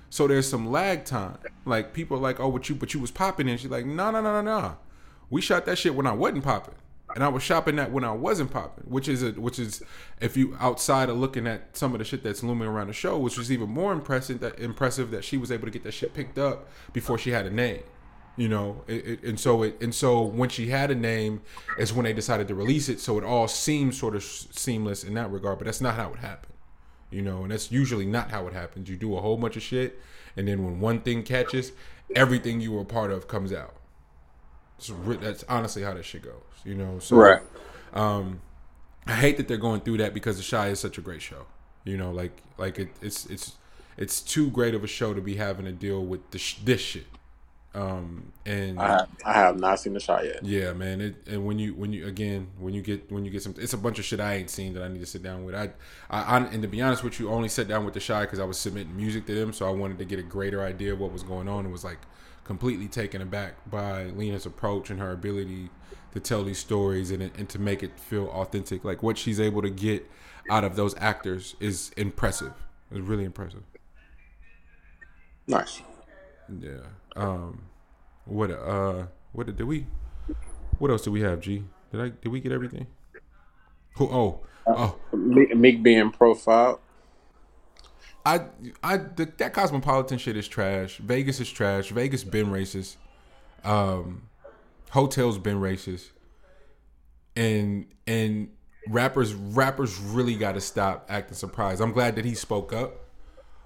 So 0.09 0.27
there's 0.27 0.47
some 0.47 0.71
lag 0.71 1.05
time. 1.05 1.39
Like 1.65 1.91
people 1.93 2.17
are 2.17 2.21
like, 2.21 2.39
oh, 2.39 2.47
what 2.47 2.69
you 2.69 2.75
but 2.75 2.93
you 2.93 2.99
was 2.99 3.09
popping 3.09 3.49
and 3.49 3.59
she's 3.59 3.71
like, 3.71 3.85
no, 3.85 4.11
no, 4.11 4.21
no, 4.21 4.41
no, 4.41 4.41
no. 4.41 4.77
We 5.29 5.41
shot 5.41 5.65
that 5.65 5.77
shit 5.77 5.95
when 5.95 6.05
I 6.05 6.11
wasn't 6.11 6.43
popping. 6.43 6.75
And 7.15 7.23
I 7.23 7.27
was 7.27 7.43
shopping 7.43 7.75
that 7.75 7.91
when 7.91 8.03
I 8.03 8.11
wasn't 8.11 8.51
popping, 8.51 8.85
which 8.85 9.07
is 9.07 9.21
a, 9.21 9.31
which 9.31 9.59
is 9.59 9.83
if 10.19 10.35
you 10.35 10.57
outside 10.59 11.09
of 11.09 11.17
looking 11.17 11.45
at 11.45 11.77
some 11.77 11.93
of 11.93 11.99
the 11.99 12.05
shit 12.05 12.23
that's 12.23 12.41
looming 12.41 12.67
around 12.67 12.87
the 12.87 12.93
show, 12.93 13.19
which 13.19 13.37
was 13.37 13.51
even 13.51 13.69
more 13.69 13.93
impressive 13.93 14.39
that 14.39 14.59
impressive 14.59 15.11
that 15.11 15.23
she 15.23 15.37
was 15.37 15.51
able 15.51 15.65
to 15.65 15.71
get 15.71 15.83
that 15.83 15.93
shit 15.93 16.13
picked 16.13 16.39
up 16.39 16.67
before 16.91 17.19
she 17.19 17.29
had 17.29 17.45
a 17.45 17.51
name, 17.51 17.83
you 18.35 18.49
know. 18.49 18.83
It, 18.87 19.05
it, 19.05 19.23
and 19.23 19.39
so 19.39 19.61
it 19.61 19.79
and 19.79 19.93
so 19.93 20.23
when 20.23 20.49
she 20.49 20.69
had 20.69 20.89
a 20.89 20.95
name 20.95 21.41
is 21.77 21.93
when 21.93 22.05
they 22.05 22.13
decided 22.13 22.47
to 22.47 22.55
release 22.55 22.89
it. 22.89 22.99
So 22.99 23.19
it 23.19 23.23
all 23.23 23.47
seems 23.47 23.97
sort 23.97 24.15
of 24.15 24.23
seamless 24.23 25.03
in 25.03 25.13
that 25.13 25.29
regard, 25.29 25.59
but 25.59 25.65
that's 25.65 25.81
not 25.81 25.95
how 25.95 26.13
it 26.13 26.19
happened, 26.19 26.53
you 27.11 27.21
know. 27.21 27.43
And 27.43 27.51
that's 27.51 27.71
usually 27.71 28.07
not 28.07 28.31
how 28.31 28.47
it 28.47 28.53
happens. 28.53 28.89
You 28.89 28.95
do 28.95 29.15
a 29.15 29.21
whole 29.21 29.37
bunch 29.37 29.55
of 29.55 29.61
shit, 29.61 30.01
and 30.35 30.47
then 30.47 30.63
when 30.63 30.79
one 30.79 31.01
thing 31.01 31.21
catches, 31.21 31.73
everything 32.15 32.59
you 32.59 32.71
were 32.71 32.81
a 32.81 32.85
part 32.85 33.11
of 33.11 33.27
comes 33.27 33.53
out. 33.53 33.75
Re- 34.89 35.17
that's 35.17 35.43
honestly 35.47 35.83
how 35.83 35.93
that 35.93 36.03
shit 36.05 36.23
goes, 36.23 36.41
you 36.65 36.75
know. 36.75 36.99
So, 36.99 37.15
Right. 37.15 37.41
Um, 37.93 38.41
I 39.05 39.13
hate 39.13 39.37
that 39.37 39.47
they're 39.47 39.57
going 39.57 39.81
through 39.81 39.97
that 39.97 40.13
because 40.13 40.37
The 40.37 40.49
Chi 40.49 40.69
is 40.69 40.79
such 40.79 40.97
a 40.97 41.01
great 41.01 41.21
show. 41.21 41.45
You 41.83 41.97
know, 41.97 42.11
like 42.11 42.41
like 42.57 42.79
it, 42.79 42.89
it's 43.01 43.25
it's 43.27 43.53
it's 43.97 44.21
too 44.21 44.49
great 44.49 44.73
of 44.73 44.83
a 44.83 44.87
show 44.87 45.13
to 45.13 45.21
be 45.21 45.35
having 45.35 45.65
to 45.65 45.71
deal 45.71 46.03
with 46.03 46.31
the 46.31 46.39
sh- 46.39 46.59
this 46.63 46.81
shit. 46.81 47.05
Um, 47.75 48.31
and 48.45 48.79
I 48.79 48.87
have, 48.87 49.09
I 49.25 49.33
have 49.33 49.59
not 49.59 49.79
seen 49.79 49.93
the 49.93 49.99
shot 49.99 50.23
yet. 50.25 50.45
yeah, 50.45 50.73
man. 50.73 51.01
It, 51.01 51.15
and 51.27 51.43
when 51.43 51.57
you 51.57 51.73
when 51.73 51.91
you 51.91 52.05
again 52.05 52.47
when 52.59 52.73
you 52.73 52.81
get 52.83 53.11
when 53.11 53.25
you 53.25 53.31
get 53.31 53.41
some, 53.41 53.55
it's 53.57 53.73
a 53.73 53.77
bunch 53.77 53.97
of 53.97 54.05
shit 54.05 54.19
I 54.19 54.35
ain't 54.35 54.51
seen 54.51 54.73
that 54.75 54.83
I 54.83 54.87
need 54.87 54.99
to 54.99 55.07
sit 55.07 55.23
down 55.23 55.43
with. 55.43 55.55
I, 55.55 55.71
I, 56.09 56.21
I 56.21 56.37
and 56.45 56.61
to 56.61 56.67
be 56.67 56.81
honest 56.81 57.03
with 57.03 57.19
you, 57.19 57.29
only 57.29 57.49
sat 57.49 57.67
down 57.67 57.83
with 57.83 57.95
the 57.95 57.99
Chi 57.99 58.21
because 58.21 58.39
I 58.39 58.43
was 58.43 58.59
submitting 58.59 58.95
music 58.95 59.25
to 59.25 59.33
them, 59.35 59.53
so 59.53 59.67
I 59.67 59.71
wanted 59.71 59.97
to 59.97 60.05
get 60.05 60.19
a 60.19 60.23
greater 60.23 60.61
idea 60.63 60.93
of 60.93 60.99
what 60.99 61.11
was 61.11 61.23
going 61.23 61.47
on. 61.47 61.65
It 61.65 61.69
was 61.69 61.83
like 61.83 61.99
completely 62.43 62.87
taken 62.87 63.21
aback 63.21 63.55
by 63.69 64.05
Lena's 64.05 64.45
approach 64.45 64.89
and 64.89 64.99
her 64.99 65.11
ability 65.11 65.69
to 66.13 66.19
tell 66.19 66.43
these 66.43 66.59
stories 66.59 67.11
and 67.11 67.21
and 67.21 67.49
to 67.49 67.59
make 67.59 67.83
it 67.83 67.99
feel 67.99 68.27
authentic. 68.29 68.83
Like 68.83 69.01
what 69.03 69.17
she's 69.17 69.39
able 69.39 69.61
to 69.61 69.69
get 69.69 70.09
out 70.49 70.63
of 70.63 70.75
those 70.75 70.95
actors 70.97 71.55
is 71.59 71.91
impressive. 71.97 72.53
It's 72.91 73.01
really 73.01 73.23
impressive. 73.23 73.63
Nice. 75.47 75.81
Yeah. 76.59 76.81
Um. 77.15 77.63
What? 78.25 78.51
Uh. 78.51 79.07
What 79.31 79.47
did, 79.47 79.57
did 79.57 79.65
we? 79.65 79.87
What 80.77 80.91
else 80.91 81.01
do 81.01 81.11
we 81.11 81.21
have? 81.21 81.41
G. 81.41 81.63
Did 81.91 82.01
I? 82.01 82.09
Did 82.09 82.29
we 82.29 82.39
get 82.39 82.51
everything? 82.51 82.87
Who? 83.95 84.09
Oh. 84.09 84.39
Oh. 84.65 84.97
Meek, 85.13 85.83
being 85.83 86.11
profiled. 86.11 86.79
I. 88.25 88.41
I. 88.83 88.97
The, 88.97 89.31
that 89.37 89.53
cosmopolitan 89.53 90.17
shit 90.17 90.37
is 90.37 90.47
trash. 90.47 90.97
Vegas 90.97 91.39
is 91.39 91.51
trash. 91.51 91.89
Vegas 91.89 92.23
been 92.23 92.47
racist. 92.47 92.97
Um. 93.63 94.29
Hotels 94.91 95.37
been 95.37 95.59
racist. 95.59 96.09
And 97.35 97.87
and 98.05 98.49
rappers 98.87 99.33
rappers 99.33 99.99
really 99.99 100.35
got 100.35 100.53
to 100.53 100.61
stop 100.61 101.07
acting 101.09 101.35
surprised. 101.35 101.81
I'm 101.81 101.93
glad 101.93 102.15
that 102.15 102.25
he 102.25 102.35
spoke 102.35 102.73
up, 102.73 103.07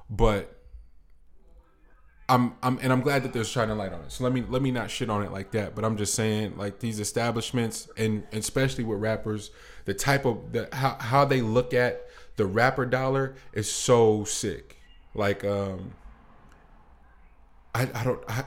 but 0.09 0.57
I'm 2.29 2.55
I'm 2.61 2.77
and 2.81 2.91
I'm 2.91 3.01
glad 3.01 3.23
that 3.23 3.33
there's 3.33 3.47
shining 3.47 3.77
light 3.77 3.93
on 3.93 4.01
it. 4.01 4.11
So 4.11 4.23
let 4.23 4.33
me 4.33 4.43
let 4.47 4.61
me 4.61 4.71
not 4.71 4.91
shit 4.91 5.09
on 5.09 5.23
it 5.23 5.31
like 5.31 5.51
that. 5.51 5.75
But 5.75 5.85
I'm 5.85 5.97
just 5.97 6.13
saying 6.13 6.57
like 6.57 6.79
these 6.79 6.99
establishments 6.99 7.89
and 7.97 8.23
especially 8.33 8.83
with 8.83 8.99
rappers, 8.99 9.51
the 9.85 9.93
type 9.93 10.25
of 10.25 10.51
the 10.51 10.67
how 10.73 10.97
how 10.99 11.25
they 11.25 11.41
look 11.41 11.73
at 11.73 12.06
the 12.37 12.45
rapper 12.45 12.85
dollar 12.85 13.35
is 13.51 13.69
so 13.69 14.23
sick. 14.23 14.77
Like 15.13 15.43
um 15.43 15.93
I 17.75 17.89
I 17.93 18.03
don't 18.03 18.23
I, 18.29 18.45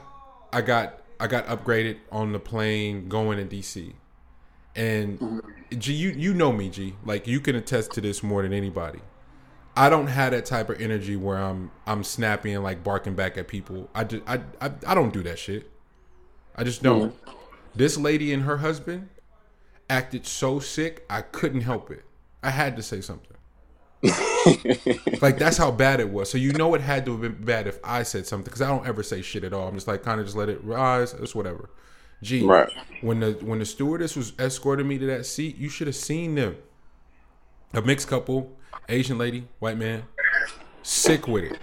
I 0.51 0.61
got 0.61 1.01
I 1.19 1.27
got 1.27 1.45
upgraded 1.45 1.97
on 2.11 2.33
the 2.33 2.39
plane 2.39 3.07
going 3.07 3.37
to 3.37 3.55
DC. 3.55 3.93
And 4.75 5.41
G 5.77 5.93
you 5.93 6.09
you 6.09 6.33
know 6.33 6.51
me, 6.51 6.69
G. 6.69 6.95
Like 7.05 7.27
you 7.27 7.39
can 7.39 7.55
attest 7.55 7.91
to 7.91 8.01
this 8.01 8.23
more 8.23 8.41
than 8.41 8.53
anybody. 8.53 8.99
I 9.75 9.89
don't 9.89 10.07
have 10.07 10.31
that 10.31 10.45
type 10.45 10.69
of 10.69 10.81
energy 10.81 11.15
where 11.15 11.37
I'm 11.37 11.71
I'm 11.85 12.03
snapping 12.03 12.55
and 12.55 12.63
like 12.63 12.83
barking 12.83 13.15
back 13.15 13.37
at 13.37 13.47
people. 13.47 13.89
I 13.93 14.05
just 14.05 14.23
I 14.25 14.41
I, 14.59 14.71
I 14.87 14.95
don't 14.95 15.13
do 15.13 15.21
that 15.23 15.37
shit. 15.37 15.69
I 16.55 16.63
just 16.63 16.81
don't. 16.81 17.15
This 17.75 17.97
lady 17.97 18.33
and 18.33 18.43
her 18.43 18.57
husband 18.57 19.09
acted 19.89 20.25
so 20.25 20.59
sick, 20.59 21.05
I 21.09 21.21
couldn't 21.21 21.61
help 21.61 21.91
it. 21.91 22.03
I 22.43 22.49
had 22.49 22.75
to 22.75 22.83
say 22.83 23.01
something. 23.01 23.30
like 25.21 25.37
that's 25.37 25.57
how 25.57 25.71
bad 25.85 25.99
it 25.99 26.09
was. 26.09 26.29
So 26.29 26.37
you 26.37 26.51
know 26.53 26.73
it 26.75 26.81
had 26.81 27.05
to 27.05 27.11
have 27.13 27.21
been 27.21 27.43
bad 27.45 27.67
if 27.67 27.79
I 27.83 28.03
said 28.03 28.25
something 28.27 28.45
because 28.45 28.61
I 28.61 28.67
don't 28.67 28.87
ever 28.87 29.03
say 29.03 29.21
shit 29.21 29.43
at 29.43 29.53
all. 29.53 29.67
I'm 29.67 29.75
just 29.75 29.87
like 29.87 30.03
kind 30.03 30.19
of 30.19 30.25
just 30.25 30.37
let 30.37 30.49
it 30.49 30.63
rise. 30.63 31.13
It's 31.13 31.35
whatever. 31.35 31.69
Gee, 32.23 32.43
Right. 32.45 32.69
when 33.01 33.19
the 33.19 33.31
when 33.41 33.59
the 33.59 33.65
stewardess 33.65 34.15
was 34.15 34.33
escorting 34.37 34.87
me 34.87 34.97
to 34.99 35.05
that 35.07 35.25
seat, 35.25 35.57
you 35.57 35.69
should 35.69 35.87
have 35.87 35.95
seen 35.95 36.35
them. 36.35 36.55
A 37.73 37.81
mixed 37.81 38.07
couple, 38.07 38.57
Asian 38.89 39.17
lady, 39.17 39.47
white 39.59 39.77
man, 39.77 40.03
sick 40.83 41.27
with 41.27 41.45
it. 41.45 41.57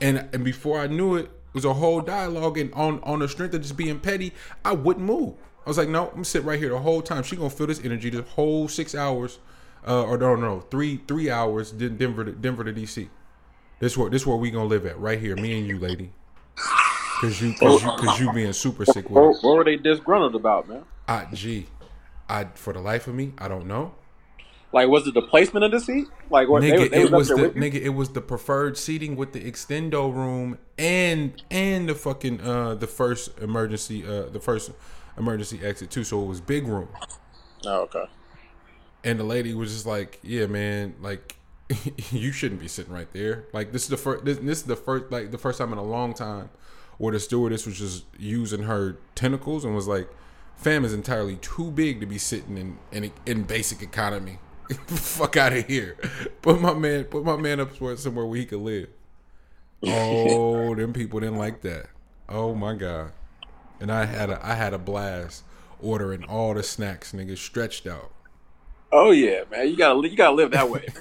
And 0.00 0.28
and 0.32 0.44
before 0.44 0.78
I 0.80 0.86
knew 0.86 1.16
it, 1.16 1.24
it 1.26 1.30
was 1.54 1.64
a 1.64 1.74
whole 1.74 2.00
dialogue. 2.00 2.56
And 2.58 2.72
on 2.74 3.00
on 3.02 3.18
the 3.18 3.28
strength 3.28 3.54
of 3.54 3.62
just 3.62 3.76
being 3.76 4.00
petty, 4.00 4.32
I 4.64 4.72
wouldn't 4.72 5.04
move. 5.04 5.34
I 5.66 5.70
was 5.70 5.78
like, 5.78 5.88
no, 5.88 6.06
I'm 6.06 6.10
gonna 6.12 6.24
sit 6.24 6.44
right 6.44 6.58
here 6.58 6.70
the 6.70 6.78
whole 6.78 7.02
time. 7.02 7.22
She 7.22 7.36
gonna 7.36 7.50
feel 7.50 7.66
this 7.66 7.84
energy 7.84 8.10
the 8.10 8.22
whole 8.22 8.68
six 8.68 8.94
hours, 8.94 9.38
uh, 9.86 10.04
or 10.04 10.18
no, 10.18 10.34
no, 10.36 10.60
three 10.60 11.00
three 11.06 11.30
hours, 11.30 11.70
Den- 11.70 11.96
Denver 11.96 12.24
to 12.24 12.32
Denver 12.32 12.64
to 12.64 12.72
DC. 12.72 13.08
This 13.80 13.96
where 13.96 14.10
this 14.10 14.26
where 14.26 14.36
we 14.36 14.50
gonna 14.50 14.64
live 14.64 14.86
at 14.86 14.98
right 14.98 15.18
here, 15.18 15.36
me 15.36 15.58
and 15.58 15.66
you, 15.66 15.78
lady. 15.78 16.12
Cause 17.20 17.40
you, 17.40 17.54
cause 17.54 17.82
you, 17.82 17.90
cause 17.90 18.20
you 18.20 18.32
being 18.32 18.52
super 18.52 18.84
sick 18.84 19.08
with 19.08 19.22
What, 19.22 19.42
what 19.42 19.56
were 19.56 19.64
they 19.64 19.76
disgruntled 19.76 20.34
about, 20.34 20.68
man? 20.68 20.84
I, 21.08 21.26
gee, 21.32 21.68
I 22.28 22.44
for 22.54 22.72
the 22.72 22.80
life 22.80 23.06
of 23.06 23.14
me, 23.14 23.32
I 23.38 23.48
don't 23.48 23.66
know. 23.66 23.94
Like, 24.72 24.88
was 24.88 25.06
it 25.06 25.14
the 25.14 25.22
placement 25.22 25.64
of 25.64 25.70
the 25.70 25.78
seat? 25.78 26.06
Like, 26.30 26.48
what? 26.48 26.62
nigga, 26.62 26.78
they, 26.78 26.88
they 26.88 27.02
it 27.02 27.12
was 27.12 27.30
up 27.30 27.36
the 27.36 27.42
there 27.42 27.52
with 27.52 27.56
you? 27.56 27.80
nigga. 27.80 27.82
It 27.82 27.90
was 27.90 28.10
the 28.10 28.20
preferred 28.20 28.76
seating 28.76 29.14
with 29.14 29.32
the 29.32 29.40
extendo 29.40 30.12
room 30.12 30.58
and 30.76 31.40
and 31.50 31.88
the 31.88 31.94
fucking 31.94 32.40
uh 32.40 32.74
the 32.74 32.88
first 32.88 33.38
emergency 33.38 34.04
uh 34.04 34.28
the 34.30 34.40
first 34.40 34.72
emergency 35.16 35.60
exit 35.64 35.90
too. 35.90 36.02
So 36.02 36.22
it 36.22 36.26
was 36.26 36.40
big 36.40 36.66
room. 36.66 36.88
Oh, 37.64 37.82
okay. 37.82 38.04
And 39.04 39.20
the 39.20 39.24
lady 39.24 39.54
was 39.54 39.72
just 39.72 39.86
like, 39.86 40.18
"Yeah, 40.22 40.46
man, 40.46 40.94
like 41.00 41.36
you 42.10 42.32
shouldn't 42.32 42.60
be 42.60 42.68
sitting 42.68 42.92
right 42.92 43.10
there. 43.12 43.44
Like 43.52 43.72
this 43.72 43.82
is 43.84 43.88
the 43.88 43.96
first. 43.96 44.24
This, 44.24 44.38
this 44.38 44.58
is 44.58 44.64
the 44.64 44.76
first 44.76 45.10
like 45.10 45.30
the 45.30 45.38
first 45.38 45.58
time 45.58 45.72
in 45.72 45.78
a 45.78 45.84
long 45.84 46.14
time 46.14 46.50
where 46.98 47.12
the 47.12 47.20
stewardess 47.20 47.66
was 47.66 47.78
just 47.78 48.04
using 48.18 48.62
her 48.64 48.96
tentacles 49.14 49.64
and 49.64 49.74
was 49.74 49.86
like, 49.86 50.08
"Fam 50.56 50.84
is 50.84 50.92
entirely 50.92 51.36
too 51.36 51.70
big 51.70 52.00
to 52.00 52.06
be 52.06 52.18
sitting 52.18 52.56
in 52.56 52.78
in, 52.92 53.12
in 53.26 53.42
basic 53.44 53.82
economy. 53.82 54.38
Fuck 54.86 55.36
out 55.36 55.52
of 55.52 55.66
here. 55.66 55.96
Put 56.42 56.60
my 56.60 56.74
man. 56.74 57.04
Put 57.04 57.24
my 57.24 57.36
man 57.36 57.60
up 57.60 57.70
somewhere 57.98 58.24
where 58.24 58.38
he 58.38 58.46
could 58.46 58.60
live." 58.60 58.88
Oh, 59.86 60.74
them 60.74 60.92
people 60.92 61.20
didn't 61.20 61.36
like 61.36 61.60
that. 61.62 61.86
Oh 62.28 62.54
my 62.54 62.74
god. 62.74 63.12
And 63.80 63.92
I 63.92 64.06
had 64.06 64.30
a 64.30 64.44
I 64.44 64.54
had 64.54 64.72
a 64.72 64.78
blast 64.78 65.44
ordering 65.80 66.24
all 66.24 66.54
the 66.54 66.62
snacks, 66.62 67.12
nigga, 67.12 67.36
stretched 67.36 67.86
out. 67.86 68.10
Oh 68.92 69.10
yeah, 69.10 69.44
man. 69.50 69.68
You 69.68 69.76
gotta 69.76 70.08
you 70.08 70.16
gotta 70.16 70.34
live 70.34 70.50
that 70.52 70.68
way. 70.68 70.86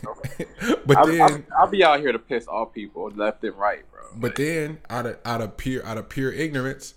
But 0.85 0.97
I, 0.97 1.05
then, 1.05 1.45
I'll 1.57 1.68
be 1.68 1.84
out 1.84 1.99
here 1.99 2.11
to 2.11 2.19
piss 2.19 2.47
off 2.47 2.73
people 2.73 3.10
left 3.15 3.43
and 3.43 3.55
right, 3.55 3.84
bro. 3.91 4.01
but 4.15 4.35
then, 4.35 4.80
out 4.89 5.05
of 5.05 5.18
out 5.26 5.41
of 5.41 5.57
pure 5.57 5.85
out 5.85 5.97
of 5.97 6.10
pure 6.10 6.31
ignorance, 6.31 6.95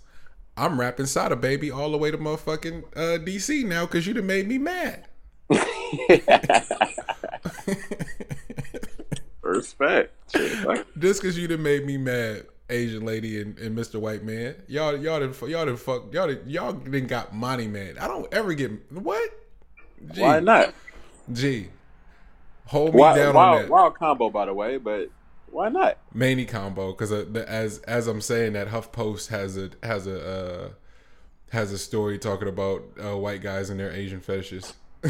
I'm 0.55 0.79
rapping 0.79 1.05
Sada 1.05 1.35
Baby 1.35 1.69
all 1.69 1.91
the 1.91 1.97
way 1.97 2.11
to 2.11 2.17
motherfucking 2.17 2.83
uh, 2.95 3.19
DC 3.23 3.65
now 3.65 3.85
because 3.85 4.07
you 4.07 4.13
done 4.13 4.25
made 4.25 4.47
me 4.47 4.57
mad. 4.57 5.05
Respect. 9.41 10.13
Just 10.97 11.21
because 11.21 11.37
you 11.37 11.47
done 11.47 11.63
made 11.63 11.85
me 11.85 11.97
mad, 11.97 12.47
Asian 12.69 13.05
lady 13.05 13.41
and, 13.41 13.57
and 13.59 13.77
Mr. 13.77 13.99
White 13.99 14.23
Man. 14.23 14.55
Y'all 14.67 14.97
y'all 14.97 15.19
done 15.19 15.33
y'all 15.49 15.65
done 15.65 15.77
fuck 15.77 16.13
y'all 16.13 16.27
done, 16.27 16.41
y'all 16.45 16.73
done 16.73 17.07
got 17.07 17.33
money 17.33 17.67
man. 17.67 17.97
I 17.99 18.07
don't 18.07 18.31
ever 18.33 18.53
get 18.53 18.71
what. 18.91 19.29
Gee, 20.13 20.21
Why 20.21 20.39
not? 20.39 20.73
G, 21.31 21.67
hold 22.65 22.93
me 22.93 23.01
Wild, 23.01 23.17
down 23.17 23.27
on 23.29 23.35
wild, 23.35 23.61
that. 23.63 23.69
wild 23.69 23.95
combo, 23.95 24.29
by 24.29 24.45
the 24.45 24.53
way. 24.53 24.77
But 24.77 25.09
why 25.49 25.69
not? 25.69 25.97
Manny 26.13 26.45
combo 26.45 26.91
because 26.91 27.11
uh, 27.11 27.25
as 27.47 27.79
as 27.79 28.07
I'm 28.07 28.21
saying 28.21 28.53
that 28.53 28.67
HuffPost 28.69 29.27
has 29.29 29.57
a 29.57 29.71
has 29.83 30.07
a 30.07 30.25
uh, 30.25 30.69
has 31.51 31.71
a 31.71 31.77
story 31.77 32.17
talking 32.19 32.47
about 32.47 32.83
uh, 33.03 33.17
white 33.17 33.41
guys 33.41 33.69
and 33.69 33.79
their 33.79 33.91
Asian 33.91 34.19
fetishes. 34.21 34.73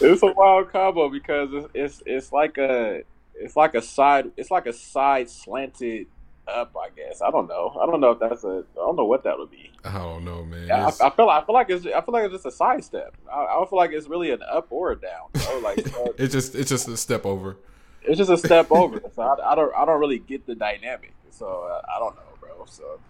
it's 0.00 0.22
a 0.22 0.26
wild 0.32 0.70
combo 0.70 1.08
because 1.08 1.50
it's, 1.52 1.68
it's 1.74 2.02
it's 2.06 2.32
like 2.32 2.58
a 2.58 3.02
it's 3.34 3.56
like 3.56 3.74
a 3.74 3.82
side 3.82 4.30
it's 4.36 4.50
like 4.50 4.66
a 4.66 4.72
side 4.72 5.28
slanted 5.28 6.06
up. 6.48 6.74
I 6.76 6.88
guess 6.94 7.22
I 7.22 7.30
don't 7.30 7.48
know. 7.48 7.76
I 7.80 7.86
don't 7.86 8.00
know 8.00 8.10
if 8.12 8.20
that's 8.20 8.44
a 8.44 8.64
I 8.72 8.76
don't 8.76 8.96
know 8.96 9.04
what 9.04 9.24
that 9.24 9.38
would 9.38 9.50
be. 9.50 9.70
I 9.84 9.98
don't 9.98 10.24
know, 10.24 10.44
man. 10.44 10.70
I, 10.70 10.86
I 10.86 11.10
feel 11.10 11.28
I 11.28 11.44
feel 11.44 11.54
like 11.54 11.70
it's 11.70 11.86
I 11.86 12.00
feel 12.00 12.12
like 12.12 12.24
it's 12.24 12.34
just 12.34 12.46
a 12.46 12.50
sidestep. 12.50 13.16
I, 13.32 13.44
I 13.44 13.52
don't 13.54 13.68
feel 13.68 13.78
like 13.78 13.92
it's 13.92 14.08
really 14.08 14.30
an 14.30 14.42
up 14.42 14.66
or 14.70 14.92
a 14.92 14.96
down. 14.96 15.28
Bro. 15.32 15.58
Like 15.58 15.78
uh, 15.98 16.12
it's 16.18 16.32
just 16.32 16.54
it's 16.54 16.70
just 16.70 16.88
a 16.88 16.96
step 16.96 17.26
over. 17.26 17.56
it's 18.02 18.18
just 18.18 18.30
a 18.30 18.38
step 18.38 18.66
over. 18.70 19.00
So 19.14 19.22
I, 19.22 19.52
I 19.52 19.54
don't 19.54 19.74
I 19.74 19.84
don't 19.84 20.00
really 20.00 20.18
get 20.18 20.46
the 20.46 20.54
dynamic. 20.54 21.14
So 21.30 21.46
I, 21.46 21.96
I 21.96 21.98
don't 21.98 22.14
know, 22.14 22.22
bro. 22.40 22.64
So 22.66 23.00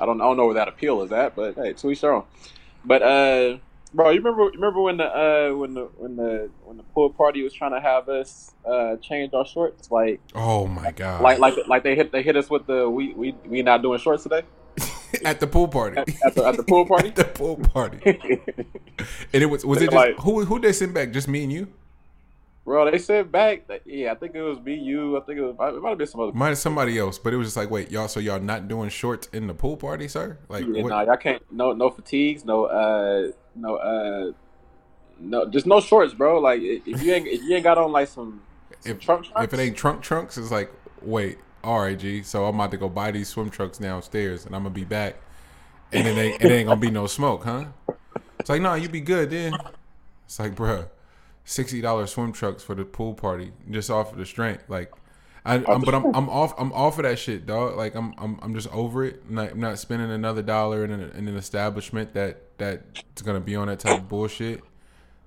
I 0.00 0.06
don't 0.06 0.20
I 0.20 0.24
don't 0.24 0.36
know 0.36 0.46
where 0.46 0.54
that 0.54 0.68
appeal 0.68 1.02
is 1.02 1.12
at, 1.12 1.36
but 1.36 1.54
hey, 1.54 1.72
to 1.72 1.90
each 1.90 2.00
their 2.00 2.14
own. 2.14 2.24
But 2.84 3.02
uh, 3.02 3.58
bro, 3.94 4.10
you 4.10 4.20
remember 4.20 4.44
remember 4.44 4.80
when 4.80 4.96
the 4.96 5.04
uh 5.04 5.54
when 5.56 5.74
the 5.74 5.82
when 5.96 6.16
the 6.16 6.50
when 6.64 6.76
the 6.76 6.82
pool 6.82 7.10
party 7.10 7.42
was 7.42 7.52
trying 7.52 7.72
to 7.72 7.80
have 7.80 8.08
us 8.08 8.54
uh 8.64 8.96
change 8.96 9.32
our 9.34 9.44
shorts 9.46 9.90
like 9.90 10.20
Oh 10.34 10.66
my 10.66 10.90
god! 10.92 11.20
like 11.22 11.38
like 11.38 11.54
like 11.66 11.82
they 11.82 11.94
hit 11.94 12.12
they 12.12 12.22
hit 12.22 12.36
us 12.36 12.48
with 12.50 12.66
the 12.66 12.88
we 12.88 13.12
we 13.14 13.34
we 13.46 13.62
not 13.62 13.82
doing 13.82 13.98
shorts 13.98 14.22
today 14.22 14.42
at 15.24 15.40
the 15.40 15.46
pool 15.46 15.68
party. 15.68 15.98
at 16.24 16.34
the 16.34 16.44
at 16.46 16.56
the 16.56 16.62
pool 16.62 16.86
party. 16.92 17.08
at 17.08 17.16
the 17.16 17.24
pool 17.24 17.56
party. 17.56 18.00
And 19.32 19.42
it 19.42 19.46
was 19.46 19.64
was 19.64 19.78
it 19.82 19.86
just 19.86 19.96
Like- 19.96 20.16
who 20.18 20.44
who 20.44 20.58
they 20.60 20.72
send 20.72 20.94
back? 20.94 21.10
Just 21.12 21.26
me 21.28 21.42
and 21.44 21.52
you? 21.52 21.68
Bro, 22.64 22.92
they 22.92 22.98
said 22.98 23.32
back. 23.32 23.66
That, 23.66 23.80
yeah, 23.84 24.12
I 24.12 24.14
think 24.14 24.36
it 24.36 24.42
was 24.42 24.60
me, 24.60 24.74
you. 24.76 25.16
I 25.16 25.20
think 25.22 25.40
it 25.40 25.42
was. 25.42 25.56
It 25.74 25.82
might 25.82 25.88
have 25.88 25.98
been 25.98 26.06
some 26.06 26.20
other. 26.20 26.30
Minus 26.32 26.60
somebody 26.60 26.96
else, 26.96 27.18
but 27.18 27.34
it 27.34 27.36
was 27.36 27.48
just 27.48 27.56
like, 27.56 27.70
wait, 27.70 27.90
y'all, 27.90 28.06
so 28.06 28.20
y'all 28.20 28.38
not 28.38 28.68
doing 28.68 28.88
shorts 28.88 29.26
in 29.32 29.48
the 29.48 29.54
pool 29.54 29.76
party, 29.76 30.06
sir? 30.06 30.38
Like, 30.48 30.64
Yeah, 30.68 30.82
what- 30.82 30.90
nah, 30.90 31.02
y'all 31.02 31.16
can't. 31.16 31.42
No, 31.50 31.72
no 31.72 31.90
fatigues. 31.90 32.44
No, 32.44 32.66
uh, 32.66 33.32
no, 33.54 33.76
uh, 33.76 34.32
no, 35.18 35.48
just 35.48 35.66
no 35.66 35.80
shorts, 35.80 36.14
bro. 36.14 36.40
Like 36.40 36.60
if 36.62 37.02
you 37.02 37.12
ain't 37.12 37.26
if 37.26 37.42
you 37.42 37.54
ain't 37.56 37.64
got 37.64 37.78
on 37.78 37.92
like 37.92 38.08
some, 38.08 38.42
some 38.80 38.92
if, 38.92 39.00
trunk 39.00 39.26
trunks, 39.26 39.52
if 39.52 39.58
it 39.58 39.62
ain't 39.62 39.76
trunk 39.76 40.02
trunks, 40.02 40.38
it's 40.38 40.50
like, 40.50 40.72
wait, 41.00 41.38
all 41.62 41.80
right, 41.80 41.98
G. 41.98 42.22
So 42.22 42.44
I'm 42.46 42.54
about 42.54 42.70
to 42.72 42.76
go 42.76 42.88
buy 42.88 43.10
these 43.10 43.28
swim 43.28 43.50
trunks 43.50 43.78
downstairs, 43.78 44.46
and 44.46 44.54
I'm 44.54 44.62
gonna 44.62 44.74
be 44.74 44.84
back, 44.84 45.16
and 45.92 46.06
it 46.06 46.18
ain't 46.18 46.42
it 46.42 46.50
ain't 46.50 46.68
gonna 46.68 46.80
be 46.80 46.90
no 46.90 47.06
smoke, 47.06 47.44
huh? 47.44 47.66
It's 48.38 48.48
like, 48.48 48.62
nah, 48.62 48.74
you 48.74 48.88
be 48.88 49.00
good 49.00 49.30
then. 49.30 49.54
It's 50.24 50.38
like, 50.38 50.54
bruh, 50.54 50.88
sixty 51.44 51.80
dollars 51.80 52.12
swim 52.12 52.32
trunks 52.32 52.62
for 52.62 52.74
the 52.74 52.84
pool 52.84 53.14
party, 53.14 53.52
just 53.70 53.90
off 53.90 54.12
of 54.12 54.18
the 54.18 54.26
strength, 54.26 54.64
like. 54.68 54.92
I, 55.44 55.56
I'm, 55.56 55.80
but 55.80 55.94
I'm 55.94 56.04
I'm 56.14 56.28
off 56.28 56.54
I'm 56.58 56.72
off 56.72 56.98
of 56.98 57.02
that 57.04 57.18
shit, 57.18 57.46
dog. 57.46 57.76
Like 57.76 57.94
I'm 57.94 58.14
I'm 58.16 58.38
I'm 58.42 58.54
just 58.54 58.68
over 58.72 59.04
it. 59.04 59.22
I'm 59.28 59.34
not, 59.34 59.50
I'm 59.50 59.60
not 59.60 59.78
spending 59.78 60.10
another 60.10 60.42
dollar 60.42 60.84
in, 60.84 60.90
an 60.92 61.10
in 61.10 61.26
an 61.26 61.36
establishment 61.36 62.14
that 62.14 62.58
that's 62.58 63.22
gonna 63.22 63.40
be 63.40 63.56
on 63.56 63.66
that 63.66 63.80
type 63.80 63.98
of 63.98 64.08
bullshit. 64.08 64.62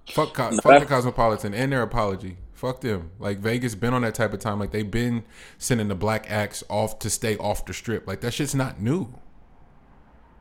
Fuck, 0.09 0.33
co- 0.33 0.51
fuck 0.61 0.79
the 0.79 0.85
Cosmopolitan 0.85 1.53
and 1.53 1.71
their 1.71 1.81
apology. 1.81 2.37
Fuck 2.53 2.81
them. 2.81 3.11
Like 3.19 3.39
Vegas 3.39 3.75
been 3.75 3.93
on 3.93 4.03
that 4.03 4.15
type 4.15 4.33
of 4.33 4.39
time. 4.39 4.59
Like 4.59 4.71
they've 4.71 4.89
been 4.89 5.23
sending 5.57 5.89
the 5.89 5.95
black 5.95 6.29
acts 6.31 6.63
off 6.69 6.99
to 6.99 7.09
stay 7.09 7.35
off 7.37 7.65
the 7.65 7.73
strip. 7.73 8.07
Like 8.07 8.21
that 8.21 8.33
shit's 8.33 8.55
not 8.55 8.79
new. 8.79 9.13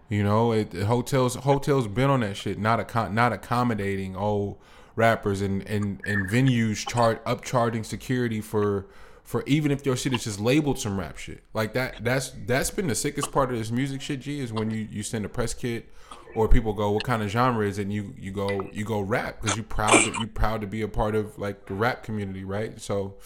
You 0.08 0.22
know, 0.22 0.52
it, 0.52 0.72
hotels 0.72 1.34
hotels 1.34 1.88
been 1.88 2.10
on 2.10 2.20
that 2.20 2.36
shit. 2.36 2.58
Not 2.58 2.86
accom- 2.86 3.12
not 3.12 3.32
accommodating 3.32 4.14
old 4.14 4.58
rappers 4.94 5.40
and 5.40 5.66
and 5.66 6.00
and 6.06 6.28
venues 6.28 6.86
chart 6.86 7.24
upcharging 7.24 7.84
security 7.84 8.40
for 8.40 8.86
for 9.24 9.42
even 9.46 9.72
if 9.72 9.84
your 9.84 9.96
shit 9.96 10.12
is 10.12 10.24
just 10.24 10.38
labeled 10.38 10.78
some 10.78 11.00
rap 11.00 11.16
shit 11.16 11.42
like 11.54 11.72
that. 11.72 12.04
That's 12.04 12.30
that's 12.46 12.70
been 12.70 12.86
the 12.86 12.94
sickest 12.94 13.32
part 13.32 13.50
of 13.50 13.58
this 13.58 13.70
music 13.70 14.00
shit. 14.00 14.20
G 14.20 14.40
is 14.40 14.52
when 14.52 14.70
you 14.70 14.86
you 14.90 15.02
send 15.02 15.24
a 15.24 15.28
press 15.28 15.54
kit 15.54 15.90
or 16.34 16.48
people 16.48 16.72
go, 16.72 16.90
what 16.90 17.04
kind 17.04 17.22
of 17.22 17.30
genre 17.30 17.66
is 17.66 17.78
it? 17.78 17.82
And 17.82 17.92
you 17.92 18.14
you 18.18 18.30
go 18.30 18.68
you 18.72 18.84
go 18.84 19.00
rap 19.00 19.40
because 19.40 19.56
you 19.56 19.62
proud 19.62 19.92
to, 20.04 20.20
you 20.20 20.26
proud 20.26 20.60
to 20.60 20.66
be 20.66 20.82
a 20.82 20.88
part 20.88 21.14
of 21.14 21.38
like 21.38 21.66
the 21.66 21.74
rap 21.74 22.02
community, 22.02 22.44
right? 22.44 22.78
So 22.80 23.16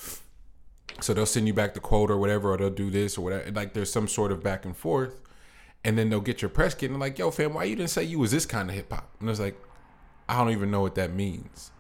so 1.01 1.15
they'll 1.15 1.27
send 1.27 1.47
you 1.47 1.55
back 1.55 1.75
the 1.75 1.81
quote 1.81 2.11
or 2.11 2.17
whatever, 2.17 2.53
or 2.53 2.57
they'll 2.57 2.71
do 2.71 2.91
this 2.91 3.19
or 3.19 3.23
whatever. 3.23 3.51
Like 3.51 3.75
there's 3.75 3.93
some 3.93 4.09
sort 4.09 4.33
of 4.33 4.43
back 4.43 4.65
and 4.65 4.77
forth, 4.77 5.21
and 5.85 5.99
then 5.99 6.11
they'll 6.11 6.21
get 6.21 6.43
your 6.43 6.49
press 6.49 6.75
kit 6.75 6.91
and 6.91 7.01
like, 7.01 7.19
"Yo, 7.19 7.31
fam, 7.31 7.55
why 7.55 7.65
you 7.65 7.77
didn't 7.77 7.91
say 7.91 8.05
you 8.05 8.19
was 8.19 8.31
this 8.31 8.47
kind 8.47 8.69
of 8.69 8.77
hip 8.77 8.93
hop?" 8.93 9.15
And 9.21 9.29
it's 9.29 9.41
like, 9.41 9.61
I 10.29 10.39
don't 10.39 10.51
even 10.53 10.71
know 10.71 10.81
what 10.81 10.95
that 10.97 11.13
means. 11.13 11.71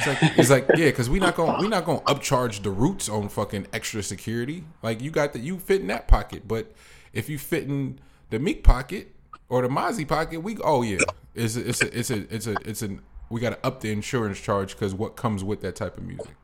It's 0.00 0.06
like 0.06 0.38
it's 0.38 0.50
like 0.50 0.66
yeah, 0.76 0.86
because 0.86 1.10
we 1.10 1.18
not 1.18 1.36
going 1.36 1.60
we 1.60 1.68
not 1.68 1.84
to 1.84 2.00
upcharge 2.04 2.62
the 2.62 2.70
roots 2.70 3.08
on 3.08 3.28
fucking 3.28 3.66
extra 3.72 4.02
security. 4.02 4.64
Like 4.82 5.00
you 5.00 5.10
got 5.10 5.32
that 5.34 5.42
you 5.42 5.58
fit 5.58 5.80
in 5.80 5.88
that 5.88 6.08
pocket, 6.08 6.48
but 6.48 6.72
if 7.12 7.28
you 7.28 7.38
fit 7.38 7.64
in 7.64 7.98
the 8.30 8.38
Meek 8.38 8.64
pocket 8.64 9.14
or 9.48 9.62
the 9.62 9.68
Mozzy 9.68 10.06
pocket, 10.06 10.40
we 10.40 10.56
oh 10.64 10.82
yeah, 10.82 10.98
it's 11.34 11.56
a, 11.56 11.68
it's 11.68 11.82
a 11.82 11.98
it's 11.98 12.10
a 12.10 12.34
it's 12.34 12.46
a 12.46 12.54
it's 12.64 12.82
a 12.82 12.98
we 13.28 13.40
got 13.40 13.50
to 13.50 13.66
up 13.66 13.80
the 13.80 13.92
insurance 13.92 14.40
charge 14.40 14.72
because 14.72 14.94
what 14.94 15.16
comes 15.16 15.44
with 15.44 15.60
that 15.62 15.76
type 15.76 15.96
of 15.96 16.04
music. 16.04 16.34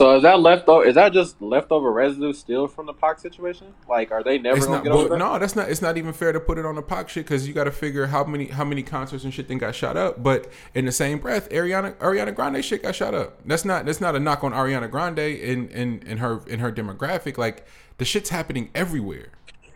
So 0.00 0.16
is 0.16 0.22
that 0.22 0.40
leftover? 0.40 0.86
Is 0.86 0.94
that 0.94 1.12
just 1.12 1.42
leftover 1.42 1.92
residue 1.92 2.32
still 2.32 2.66
from 2.66 2.86
the 2.86 2.94
Pac 2.94 3.18
situation? 3.18 3.74
Like, 3.86 4.10
are 4.10 4.22
they 4.24 4.38
never 4.38 4.56
It's 4.56 4.64
gonna 4.64 4.78
not, 4.78 4.84
get 4.84 4.92
over 4.94 5.02
but 5.10 5.10
that? 5.10 5.18
no, 5.18 5.38
that's 5.38 5.54
not. 5.54 5.68
It's 5.68 5.82
not 5.82 5.98
even 5.98 6.14
fair 6.14 6.32
to 6.32 6.40
put 6.40 6.56
it 6.56 6.64
on 6.64 6.74
the 6.74 6.80
Pac 6.80 7.10
shit 7.10 7.26
because 7.26 7.46
you 7.46 7.52
got 7.52 7.64
to 7.64 7.70
figure 7.70 8.06
how 8.06 8.24
many 8.24 8.46
how 8.46 8.64
many 8.64 8.82
concerts 8.82 9.24
and 9.24 9.34
shit 9.34 9.48
then 9.48 9.58
got 9.58 9.74
shot 9.74 9.98
up. 9.98 10.22
But 10.22 10.50
in 10.72 10.86
the 10.86 10.90
same 10.92 11.18
breath, 11.18 11.50
Ariana 11.50 11.92
Ariana 11.96 12.34
Grande 12.34 12.64
shit 12.64 12.82
got 12.82 12.94
shot 12.94 13.14
up. 13.14 13.40
That's 13.44 13.66
not 13.66 13.84
that's 13.84 14.00
not 14.00 14.16
a 14.16 14.20
knock 14.20 14.42
on 14.42 14.52
Ariana 14.52 14.90
Grande 14.90 15.18
in 15.18 15.68
in, 15.68 15.98
in 16.06 16.16
her 16.16 16.40
in 16.46 16.60
her 16.60 16.72
demographic. 16.72 17.36
Like 17.36 17.66
the 17.98 18.06
shit's 18.06 18.30
happening 18.30 18.70
everywhere. 18.74 19.26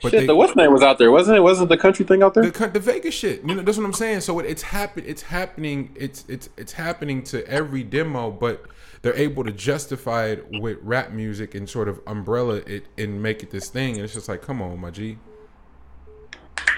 But 0.00 0.12
Shit, 0.12 0.20
they- 0.20 0.26
the 0.28 0.36
what's 0.36 0.56
name 0.56 0.72
was 0.72 0.82
out 0.82 0.96
there, 0.96 1.10
wasn't 1.10 1.36
it? 1.36 1.40
Wasn't 1.40 1.68
the 1.68 1.76
country 1.76 2.06
thing 2.06 2.22
out 2.22 2.32
there? 2.32 2.44
the 2.48 2.68
the 2.68 2.80
Vegas 2.80 3.12
shit. 3.14 3.42
You 3.44 3.56
know, 3.56 3.62
that's 3.62 3.76
what 3.76 3.84
I'm 3.84 3.92
saying. 3.92 4.22
So 4.22 4.38
it, 4.38 4.46
it's 4.46 4.62
happen. 4.62 5.04
It's 5.06 5.20
happening. 5.20 5.94
It's 5.94 6.24
it's 6.28 6.48
it's 6.56 6.72
happening 6.72 7.22
to 7.24 7.46
every 7.46 7.82
demo, 7.82 8.30
but 8.30 8.64
they're 9.04 9.14
able 9.16 9.44
to 9.44 9.52
justify 9.52 10.28
it 10.28 10.46
with 10.62 10.78
rap 10.80 11.10
music 11.10 11.54
and 11.54 11.68
sort 11.68 11.90
of 11.90 12.00
umbrella 12.06 12.62
it 12.66 12.86
and 12.96 13.22
make 13.22 13.42
it 13.42 13.50
this 13.50 13.68
thing. 13.68 13.96
And 13.96 14.02
it's 14.02 14.14
just 14.14 14.30
like, 14.30 14.40
come 14.40 14.62
on, 14.62 14.80
my 14.80 14.90
G. 14.90 15.18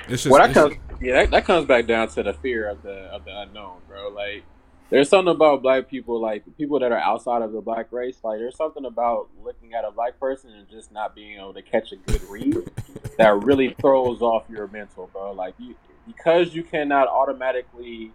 It's 0.09 0.24
just 0.24 0.27
well, 0.27 0.44
that 0.44 0.53
comes 0.53 0.74
yeah, 1.01 1.23
that, 1.23 1.31
that 1.31 1.44
comes 1.44 1.66
back 1.69 1.86
down 1.86 2.09
to 2.09 2.24
the 2.24 2.32
fear 2.32 2.69
of 2.69 2.82
the 2.82 2.94
of 3.12 3.24
the 3.24 3.43
unknown, 3.43 3.77
bro. 3.86 4.09
Like, 4.09 4.43
there's 4.90 5.09
something 5.09 5.32
about 5.32 5.62
black 5.62 5.89
people, 5.89 6.20
like 6.20 6.43
people 6.59 6.81
that 6.81 6.90
are 6.90 6.98
outside 6.98 7.43
of 7.43 7.53
the 7.53 7.61
black 7.61 7.93
race. 7.93 8.19
Like, 8.24 8.40
there's 8.40 8.57
something 8.57 8.86
about 8.86 9.28
looking 9.44 9.74
at 9.74 9.85
a 9.85 9.93
black 9.93 10.19
person 10.19 10.51
and 10.51 10.69
just 10.69 10.90
not 10.90 11.15
being 11.15 11.39
able 11.39 11.55
to 11.55 11.62
catch 11.62 11.93
a 11.93 11.97
good 11.97 12.23
read 12.24 12.57
that 13.19 13.40
really 13.44 13.77
throws 13.81 14.20
off 14.20 14.43
your 14.51 14.66
mental, 14.66 15.09
bro. 15.12 15.31
Like, 15.31 15.55
you 15.59 15.77
because 16.05 16.57
you 16.57 16.65
cannot 16.65 17.07
automatically 17.07 18.11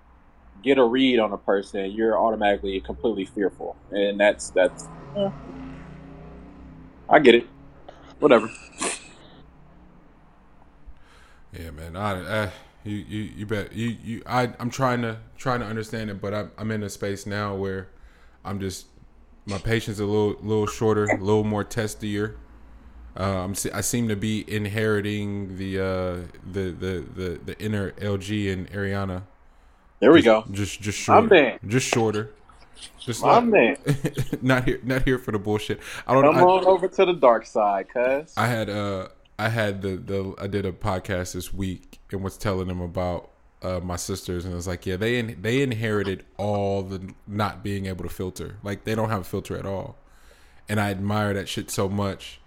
get 0.64 0.78
a 0.80 0.86
read 0.86 1.20
on 1.20 1.34
a 1.34 1.38
person, 1.40 1.92
you're 1.92 2.20
automatically 2.20 2.82
completely 2.82 3.26
fearful, 3.26 3.78
and 3.92 4.20
that's 4.20 4.52
that's. 4.52 4.90
eh. 5.18 5.30
I 7.10 7.20
get 7.20 7.36
it. 7.36 7.48
Whatever. 8.20 8.50
Yeah, 11.54 11.72
man. 11.72 11.96
I, 11.98 12.46
I 12.46 12.52
you 12.84 12.98
you 12.98 13.22
you 13.38 13.46
bet 13.48 13.74
you 13.74 13.90
you 13.90 14.24
I 14.28 14.54
I'm 14.60 14.70
trying 14.72 15.02
to 15.04 15.20
trying 15.38 15.62
to 15.62 15.66
understand 15.68 16.10
it, 16.10 16.22
but 16.22 16.34
I'm 16.34 16.52
I'm 16.58 16.72
in 16.72 16.84
a 16.84 16.90
space 16.90 17.26
now 17.26 17.56
where 17.56 17.90
I'm 18.46 18.60
just 18.60 18.88
my 19.46 19.60
patience 19.60 20.00
a 20.00 20.06
little 20.06 20.38
little 20.42 20.68
shorter, 20.68 21.06
a 21.06 21.18
little 21.18 21.44
more 21.46 21.66
testier. 21.66 22.36
Um, 23.16 23.56
I 23.74 23.82
seem 23.82 24.08
to 24.10 24.16
be 24.18 24.46
inheriting 24.52 25.58
the 25.58 25.80
uh 25.80 26.16
the 26.52 26.72
the 26.72 27.06
the 27.16 27.42
the 27.46 27.60
inner 27.60 27.92
LG 27.94 28.54
and 28.54 28.72
Ariana. 28.72 29.24
There 30.02 30.11
we 30.11 30.22
Just- 30.22 30.48
go. 30.48 30.53
Just 30.53 30.82
just 30.82 30.98
shorter. 30.99 31.22
My 31.22 31.28
shorter. 31.30 31.44
man. 31.61 31.69
Just 31.69 31.88
shorter. 31.88 32.32
Just 32.99 33.22
My 33.22 33.36
like, 33.40 33.45
man. 33.45 33.78
not 34.41 34.65
here 34.65 34.80
not 34.84 35.03
here 35.03 35.18
for 35.19 35.32
the 35.32 35.40
bullshit. 35.40 35.80
I 36.06 36.14
don't 36.14 36.23
Come 36.23 36.36
know. 36.38 36.49
I- 36.49 36.57
on 36.60 36.65
over 36.65 36.88
to 36.88 37.06
the 37.06 37.14
dark 37.14 37.45
side, 37.45 37.88
cuz. 37.94 38.34
I 38.36 38.48
had 38.48 38.69
uh 38.69 39.07
I 39.40 39.49
had 39.49 39.82
the 39.82 39.95
the 39.98 40.34
I 40.40 40.48
did 40.48 40.65
a 40.65 40.72
podcast 40.72 41.34
this 41.34 41.53
week 41.53 41.99
and 42.11 42.23
was 42.23 42.38
telling 42.38 42.68
them 42.68 42.82
about 42.82 43.30
uh, 43.64 43.80
my 43.80 43.95
sisters 43.95 44.44
and 44.44 44.53
it 44.53 44.56
was 44.56 44.68
like 44.68 44.88
yeah 44.88 44.95
they 44.95 45.19
in, 45.19 45.38
they 45.40 45.61
inherited 45.61 46.26
all 46.38 46.82
the 46.82 47.14
not 47.28 47.64
being 47.64 47.86
able 47.86 48.03
to 48.03 48.10
filter 48.10 48.57
like 48.64 48.86
they 48.86 48.95
don't 48.95 49.10
have 49.11 49.22
a 49.22 49.23
filter 49.23 49.56
at 49.56 49.68
all 49.68 49.98
and 50.68 50.80
I 50.80 50.90
admire 50.90 51.36
that 51.36 51.48
shit 51.48 51.69
so 51.69 51.88
much 51.88 52.40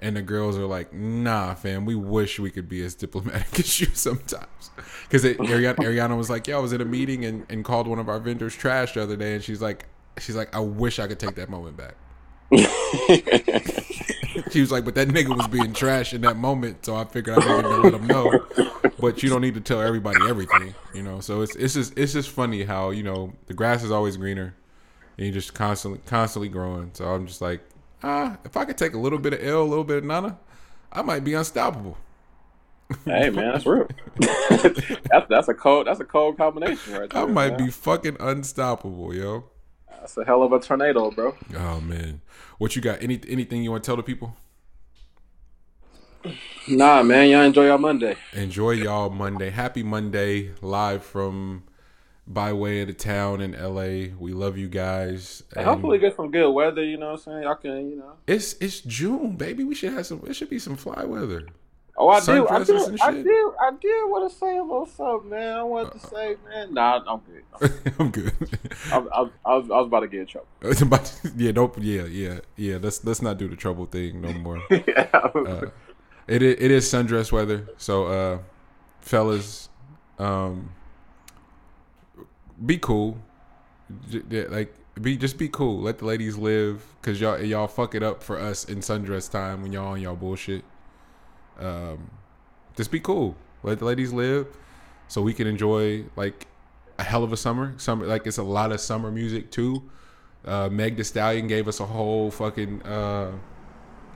and 0.00 0.16
the 0.16 0.22
girls 0.22 0.56
are 0.56 0.66
like 0.66 0.92
nah 0.92 1.54
fam 1.54 1.84
we 1.84 1.94
wish 1.94 2.38
we 2.38 2.50
could 2.50 2.68
be 2.68 2.84
as 2.84 2.94
diplomatic 2.94 3.58
as 3.58 3.80
you 3.80 3.86
sometimes 3.94 4.70
because 5.02 5.24
Ariana, 5.24 5.76
Ariana 5.76 6.16
was 6.16 6.30
like 6.30 6.46
yeah 6.46 6.56
I 6.56 6.60
was 6.60 6.72
in 6.72 6.80
a 6.80 6.84
meeting 6.84 7.24
and, 7.24 7.46
and 7.48 7.64
called 7.64 7.86
one 7.86 7.98
of 7.98 8.08
our 8.08 8.20
vendors 8.20 8.54
trash 8.54 8.94
the 8.94 9.02
other 9.02 9.16
day 9.16 9.34
and 9.34 9.44
she's 9.44 9.62
like 9.62 9.86
she's 10.18 10.36
like 10.36 10.54
I 10.54 10.60
wish 10.60 10.98
I 10.98 11.06
could 11.06 11.18
take 11.18 11.34
that 11.36 11.48
moment 11.48 11.76
back 11.76 11.94
she 14.50 14.60
was 14.60 14.72
like, 14.72 14.84
but 14.84 14.94
that 14.94 15.08
nigga 15.08 15.36
was 15.36 15.46
being 15.48 15.72
trash 15.72 16.14
in 16.14 16.22
that 16.22 16.36
moment, 16.36 16.84
so 16.84 16.96
I 16.96 17.04
figured 17.04 17.38
I 17.38 17.46
needed 17.46 17.62
to 17.62 17.68
let 17.80 17.94
him 17.94 18.06
know. 18.06 18.46
But 18.98 19.22
you 19.22 19.28
don't 19.28 19.42
need 19.42 19.54
to 19.54 19.60
tell 19.60 19.80
everybody 19.82 20.18
everything, 20.28 20.74
you 20.94 21.02
know. 21.02 21.20
So 21.20 21.42
it's 21.42 21.54
it's 21.56 21.74
just 21.74 21.98
it's 21.98 22.12
just 22.12 22.30
funny 22.30 22.64
how 22.64 22.90
you 22.90 23.02
know 23.02 23.32
the 23.46 23.54
grass 23.54 23.82
is 23.82 23.90
always 23.90 24.16
greener, 24.16 24.54
and 25.16 25.26
you're 25.26 25.34
just 25.34 25.54
constantly 25.54 26.00
constantly 26.06 26.48
growing. 26.48 26.90
So 26.94 27.04
I'm 27.04 27.26
just 27.26 27.40
like, 27.40 27.60
ah, 28.02 28.38
if 28.44 28.56
I 28.56 28.64
could 28.64 28.78
take 28.78 28.94
a 28.94 28.98
little 28.98 29.18
bit 29.18 29.34
of 29.34 29.42
L, 29.42 29.62
a 29.62 29.64
little 29.64 29.84
bit 29.84 29.98
of 29.98 30.04
Nana, 30.04 30.38
I 30.92 31.02
might 31.02 31.24
be 31.24 31.34
unstoppable. 31.34 31.96
hey 33.04 33.30
man, 33.30 33.52
that's 33.52 33.66
real. 33.66 33.86
that's 34.18 35.28
that's 35.28 35.48
a 35.48 35.54
cold 35.54 35.86
that's 35.86 36.00
a 36.00 36.04
cold 36.04 36.38
combination 36.38 36.94
right 36.94 37.10
there. 37.10 37.22
I 37.22 37.26
might 37.26 37.58
man. 37.58 37.66
be 37.66 37.70
fucking 37.70 38.16
unstoppable, 38.18 39.14
yo. 39.14 39.44
That's 39.90 40.16
a 40.16 40.24
hell 40.24 40.42
of 40.42 40.52
a 40.52 40.60
tornado, 40.60 41.10
bro. 41.10 41.36
Oh 41.56 41.80
man, 41.80 42.22
what 42.56 42.76
you 42.76 42.82
got? 42.82 43.02
Any 43.02 43.20
anything 43.28 43.62
you 43.62 43.70
want 43.70 43.84
to 43.84 43.88
tell 43.88 43.96
the 43.96 44.02
people? 44.02 44.36
Nah, 46.66 47.02
man, 47.02 47.28
y'all 47.28 47.42
enjoy 47.42 47.66
y'all 47.66 47.78
Monday. 47.78 48.16
Enjoy 48.32 48.72
y'all 48.72 49.10
Monday. 49.10 49.50
Happy 49.50 49.82
Monday, 49.82 50.52
live 50.60 51.02
from 51.04 51.64
by 52.28 52.52
way 52.52 52.82
of 52.82 52.88
the 52.88 52.92
town 52.92 53.40
in 53.40 53.52
LA. 53.52 54.14
We 54.18 54.32
love 54.32 54.58
you 54.58 54.68
guys. 54.68 55.42
And 55.56 55.64
hopefully 55.64 55.98
get 55.98 56.14
some 56.14 56.30
good 56.30 56.50
weather. 56.50 56.84
You 56.84 56.98
know 56.98 57.12
what 57.12 57.20
I'm 57.26 57.32
saying? 57.32 57.42
Y'all 57.42 57.54
can, 57.56 57.90
you 57.90 57.96
know. 57.96 58.12
it's 58.26 58.54
it's 58.60 58.80
June, 58.80 59.36
baby. 59.36 59.64
We 59.64 59.74
should 59.74 59.92
have 59.94 60.06
some. 60.06 60.22
It 60.26 60.34
should 60.34 60.50
be 60.50 60.58
some 60.58 60.76
fly 60.76 61.04
weather. 61.04 61.46
Oh, 62.00 62.08
I 62.10 62.20
do. 62.20 62.46
I 62.46 62.62
do. 62.62 62.96
I 63.02 63.10
do. 63.10 63.54
I 63.60 63.70
did 63.72 64.04
want 64.04 64.30
to 64.30 64.38
say 64.38 64.56
a 64.56 64.62
little 64.62 64.86
something, 64.86 65.30
man. 65.30 65.56
I 65.56 65.62
wanted 65.64 66.00
to 66.00 66.06
say, 66.06 66.36
man. 66.48 66.72
Nah, 66.72 67.02
I'm 67.08 67.20
good. 67.20 67.94
I'm 67.98 68.10
good. 68.10 68.32
I, 68.92 68.98
I, 68.98 69.20
I, 69.44 69.56
was, 69.56 69.70
I 69.70 69.78
was 69.78 69.86
about 69.86 70.00
to 70.00 70.08
get 70.08 70.20
in 70.20 70.26
trouble. 70.26 70.46
It's 70.62 70.80
about 70.80 71.12
yeah, 71.36 71.50
nope, 71.50 71.76
yeah, 71.80 72.04
yeah, 72.04 72.38
yeah. 72.54 72.78
Let's 72.80 73.04
let's 73.04 73.20
not 73.20 73.36
do 73.36 73.48
the 73.48 73.56
trouble 73.56 73.86
thing 73.86 74.20
no 74.20 74.32
more. 74.34 74.62
yeah, 74.70 75.08
Uh, 75.12 75.70
it 76.28 76.42
is, 76.42 76.56
it 76.60 76.70
is 76.70 76.84
sundress 76.92 77.32
weather, 77.32 77.68
so 77.78 78.06
uh, 78.06 78.38
fellas, 79.00 79.68
um, 80.20 80.70
be 82.64 82.78
cool. 82.78 83.18
Like 84.30 84.74
be 85.00 85.16
just 85.16 85.38
be 85.38 85.48
cool. 85.48 85.80
Let 85.80 85.98
the 85.98 86.04
ladies 86.04 86.36
live, 86.36 86.84
cause 87.02 87.20
y'all 87.20 87.40
y'all 87.40 87.68
fuck 87.68 87.94
it 87.94 88.02
up 88.02 88.22
for 88.22 88.38
us 88.38 88.64
in 88.64 88.78
sundress 88.78 89.30
time 89.30 89.62
when 89.62 89.72
y'all 89.72 89.88
on 89.88 90.00
y'all 90.00 90.16
bullshit. 90.16 90.64
Um, 91.58 92.10
just 92.76 92.90
be 92.90 93.00
cool. 93.00 93.36
Let 93.62 93.78
the 93.78 93.84
ladies 93.84 94.12
live, 94.12 94.46
so 95.08 95.22
we 95.22 95.34
can 95.34 95.46
enjoy 95.46 96.04
like 96.16 96.46
a 96.98 97.02
hell 97.02 97.24
of 97.24 97.32
a 97.32 97.36
summer. 97.36 97.74
Summer 97.76 98.06
like 98.06 98.26
it's 98.26 98.38
a 98.38 98.42
lot 98.42 98.72
of 98.72 98.80
summer 98.80 99.10
music 99.10 99.50
too. 99.50 99.88
Uh, 100.44 100.68
Meg 100.68 100.96
The 100.96 101.04
Stallion 101.04 101.46
gave 101.46 101.68
us 101.68 101.80
a 101.80 101.86
whole 101.86 102.30
fucking 102.30 102.82
uh, 102.82 103.32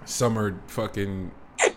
summer 0.05 0.59
fucking 0.67 1.33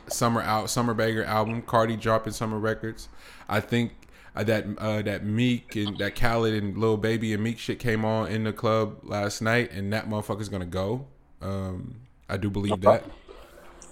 summer 0.07 0.41
out 0.41 0.69
summer 0.69 0.93
banger 0.93 1.23
album. 1.23 1.61
Cardi 1.61 1.95
dropping 1.95 2.33
summer 2.33 2.59
records. 2.59 3.09
I 3.49 3.59
think 3.59 3.93
uh, 4.35 4.43
that 4.43 4.65
uh, 4.77 5.01
that 5.01 5.25
Meek 5.25 5.75
and 5.75 5.97
that 5.97 6.15
Khaled 6.15 6.53
and 6.53 6.77
Lil 6.77 6.97
Baby 6.97 7.33
and 7.33 7.43
Meek 7.43 7.57
shit 7.57 7.79
came 7.79 8.03
on 8.03 8.27
in 8.27 8.43
the 8.43 8.53
club 8.53 8.99
last 9.03 9.41
night, 9.41 9.71
and 9.71 9.93
that 9.93 10.09
motherfucker's 10.09 10.49
gonna 10.49 10.65
go. 10.65 11.07
Um, 11.41 12.01
I 12.27 12.37
do 12.37 12.49
believe 12.49 12.81
that. 12.81 13.05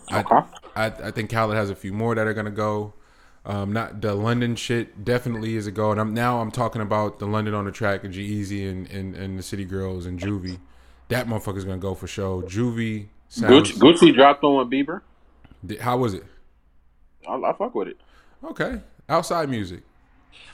I, 0.10 0.44
I 0.76 0.86
I 0.86 1.12
think 1.12 1.32
Khaled 1.32 1.56
has 1.56 1.70
a 1.70 1.76
few 1.76 1.94
more 1.94 2.14
that 2.16 2.28
are 2.28 2.34
gonna 2.34 2.52
go. 2.52 2.94
Um, 3.46 3.74
not 3.74 4.02
the 4.02 4.16
London 4.16 4.56
shit 4.56 5.04
definitely 5.04 5.56
is 5.56 5.68
a 5.68 5.72
go, 5.72 5.92
and 5.92 6.00
I'm 6.00 6.14
now 6.14 6.40
I'm 6.40 6.52
talking 6.52 6.82
about 6.82 7.20
the 7.20 7.26
London 7.26 7.54
on 7.54 7.66
the 7.66 7.72
track 7.72 8.04
and 8.04 8.14
G-Eazy 8.14 8.70
and, 8.70 8.90
and 8.90 9.16
and 9.16 9.40
the 9.40 9.44
City 9.44 9.66
Girls 9.66 10.06
and 10.06 10.20
Juvie. 10.20 10.60
That 11.08 11.28
motherfucker's 11.28 11.66
gonna 11.66 11.78
go 11.78 11.96
for 11.96 12.08
show. 12.08 12.42
Juvie 12.42 13.08
sounds. 13.30 13.72
Gucci, 13.72 13.80
Gucci 13.80 14.14
dropped 14.14 14.44
with 14.44 14.70
Bieber. 14.70 15.02
How 15.80 15.98
was 15.98 16.14
it? 16.14 16.24
I, 17.28 17.36
I 17.36 17.54
fuck 17.54 17.76
with 17.76 17.88
it. 17.90 17.98
Okay, 18.44 18.82
outside 19.08 19.50
music. 19.50 19.84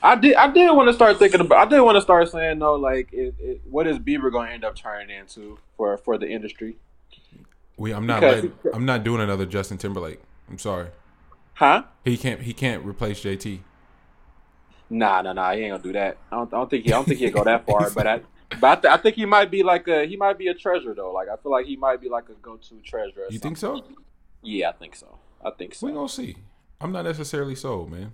I 0.02 0.16
did. 0.16 0.34
I 0.36 0.50
did 0.50 0.70
want 0.74 0.88
to 0.88 0.94
start 0.94 1.18
thinking 1.18 1.40
about. 1.40 1.66
I 1.66 1.70
did 1.70 1.80
want 1.80 1.96
to 1.96 2.00
start 2.02 2.28
saying 2.30 2.58
though, 2.58 2.74
like, 2.76 3.12
it, 3.12 3.34
it, 3.38 3.60
what 3.68 3.86
is 3.86 3.98
Bieber 3.98 4.30
going 4.32 4.48
to 4.48 4.54
end 4.54 4.64
up 4.64 4.74
turning 4.76 5.14
into 5.16 5.58
for 5.76 5.96
for 5.98 6.16
the 6.18 6.28
industry? 6.28 6.76
We 7.76 7.92
I'm 7.92 8.06
not 8.06 8.20
Because- 8.20 8.34
letting, 8.44 8.52
I'm 8.74 8.84
not 8.86 9.04
doing 9.04 9.20
another 9.20 9.46
Justin 9.46 9.78
Timberlake. 9.78 10.20
I'm 10.48 10.58
sorry. 10.58 10.88
Huh? 11.54 11.84
He 12.04 12.16
can't 12.16 12.40
he 12.40 12.52
can't 12.54 12.84
replace 12.84 13.20
JT. 13.22 13.60
Nah, 14.88 15.22
nah, 15.22 15.32
nah. 15.32 15.52
He 15.52 15.60
ain't 15.62 15.72
gonna 15.72 15.82
do 15.82 15.92
that. 15.92 16.16
I 16.32 16.36
don't. 16.36 16.52
I 16.52 16.56
don't 16.58 16.70
think. 16.70 16.84
He, 16.84 16.92
I 16.92 16.96
don't 16.96 17.04
think 17.06 17.20
he'll 17.20 17.30
go 17.30 17.44
that 17.44 17.66
far. 17.70 17.90
But 17.90 18.06
I. 18.06 18.20
But 18.60 18.78
I, 18.78 18.80
th- 18.80 18.92
I 18.94 18.96
think 18.96 19.14
he 19.14 19.24
might 19.26 19.48
be 19.50 19.62
like 19.62 19.86
a 19.86 20.04
he 20.06 20.16
might 20.16 20.36
be 20.36 20.48
a 20.48 20.54
treasure 20.54 20.92
though. 20.94 21.12
Like 21.12 21.28
I 21.28 21.36
feel 21.36 21.52
like 21.52 21.66
he 21.66 21.76
might 21.76 22.00
be 22.00 22.08
like 22.08 22.28
a 22.28 22.32
go 22.42 22.56
to 22.56 22.74
treasure. 22.84 23.26
You 23.30 23.38
think 23.38 23.56
so? 23.56 23.84
Yeah, 24.42 24.70
I 24.70 24.72
think 24.72 24.96
so. 24.96 25.18
I 25.44 25.50
think 25.50 25.74
so. 25.74 25.86
We 25.86 25.92
gonna 25.92 26.08
see. 26.08 26.36
I'm 26.80 26.90
not 26.90 27.04
necessarily 27.04 27.54
sold, 27.54 27.90
man. 27.92 28.12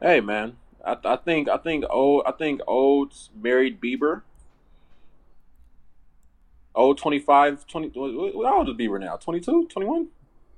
Hey 0.00 0.20
man, 0.20 0.56
I, 0.84 0.96
I 1.04 1.16
think 1.16 1.48
I 1.48 1.56
think 1.56 1.84
old 1.90 2.22
I 2.26 2.32
think 2.32 2.60
Odes 2.66 3.30
married 3.34 3.80
Bieber. 3.80 4.22
Old 6.74 6.98
25, 6.98 7.66
20, 7.66 7.88
what 8.34 8.52
old 8.52 8.68
is 8.68 8.74
Bieber 8.74 9.00
now? 9.00 9.16
22, 9.16 9.66
21? 9.68 10.08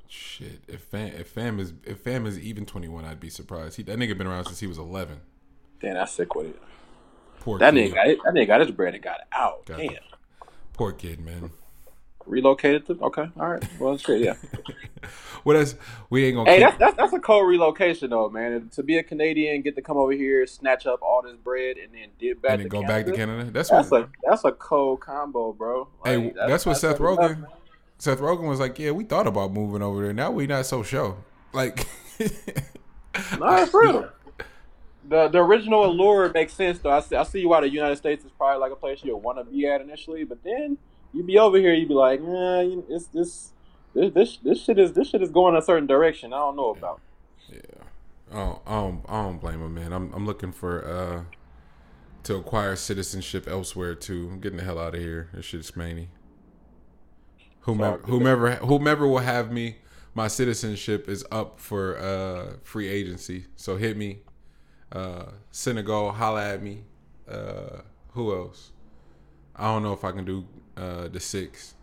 Shit, 0.09 0.61
if 0.67 0.81
fam 0.81 1.13
if 1.17 1.29
fam 1.29 1.61
is 1.61 1.75
if 1.85 2.01
fam 2.01 2.27
is 2.27 2.39
even 2.41 2.67
21, 2.67 3.05
I'd 3.05 3.21
be 3.21 3.31
surprised. 3.31 3.77
He, 3.77 3.83
that 3.85 3.99
nigga 3.99 4.19
been 4.19 4.27
around 4.27 4.47
since 4.47 4.59
he 4.59 4.67
was 4.67 4.79
11. 4.79 5.21
Damn, 5.81 5.95
that's 5.95 6.11
sick 6.13 6.35
with 6.35 6.47
it. 6.47 6.63
Poor 7.39 7.59
That 7.61 7.73
kid. 7.75 7.93
nigga, 7.93 7.95
got 7.95 8.07
it, 8.09 8.19
that 8.25 8.35
nigga 8.35 8.47
got 8.49 8.61
his 8.61 8.71
bread 8.73 8.95
and 8.95 9.03
got 9.05 9.21
out. 9.33 9.65
Got 9.67 9.79
Damn. 9.79 9.87
the- 9.89 9.99
Poor 10.73 10.93
kid, 10.93 11.21
man. 11.21 11.51
Relocated 12.29 12.87
to 12.87 12.99
okay, 13.03 13.29
all 13.39 13.49
right. 13.49 13.65
Well, 13.81 13.97
shit, 13.97 14.21
yeah. 14.21 14.35
What 15.45 15.55
else? 15.57 15.77
We 16.11 16.27
ain't 16.27 16.37
gonna. 16.37 16.51
hey, 16.51 16.59
that's, 16.59 16.77
that's 16.79 16.97
that's 16.97 17.13
a 17.13 17.21
cold 17.21 17.49
relocation 17.49 18.11
though, 18.11 18.29
man. 18.29 18.69
To 18.75 18.83
be 18.83 18.99
a 18.99 19.03
Canadian, 19.03 19.63
get 19.63 19.77
to 19.77 19.83
come 19.83 19.97
over 19.97 20.13
here, 20.13 20.47
snatch 20.47 20.85
up 20.87 21.01
all 21.01 21.23
this 21.23 21.37
bread, 21.37 21.77
and 21.79 21.95
then 21.95 22.09
dip 22.19 22.43
back 22.43 22.53
and 22.55 22.61
then 22.63 22.65
to 22.67 22.69
go 22.69 22.81
Canada. 22.83 22.93
back 22.99 23.07
to 23.07 23.13
Canada. 23.17 23.51
That's, 23.51 23.71
That's 23.71 23.91
what. 23.91 24.03
a 24.03 24.09
that's 24.29 24.45
a 24.45 24.53
cold 24.53 25.01
combo, 25.01 25.53
bro. 25.53 25.89
hey, 26.05 26.17
Like, 26.17 26.35
that's, 26.35 26.67
what 26.67 26.77
Seth 26.77 26.99
Rogen. 26.99 27.47
Seth 27.99 28.19
Rogen 28.19 28.49
was 28.49 28.59
like, 28.61 28.79
"Yeah, 28.79 28.91
we 28.91 29.05
thought 29.05 29.27
about 29.29 29.53
moving 29.53 29.81
over 29.81 30.03
there. 30.03 30.13
Now 30.13 30.33
we 30.33 30.47
not 30.47 30.67
so 30.67 30.83
sure." 30.83 31.17
Like, 31.53 31.87
No, 33.39 33.57
it's 33.57 33.73
real. 33.73 34.11
The 35.09 35.29
the 35.29 35.39
original 35.39 35.87
allure 35.87 36.31
makes 36.33 36.53
sense 36.53 36.79
though. 36.81 36.91
I 36.91 37.01
see, 37.01 37.17
I 37.17 37.23
see 37.23 37.47
why 37.47 37.61
the 37.63 37.71
United 37.71 37.97
States 37.97 38.25
is 38.25 38.31
probably 38.33 38.61
like 38.61 38.73
a 38.73 38.77
place 38.77 39.01
you'll 39.03 39.21
want 39.21 39.39
to 39.39 39.45
be 39.45 39.67
at 39.67 39.81
initially, 39.81 40.25
but 40.25 40.43
then 40.45 40.77
you 41.13 41.23
be 41.23 41.39
over 41.39 41.59
here, 41.59 41.75
you 41.75 41.87
be 41.87 41.95
like, 41.95 42.21
nah, 42.23 42.61
you- 42.61 42.85
it's 42.89 43.07
this. 43.07 43.53
This, 43.95 44.13
this 44.13 44.37
this 44.45 44.63
shit 44.65 44.79
is 44.79 44.93
this 44.93 45.09
shit 45.09 45.23
is 45.23 45.31
going 45.31 45.57
a 45.57 45.63
certain 45.63 45.87
direction. 45.87 46.33
I 46.33 46.37
don't 46.39 46.57
know 46.57 46.71
about. 46.71 47.01
Yeah, 47.51 47.59
I 48.31 48.35
don't, 48.37 48.59
I 48.67 48.75
don't, 48.75 49.05
I 49.09 49.23
don't 49.23 49.39
blame 49.41 49.63
him, 49.63 49.75
man. 49.75 49.93
I'm, 49.93 50.13
I'm 50.13 50.27
looking 50.27 50.53
for 50.53 50.87
uh 50.87 51.23
to 52.25 52.35
acquire 52.37 52.77
citizenship 52.77 53.49
elsewhere 53.49 53.95
too. 53.95 54.29
I'm 54.31 54.41
getting 54.41 54.59
the 54.59 54.65
hell 54.65 54.79
out 54.79 54.95
of 54.95 55.01
here. 55.01 55.31
This 55.33 55.47
shit's 55.47 55.75
manny. 55.75 56.11
Whomever, 57.61 57.99
whomever, 58.05 58.51
whomever 58.57 59.07
will 59.09 59.19
have 59.19 59.51
me, 59.51 59.77
my 60.15 60.29
citizenship 60.29 61.09
is 61.09 61.25
up 61.33 61.59
for 61.59 61.99
uh 61.99 62.57
free 62.63 62.89
agency. 62.89 63.47
So 63.57 63.77
hit 63.77 63.97
me, 63.97 64.19
uh 64.93 65.25
Senegal, 65.51 66.13
holla 66.13 66.53
at 66.55 66.63
me. 66.63 66.85
Uh, 67.29 67.81
who 68.13 68.35
else? 68.35 68.73
I 69.57 69.65
don't 69.65 69.83
know 69.83 69.93
if 69.93 70.05
I 70.05 70.13
can 70.13 70.25
do 70.25 70.47
uh 70.79 71.09
the 71.09 71.21
six, 71.21 71.75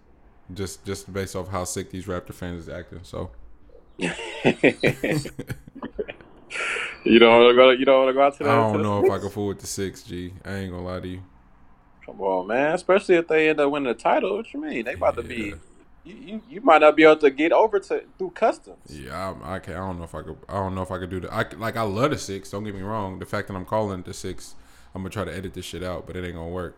just 0.53 0.85
just 0.85 1.11
based 1.11 1.35
off 1.35 1.49
how 1.49 1.63
sick 1.65 1.91
these 1.91 2.05
Raptor 2.05 2.33
fans 2.33 2.67
is 2.67 2.69
acting. 2.69 3.01
So. 3.03 3.31
You 7.05 7.19
don't 7.19 7.43
want 7.43 7.51
to 7.51 7.55
go. 7.55 7.69
You 7.69 7.85
don't 7.85 8.05
want 8.05 8.09
to 8.09 8.13
go 8.13 8.21
out 8.23 8.37
to 8.37 8.43
the. 8.43 8.49
I 8.49 8.55
don't 8.55 8.77
the 8.77 8.83
know 8.83 9.05
if 9.05 9.11
I 9.11 9.19
can 9.19 9.29
fool 9.29 9.47
with 9.47 9.59
the 9.59 9.67
six 9.67 10.01
G. 10.01 10.33
I 10.43 10.55
ain't 10.55 10.71
gonna 10.71 10.83
lie 10.83 10.99
to 10.99 11.07
you. 11.07 11.21
Come 12.03 12.19
on, 12.19 12.47
man. 12.47 12.73
Especially 12.73 13.15
if 13.15 13.27
they 13.27 13.49
end 13.49 13.59
up 13.59 13.71
winning 13.71 13.93
the 13.93 13.93
title. 13.93 14.35
What 14.35 14.51
you 14.53 14.61
mean? 14.61 14.85
They 14.85 14.93
about 14.93 15.15
to 15.17 15.23
be. 15.23 15.53
You, 16.03 16.15
you, 16.15 16.41
you 16.49 16.61
might 16.61 16.81
not 16.81 16.95
be 16.95 17.03
able 17.03 17.17
to 17.17 17.29
get 17.29 17.51
over 17.51 17.79
to 17.79 18.03
through 18.17 18.31
customs. 18.31 18.77
Yeah, 18.89 19.35
I, 19.43 19.55
I 19.55 19.59
can. 19.59 19.73
I 19.73 19.77
don't 19.77 19.99
know 19.99 20.03
if 20.05 20.15
I 20.15 20.23
could. 20.23 20.37
I 20.49 20.53
don't 20.53 20.73
know 20.73 20.81
if 20.81 20.91
I 20.91 20.97
could 20.97 21.11
do 21.11 21.19
that. 21.21 21.31
I 21.31 21.45
like. 21.57 21.77
I 21.77 21.83
love 21.83 22.09
the 22.09 22.17
six. 22.17 22.49
Don't 22.49 22.63
get 22.63 22.73
me 22.73 22.81
wrong. 22.81 23.19
The 23.19 23.25
fact 23.25 23.49
that 23.49 23.55
I'm 23.55 23.65
calling 23.65 23.99
it 23.99 24.05
the 24.05 24.13
six, 24.13 24.55
I'm 24.95 25.03
gonna 25.03 25.11
try 25.11 25.25
to 25.25 25.35
edit 25.35 25.53
this 25.53 25.65
shit 25.65 25.83
out, 25.83 26.07
but 26.07 26.15
it 26.15 26.25
ain't 26.25 26.35
gonna 26.35 26.49
work. 26.49 26.75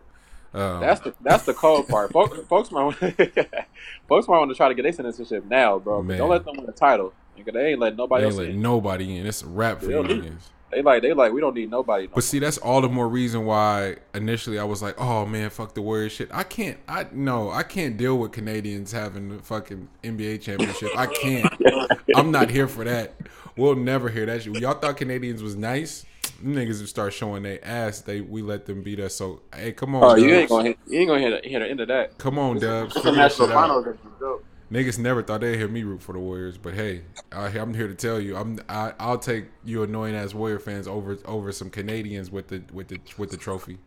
Um, 0.54 0.80
That's 0.80 1.00
the 1.00 1.14
that's 1.20 1.44
the 1.44 1.52
cold 1.52 1.88
part. 1.88 2.10
Folks, 2.10 2.38
folks 2.48 2.70
might 2.70 2.94
folks 4.08 4.28
might 4.28 4.38
want 4.38 4.50
to 4.50 4.54
try 4.56 4.68
to 4.68 4.74
get 4.74 4.82
their 4.82 4.92
citizenship 4.92 5.44
now, 5.44 5.78
bro. 5.78 6.02
Don't 6.02 6.30
let 6.30 6.44
them 6.44 6.56
win 6.56 6.66
the 6.66 6.72
title. 6.72 7.12
Nigga, 7.38 7.52
they 7.52 7.66
ain't 7.66 7.80
letting 7.80 7.98
nobody 7.98 8.22
they 8.22 8.26
ain't 8.26 8.32
else 8.34 8.46
let 8.46 8.48
in. 8.50 8.62
nobody 8.62 9.16
in. 9.18 9.26
It's 9.26 9.42
a 9.42 9.46
rap 9.46 9.80
for 9.80 9.90
you. 9.90 10.36
They 10.70 10.82
like 10.82 11.02
they 11.02 11.12
like 11.14 11.32
we 11.32 11.40
don't 11.40 11.54
need 11.54 11.70
nobody. 11.70 12.06
No 12.06 12.12
But 12.14 12.24
see, 12.24 12.38
that's 12.38 12.58
all 12.58 12.80
the 12.82 12.88
more 12.88 13.08
reason 13.08 13.46
why 13.46 13.96
initially 14.14 14.58
I 14.58 14.64
was 14.64 14.82
like, 14.82 15.00
"Oh 15.00 15.24
man, 15.24 15.48
fuck 15.48 15.74
the 15.74 15.80
Warriors 15.80 16.12
shit." 16.12 16.28
I 16.32 16.42
can't. 16.42 16.78
I 16.86 17.06
no, 17.12 17.50
I 17.50 17.62
can't 17.62 17.96
deal 17.96 18.18
with 18.18 18.32
Canadians 18.32 18.92
having 18.92 19.30
the 19.30 19.38
fucking 19.42 19.88
NBA 20.02 20.42
championship. 20.42 20.90
I 20.96 21.06
can't. 21.06 21.50
I'm 22.14 22.30
not 22.30 22.50
here 22.50 22.68
for 22.68 22.84
that. 22.84 23.14
We'll 23.56 23.76
never 23.76 24.08
hear 24.10 24.26
that 24.26 24.42
shit. 24.42 24.54
Y'all 24.56 24.74
thought 24.74 24.98
Canadians 24.98 25.42
was 25.42 25.56
nice? 25.56 26.04
Them 26.42 26.54
niggas 26.54 26.78
would 26.80 26.88
start 26.88 27.12
showing 27.12 27.42
their 27.42 27.64
ass. 27.64 28.00
They 28.00 28.20
we 28.20 28.42
let 28.42 28.66
them 28.66 28.82
beat 28.82 29.00
us. 29.00 29.14
So 29.14 29.42
hey, 29.54 29.72
come 29.72 29.94
on, 29.94 30.04
oh, 30.04 30.14
you 30.16 30.32
ain't 30.34 30.48
gonna 30.48 30.68
hit, 30.68 30.78
you 30.86 31.00
ain't 31.00 31.08
gonna 31.08 31.20
hit, 31.20 31.42
the- 31.42 31.48
hit 31.48 31.58
the 31.60 31.66
end 31.68 31.80
of 31.80 31.88
that. 31.88 32.16
come 32.18 32.38
on, 32.38 32.58
Dubs. 32.58 32.94
It's 32.96 33.04
a 33.04 33.10
that 33.10 33.16
national 33.16 33.48
shit 33.48 33.56
out. 33.56 33.60
finals. 33.62 33.84
that's 33.86 33.98
dope. 34.20 34.44
Niggas 34.70 34.98
never 34.98 35.22
thought 35.22 35.40
they'd 35.40 35.56
hear 35.56 35.66
me 35.66 35.82
root 35.82 36.02
for 36.02 36.12
the 36.12 36.18
Warriors, 36.18 36.58
but 36.58 36.74
hey, 36.74 37.00
I, 37.32 37.46
I'm 37.46 37.72
here 37.72 37.88
to 37.88 37.94
tell 37.94 38.20
you, 38.20 38.36
I'm 38.36 38.58
I, 38.68 38.92
I'll 39.00 39.18
take 39.18 39.46
you 39.64 39.82
annoying 39.82 40.14
ass 40.14 40.34
Warrior 40.34 40.58
fans 40.58 40.86
over 40.86 41.18
over 41.24 41.50
some 41.52 41.70
Canadians 41.70 42.30
with 42.30 42.48
the 42.48 42.62
with 42.72 42.88
the 42.88 43.00
with 43.16 43.30
the 43.30 43.36
trophy. 43.38 43.78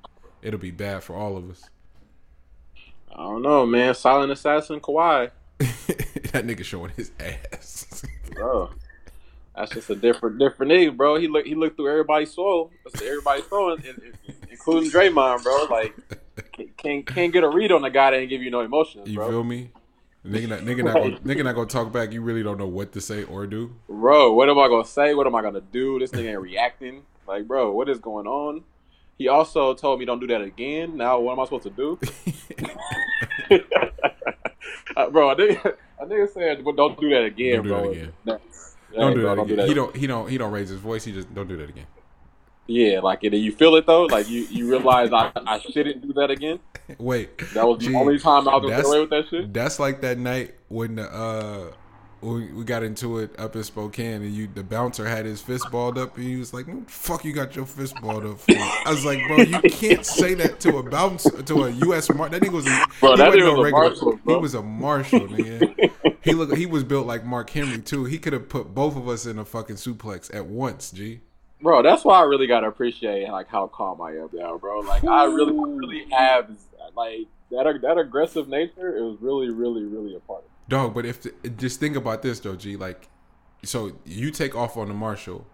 It'll 0.41 0.59
be 0.59 0.71
bad 0.71 1.03
for 1.03 1.15
all 1.15 1.37
of 1.37 1.49
us. 1.51 1.63
I 3.13 3.17
don't 3.23 3.41
know, 3.43 3.65
man. 3.65 3.93
Silent 3.93 4.31
assassin 4.31 4.79
Kawhi, 4.79 5.29
that 5.59 6.45
nigga 6.47 6.63
showing 6.63 6.91
his 6.95 7.11
ass. 7.19 8.03
bro. 8.33 8.71
That's 9.55 9.71
just 9.71 9.89
a 9.89 9.95
different 9.95 10.39
different 10.39 10.71
nigga, 10.71 10.95
bro. 10.95 11.15
He 11.17 11.27
look 11.27 11.45
he 11.45 11.55
looked 11.55 11.75
through 11.75 11.89
everybody's 11.89 12.33
soul. 12.33 12.71
Everybody's 12.95 13.47
soul, 13.47 13.73
in- 13.73 13.83
in- 13.85 14.13
including 14.49 14.89
Draymond, 14.89 15.43
bro. 15.43 15.65
Like 15.69 15.95
can't, 16.77 17.05
can't 17.05 17.33
get 17.33 17.43
a 17.43 17.49
read 17.49 17.71
on 17.71 17.81
the 17.81 17.89
guy 17.89 18.11
that 18.11 18.17
ain't 18.17 18.29
give 18.29 18.41
you 18.41 18.49
no 18.51 18.61
emotions, 18.61 19.09
you 19.09 19.15
bro. 19.15 19.29
feel 19.29 19.43
me? 19.43 19.71
Nigga 20.25 20.49
not, 20.49 20.59
nigga 20.59 20.83
not 20.83 20.93
gonna 20.93 21.19
nigga 21.19 21.43
not 21.43 21.55
gonna 21.55 21.67
talk 21.67 21.91
back. 21.91 22.11
You 22.13 22.21
really 22.21 22.43
don't 22.43 22.57
know 22.57 22.67
what 22.67 22.91
to 22.93 23.01
say 23.01 23.23
or 23.23 23.45
do. 23.47 23.75
Bro, 23.89 24.33
what 24.33 24.49
am 24.49 24.59
I 24.59 24.67
gonna 24.67 24.85
say? 24.85 25.13
What 25.13 25.27
am 25.27 25.35
I 25.35 25.41
gonna 25.41 25.61
do? 25.61 25.99
This 25.99 26.11
nigga 26.11 26.29
ain't 26.31 26.41
reacting. 26.41 27.03
Like, 27.27 27.47
bro, 27.47 27.71
what 27.71 27.89
is 27.89 27.99
going 27.99 28.27
on? 28.27 28.63
he 29.17 29.27
also 29.27 29.75
told 29.75 29.99
me 29.99 30.05
don't 30.05 30.19
do 30.19 30.25
that 30.27 30.41
again. 30.41 30.97
Now 30.97 31.19
what 31.19 31.33
am 31.33 31.39
I 31.41 31.43
supposed 31.43 31.63
to 31.63 31.69
do? 31.69 31.99
uh, 34.95 35.09
bro, 35.09 35.29
I 35.29 35.35
think 35.35 35.59
I 36.01 36.05
think 36.05 36.29
said 36.31 36.63
well, 36.65 36.75
don't 36.75 36.99
do 36.99 37.09
that 37.09 37.23
again, 37.23 37.57
Don't 37.57 37.63
do 37.63 37.69
bro. 37.69 37.81
that 37.81 37.91
again. 37.91 38.13
Don't 38.93 39.13
do 39.15 39.21
bro, 39.21 39.35
that 39.35 39.41
again. 39.41 39.67
He 39.67 39.73
don't. 39.73 39.95
He 39.95 40.07
don't. 40.07 40.29
He 40.29 40.37
don't 40.37 40.51
raise 40.51 40.69
his 40.69 40.79
voice. 40.79 41.03
He 41.03 41.11
just 41.11 41.33
don't 41.33 41.47
do 41.47 41.57
that 41.57 41.69
again. 41.69 41.87
Yeah, 42.67 42.99
like 42.99 43.23
and 43.23 43.33
you 43.35 43.51
feel 43.51 43.75
it 43.75 43.85
though. 43.85 44.03
Like 44.03 44.29
you, 44.29 44.43
you 44.43 44.69
realize 44.69 45.11
I, 45.11 45.31
I 45.35 45.59
shouldn't 45.59 46.01
do 46.07 46.13
that 46.13 46.29
again. 46.31 46.59
Wait, 46.99 47.37
That 47.53 47.67
was 47.67 47.79
the 47.79 47.87
Gee, 47.87 47.95
only 47.95 48.19
time 48.19 48.47
I 48.47 48.55
was 48.55 48.61
gonna 48.63 48.67
that's- 48.67 48.83
get 48.83 48.89
away 48.89 48.99
with 49.01 49.09
that 49.09 49.29
shit. 49.29 49.53
That's 49.53 49.79
like 49.79 50.01
that 50.01 50.17
night 50.17 50.55
when 50.69 50.95
the 50.95 51.03
uh 51.13 51.71
we, 52.21 52.47
we 52.51 52.63
got 52.63 52.83
into 52.83 53.19
it 53.19 53.37
up 53.39 53.55
in 53.55 53.63
Spokane 53.63 54.21
and 54.21 54.33
you 54.33 54.47
the 54.53 54.63
bouncer 54.63 55.07
had 55.07 55.25
his 55.25 55.41
fist 55.41 55.69
balled 55.71 55.97
up 55.97 56.17
and 56.17 56.25
he 56.25 56.35
was 56.35 56.53
like, 56.53 56.67
fuck 56.89 57.25
you 57.25 57.33
got 57.33 57.55
your 57.55 57.65
fist 57.65 57.95
balled 58.01 58.25
up 58.25 58.39
for?" 58.39 58.53
I 58.53 58.85
was 58.87 59.03
like, 59.05 59.19
"Bro, 59.27 59.37
you 59.37 59.61
can't 59.69 60.05
say 60.05 60.33
that 60.35 60.59
to 60.61 60.77
a 60.77 60.83
bouncer 60.83 61.41
to 61.41 61.63
a 61.63 61.69
U.S. 61.69 62.13
Mar- 62.13 62.29
that 62.29 62.41
nigga 62.41 62.51
was 62.51 62.67
a, 62.67 62.85
Bro, 62.99 63.11
he 63.11 63.17
that 63.17 63.33
nigga 63.33 63.57
was 63.57 63.67
a 63.67 63.71
marshal, 63.71 64.17
bro. 64.17 64.35
He 64.35 64.41
was 64.41 64.53
a 64.53 64.61
marshal, 64.61 65.19
nigga. 65.21 65.91
he 66.21 66.33
look 66.33 66.55
he 66.55 66.65
was 66.65 66.83
built 66.83 67.07
like 67.07 67.25
Mark 67.25 67.49
Henry 67.49 67.79
too. 67.79 68.05
He 68.05 68.17
could 68.19 68.33
have 68.33 68.49
put 68.49 68.73
both 68.73 68.95
of 68.95 69.07
us 69.07 69.25
in 69.25 69.39
a 69.39 69.45
fucking 69.45 69.77
suplex 69.77 70.33
at 70.33 70.45
once, 70.45 70.91
G. 70.91 71.21
Bro, 71.61 71.83
that's 71.83 72.03
why 72.03 72.19
I 72.19 72.23
really 72.23 72.47
gotta 72.47 72.67
appreciate 72.67 73.29
like 73.29 73.47
how 73.47 73.67
calm 73.67 74.01
I 74.01 74.11
am 74.11 74.29
now, 74.33 74.57
bro. 74.57 74.79
Like 74.79 75.03
I 75.03 75.25
really, 75.25 75.53
really 75.53 76.05
have 76.11 76.49
like 76.95 77.27
that 77.51 77.79
that 77.81 77.97
aggressive 77.97 78.47
nature. 78.47 78.95
It 78.95 79.01
was 79.01 79.17
really, 79.21 79.49
really, 79.49 79.83
really 79.83 80.15
a 80.15 80.19
part. 80.19 80.43
of. 80.43 80.50
Dog, 80.71 80.93
but 80.93 81.05
if 81.05 81.27
just 81.57 81.81
think 81.81 81.97
about 81.97 82.21
this 82.21 82.39
though, 82.39 82.55
G. 82.55 82.77
Like, 82.77 83.09
so 83.61 83.91
you 84.05 84.31
take 84.31 84.55
off 84.55 84.77
on 84.77 84.87
the 84.87 84.93
marshal, 84.93 85.45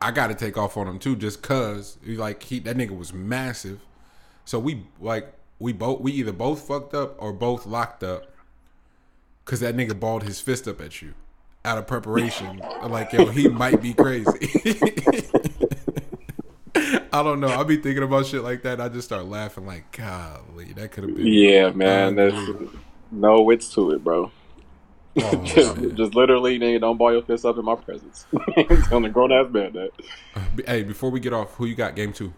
I 0.00 0.10
got 0.10 0.26
to 0.26 0.34
take 0.34 0.58
off 0.58 0.76
on 0.76 0.88
him 0.88 0.98
too, 0.98 1.14
just 1.14 1.42
cause 1.42 1.96
he, 2.04 2.16
like 2.16 2.42
he 2.42 2.58
that 2.58 2.76
nigga 2.76 2.98
was 2.98 3.12
massive. 3.12 3.78
So 4.44 4.58
we 4.58 4.84
like 4.98 5.32
we 5.60 5.72
both 5.72 6.00
we 6.00 6.10
either 6.10 6.32
both 6.32 6.66
fucked 6.66 6.92
up 6.92 7.14
or 7.22 7.32
both 7.32 7.66
locked 7.66 8.02
up, 8.02 8.34
cause 9.44 9.60
that 9.60 9.76
nigga 9.76 9.98
balled 9.98 10.24
his 10.24 10.40
fist 10.40 10.66
up 10.66 10.80
at 10.80 11.00
you 11.00 11.14
out 11.64 11.78
of 11.78 11.86
preparation. 11.86 12.60
like 12.88 13.12
yo, 13.12 13.26
he 13.26 13.46
might 13.46 13.80
be 13.80 13.94
crazy. 13.94 14.26
I 17.12 17.22
don't 17.22 17.38
know. 17.38 17.46
I 17.46 17.62
be 17.62 17.76
thinking 17.76 18.02
about 18.02 18.26
shit 18.26 18.42
like 18.42 18.62
that. 18.62 18.80
I 18.80 18.88
just 18.88 19.06
start 19.06 19.26
laughing 19.26 19.66
like, 19.66 19.96
golly, 19.96 20.72
that 20.72 20.90
could 20.90 21.04
have 21.04 21.14
been. 21.14 21.26
Yeah, 21.28 21.70
man. 21.70 22.18
Unbelievable. 22.18 22.70
No 23.12 23.42
wits 23.42 23.72
to 23.74 23.92
it, 23.92 24.02
bro. 24.02 24.30
Oh, 25.20 25.36
just, 25.44 25.76
just 25.94 26.14
literally, 26.14 26.58
nigga, 26.58 26.80
don't 26.80 26.96
ball 26.96 27.12
your 27.12 27.22
fist 27.22 27.44
up 27.44 27.58
in 27.58 27.64
my 27.64 27.74
presence. 27.74 28.26
Telling 28.88 29.04
a 29.04 29.10
grown 29.10 29.30
ass 29.30 29.50
man 29.50 29.72
that. 29.74 29.90
Hey, 30.66 30.82
before 30.82 31.10
we 31.10 31.20
get 31.20 31.32
off, 31.32 31.54
who 31.54 31.66
you 31.66 31.74
got? 31.74 31.94
Game 31.94 32.12
two. 32.12 32.32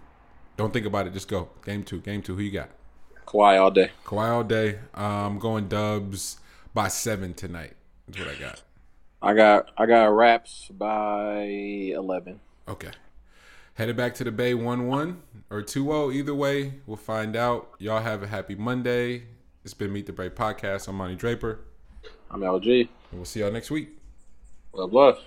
Don't 0.57 0.73
think 0.73 0.87
about 0.87 1.07
it. 1.07 1.13
Just 1.13 1.29
go. 1.29 1.49
Game 1.65 1.85
two. 1.85 2.01
Game 2.01 2.23
two. 2.23 2.35
Who 2.35 2.43
you 2.43 2.51
got? 2.51 2.71
Kawhi 3.27 3.61
all 3.61 3.71
day. 3.71 3.91
Kawhi 4.05 4.29
all 4.29 4.45
day. 4.45 4.79
Um, 4.95 5.39
going 5.39 5.69
Dubs 5.69 6.39
by 6.73 6.89
seven 6.89 7.35
tonight. 7.35 7.75
That's 8.07 8.19
what 8.19 8.29
I 8.29 8.39
got. 8.39 8.63
I 9.23 9.35
got 9.35 9.71
I 9.79 9.87
got 9.87 10.07
raps 10.07 10.69
by 10.71 11.43
eleven. 11.43 12.41
Okay. 12.69 12.91
Headed 13.75 13.97
back 13.97 14.15
to 14.15 14.25
the 14.25 14.31
Bay 14.31 14.55
1 14.55 14.87
1 14.87 15.23
or 15.51 15.61
2 15.61 15.85
0. 15.85 16.13
Either 16.13 16.33
way, 16.33 16.75
we'll 16.87 16.97
find 16.97 17.35
out. 17.35 17.71
Y'all 17.79 18.01
have 18.01 18.23
a 18.23 18.29
happy 18.29 18.55
Monday. 18.55 19.25
It's 19.65 19.73
been 19.73 19.95
Meet 19.95 20.05
the 20.05 20.13
Bay 20.13 20.29
podcast. 20.29 20.89
I'm 20.89 20.97
Monty 20.97 21.17
Draper. 21.17 21.61
I'm 22.31 22.43
LG. 22.43 22.81
And 22.81 22.89
we'll 23.13 23.25
see 23.25 23.41
y'all 23.41 23.51
next 23.51 23.71
week. 23.71 23.97
Love, 24.75 24.93
love. 24.93 25.19